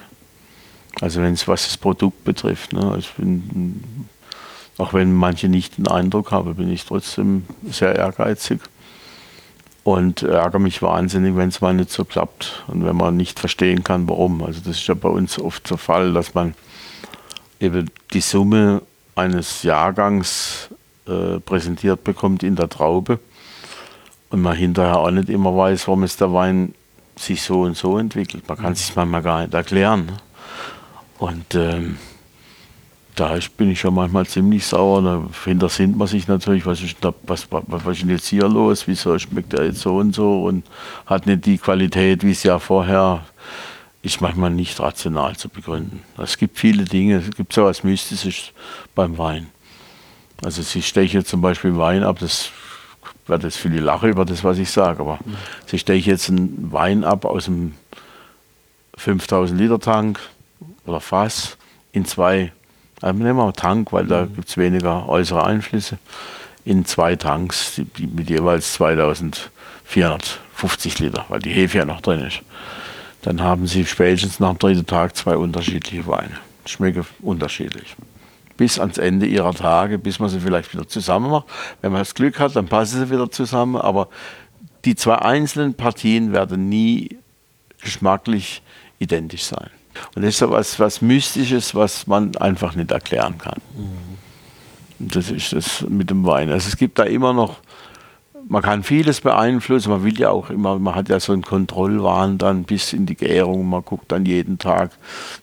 Also 1.02 1.22
wenn 1.22 1.34
es 1.34 1.48
was 1.48 1.66
das 1.66 1.78
Produkt 1.78 2.24
betrifft. 2.24 2.72
Ne? 2.74 2.96
Ich 3.00 3.12
bin 3.14 4.08
auch 4.78 4.94
wenn 4.94 5.14
manche 5.14 5.50
nicht 5.50 5.78
den 5.78 5.88
Eindruck 5.88 6.32
haben, 6.32 6.56
bin 6.56 6.72
ich 6.72 6.86
trotzdem 6.86 7.46
sehr 7.64 7.96
ehrgeizig 7.96 8.60
und 9.84 10.24
ärgere 10.24 10.60
mich 10.60 10.82
wahnsinnig, 10.82 11.36
wenn 11.36 11.50
es 11.50 11.62
mal 11.62 11.74
nicht 11.74 11.92
so 11.92 12.06
klappt 12.06 12.64
und 12.68 12.86
wenn 12.86 12.96
man 12.96 13.18
nicht 13.18 13.40
verstehen 13.40 13.84
kann, 13.84 14.08
warum. 14.08 14.44
Also 14.44 14.60
das 14.60 14.78
ist 14.78 14.88
ja 14.88 14.94
bei 14.94 15.10
uns 15.10 15.38
oft 15.40 15.70
der 15.70 15.78
Fall, 15.78 16.14
dass 16.14 16.34
man 16.34 16.56
eben 17.60 17.90
die 18.14 18.22
Summe 18.22 18.82
eines 19.16 19.64
Jahrgangs 19.64 20.70
äh, 21.08 21.40
präsentiert 21.40 22.04
bekommt 22.04 22.44
in 22.44 22.56
der 22.56 22.70
Traube 22.70 23.20
und 24.30 24.42
man 24.42 24.56
hinterher 24.56 24.98
auch 24.98 25.12
nicht 25.12 25.30
immer 25.30 25.56
weiß, 25.56 25.88
warum 25.88 26.04
es 26.04 26.18
der 26.18 26.34
Wein 26.34 26.74
sich 27.16 27.42
so 27.42 27.62
und 27.62 27.78
so 27.78 27.98
entwickelt. 27.98 28.48
Man 28.48 28.58
kann 28.58 28.74
es 28.74 28.88
sich 28.88 28.96
manchmal 28.96 29.22
gar 29.22 29.42
nicht 29.42 29.54
erklären. 29.54 30.14
Und 31.20 31.56
ähm, 31.56 31.98
da 33.16 33.38
bin 33.58 33.70
ich 33.72 33.80
schon 33.80 33.94
manchmal 33.94 34.26
ziemlich 34.26 34.66
sauer. 34.66 35.02
Da 35.02 35.24
hintersinnt 35.46 35.98
man 35.98 36.08
sich 36.08 36.28
natürlich, 36.28 36.66
was 36.66 36.82
ist, 36.82 36.98
da, 37.02 37.14
was, 37.24 37.48
was, 37.52 37.64
was 37.68 37.98
ist 37.98 38.02
denn 38.02 38.10
jetzt 38.10 38.28
hier 38.28 38.48
los? 38.48 38.88
Wieso 38.88 39.18
schmeckt 39.20 39.54
er 39.54 39.66
jetzt 39.66 39.82
so 39.82 39.98
und 39.98 40.14
so 40.14 40.44
und 40.44 40.66
hat 41.06 41.26
nicht 41.28 41.46
die 41.46 41.58
Qualität, 41.58 42.24
wie 42.24 42.32
es 42.32 42.44
ja 42.44 42.60
vorher 42.60 43.24
ist 44.04 44.20
manchmal 44.20 44.52
nicht 44.52 44.80
rational 44.82 45.36
zu 45.38 45.48
begründen. 45.48 46.04
Es 46.18 46.38
gibt 46.38 46.60
viele 46.60 46.84
Dinge, 46.84 47.18
es 47.18 47.32
gibt 47.32 47.54
so 47.54 47.62
etwas 47.62 47.84
Mystisches 47.84 48.52
beim 48.94 49.18
Wein. 49.18 49.48
Also 50.44 50.62
sie 50.62 50.82
stechen 50.82 51.24
zum 51.24 51.42
Beispiel 51.42 51.78
Wein 51.78 52.04
ab, 52.04 52.20
das 52.20 52.52
wird 53.28 53.44
jetzt 53.44 53.58
viele 53.58 53.80
Lache 53.80 54.10
über 54.10 54.26
das, 54.26 54.44
was 54.44 54.58
ich 54.58 54.70
sage, 54.70 55.00
aber 55.00 55.20
mhm. 55.24 55.38
sie 55.68 55.80
stechen 55.80 56.10
jetzt 56.10 56.30
einen 56.30 56.72
Wein 56.74 57.06
ab 57.06 57.24
aus 57.24 57.48
einem 57.48 57.76
5000 58.98 59.58
Liter 59.58 59.80
Tank 59.80 60.20
oder 60.86 61.00
Fass 61.00 61.58
in 61.94 62.04
zwei 62.04 62.52
also 63.04 63.22
nehmen 63.22 63.38
wir 63.38 63.54
Tank, 63.54 63.92
weil 63.92 64.08
da 64.08 64.26
gibt 64.26 64.48
es 64.48 64.58
weniger 64.58 65.10
äußere 65.10 65.46
Einflüsse. 65.46 65.98
In 66.64 66.86
zwei 66.86 67.18
Tanks 67.18 67.74
die, 67.76 68.08
mit 68.08 68.30
jeweils 68.30 68.72
2450 68.74 71.00
Liter, 71.00 71.26
weil 71.28 71.40
die 71.40 71.52
Hefe 71.52 71.80
ja 71.80 71.86
noch 71.86 72.00
drin 72.00 72.22
ist. 72.22 72.40
Dann 73.24 73.42
haben 73.42 73.68
Sie 73.68 73.86
spätestens 73.86 74.40
nach 74.40 74.52
dem 74.52 74.60
dritten 74.60 74.86
Tag 74.86 75.18
zwei 75.18 75.36
unterschiedliche 75.36 76.08
Weine. 76.08 76.38
Schmecken 76.66 77.06
unterschiedlich. 77.22 77.98
bis 78.56 78.80
ans 78.80 78.98
Ende 78.98 79.26
ihrer 79.26 79.54
Tage, 79.54 79.98
bis 79.98 80.20
man 80.20 80.30
sie 80.30 80.40
vielleicht 80.40 80.74
wieder 80.74 80.88
zusammen 80.88 81.30
macht. 81.30 81.48
Wenn 81.82 81.92
man 81.92 82.00
das 82.00 82.16
Glück 82.16 82.40
hat, 82.40 82.56
dann 82.56 82.68
passen 82.68 83.00
sie 83.00 83.12
wieder 83.12 83.30
zusammen, 83.30 83.76
aber 83.76 84.08
die 84.86 84.96
zwei 84.96 85.16
einzelnen 85.16 85.74
Partien 85.74 86.32
werden 86.32 86.70
nie 86.70 87.18
geschmacklich 87.82 88.62
identisch 89.00 89.44
sein. 89.44 89.70
Und 90.16 90.24
das 90.24 90.30
ist 90.30 90.38
so 90.40 90.50
was, 90.52 90.80
was 90.80 91.02
Mystisches, 91.02 91.76
was 91.76 92.08
man 92.08 92.36
einfach 92.38 92.76
nicht 92.76 92.92
erklären 92.92 93.38
kann. 93.38 93.60
Mhm. 93.76 94.14
Das 95.00 95.30
ist 95.30 95.54
das 95.54 95.82
mit 95.88 96.10
dem 96.10 96.26
Wein. 96.26 96.50
Also 96.50 96.68
es 96.68 96.78
gibt 96.78 97.00
da 97.00 97.04
immer 97.04 97.34
noch, 97.34 97.58
man 98.48 98.62
kann 98.62 98.84
vieles 98.84 99.22
beeinflussen, 99.22 99.90
man 99.90 100.04
will 100.04 100.20
ja 100.20 100.30
auch 100.30 100.50
immer, 100.50 100.78
man 100.80 100.96
hat 100.96 101.10
ja 101.10 101.20
so 101.20 101.34
einen 101.34 101.44
Kontrollwahn 101.44 102.38
dann 102.38 102.64
bis 102.64 102.94
in 102.94 103.06
die 103.06 103.16
Gärung, 103.16 103.68
man 103.70 103.84
guckt 103.84 104.12
dann 104.12 104.26
jeden 104.26 104.60
Tag, 104.60 104.92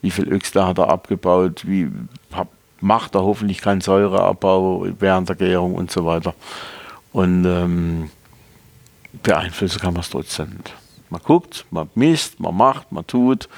wie 0.02 0.10
viel 0.10 0.30
Öxler 0.32 0.66
hat 0.66 0.78
er 0.78 0.88
abgebaut, 0.88 1.62
wie 1.66 1.90
macht 2.80 3.14
er 3.14 3.22
hoffentlich 3.22 3.60
keinen 3.60 3.80
Säureabbau 3.80 4.86
während 4.98 5.28
der 5.28 5.36
Gärung 5.36 5.74
und 5.74 5.90
so 5.90 6.06
weiter. 6.06 6.34
Und 7.12 7.44
ähm, 7.44 8.10
beeinflussen 9.22 9.80
kann 9.80 9.92
man 9.92 10.00
es 10.00 10.10
trotzdem 10.10 10.50
nicht. 10.50 10.74
Man 11.10 11.20
guckt, 11.22 11.66
man 11.70 11.90
misst, 11.94 12.40
man 12.40 12.56
macht, 12.56 12.92
man 12.92 13.06
tut 13.06 13.48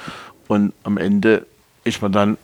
und 0.47 0.73
am 0.83 0.97
Ende 0.97 1.45
ist 1.83 2.01
man 2.01 2.11
dann 2.11 2.37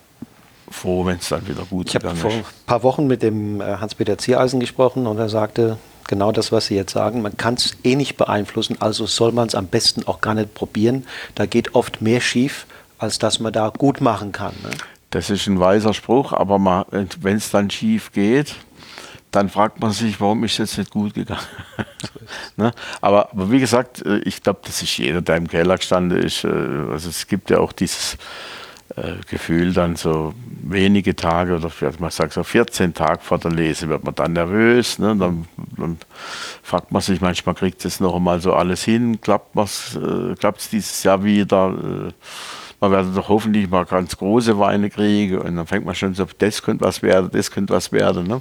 froh, 0.70 1.04
wenn 1.04 1.18
es 1.18 1.28
dann 1.28 1.46
wieder 1.48 1.64
gut 1.64 1.88
ich 1.88 1.92
gegangen 1.94 2.16
ist. 2.16 2.20
Ich 2.20 2.24
habe 2.24 2.42
vor 2.42 2.50
ein 2.50 2.66
paar 2.66 2.82
Wochen 2.82 3.06
mit 3.06 3.22
dem 3.22 3.60
äh, 3.60 3.64
Hans-Peter 3.64 4.18
Ziereisen 4.18 4.60
gesprochen 4.60 5.06
und 5.06 5.18
er 5.18 5.28
sagte 5.28 5.78
genau 6.06 6.32
das, 6.32 6.52
was 6.52 6.66
Sie 6.66 6.76
jetzt 6.76 6.92
sagen. 6.92 7.22
Man 7.22 7.36
kann 7.36 7.54
es 7.54 7.76
eh 7.84 7.96
nicht 7.96 8.16
beeinflussen, 8.16 8.76
also 8.80 9.06
soll 9.06 9.32
man 9.32 9.48
es 9.48 9.54
am 9.54 9.66
besten 9.66 10.06
auch 10.06 10.20
gar 10.20 10.34
nicht 10.34 10.54
probieren. 10.54 11.06
Da 11.34 11.46
geht 11.46 11.74
oft 11.74 12.02
mehr 12.02 12.20
schief, 12.20 12.66
als 12.98 13.18
dass 13.18 13.40
man 13.40 13.52
da 13.52 13.68
gut 13.76 14.00
machen 14.00 14.32
kann. 14.32 14.52
Ne? 14.62 14.70
Das 15.10 15.30
ist 15.30 15.46
ein 15.46 15.58
weiser 15.58 15.94
Spruch, 15.94 16.32
aber 16.32 16.86
wenn 16.90 17.36
es 17.36 17.50
dann 17.50 17.70
schief 17.70 18.12
geht, 18.12 18.54
dann 19.30 19.48
fragt 19.48 19.80
man 19.80 19.92
sich, 19.92 20.20
warum 20.20 20.44
ist 20.44 20.52
es 20.52 20.58
jetzt 20.58 20.78
nicht 20.78 20.90
gut 20.90 21.14
gegangen. 21.14 21.40
ne? 22.56 22.72
aber, 23.00 23.30
aber, 23.30 23.50
wie 23.50 23.60
gesagt, 23.60 24.04
äh, 24.04 24.18
ich 24.18 24.42
glaube, 24.42 24.60
das 24.64 24.82
ist 24.82 24.96
jeder, 24.98 25.22
der 25.22 25.36
im 25.36 25.48
Keller 25.48 25.76
gestanden 25.76 26.22
ist. 26.22 26.44
Äh, 26.44 26.48
also 26.48 27.08
es 27.08 27.26
gibt 27.26 27.50
ja 27.50 27.58
auch 27.58 27.72
dieses 27.72 28.16
äh, 28.96 29.14
Gefühl, 29.28 29.72
dann 29.72 29.96
so 29.96 30.34
wenige 30.62 31.14
Tage 31.14 31.56
oder 31.56 31.70
man 31.98 32.10
sagt 32.10 32.32
so 32.32 32.42
14 32.42 32.92
Tage 32.92 33.20
vor 33.22 33.38
der 33.38 33.52
Lese 33.52 33.88
wird 33.88 34.04
man 34.04 34.14
dann 34.14 34.32
nervös. 34.32 34.98
Ne? 34.98 35.16
Dann, 35.16 35.46
dann 35.76 35.98
fragt 36.62 36.90
man 36.90 37.02
sich 37.02 37.20
manchmal, 37.20 37.54
kriegt 37.54 37.84
es 37.84 38.00
noch 38.00 38.16
einmal 38.16 38.40
so 38.40 38.52
alles 38.52 38.84
hin, 38.84 39.20
klappt 39.20 39.56
es 39.56 39.96
äh, 39.96 40.52
dieses 40.72 41.02
Jahr 41.04 41.22
wieder. 41.22 41.68
Äh, 42.08 42.12
man 42.80 42.90
wird 42.90 43.16
doch 43.16 43.28
hoffentlich 43.28 43.68
mal 43.68 43.84
ganz 43.84 44.16
große 44.16 44.58
Weine 44.58 44.88
kriegen 44.88 45.38
und 45.38 45.56
dann 45.56 45.66
fängt 45.66 45.84
man 45.84 45.94
schon 45.94 46.14
so, 46.14 46.26
das 46.38 46.62
könnte 46.62 46.84
was 46.84 47.02
werden, 47.02 47.30
das 47.32 47.50
könnte 47.50 47.74
was 47.74 47.92
werden. 47.92 48.26
Ne? 48.26 48.40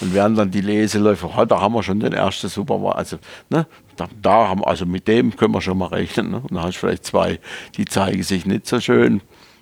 Und 0.00 0.12
während 0.14 0.36
dann 0.36 0.50
die 0.50 0.60
Leseläufe, 0.60 1.30
oh, 1.34 1.44
da 1.44 1.60
haben 1.60 1.74
wir 1.74 1.82
schon 1.82 2.00
den 2.00 2.12
ersten 2.12 2.48
Superwein, 2.48 2.94
also 2.94 3.18
ne, 3.48 3.66
da, 3.96 4.08
da, 4.20 4.48
haben, 4.48 4.64
also 4.64 4.86
mit 4.86 5.06
dem 5.06 5.36
können 5.36 5.54
wir 5.54 5.60
schon 5.60 5.78
mal 5.78 5.86
rechnen. 5.86 6.30
Ne? 6.30 6.38
Und 6.38 6.52
dann 6.52 6.64
hast 6.64 6.74
du 6.74 6.80
vielleicht 6.80 7.04
zwei, 7.04 7.38
die 7.76 7.84
zeigen 7.84 8.22
sich 8.22 8.44
nicht 8.44 8.66
so 8.66 8.80
schön. 8.80 9.20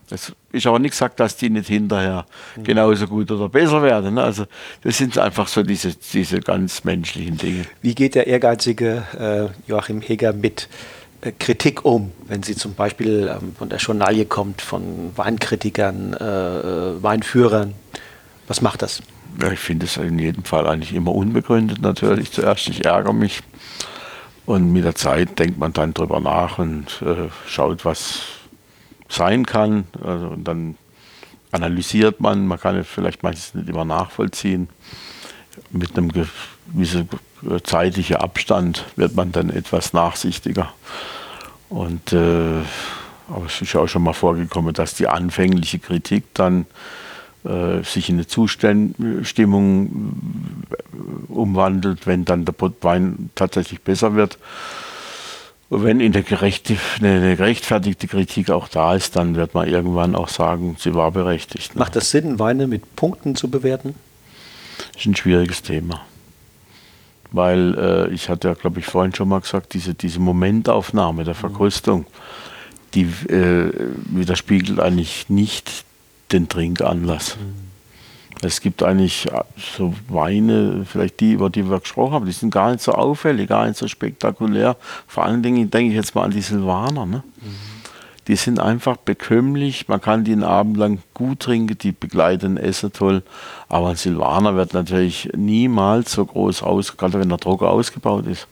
Das 0.09 0.33
ist 0.53 0.67
aber 0.67 0.79
nicht 0.79 0.91
gesagt, 0.91 1.19
dass 1.19 1.37
die 1.37 1.49
nicht 1.49 1.69
hinterher 1.69 2.27
genauso 2.63 3.07
gut 3.07 3.31
oder 3.31 3.49
besser 3.49 3.83
werden. 3.83 4.15
Ne? 4.15 4.23
Also 4.23 4.45
das 4.83 4.99
sind 4.99 5.17
einfach 5.19 5.49
so 5.49 5.63
diese, 5.63 5.95
diese 5.95 6.41
ganz 6.41 6.85
menschlichen 6.85 7.39
Dinge. 7.39 7.65
Wie 7.81 7.95
geht 7.95 8.15
der 8.15 8.27
ehrgeizige 8.27 9.03
äh, 9.19 9.71
Joachim 9.71 10.03
Heger 10.03 10.33
mit 10.35 10.69
Kritik 11.33 11.85
um, 11.85 12.13
wenn 12.27 12.43
sie 12.43 12.55
zum 12.55 12.75
Beispiel 12.75 13.31
ähm, 13.35 13.55
von 13.57 13.69
der 13.69 13.79
Journalie 13.79 14.27
kommt, 14.27 14.61
von 14.61 15.13
Weinkritikern, 15.17 16.15
äh, 16.15 16.25
äh, 16.25 17.03
Weinführern. 17.03 17.75
Was 18.47 18.61
macht 18.61 18.83
das? 18.83 19.03
Ja, 19.41 19.51
ich 19.51 19.59
finde 19.59 19.87
es 19.87 19.97
in 19.97 20.19
jedem 20.19 20.45
Fall 20.45 20.67
eigentlich 20.67 20.95
immer 20.95 21.15
unbegründet 21.15 21.81
natürlich. 21.81 22.31
Zuerst, 22.31 22.69
ich 22.69 22.85
ärgere 22.85 23.15
mich 23.15 23.41
und 24.47 24.73
mit 24.73 24.85
der 24.85 24.95
Zeit 24.95 25.39
denkt 25.39 25.59
man 25.59 25.73
dann 25.73 25.95
drüber 25.95 26.21
nach 26.21 26.59
und 26.59 27.03
äh, 27.03 27.29
schaut, 27.47 27.85
was 27.85 28.21
sein 29.09 29.47
kann. 29.47 29.85
Also, 30.03 30.29
und 30.29 30.45
dann 30.45 30.77
analysiert 31.51 32.21
man, 32.21 32.47
man 32.47 32.61
kann 32.61 32.77
es 32.77 32.87
vielleicht 32.87 33.23
manches 33.23 33.55
nicht 33.55 33.69
immer 33.69 33.85
nachvollziehen. 33.85 34.69
Mit 35.71 35.97
einem 35.97 36.11
gewissen 36.75 37.09
zeitlichen 37.63 38.17
Abstand 38.17 38.85
wird 38.97 39.15
man 39.15 39.33
dann 39.33 39.51
etwas 39.51 39.93
nachsichtiger. 39.93 40.73
Und 41.69 42.13
äh, 42.13 42.63
aber 43.29 43.47
es 43.47 43.61
ist 43.61 43.75
auch 43.75 43.87
schon 43.87 44.03
mal 44.03 44.13
vorgekommen, 44.13 44.75
dass 44.75 44.95
die 44.95 45.09
anfängliche 45.09 45.79
Kritik 45.79 46.25
dann 46.35 46.67
äh, 47.45 47.83
sich 47.83 48.11
in 48.11 48.17
eine 48.17 48.27
Zustimmung 48.27 48.97
äh, 50.71 51.33
umwandelt, 51.33 52.07
wenn 52.07 52.25
dann 52.25 52.45
der 52.45 52.55
Wein 52.83 53.31
tatsächlich 53.35 53.81
besser 53.81 54.15
wird. 54.15 54.39
Und 55.71 55.85
wenn 55.85 56.01
in 56.01 56.13
der 56.13 56.23
gerecht, 56.23 56.71
eine 57.01 57.37
gerechtfertigte 57.37 58.07
Kritik 58.07 58.51
auch 58.51 58.69
da 58.69 58.95
ist, 58.95 59.17
dann 59.17 59.35
wird 59.35 59.55
man 59.55 59.67
irgendwann 59.67 60.15
auch 60.15 60.29
sagen, 60.29 60.77
sie 60.79 60.95
war 60.95 61.11
berechtigt. 61.11 61.75
Ne? 61.75 61.81
Macht 61.81 61.97
das 61.97 62.11
Sinn, 62.11 62.39
Weine 62.39 62.67
mit 62.67 62.95
Punkten 62.95 63.35
zu 63.35 63.49
bewerten? 63.51 63.95
Das 64.93 65.01
ist 65.01 65.07
ein 65.07 65.17
schwieriges 65.17 65.63
Thema 65.63 66.03
weil 67.35 67.75
äh, 67.77 68.15
ich 68.15 68.29
hatte 68.29 68.49
ja, 68.49 68.55
glaube 68.55 68.81
ich, 68.81 68.87
vorhin 68.87 69.15
schon 69.15 69.29
mal 69.29 69.41
gesagt, 69.41 69.75
diese, 69.75 69.95
diese 69.95 70.21
Momentaufnahme 70.21 71.25
der 71.25 71.35
Verkostung, 71.35 72.07
die 72.95 73.03
äh, 73.03 73.73
widerspiegelt 74.07 74.79
eigentlich 74.79 75.29
nicht 75.29 75.85
den 76.31 76.49
Trinkanlass. 76.49 77.37
Mhm. 77.37 77.65
Es 78.47 78.61
gibt 78.61 78.83
eigentlich 78.83 79.27
äh, 79.33 79.43
so 79.77 79.95
Weine, 80.09 80.87
vielleicht 80.87 81.19
die, 81.19 81.33
über 81.33 81.51
die 81.51 81.69
wir 81.69 81.81
gesprochen 81.81 82.13
haben, 82.13 82.27
die 82.27 82.33
sind 82.33 82.51
gar 82.51 82.71
nicht 82.71 82.83
so 82.83 82.93
auffällig, 82.93 83.49
gar 83.49 83.67
nicht 83.67 83.79
so 83.79 83.89
spektakulär. 83.89 84.77
Vor 85.09 85.25
allen 85.25 85.43
Dingen 85.43 85.71
denke 85.71 85.91
ich 85.91 85.97
jetzt 85.97 86.15
mal 86.15 86.25
an 86.25 86.31
die 86.31 86.41
Silvaner. 86.41 87.05
Ne? 87.05 87.25
Mhm 87.41 87.74
die 88.27 88.37
sind 88.37 88.59
einfach 88.59 88.97
bekömmlich. 88.97 89.89
Man 89.89 90.01
kann 90.01 90.25
die 90.25 90.33
einen 90.33 90.45
Abend 90.45 90.77
lang 90.77 90.99
gut 91.13 91.41
trinken, 91.41 91.77
die 91.79 91.93
begleiten 91.93 92.57
Essen 92.57 92.93
toll. 92.93 93.23
Aber 93.69 93.89
ein 93.89 93.97
Silvaner 93.97 94.57
wird 94.57 94.75
natürlich 94.75 95.31
niemals 95.37 96.13
so 96.13 96.25
groß 96.25 96.63
aus, 96.63 96.97
gerade 96.97 97.21
wenn 97.21 97.29
der 97.29 97.39
Drucker 97.39 97.71
ausgebaut 97.71 98.27
ist. 98.27 98.49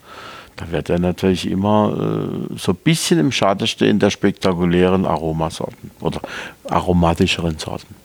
Da 0.56 0.70
wird 0.70 0.90
er 0.90 0.98
natürlich 0.98 1.50
immer 1.50 1.94
äh, 1.96 2.56
so 2.58 2.72
ein 2.72 2.78
bisschen 2.84 3.18
im 3.18 3.32
Schatten 3.32 3.66
stehen 3.66 3.98
der 3.98 4.10
spektakulären 4.10 5.06
Aromasorten 5.06 5.90
oder 6.00 6.20
aromatischeren 6.68 7.58
Sorten. 7.58 8.01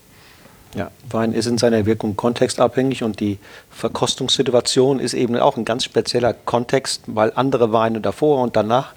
Ja, 0.75 0.91
Wein 1.09 1.33
ist 1.33 1.45
in 1.45 1.57
seiner 1.57 1.85
Wirkung 1.85 2.15
kontextabhängig 2.15 3.03
und 3.03 3.19
die 3.19 3.39
Verkostungssituation 3.71 4.99
ist 4.99 5.13
eben 5.13 5.35
auch 5.37 5.57
ein 5.57 5.65
ganz 5.65 5.83
spezieller 5.83 6.33
Kontext, 6.33 7.03
weil 7.07 7.31
andere 7.35 7.71
Weine 7.71 8.01
davor 8.01 8.41
und 8.41 8.55
danach 8.55 8.93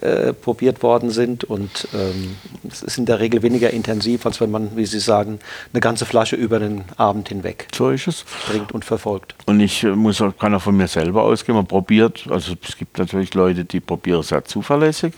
äh, 0.00 0.32
probiert 0.32 0.82
worden 0.82 1.10
sind 1.10 1.44
und 1.44 1.88
ähm, 1.94 2.36
es 2.68 2.82
ist 2.82 2.98
in 2.98 3.06
der 3.06 3.20
Regel 3.20 3.42
weniger 3.42 3.70
intensiv, 3.70 4.26
als 4.26 4.40
wenn 4.40 4.50
man, 4.50 4.76
wie 4.76 4.86
Sie 4.86 5.00
sagen, 5.00 5.38
eine 5.72 5.80
ganze 5.80 6.06
Flasche 6.06 6.36
über 6.36 6.58
den 6.58 6.84
Abend 6.96 7.28
hinweg 7.28 7.68
so 7.74 7.90
ist 7.90 8.08
es. 8.08 8.24
trinkt 8.46 8.72
und 8.72 8.84
verfolgt. 8.84 9.34
Und 9.46 9.60
ich 9.60 9.84
äh, 9.84 9.88
muss 9.88 10.20
auch, 10.20 10.36
kann 10.36 10.54
auch 10.54 10.62
von 10.62 10.76
mir 10.76 10.88
selber 10.88 11.22
ausgehen, 11.22 11.56
man 11.56 11.66
probiert, 11.66 12.26
also 12.30 12.54
es 12.66 12.76
gibt 12.76 12.98
natürlich 12.98 13.34
Leute, 13.34 13.64
die 13.64 13.80
probieren 13.80 14.22
sehr 14.22 14.44
zuverlässig. 14.44 15.12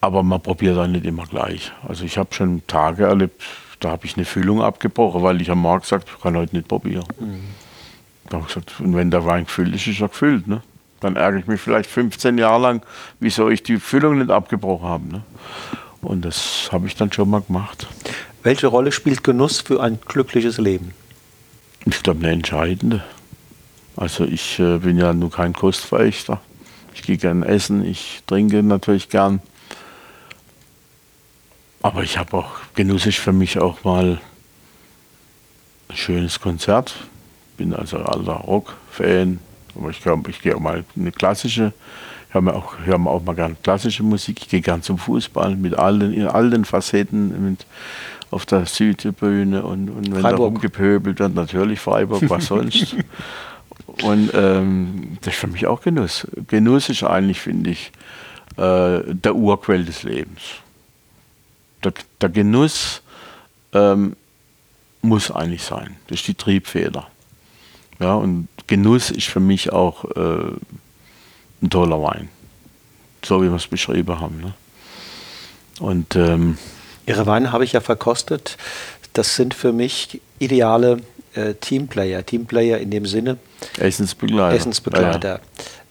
Aber 0.00 0.22
man 0.22 0.40
probiert 0.40 0.78
auch 0.78 0.86
nicht 0.86 1.04
immer 1.04 1.26
gleich. 1.26 1.72
Also 1.86 2.04
ich 2.04 2.18
habe 2.18 2.32
schon 2.32 2.62
Tage 2.66 3.04
erlebt, 3.04 3.42
da 3.80 3.90
habe 3.90 4.06
ich 4.06 4.16
eine 4.16 4.24
Füllung 4.24 4.62
abgebrochen, 4.62 5.22
weil 5.22 5.40
ich 5.40 5.50
am 5.50 5.62
Markt 5.62 5.84
gesagt 5.84 6.08
ich 6.14 6.22
kann 6.22 6.36
heute 6.36 6.56
nicht 6.56 6.68
probieren. 6.68 7.04
Mhm. 7.18 7.44
Da 8.28 8.36
habe 8.36 8.46
ich 8.48 8.54
gesagt, 8.54 8.80
und 8.80 8.94
wenn 8.94 9.10
der 9.10 9.24
Wein 9.24 9.44
gefüllt 9.44 9.74
ist, 9.74 9.86
ist 9.86 10.00
er 10.00 10.08
gefüllt. 10.08 10.46
Ne? 10.46 10.62
Dann 11.00 11.16
ärgere 11.16 11.40
ich 11.40 11.46
mich 11.46 11.60
vielleicht 11.60 11.88
15 11.88 12.38
Jahre 12.38 12.60
lang, 12.60 12.82
wieso 13.20 13.48
ich 13.48 13.62
die 13.62 13.78
Füllung 13.78 14.18
nicht 14.18 14.30
abgebrochen 14.30 14.86
habe. 14.88 15.08
Ne? 15.08 15.22
Und 16.02 16.24
das 16.24 16.68
habe 16.72 16.86
ich 16.86 16.96
dann 16.96 17.12
schon 17.12 17.30
mal 17.30 17.40
gemacht. 17.40 17.86
Welche 18.42 18.66
Rolle 18.66 18.92
spielt 18.92 19.24
Genuss 19.24 19.60
für 19.60 19.82
ein 19.82 19.98
glückliches 20.06 20.58
Leben? 20.58 20.92
Ich 21.86 22.02
glaube, 22.02 22.20
eine 22.20 22.32
entscheidende. 22.32 23.02
Also 23.96 24.24
ich 24.24 24.58
äh, 24.58 24.78
bin 24.78 24.98
ja 24.98 25.12
nur 25.12 25.30
kein 25.30 25.52
Kostverächter. 25.52 26.40
Ich 26.94 27.02
gehe 27.02 27.16
gern 27.16 27.42
essen, 27.42 27.84
ich 27.84 28.22
trinke 28.26 28.62
natürlich 28.62 29.08
gern. 29.08 29.40
Aber 31.82 32.02
ich 32.02 32.18
habe 32.18 32.36
auch, 32.36 32.50
Genuss 32.78 33.06
ist 33.06 33.18
für 33.18 33.32
mich 33.32 33.58
auch 33.58 33.82
mal 33.82 34.20
ein 35.88 35.96
schönes 35.96 36.38
Konzert. 36.38 36.94
Bin 37.56 37.74
also 37.74 37.96
alter 37.96 38.34
Rock-Fan. 38.34 39.40
Aber 39.74 39.90
ich 39.90 40.00
glaube, 40.00 40.30
ich 40.30 40.40
gehe 40.40 40.54
auch 40.54 40.60
mal 40.60 40.84
eine 40.94 41.10
klassische, 41.10 41.72
ich 42.28 42.34
höre 42.34 42.42
mir 42.42 42.54
auch, 42.54 42.74
hör 42.84 42.94
auch 42.94 43.24
mal 43.24 43.34
gerne 43.34 43.56
klassische 43.64 44.04
Musik. 44.04 44.42
Ich 44.42 44.48
gehe 44.48 44.60
gern 44.60 44.80
zum 44.80 44.96
Fußball 44.96 45.56
mit 45.56 45.76
allen, 45.76 46.12
in 46.12 46.28
allen 46.28 46.64
Facetten, 46.64 47.50
mit, 47.50 47.66
auf 48.30 48.46
der 48.46 48.64
Südtribüne 48.64 49.64
und, 49.64 49.90
und 49.90 50.12
wenn 50.12 50.20
Freiburg. 50.20 50.38
da 50.38 50.44
rumgepöbelt 50.44 51.18
wird, 51.18 51.34
natürlich 51.34 51.80
Freiburg, 51.80 52.30
was 52.30 52.46
sonst. 52.46 52.94
und 54.04 54.30
ähm, 54.34 55.18
das 55.22 55.34
ist 55.34 55.40
für 55.40 55.48
mich 55.48 55.66
auch 55.66 55.80
Genuss. 55.80 56.28
Genuss 56.46 56.90
ist 56.90 57.02
eigentlich, 57.02 57.40
finde 57.40 57.70
ich, 57.70 57.90
äh, 58.56 59.00
der 59.02 59.34
Urquell 59.34 59.84
des 59.84 60.04
Lebens 60.04 60.62
der, 61.84 61.92
der 62.20 62.28
Genuss 62.28 63.02
ähm, 63.72 64.16
muss 65.02 65.30
eigentlich 65.30 65.62
sein. 65.62 65.96
Das 66.08 66.20
ist 66.20 66.28
die 66.28 66.34
Triebfeder. 66.34 67.06
Ja, 68.00 68.14
und 68.14 68.48
Genuss 68.66 69.10
ist 69.10 69.26
für 69.26 69.40
mich 69.40 69.72
auch 69.72 70.04
äh, 70.04 70.52
ein 71.62 71.70
toller 71.70 72.02
Wein. 72.02 72.28
So 73.24 73.42
wie 73.42 73.48
wir 73.48 73.56
es 73.56 73.66
beschrieben 73.66 74.20
haben. 74.20 74.40
Ne? 74.40 74.54
Und 75.80 76.16
ähm, 76.16 76.58
Ihre 77.06 77.26
Weine 77.26 77.52
habe 77.52 77.64
ich 77.64 77.72
ja 77.72 77.80
verkostet. 77.80 78.56
Das 79.14 79.34
sind 79.34 79.54
für 79.54 79.72
mich 79.72 80.20
ideale 80.38 80.98
äh, 81.34 81.54
Teamplayer. 81.54 82.24
Teamplayer 82.24 82.78
in 82.78 82.90
dem 82.90 83.06
Sinne. 83.06 83.38
Essensbegleiter. 83.78 84.56
Essensbegleiter. 84.56 85.28
Ja, 85.28 85.40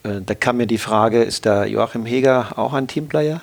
ja. 0.05 0.17
Äh, 0.17 0.21
da 0.25 0.35
kam 0.35 0.57
mir 0.57 0.67
die 0.67 0.77
Frage, 0.77 1.23
ist 1.23 1.45
der 1.45 1.65
Joachim 1.65 2.05
Heger 2.05 2.57
auch 2.57 2.73
ein 2.73 2.87
Teamplayer? 2.87 3.41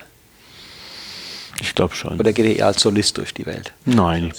Ich 1.65 1.75
glaube 1.75 1.95
schon. 1.95 2.21
Oder 2.21 2.35
geht 2.35 2.45
er 2.45 2.57
eher 2.57 2.67
als 2.67 2.83
Solist 2.83 3.17
durch 3.17 3.33
die 3.33 3.47
Welt? 3.47 3.73
Nein. 3.87 4.33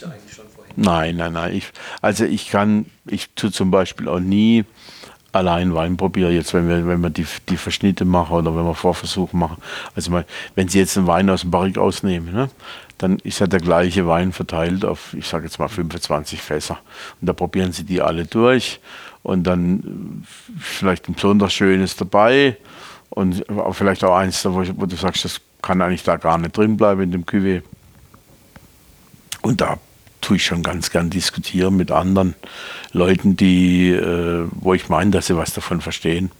Nein, 0.76 1.16
nein, 1.16 1.34
nein. 1.34 1.56
Ich, 1.56 1.66
also 2.00 2.24
ich 2.24 2.52
kann, 2.52 2.86
ich 3.08 3.32
tue 3.32 3.52
zum 3.52 3.72
Beispiel 3.72 4.08
auch 4.08 4.20
nie 4.20 4.64
allein 5.32 5.74
Wein 5.74 5.98
probieren, 5.98 6.34
jetzt 6.34 6.54
wenn 6.54 6.70
wir, 6.70 6.88
wenn 6.88 7.02
wir 7.02 7.10
die, 7.10 7.26
die 7.50 7.58
Verschnitte 7.58 8.06
machen 8.06 8.36
oder 8.36 8.56
wenn 8.56 8.64
wir 8.64 8.76
Vorversuche 8.76 9.36
machen. 9.36 9.58
Also 9.96 10.12
mal, 10.12 10.26
wenn 10.54 10.68
Sie 10.68 10.78
jetzt 10.78 10.98
einen 10.98 11.08
Wein 11.08 11.30
aus 11.32 11.42
dem 11.42 11.50
Barrik 11.50 11.80
ausnehmen, 11.80 12.32
ne, 12.32 12.50
dann 13.00 13.18
ist 13.20 13.40
ja 13.40 13.48
der 13.48 13.60
gleiche 13.60 14.06
Wein 14.06 14.32
verteilt 14.32 14.86
auf, 14.86 15.16
ich 15.16 15.28
sage 15.28 15.46
jetzt 15.46 15.58
mal 15.58 15.68
25 15.68 16.40
Fässer. 16.40 16.78
Und 17.20 17.28
da 17.28 17.34
probieren 17.34 17.72
Sie 17.72 17.86
die 17.86 18.02
alle 18.02 18.26
durch 18.26 18.80
und 19.24 19.46
dann 19.46 20.26
vielleicht 20.60 21.10
ein 21.10 21.16
besonders 21.16 21.54
schönes 21.54 21.96
dabei 21.96 22.58
und 23.10 23.44
vielleicht 23.72 24.04
auch 24.04 24.16
eins, 24.16 24.46
wo, 24.46 24.64
wo 24.76 24.86
du 24.86 24.96
sagst, 24.96 25.26
das 25.26 25.42
kann 25.66 25.82
eigentlich 25.82 26.04
da 26.04 26.18
gar 26.18 26.38
nicht 26.38 26.56
drin 26.56 26.78
bleiben 26.78 27.02
in 27.02 27.12
dem 27.12 27.26
Cuvée. 27.26 27.64
Und 29.42 29.62
da 29.62 29.78
tue 30.22 30.38
ich 30.38 30.46
schon 30.46 30.64
ganz 30.64 30.92
gern 30.92 31.10
diskutieren 31.10 31.76
mit 31.76 31.92
anderen 31.92 32.36
Leuten, 32.94 33.36
die, 33.36 33.90
äh, 33.90 34.48
wo 34.52 34.74
ich 34.76 34.90
meine, 34.90 35.12
dass 35.12 35.28
sie 35.28 35.36
was 35.36 35.54
davon 35.54 35.82
verstehen. 35.82 36.32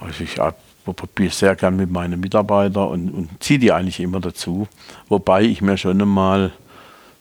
Also 0.00 0.24
ich 0.24 0.36
probiere 0.84 1.32
sehr 1.32 1.56
gern 1.56 1.76
mit 1.76 1.90
meinen 1.90 2.20
Mitarbeitern 2.20 2.88
und, 2.88 3.10
und 3.10 3.42
ziehe 3.42 3.58
die 3.58 3.72
eigentlich 3.72 4.00
immer 4.00 4.20
dazu. 4.20 4.68
Wobei 5.08 5.42
ich 5.42 5.62
mir 5.62 5.78
schon 5.78 6.00
einmal 6.00 6.52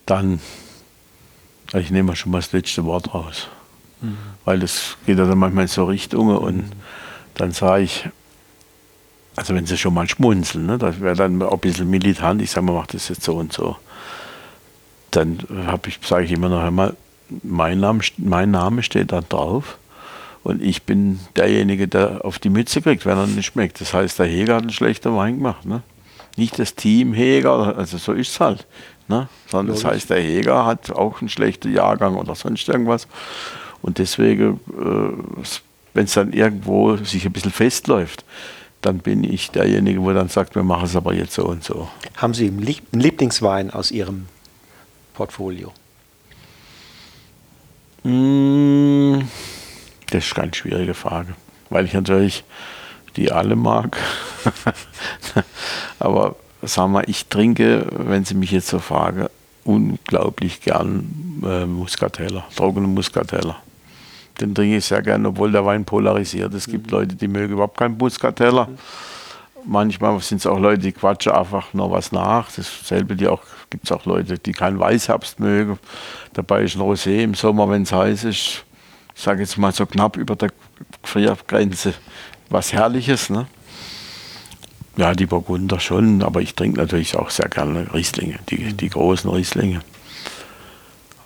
dann, 0.06 0.40
also 1.68 1.80
ich 1.80 1.92
nehme 1.92 2.16
schon 2.16 2.32
mal 2.32 2.40
das 2.40 2.52
letzte 2.52 2.84
Wort 2.84 3.14
raus. 3.14 3.48
Mhm. 4.02 4.18
Weil 4.44 4.60
das 4.60 4.98
geht 5.06 5.18
ja 5.18 5.26
dann 5.26 5.38
manchmal 5.38 5.64
in 5.64 5.68
so 5.70 5.86
Richtungen 5.86 6.38
und 6.38 6.58
mhm. 6.58 6.72
dann 7.36 7.52
sage 7.52 7.84
ich, 7.84 8.10
also 9.40 9.56
wenn 9.56 9.66
sie 9.66 9.78
schon 9.78 9.94
mal 9.94 10.08
schmunzeln, 10.08 10.66
ne, 10.66 10.78
das 10.78 11.00
wäre 11.00 11.16
dann 11.16 11.42
auch 11.42 11.54
ein 11.54 11.60
bisschen 11.60 11.90
militant, 11.90 12.42
ich 12.42 12.52
sage 12.52 12.66
mal, 12.66 12.74
mach 12.74 12.88
das 12.88 13.10
jetzt 13.10 13.24
so 13.24 13.36
und 13.36 13.54
so 13.54 13.76
dann 15.12 15.40
habe 15.66 15.90
ich, 15.90 16.00
sage 16.04 16.26
ich 16.26 16.32
immer 16.32 16.50
noch 16.50 16.64
einmal, 16.64 16.96
mein 17.44 17.80
Name, 17.80 18.02
mein 18.18 18.52
Name 18.52 18.84
steht 18.84 19.12
da 19.12 19.22
drauf 19.22 19.78
und 20.44 20.62
ich 20.62 20.84
bin 20.84 21.20
derjenige, 21.36 21.88
der 21.88 22.26
auf 22.26 22.40
die 22.40 22.50
Mütze 22.50 22.82
kriegt, 22.82 23.06
wenn 23.06 23.18
er 23.18 23.28
nicht 23.28 23.46
schmeckt. 23.46 23.82
Das 23.82 23.94
heißt, 23.94 24.20
der 24.20 24.26
Heger 24.26 24.56
hat 24.56 24.64
einen 24.64 24.72
schlechten 24.72 25.16
Wein 25.16 25.38
gemacht. 25.38 25.66
Ne? 25.66 25.82
Nicht 26.38 26.58
das 26.60 26.76
Team 26.76 27.14
Heger, 27.14 27.78
also 27.78 27.98
so 27.98 28.14
ist 28.14 28.32
es 28.32 28.40
halt. 28.40 28.66
Ne? 29.08 29.28
Sondern 29.48 29.76
das 29.76 29.86
heißt, 29.86 30.10
der 30.10 30.22
Heger 30.22 30.66
hat 30.66 30.92
auch 30.92 31.22
einen 31.22 31.30
schlechten 31.30 31.74
Jahrgang 31.74 32.16
oder 32.16 32.36
sonst 32.36 32.68
irgendwas. 32.68 33.08
Und 33.82 33.98
deswegen, 33.98 34.60
äh, 34.70 35.44
wenn 35.94 36.06
es 36.06 36.14
dann 36.14 36.34
irgendwo 36.34 36.98
sich 36.98 37.26
ein 37.26 37.32
bisschen 37.32 37.52
festläuft, 37.52 38.24
dann 38.82 39.00
bin 39.00 39.24
ich 39.24 39.52
derjenige, 39.52 40.02
wo 40.02 40.12
dann 40.14 40.30
sagt, 40.30 40.56
wir 40.56 40.64
machen 40.64 40.86
es 40.86 40.96
aber 40.96 41.14
jetzt 41.14 41.34
so 41.34 41.46
und 41.46 41.64
so. 41.64 41.90
Haben 42.18 42.34
Sie 42.34 42.48
einen 42.48 42.60
Lieblingswein 42.92 43.72
aus 43.72 43.92
Ihrem 43.92 44.28
Portfolio? 45.14 45.74
Hm, 48.04 49.28
das 50.10 50.26
ist 50.26 50.34
eine 50.34 50.46
ganz 50.46 50.58
schwierige 50.58 50.94
Frage, 50.94 51.34
weil 51.70 51.86
ich 51.86 51.94
natürlich 51.94 52.44
die 53.16 53.32
alle 53.32 53.56
mag. 53.56 53.98
Aber 56.00 56.36
sagen 56.62 56.94
wir, 56.94 57.08
ich 57.08 57.28
trinke, 57.28 57.88
wenn 57.92 58.24
Sie 58.24 58.36
mich 58.36 58.52
jetzt 58.52 58.68
so 58.68 58.80
fragen, 58.80 59.28
unglaublich 59.66 60.62
gern 60.62 61.44
äh, 61.44 61.66
Muscateller, 61.66 62.46
trockene 62.56 62.88
Muscateller. 62.88 63.58
Den 64.40 64.56
trinke 64.56 64.78
ich 64.78 64.86
sehr 64.86 65.02
gern, 65.02 65.26
obwohl 65.26 65.52
der 65.52 65.66
Wein 65.66 65.86
polarisiert. 65.86 66.54
Es 66.54 66.68
gibt 66.68 66.88
mhm. 66.88 66.92
Leute, 66.92 67.16
die 67.16 67.28
mögen 67.28 67.54
überhaupt 67.54 67.78
keinen 67.78 67.98
Muscateller. 67.98 68.68
Mhm. 68.68 68.78
Manchmal 69.66 70.20
sind 70.22 70.38
es 70.38 70.48
auch 70.48 70.60
Leute, 70.60 70.82
die 70.82 70.92
quatschen 70.92 71.34
einfach 71.34 71.74
noch 71.74 71.92
was 71.92 72.12
nach. 72.12 72.50
Dasselbe 72.56 73.16
gibt 73.16 73.86
es 73.86 73.92
auch 73.92 74.06
Leute, 74.06 74.40
die 74.40 74.54
keinen 74.54 74.80
Weißherbst 74.80 75.40
mögen. 75.40 75.78
Dabei 76.34 76.64
ist 76.64 76.76
ein 76.76 76.82
Rosé 76.82 77.24
im 77.24 77.34
Sommer, 77.34 77.70
wenn 77.70 77.84
es 77.84 77.92
heiß 77.92 78.24
ist, 78.24 78.64
ich 79.16 79.22
sage 79.22 79.42
jetzt 79.42 79.58
mal 79.58 79.74
so 79.74 79.86
knapp 79.86 80.16
über 80.16 80.36
der 80.36 80.50
Gefriergrenze, 81.02 81.94
was 82.50 82.72
Herrliches. 82.72 83.30
Ne? 83.30 83.48
Ja, 84.96 85.14
die 85.14 85.26
Burgunder 85.26 85.80
schon, 85.80 86.24
aber 86.24 86.42
ich 86.42 86.56
trinke 86.56 86.80
natürlich 86.80 87.18
auch 87.18 87.30
sehr 87.30 87.50
gerne 87.50 87.94
Rieslinge, 87.94 88.40
die, 88.50 88.74
die 88.74 88.90
großen 88.90 89.30
Rieslinge. 89.30 89.82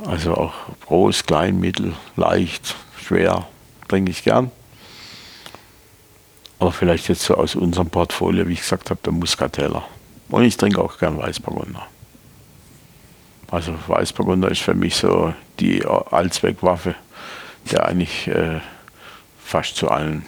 Also 0.05 0.35
auch 0.35 0.53
groß, 0.85 1.25
klein, 1.25 1.59
mittel, 1.59 1.93
leicht, 2.15 2.75
schwer 3.03 3.47
trinke 3.87 4.11
ich 4.11 4.23
gern. 4.23 4.51
Aber 6.59 6.71
vielleicht 6.71 7.09
jetzt 7.09 7.23
so 7.23 7.35
aus 7.35 7.55
unserem 7.55 7.89
Portfolio, 7.89 8.47
wie 8.47 8.53
ich 8.53 8.61
gesagt 8.61 8.89
habe, 8.89 8.99
der 9.03 9.13
Muscateller. 9.13 9.83
Und 10.29 10.43
ich 10.43 10.57
trinke 10.57 10.81
auch 10.81 10.97
gern 10.97 11.17
Weißburgunder. 11.17 11.85
Also 13.51 13.75
Weißburgunder 13.87 14.49
ist 14.49 14.61
für 14.61 14.73
mich 14.73 14.95
so 14.95 15.33
die 15.59 15.85
Allzweckwaffe, 15.85 16.95
der 17.71 17.85
eigentlich 17.85 18.27
äh, 18.27 18.61
fast 19.43 19.75
zu 19.75 19.89
allen 19.89 20.25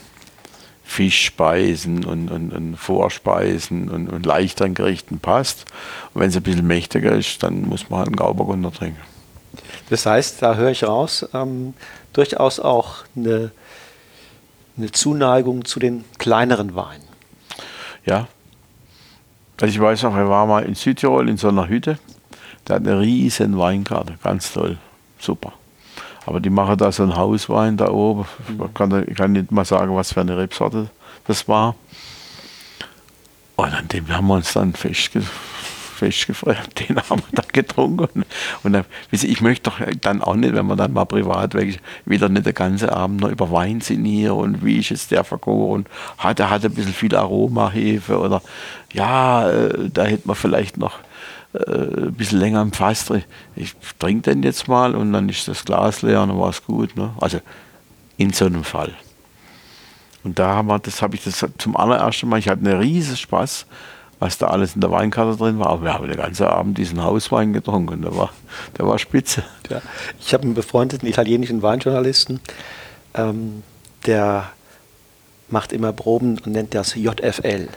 Fischspeisen 0.84 2.06
und, 2.06 2.30
und, 2.30 2.54
und 2.54 2.78
Vorspeisen 2.78 3.90
und, 3.90 4.08
und, 4.08 4.26
leichteren 4.26 4.76
Gerichten 4.76 5.20
passt. 5.20 5.66
Und 6.14 6.22
wenn 6.22 6.30
es 6.30 6.38
ein 6.38 6.44
bisschen 6.44 6.68
mächtiger 6.68 7.14
ist, 7.14 7.42
dann 7.42 7.64
muss 7.64 7.90
man 7.90 8.00
halt 8.00 8.10
einen 8.10 8.16
Grauburgunder 8.16 8.72
trinken. 8.72 9.02
Das 9.90 10.06
heißt, 10.06 10.42
da 10.42 10.56
höre 10.56 10.72
ich 10.72 10.84
raus, 10.84 11.28
ähm, 11.34 11.74
durchaus 12.16 12.60
auch 12.60 13.04
eine 13.16 13.52
eine 14.78 14.92
Zuneigung 14.92 15.66
zu 15.66 15.80
den 15.80 16.06
kleineren 16.18 16.76
Weinen. 16.76 17.08
Ja. 18.06 18.28
Also 19.60 19.74
ich 19.74 19.80
weiß 19.80 20.04
noch, 20.04 20.16
er 20.16 20.30
war 20.30 20.46
mal 20.46 20.64
in 20.66 20.76
Südtirol 20.76 21.30
in 21.30 21.38
so 21.38 21.48
einer 21.48 21.68
Hütte. 21.68 21.98
Der 22.68 22.78
hat 22.78 22.88
eine 22.88 23.00
riesen 23.00 23.58
Weinkarte, 23.58 24.18
ganz 24.22 24.52
toll, 24.52 24.78
super. 25.20 25.54
Aber 26.26 26.40
die 26.40 26.50
machen 26.50 26.78
da 26.78 26.92
so 26.92 27.04
einen 27.04 27.16
Hauswein 27.16 27.78
da 27.78 27.90
oben. 27.90 28.26
Ich 28.50 28.74
kann, 28.74 29.06
ich 29.08 29.16
kann 29.16 29.32
nicht 29.34 29.52
mal 29.52 29.66
sagen, 29.66 29.96
was 29.96 30.14
für 30.14 30.22
eine 30.22 30.38
Rebsorte 30.38 30.90
das 31.28 31.48
war. 31.48 31.76
Und 33.56 33.74
an 33.74 33.88
dem 33.88 34.10
haben 34.10 34.28
wir 34.28 34.34
uns 34.34 34.52
dann 34.52 34.74
festgefeuert, 35.96 36.80
den 36.90 36.98
haben 36.98 37.22
wir 37.22 37.34
dann 37.34 37.48
getrunken. 37.52 38.26
Und 38.64 38.74
dann, 38.74 38.86
ich 39.12 39.42
möchte 39.42 39.70
doch 39.70 39.80
dann 40.02 40.22
auch 40.22 40.36
nicht, 40.36 40.54
wenn 40.54 40.66
man 40.66 40.78
dann 40.78 40.94
mal 40.94 41.06
privat 41.06 41.54
weg 41.54 41.80
wieder 42.06 42.30
nicht 42.30 42.46
den 42.46 42.54
ganzen 42.54 42.90
Abend 42.90 43.22
noch 43.22 43.30
über 43.30 43.52
Wein 43.52 43.82
sinnieren 43.82 44.38
und 44.38 44.66
wie 44.66 44.78
ist 44.80 44.90
jetzt 44.90 45.12
der 45.12 45.24
vergoren, 45.24 45.86
hat 46.18 46.40
er 46.40 46.50
hat 46.50 46.66
ein 46.66 46.74
bisschen 46.74 46.94
viel 46.94 47.16
Aromahefe 47.16 48.20
oder 48.20 48.42
ja, 48.94 49.50
äh, 49.50 49.90
da 49.92 50.04
hätte 50.04 50.28
man 50.28 50.36
vielleicht 50.36 50.78
noch 50.78 51.00
äh, 51.54 52.06
ein 52.06 52.14
bisschen 52.14 52.40
länger 52.40 52.62
im 52.62 52.72
Fass 52.72 53.06
drin. 53.06 53.24
Ich 53.56 53.76
trinke 54.00 54.32
den 54.32 54.44
jetzt 54.44 54.68
mal 54.68 54.96
und 54.96 55.14
dann 55.14 55.30
ist 55.30 55.48
das 55.48 55.66
Glas 55.66 56.02
leer 56.02 56.22
und 56.22 56.30
dann 56.30 56.40
war 56.40 56.50
es 56.50 56.64
gut. 56.64 56.96
Ne? 56.96 57.14
Also 57.20 57.40
in 58.18 58.32
so 58.32 58.46
einem 58.46 58.64
Fall. 58.64 58.94
Und 60.24 60.40
da 60.40 60.56
haben 60.56 60.68
wir, 60.68 60.80
das 60.80 61.02
habe 61.02 61.16
ich 61.16 61.24
das 61.24 61.46
zum 61.58 61.78
allerersten 61.78 62.28
Mal, 62.28 62.40
ich 62.40 62.50
hatte 62.50 62.68
einen 62.68 62.80
riesen 62.80 63.16
Spaß 63.16 63.68
was 64.20 64.38
da 64.38 64.48
alles 64.48 64.76
in 64.76 64.82
der 64.82 64.92
Weinkarte 64.92 65.38
drin 65.38 65.60
war. 65.60 65.68
Aber 65.68 65.84
wir 65.84 65.94
haben 65.94 66.08
den 66.08 66.18
ganzen 66.18 66.46
Abend 66.46 66.78
diesen 66.78 67.04
Hauswein 67.04 67.54
getrunken. 67.54 68.02
Der 68.02 68.16
war, 68.16 68.32
der 68.78 68.88
war 68.88 68.98
spitze. 69.00 69.44
Ja. 69.70 69.82
Ich 70.20 70.34
habe 70.34 70.44
einen 70.44 70.54
befreundeten 70.54 71.08
italienischen 71.08 71.62
Weinjournalisten, 71.62 72.40
ähm, 73.14 73.64
der 74.06 74.52
macht 75.50 75.74
immer 75.74 75.94
Proben 75.94 76.40
und 76.46 76.48
nennt 76.48 76.74
das 76.74 76.96
JFL. 76.96 77.68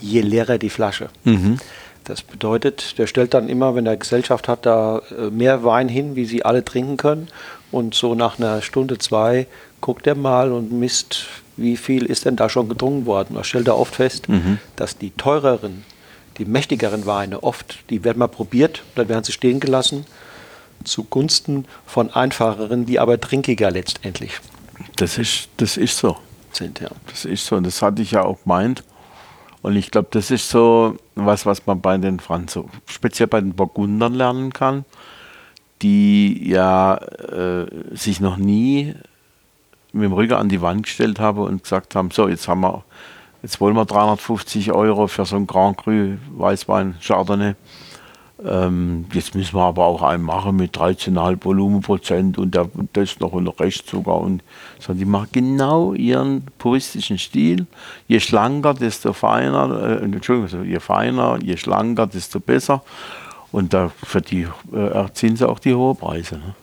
Je 0.00 0.20
leerer 0.20 0.58
die 0.58 0.70
Flasche. 0.70 1.08
Mhm. 1.24 1.58
Das 2.04 2.22
bedeutet, 2.22 2.98
der 2.98 3.06
stellt 3.06 3.32
dann 3.32 3.48
immer, 3.48 3.74
wenn 3.74 3.86
er 3.86 3.96
Gesellschaft 3.96 4.46
hat, 4.46 4.66
da 4.66 5.00
äh, 5.18 5.30
mehr 5.30 5.64
Wein 5.64 5.88
hin, 5.88 6.16
wie 6.16 6.26
sie 6.26 6.44
alle 6.44 6.64
trinken 6.64 6.98
können. 6.98 7.28
Und 7.70 7.94
so 7.94 8.14
nach 8.14 8.38
einer 8.38 8.60
Stunde, 8.60 8.98
zwei 8.98 9.46
guckt 9.80 10.06
er 10.06 10.14
mal 10.14 10.52
und 10.52 10.70
misst, 10.70 11.26
wie 11.56 11.76
viel 11.76 12.06
ist 12.06 12.24
denn 12.24 12.36
da 12.36 12.48
schon 12.48 12.68
getrunken 12.68 13.06
worden. 13.06 13.34
Man 13.34 13.44
stellt 13.44 13.68
da 13.68 13.72
oft 13.72 13.96
fest, 13.96 14.28
mhm. 14.28 14.58
dass 14.76 14.98
die 14.98 15.10
teureren, 15.10 15.84
die 16.38 16.44
mächtigeren 16.44 17.06
Weine 17.06 17.42
oft, 17.42 17.78
die 17.90 18.04
werden 18.04 18.18
mal 18.18 18.28
probiert, 18.28 18.82
dann 18.94 19.08
werden 19.08 19.24
sie 19.24 19.32
stehen 19.32 19.60
gelassen, 19.60 20.04
zugunsten 20.84 21.66
von 21.86 22.10
einfacheren, 22.10 22.86
die 22.86 22.98
aber 22.98 23.20
trinkiger 23.20 23.70
letztendlich. 23.70 24.40
Das 24.96 25.18
ist, 25.18 25.48
das 25.56 25.76
ist 25.76 25.96
so. 25.96 26.16
Sind, 26.52 26.80
ja. 26.80 26.90
Das 27.08 27.24
ist 27.24 27.46
so. 27.46 27.56
Und 27.56 27.64
das 27.64 27.82
hatte 27.82 28.02
ich 28.02 28.12
ja 28.12 28.22
auch 28.22 28.42
gemeint. 28.42 28.84
Und 29.62 29.76
ich 29.76 29.90
glaube, 29.90 30.08
das 30.10 30.30
ist 30.30 30.50
so 30.50 30.96
was, 31.14 31.46
was 31.46 31.66
man 31.66 31.80
bei 31.80 31.96
den 31.96 32.20
Franzosen, 32.20 32.70
speziell 32.86 33.28
bei 33.28 33.40
den 33.40 33.54
Burgundern 33.54 34.14
lernen 34.14 34.52
kann. 34.52 34.84
die 35.82 36.48
ja 36.48 36.96
äh, 36.96 37.66
sich 37.92 38.20
noch 38.20 38.36
nie 38.36 38.94
mit 39.94 40.04
dem 40.04 40.12
Rücken 40.12 40.34
an 40.34 40.48
die 40.48 40.60
Wand 40.60 40.82
gestellt 40.82 41.20
haben 41.20 41.38
und 41.38 41.62
gesagt 41.62 41.94
haben, 41.94 42.10
so 42.10 42.28
jetzt 42.28 42.48
haben 42.48 42.60
wir, 42.60 42.84
jetzt 43.42 43.60
wollen 43.60 43.74
wir 43.74 43.84
350 43.84 44.72
Euro 44.72 45.06
für 45.06 45.24
so 45.24 45.36
ein 45.36 45.46
Grand 45.46 45.78
Cru 45.78 46.16
Weißwein 46.36 46.96
Chardonnay. 47.00 47.54
Ähm, 48.44 49.06
jetzt 49.12 49.34
müssen 49.34 49.54
wir 49.54 49.62
aber 49.62 49.84
auch 49.84 50.02
einen 50.02 50.24
machen 50.24 50.56
mit 50.56 50.76
13,5 50.76 51.44
Volumenprozent 51.44 52.36
und 52.36 52.54
der, 52.54 52.68
das 52.92 53.20
noch 53.20 53.32
und 53.32 53.48
rechts 53.60 53.90
sogar. 53.90 54.20
Und 54.20 54.42
so, 54.80 54.92
die 54.92 55.04
machen 55.04 55.28
genau 55.30 55.94
ihren 55.94 56.44
puristischen 56.58 57.18
Stil. 57.18 57.66
Je 58.08 58.18
schlanker, 58.18 58.74
desto 58.74 59.12
feiner, 59.12 60.00
äh, 60.00 60.04
Entschuldigung, 60.04 60.64
je 60.64 60.80
feiner, 60.80 61.38
je 61.40 61.56
schlanker, 61.56 62.08
desto 62.08 62.40
besser. 62.40 62.82
Und 63.52 63.72
da 63.72 63.92
für 64.02 64.20
die 64.20 64.48
äh, 64.72 64.88
erzielen 64.88 65.36
sie 65.36 65.48
auch 65.48 65.60
die 65.60 65.74
hohen 65.74 65.96
Preise. 65.96 66.38
Ne? 66.38 66.54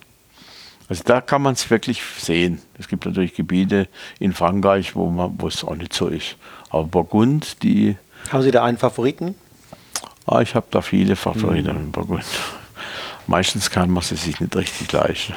Also 0.92 1.04
da 1.06 1.22
kann 1.22 1.40
man 1.40 1.54
es 1.54 1.70
wirklich 1.70 2.02
sehen. 2.18 2.60
Es 2.78 2.86
gibt 2.86 3.06
natürlich 3.06 3.32
Gebiete 3.32 3.88
in 4.18 4.34
Frankreich, 4.34 4.94
wo 4.94 5.48
es 5.48 5.64
auch 5.64 5.74
nicht 5.74 5.94
so 5.94 6.08
ist. 6.08 6.36
Aber 6.68 6.84
Burgund, 6.84 7.62
die. 7.62 7.96
Haben 8.30 8.42
Sie 8.42 8.50
da 8.50 8.62
einen 8.62 8.76
Favoriten? 8.76 9.34
Ah, 10.26 10.42
ich 10.42 10.54
habe 10.54 10.66
da 10.70 10.82
viele 10.82 11.16
Favoriten 11.16 11.72
mhm. 11.72 11.84
in 11.84 11.92
Burgund. 11.92 12.26
Meistens 13.26 13.70
kann 13.70 13.88
man 13.88 14.02
sie 14.02 14.16
sich 14.16 14.38
nicht 14.38 14.54
richtig 14.54 14.92
leisten. 14.92 15.32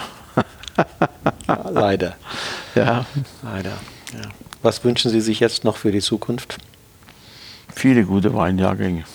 ja, 1.48 1.70
leider. 1.70 2.18
Ja. 2.76 3.06
Leider. 3.42 3.78
Ja. 4.14 4.28
Was 4.62 4.84
wünschen 4.84 5.10
Sie 5.10 5.22
sich 5.22 5.40
jetzt 5.40 5.64
noch 5.64 5.78
für 5.78 5.94
die 5.94 6.02
Zukunft? 6.02 6.58
Viele 7.74 8.04
gute 8.04 8.34
Weinjahrgänge. 8.34 9.06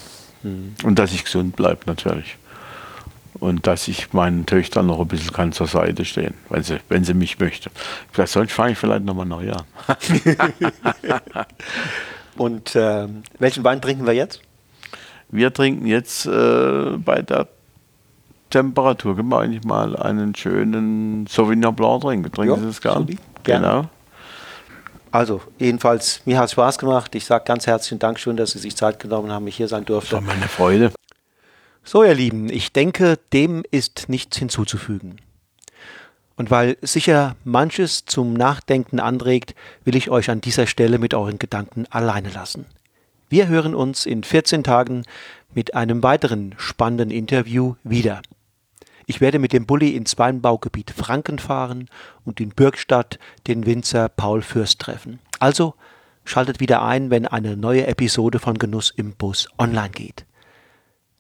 Mhm. 0.43 0.75
Und 0.85 0.99
dass 0.99 1.13
ich 1.13 1.23
gesund 1.23 1.55
bleibe 1.55 1.83
natürlich. 1.85 2.39
Und 3.41 3.67
dass 3.67 3.89
ich 3.89 4.13
meinen 4.13 4.45
Töchtern 4.47 4.87
noch 4.87 5.01
ein 5.01 5.09
bisschen 5.09 5.33
kann 5.33 5.53
zur 5.53 5.67
Seite 5.67 6.05
stehen, 6.05 6.35
wenn 6.51 6.63
sie, 6.63 6.79
wenn 6.89 7.05
sie 7.05 7.15
mich 7.15 7.39
möchte. 7.39 7.71
Vielleicht 8.13 8.33
sonst 8.33 8.53
fange 8.53 8.73
ich 8.73 8.79
vielleicht 8.79 9.05
nochmal 9.05 9.27
neu 9.27 9.51
an. 9.51 9.65
Und 12.37 12.77
äh, 12.77 13.09
welchen 13.39 13.65
Wein 13.65 13.81
trinken 13.81 14.07
wir 14.07 14.13
jetzt? 14.13 14.41
Wir 15.31 15.53
trinken 15.53 15.87
jetzt 15.87 16.27
äh, 16.27 16.97
bei 16.97 17.23
der 17.23 17.49
Temperatur, 18.51 19.17
können 19.17 19.29
wir 19.29 19.39
eigentlich 19.39 19.65
mal 19.65 19.97
einen 19.97 20.35
schönen 20.35 21.27
Sauvignon 21.27 21.75
Blanc 21.75 22.03
trinken. 22.03 22.33
Trinken 22.33 22.55
ja, 22.55 22.61
Sie 22.61 22.67
das 22.67 22.81
gern? 22.81 23.07
Genau. 23.45 23.85
Also, 25.13 25.41
jedenfalls, 25.59 26.23
mir 26.25 26.39
hat 26.39 26.47
es 26.47 26.53
Spaß 26.53 26.79
gemacht. 26.79 27.15
Ich 27.15 27.25
sage 27.25 27.45
ganz 27.45 27.67
herzlichen 27.67 27.99
Dank 27.99 28.19
schön, 28.19 28.37
dass 28.37 28.53
Sie 28.53 28.59
sich 28.59 28.77
Zeit 28.77 29.01
genommen 29.01 29.33
haben, 29.33 29.47
ich 29.47 29.57
hier 29.57 29.69
sein 29.69 29.85
durfte. 29.85 30.17
Das 30.17 30.25
war 30.25 30.35
meine 30.35 30.49
Freude. 30.49 30.93
So, 31.83 32.05
ihr 32.05 32.15
Lieben, 32.15 32.51
ich 32.51 32.73
denke, 32.73 33.19
dem 33.33 33.65
ist 33.71 34.09
nichts 34.09 34.37
hinzuzufügen. 34.37 35.17
Und 36.37 36.51
weil 36.51 36.77
sicher 36.83 37.37
manches 37.45 38.05
zum 38.05 38.35
Nachdenken 38.35 39.01
anregt, 39.01 39.55
will 39.85 39.97
ich 39.97 40.11
euch 40.11 40.31
an 40.31 40.41
dieser 40.41 40.67
Stelle 40.67 40.99
mit 40.99 41.15
euren 41.15 41.39
Gedanken 41.39 41.87
alleine 41.91 42.31
lassen. 42.31 42.67
Wir 43.29 43.49
hören 43.49 43.75
uns 43.75 44.07
in 44.07 44.23
14 44.23 44.63
Tagen 44.63 45.05
mit 45.55 45.75
einem 45.75 46.03
weiteren 46.03 46.55
spannenden 46.59 47.11
Interview 47.11 47.75
wieder. 47.83 48.23
Ich 49.07 49.21
werde 49.21 49.39
mit 49.39 49.53
dem 49.53 49.67
Bulli 49.67 49.97
ins 49.97 50.19
Weinbaugebiet 50.19 50.93
Franken 50.93 51.39
fahren 51.39 51.89
und 52.25 52.41
in 52.41 52.51
Bürgstadt 52.51 53.19
den 53.47 53.67
Winzer 53.67 54.09
Paul 54.09 54.43
Fürst 54.43 54.81
treffen. 54.81 55.19
Also 55.41 55.75
schaltet 56.25 56.61
wieder 56.61 56.83
ein, 56.83 57.11
wenn 57.11 57.27
eine 57.27 57.57
neue 57.57 57.87
Episode 57.87 58.39
von 58.39 58.59
Genuss 58.59 58.93
im 58.95 59.13
Bus 59.13 59.49
online 59.59 59.91
geht. 59.91 60.27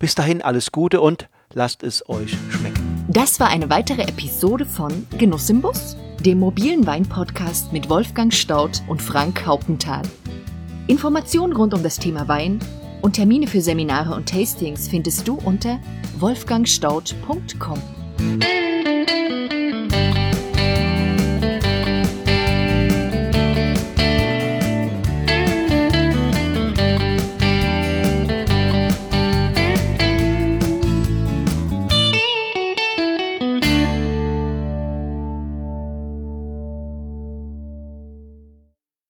Bis 0.01 0.15
dahin 0.15 0.43
alles 0.43 0.73
Gute 0.73 1.01
und 1.03 1.29
lasst 1.53 1.85
es 1.85 2.09
euch 2.09 2.35
schmecken. 2.51 3.05
Das 3.09 3.39
war 3.39 3.49
eine 3.49 3.69
weitere 3.69 4.03
Episode 4.03 4.65
von 4.65 5.07
Genuss 5.19 5.51
im 5.51 5.61
Bus, 5.61 5.95
dem 6.25 6.39
mobilen 6.39 6.87
Wein-Podcast 6.87 7.73
mit 7.73 7.91
Wolfgang 7.91 8.33
Staudt 8.33 8.83
und 8.89 9.03
Frank 9.03 9.45
Hauptenthal. 9.45 10.03
Informationen 10.87 11.53
rund 11.53 11.75
um 11.75 11.83
das 11.83 11.99
Thema 11.99 12.27
Wein 12.29 12.61
und 13.03 13.13
Termine 13.13 13.47
für 13.47 13.61
Seminare 13.61 14.15
und 14.15 14.27
Tastings 14.29 14.89
findest 14.89 15.29
du 15.29 15.35
unter 15.35 15.79
wolfgangstaudt.com. 16.19 17.79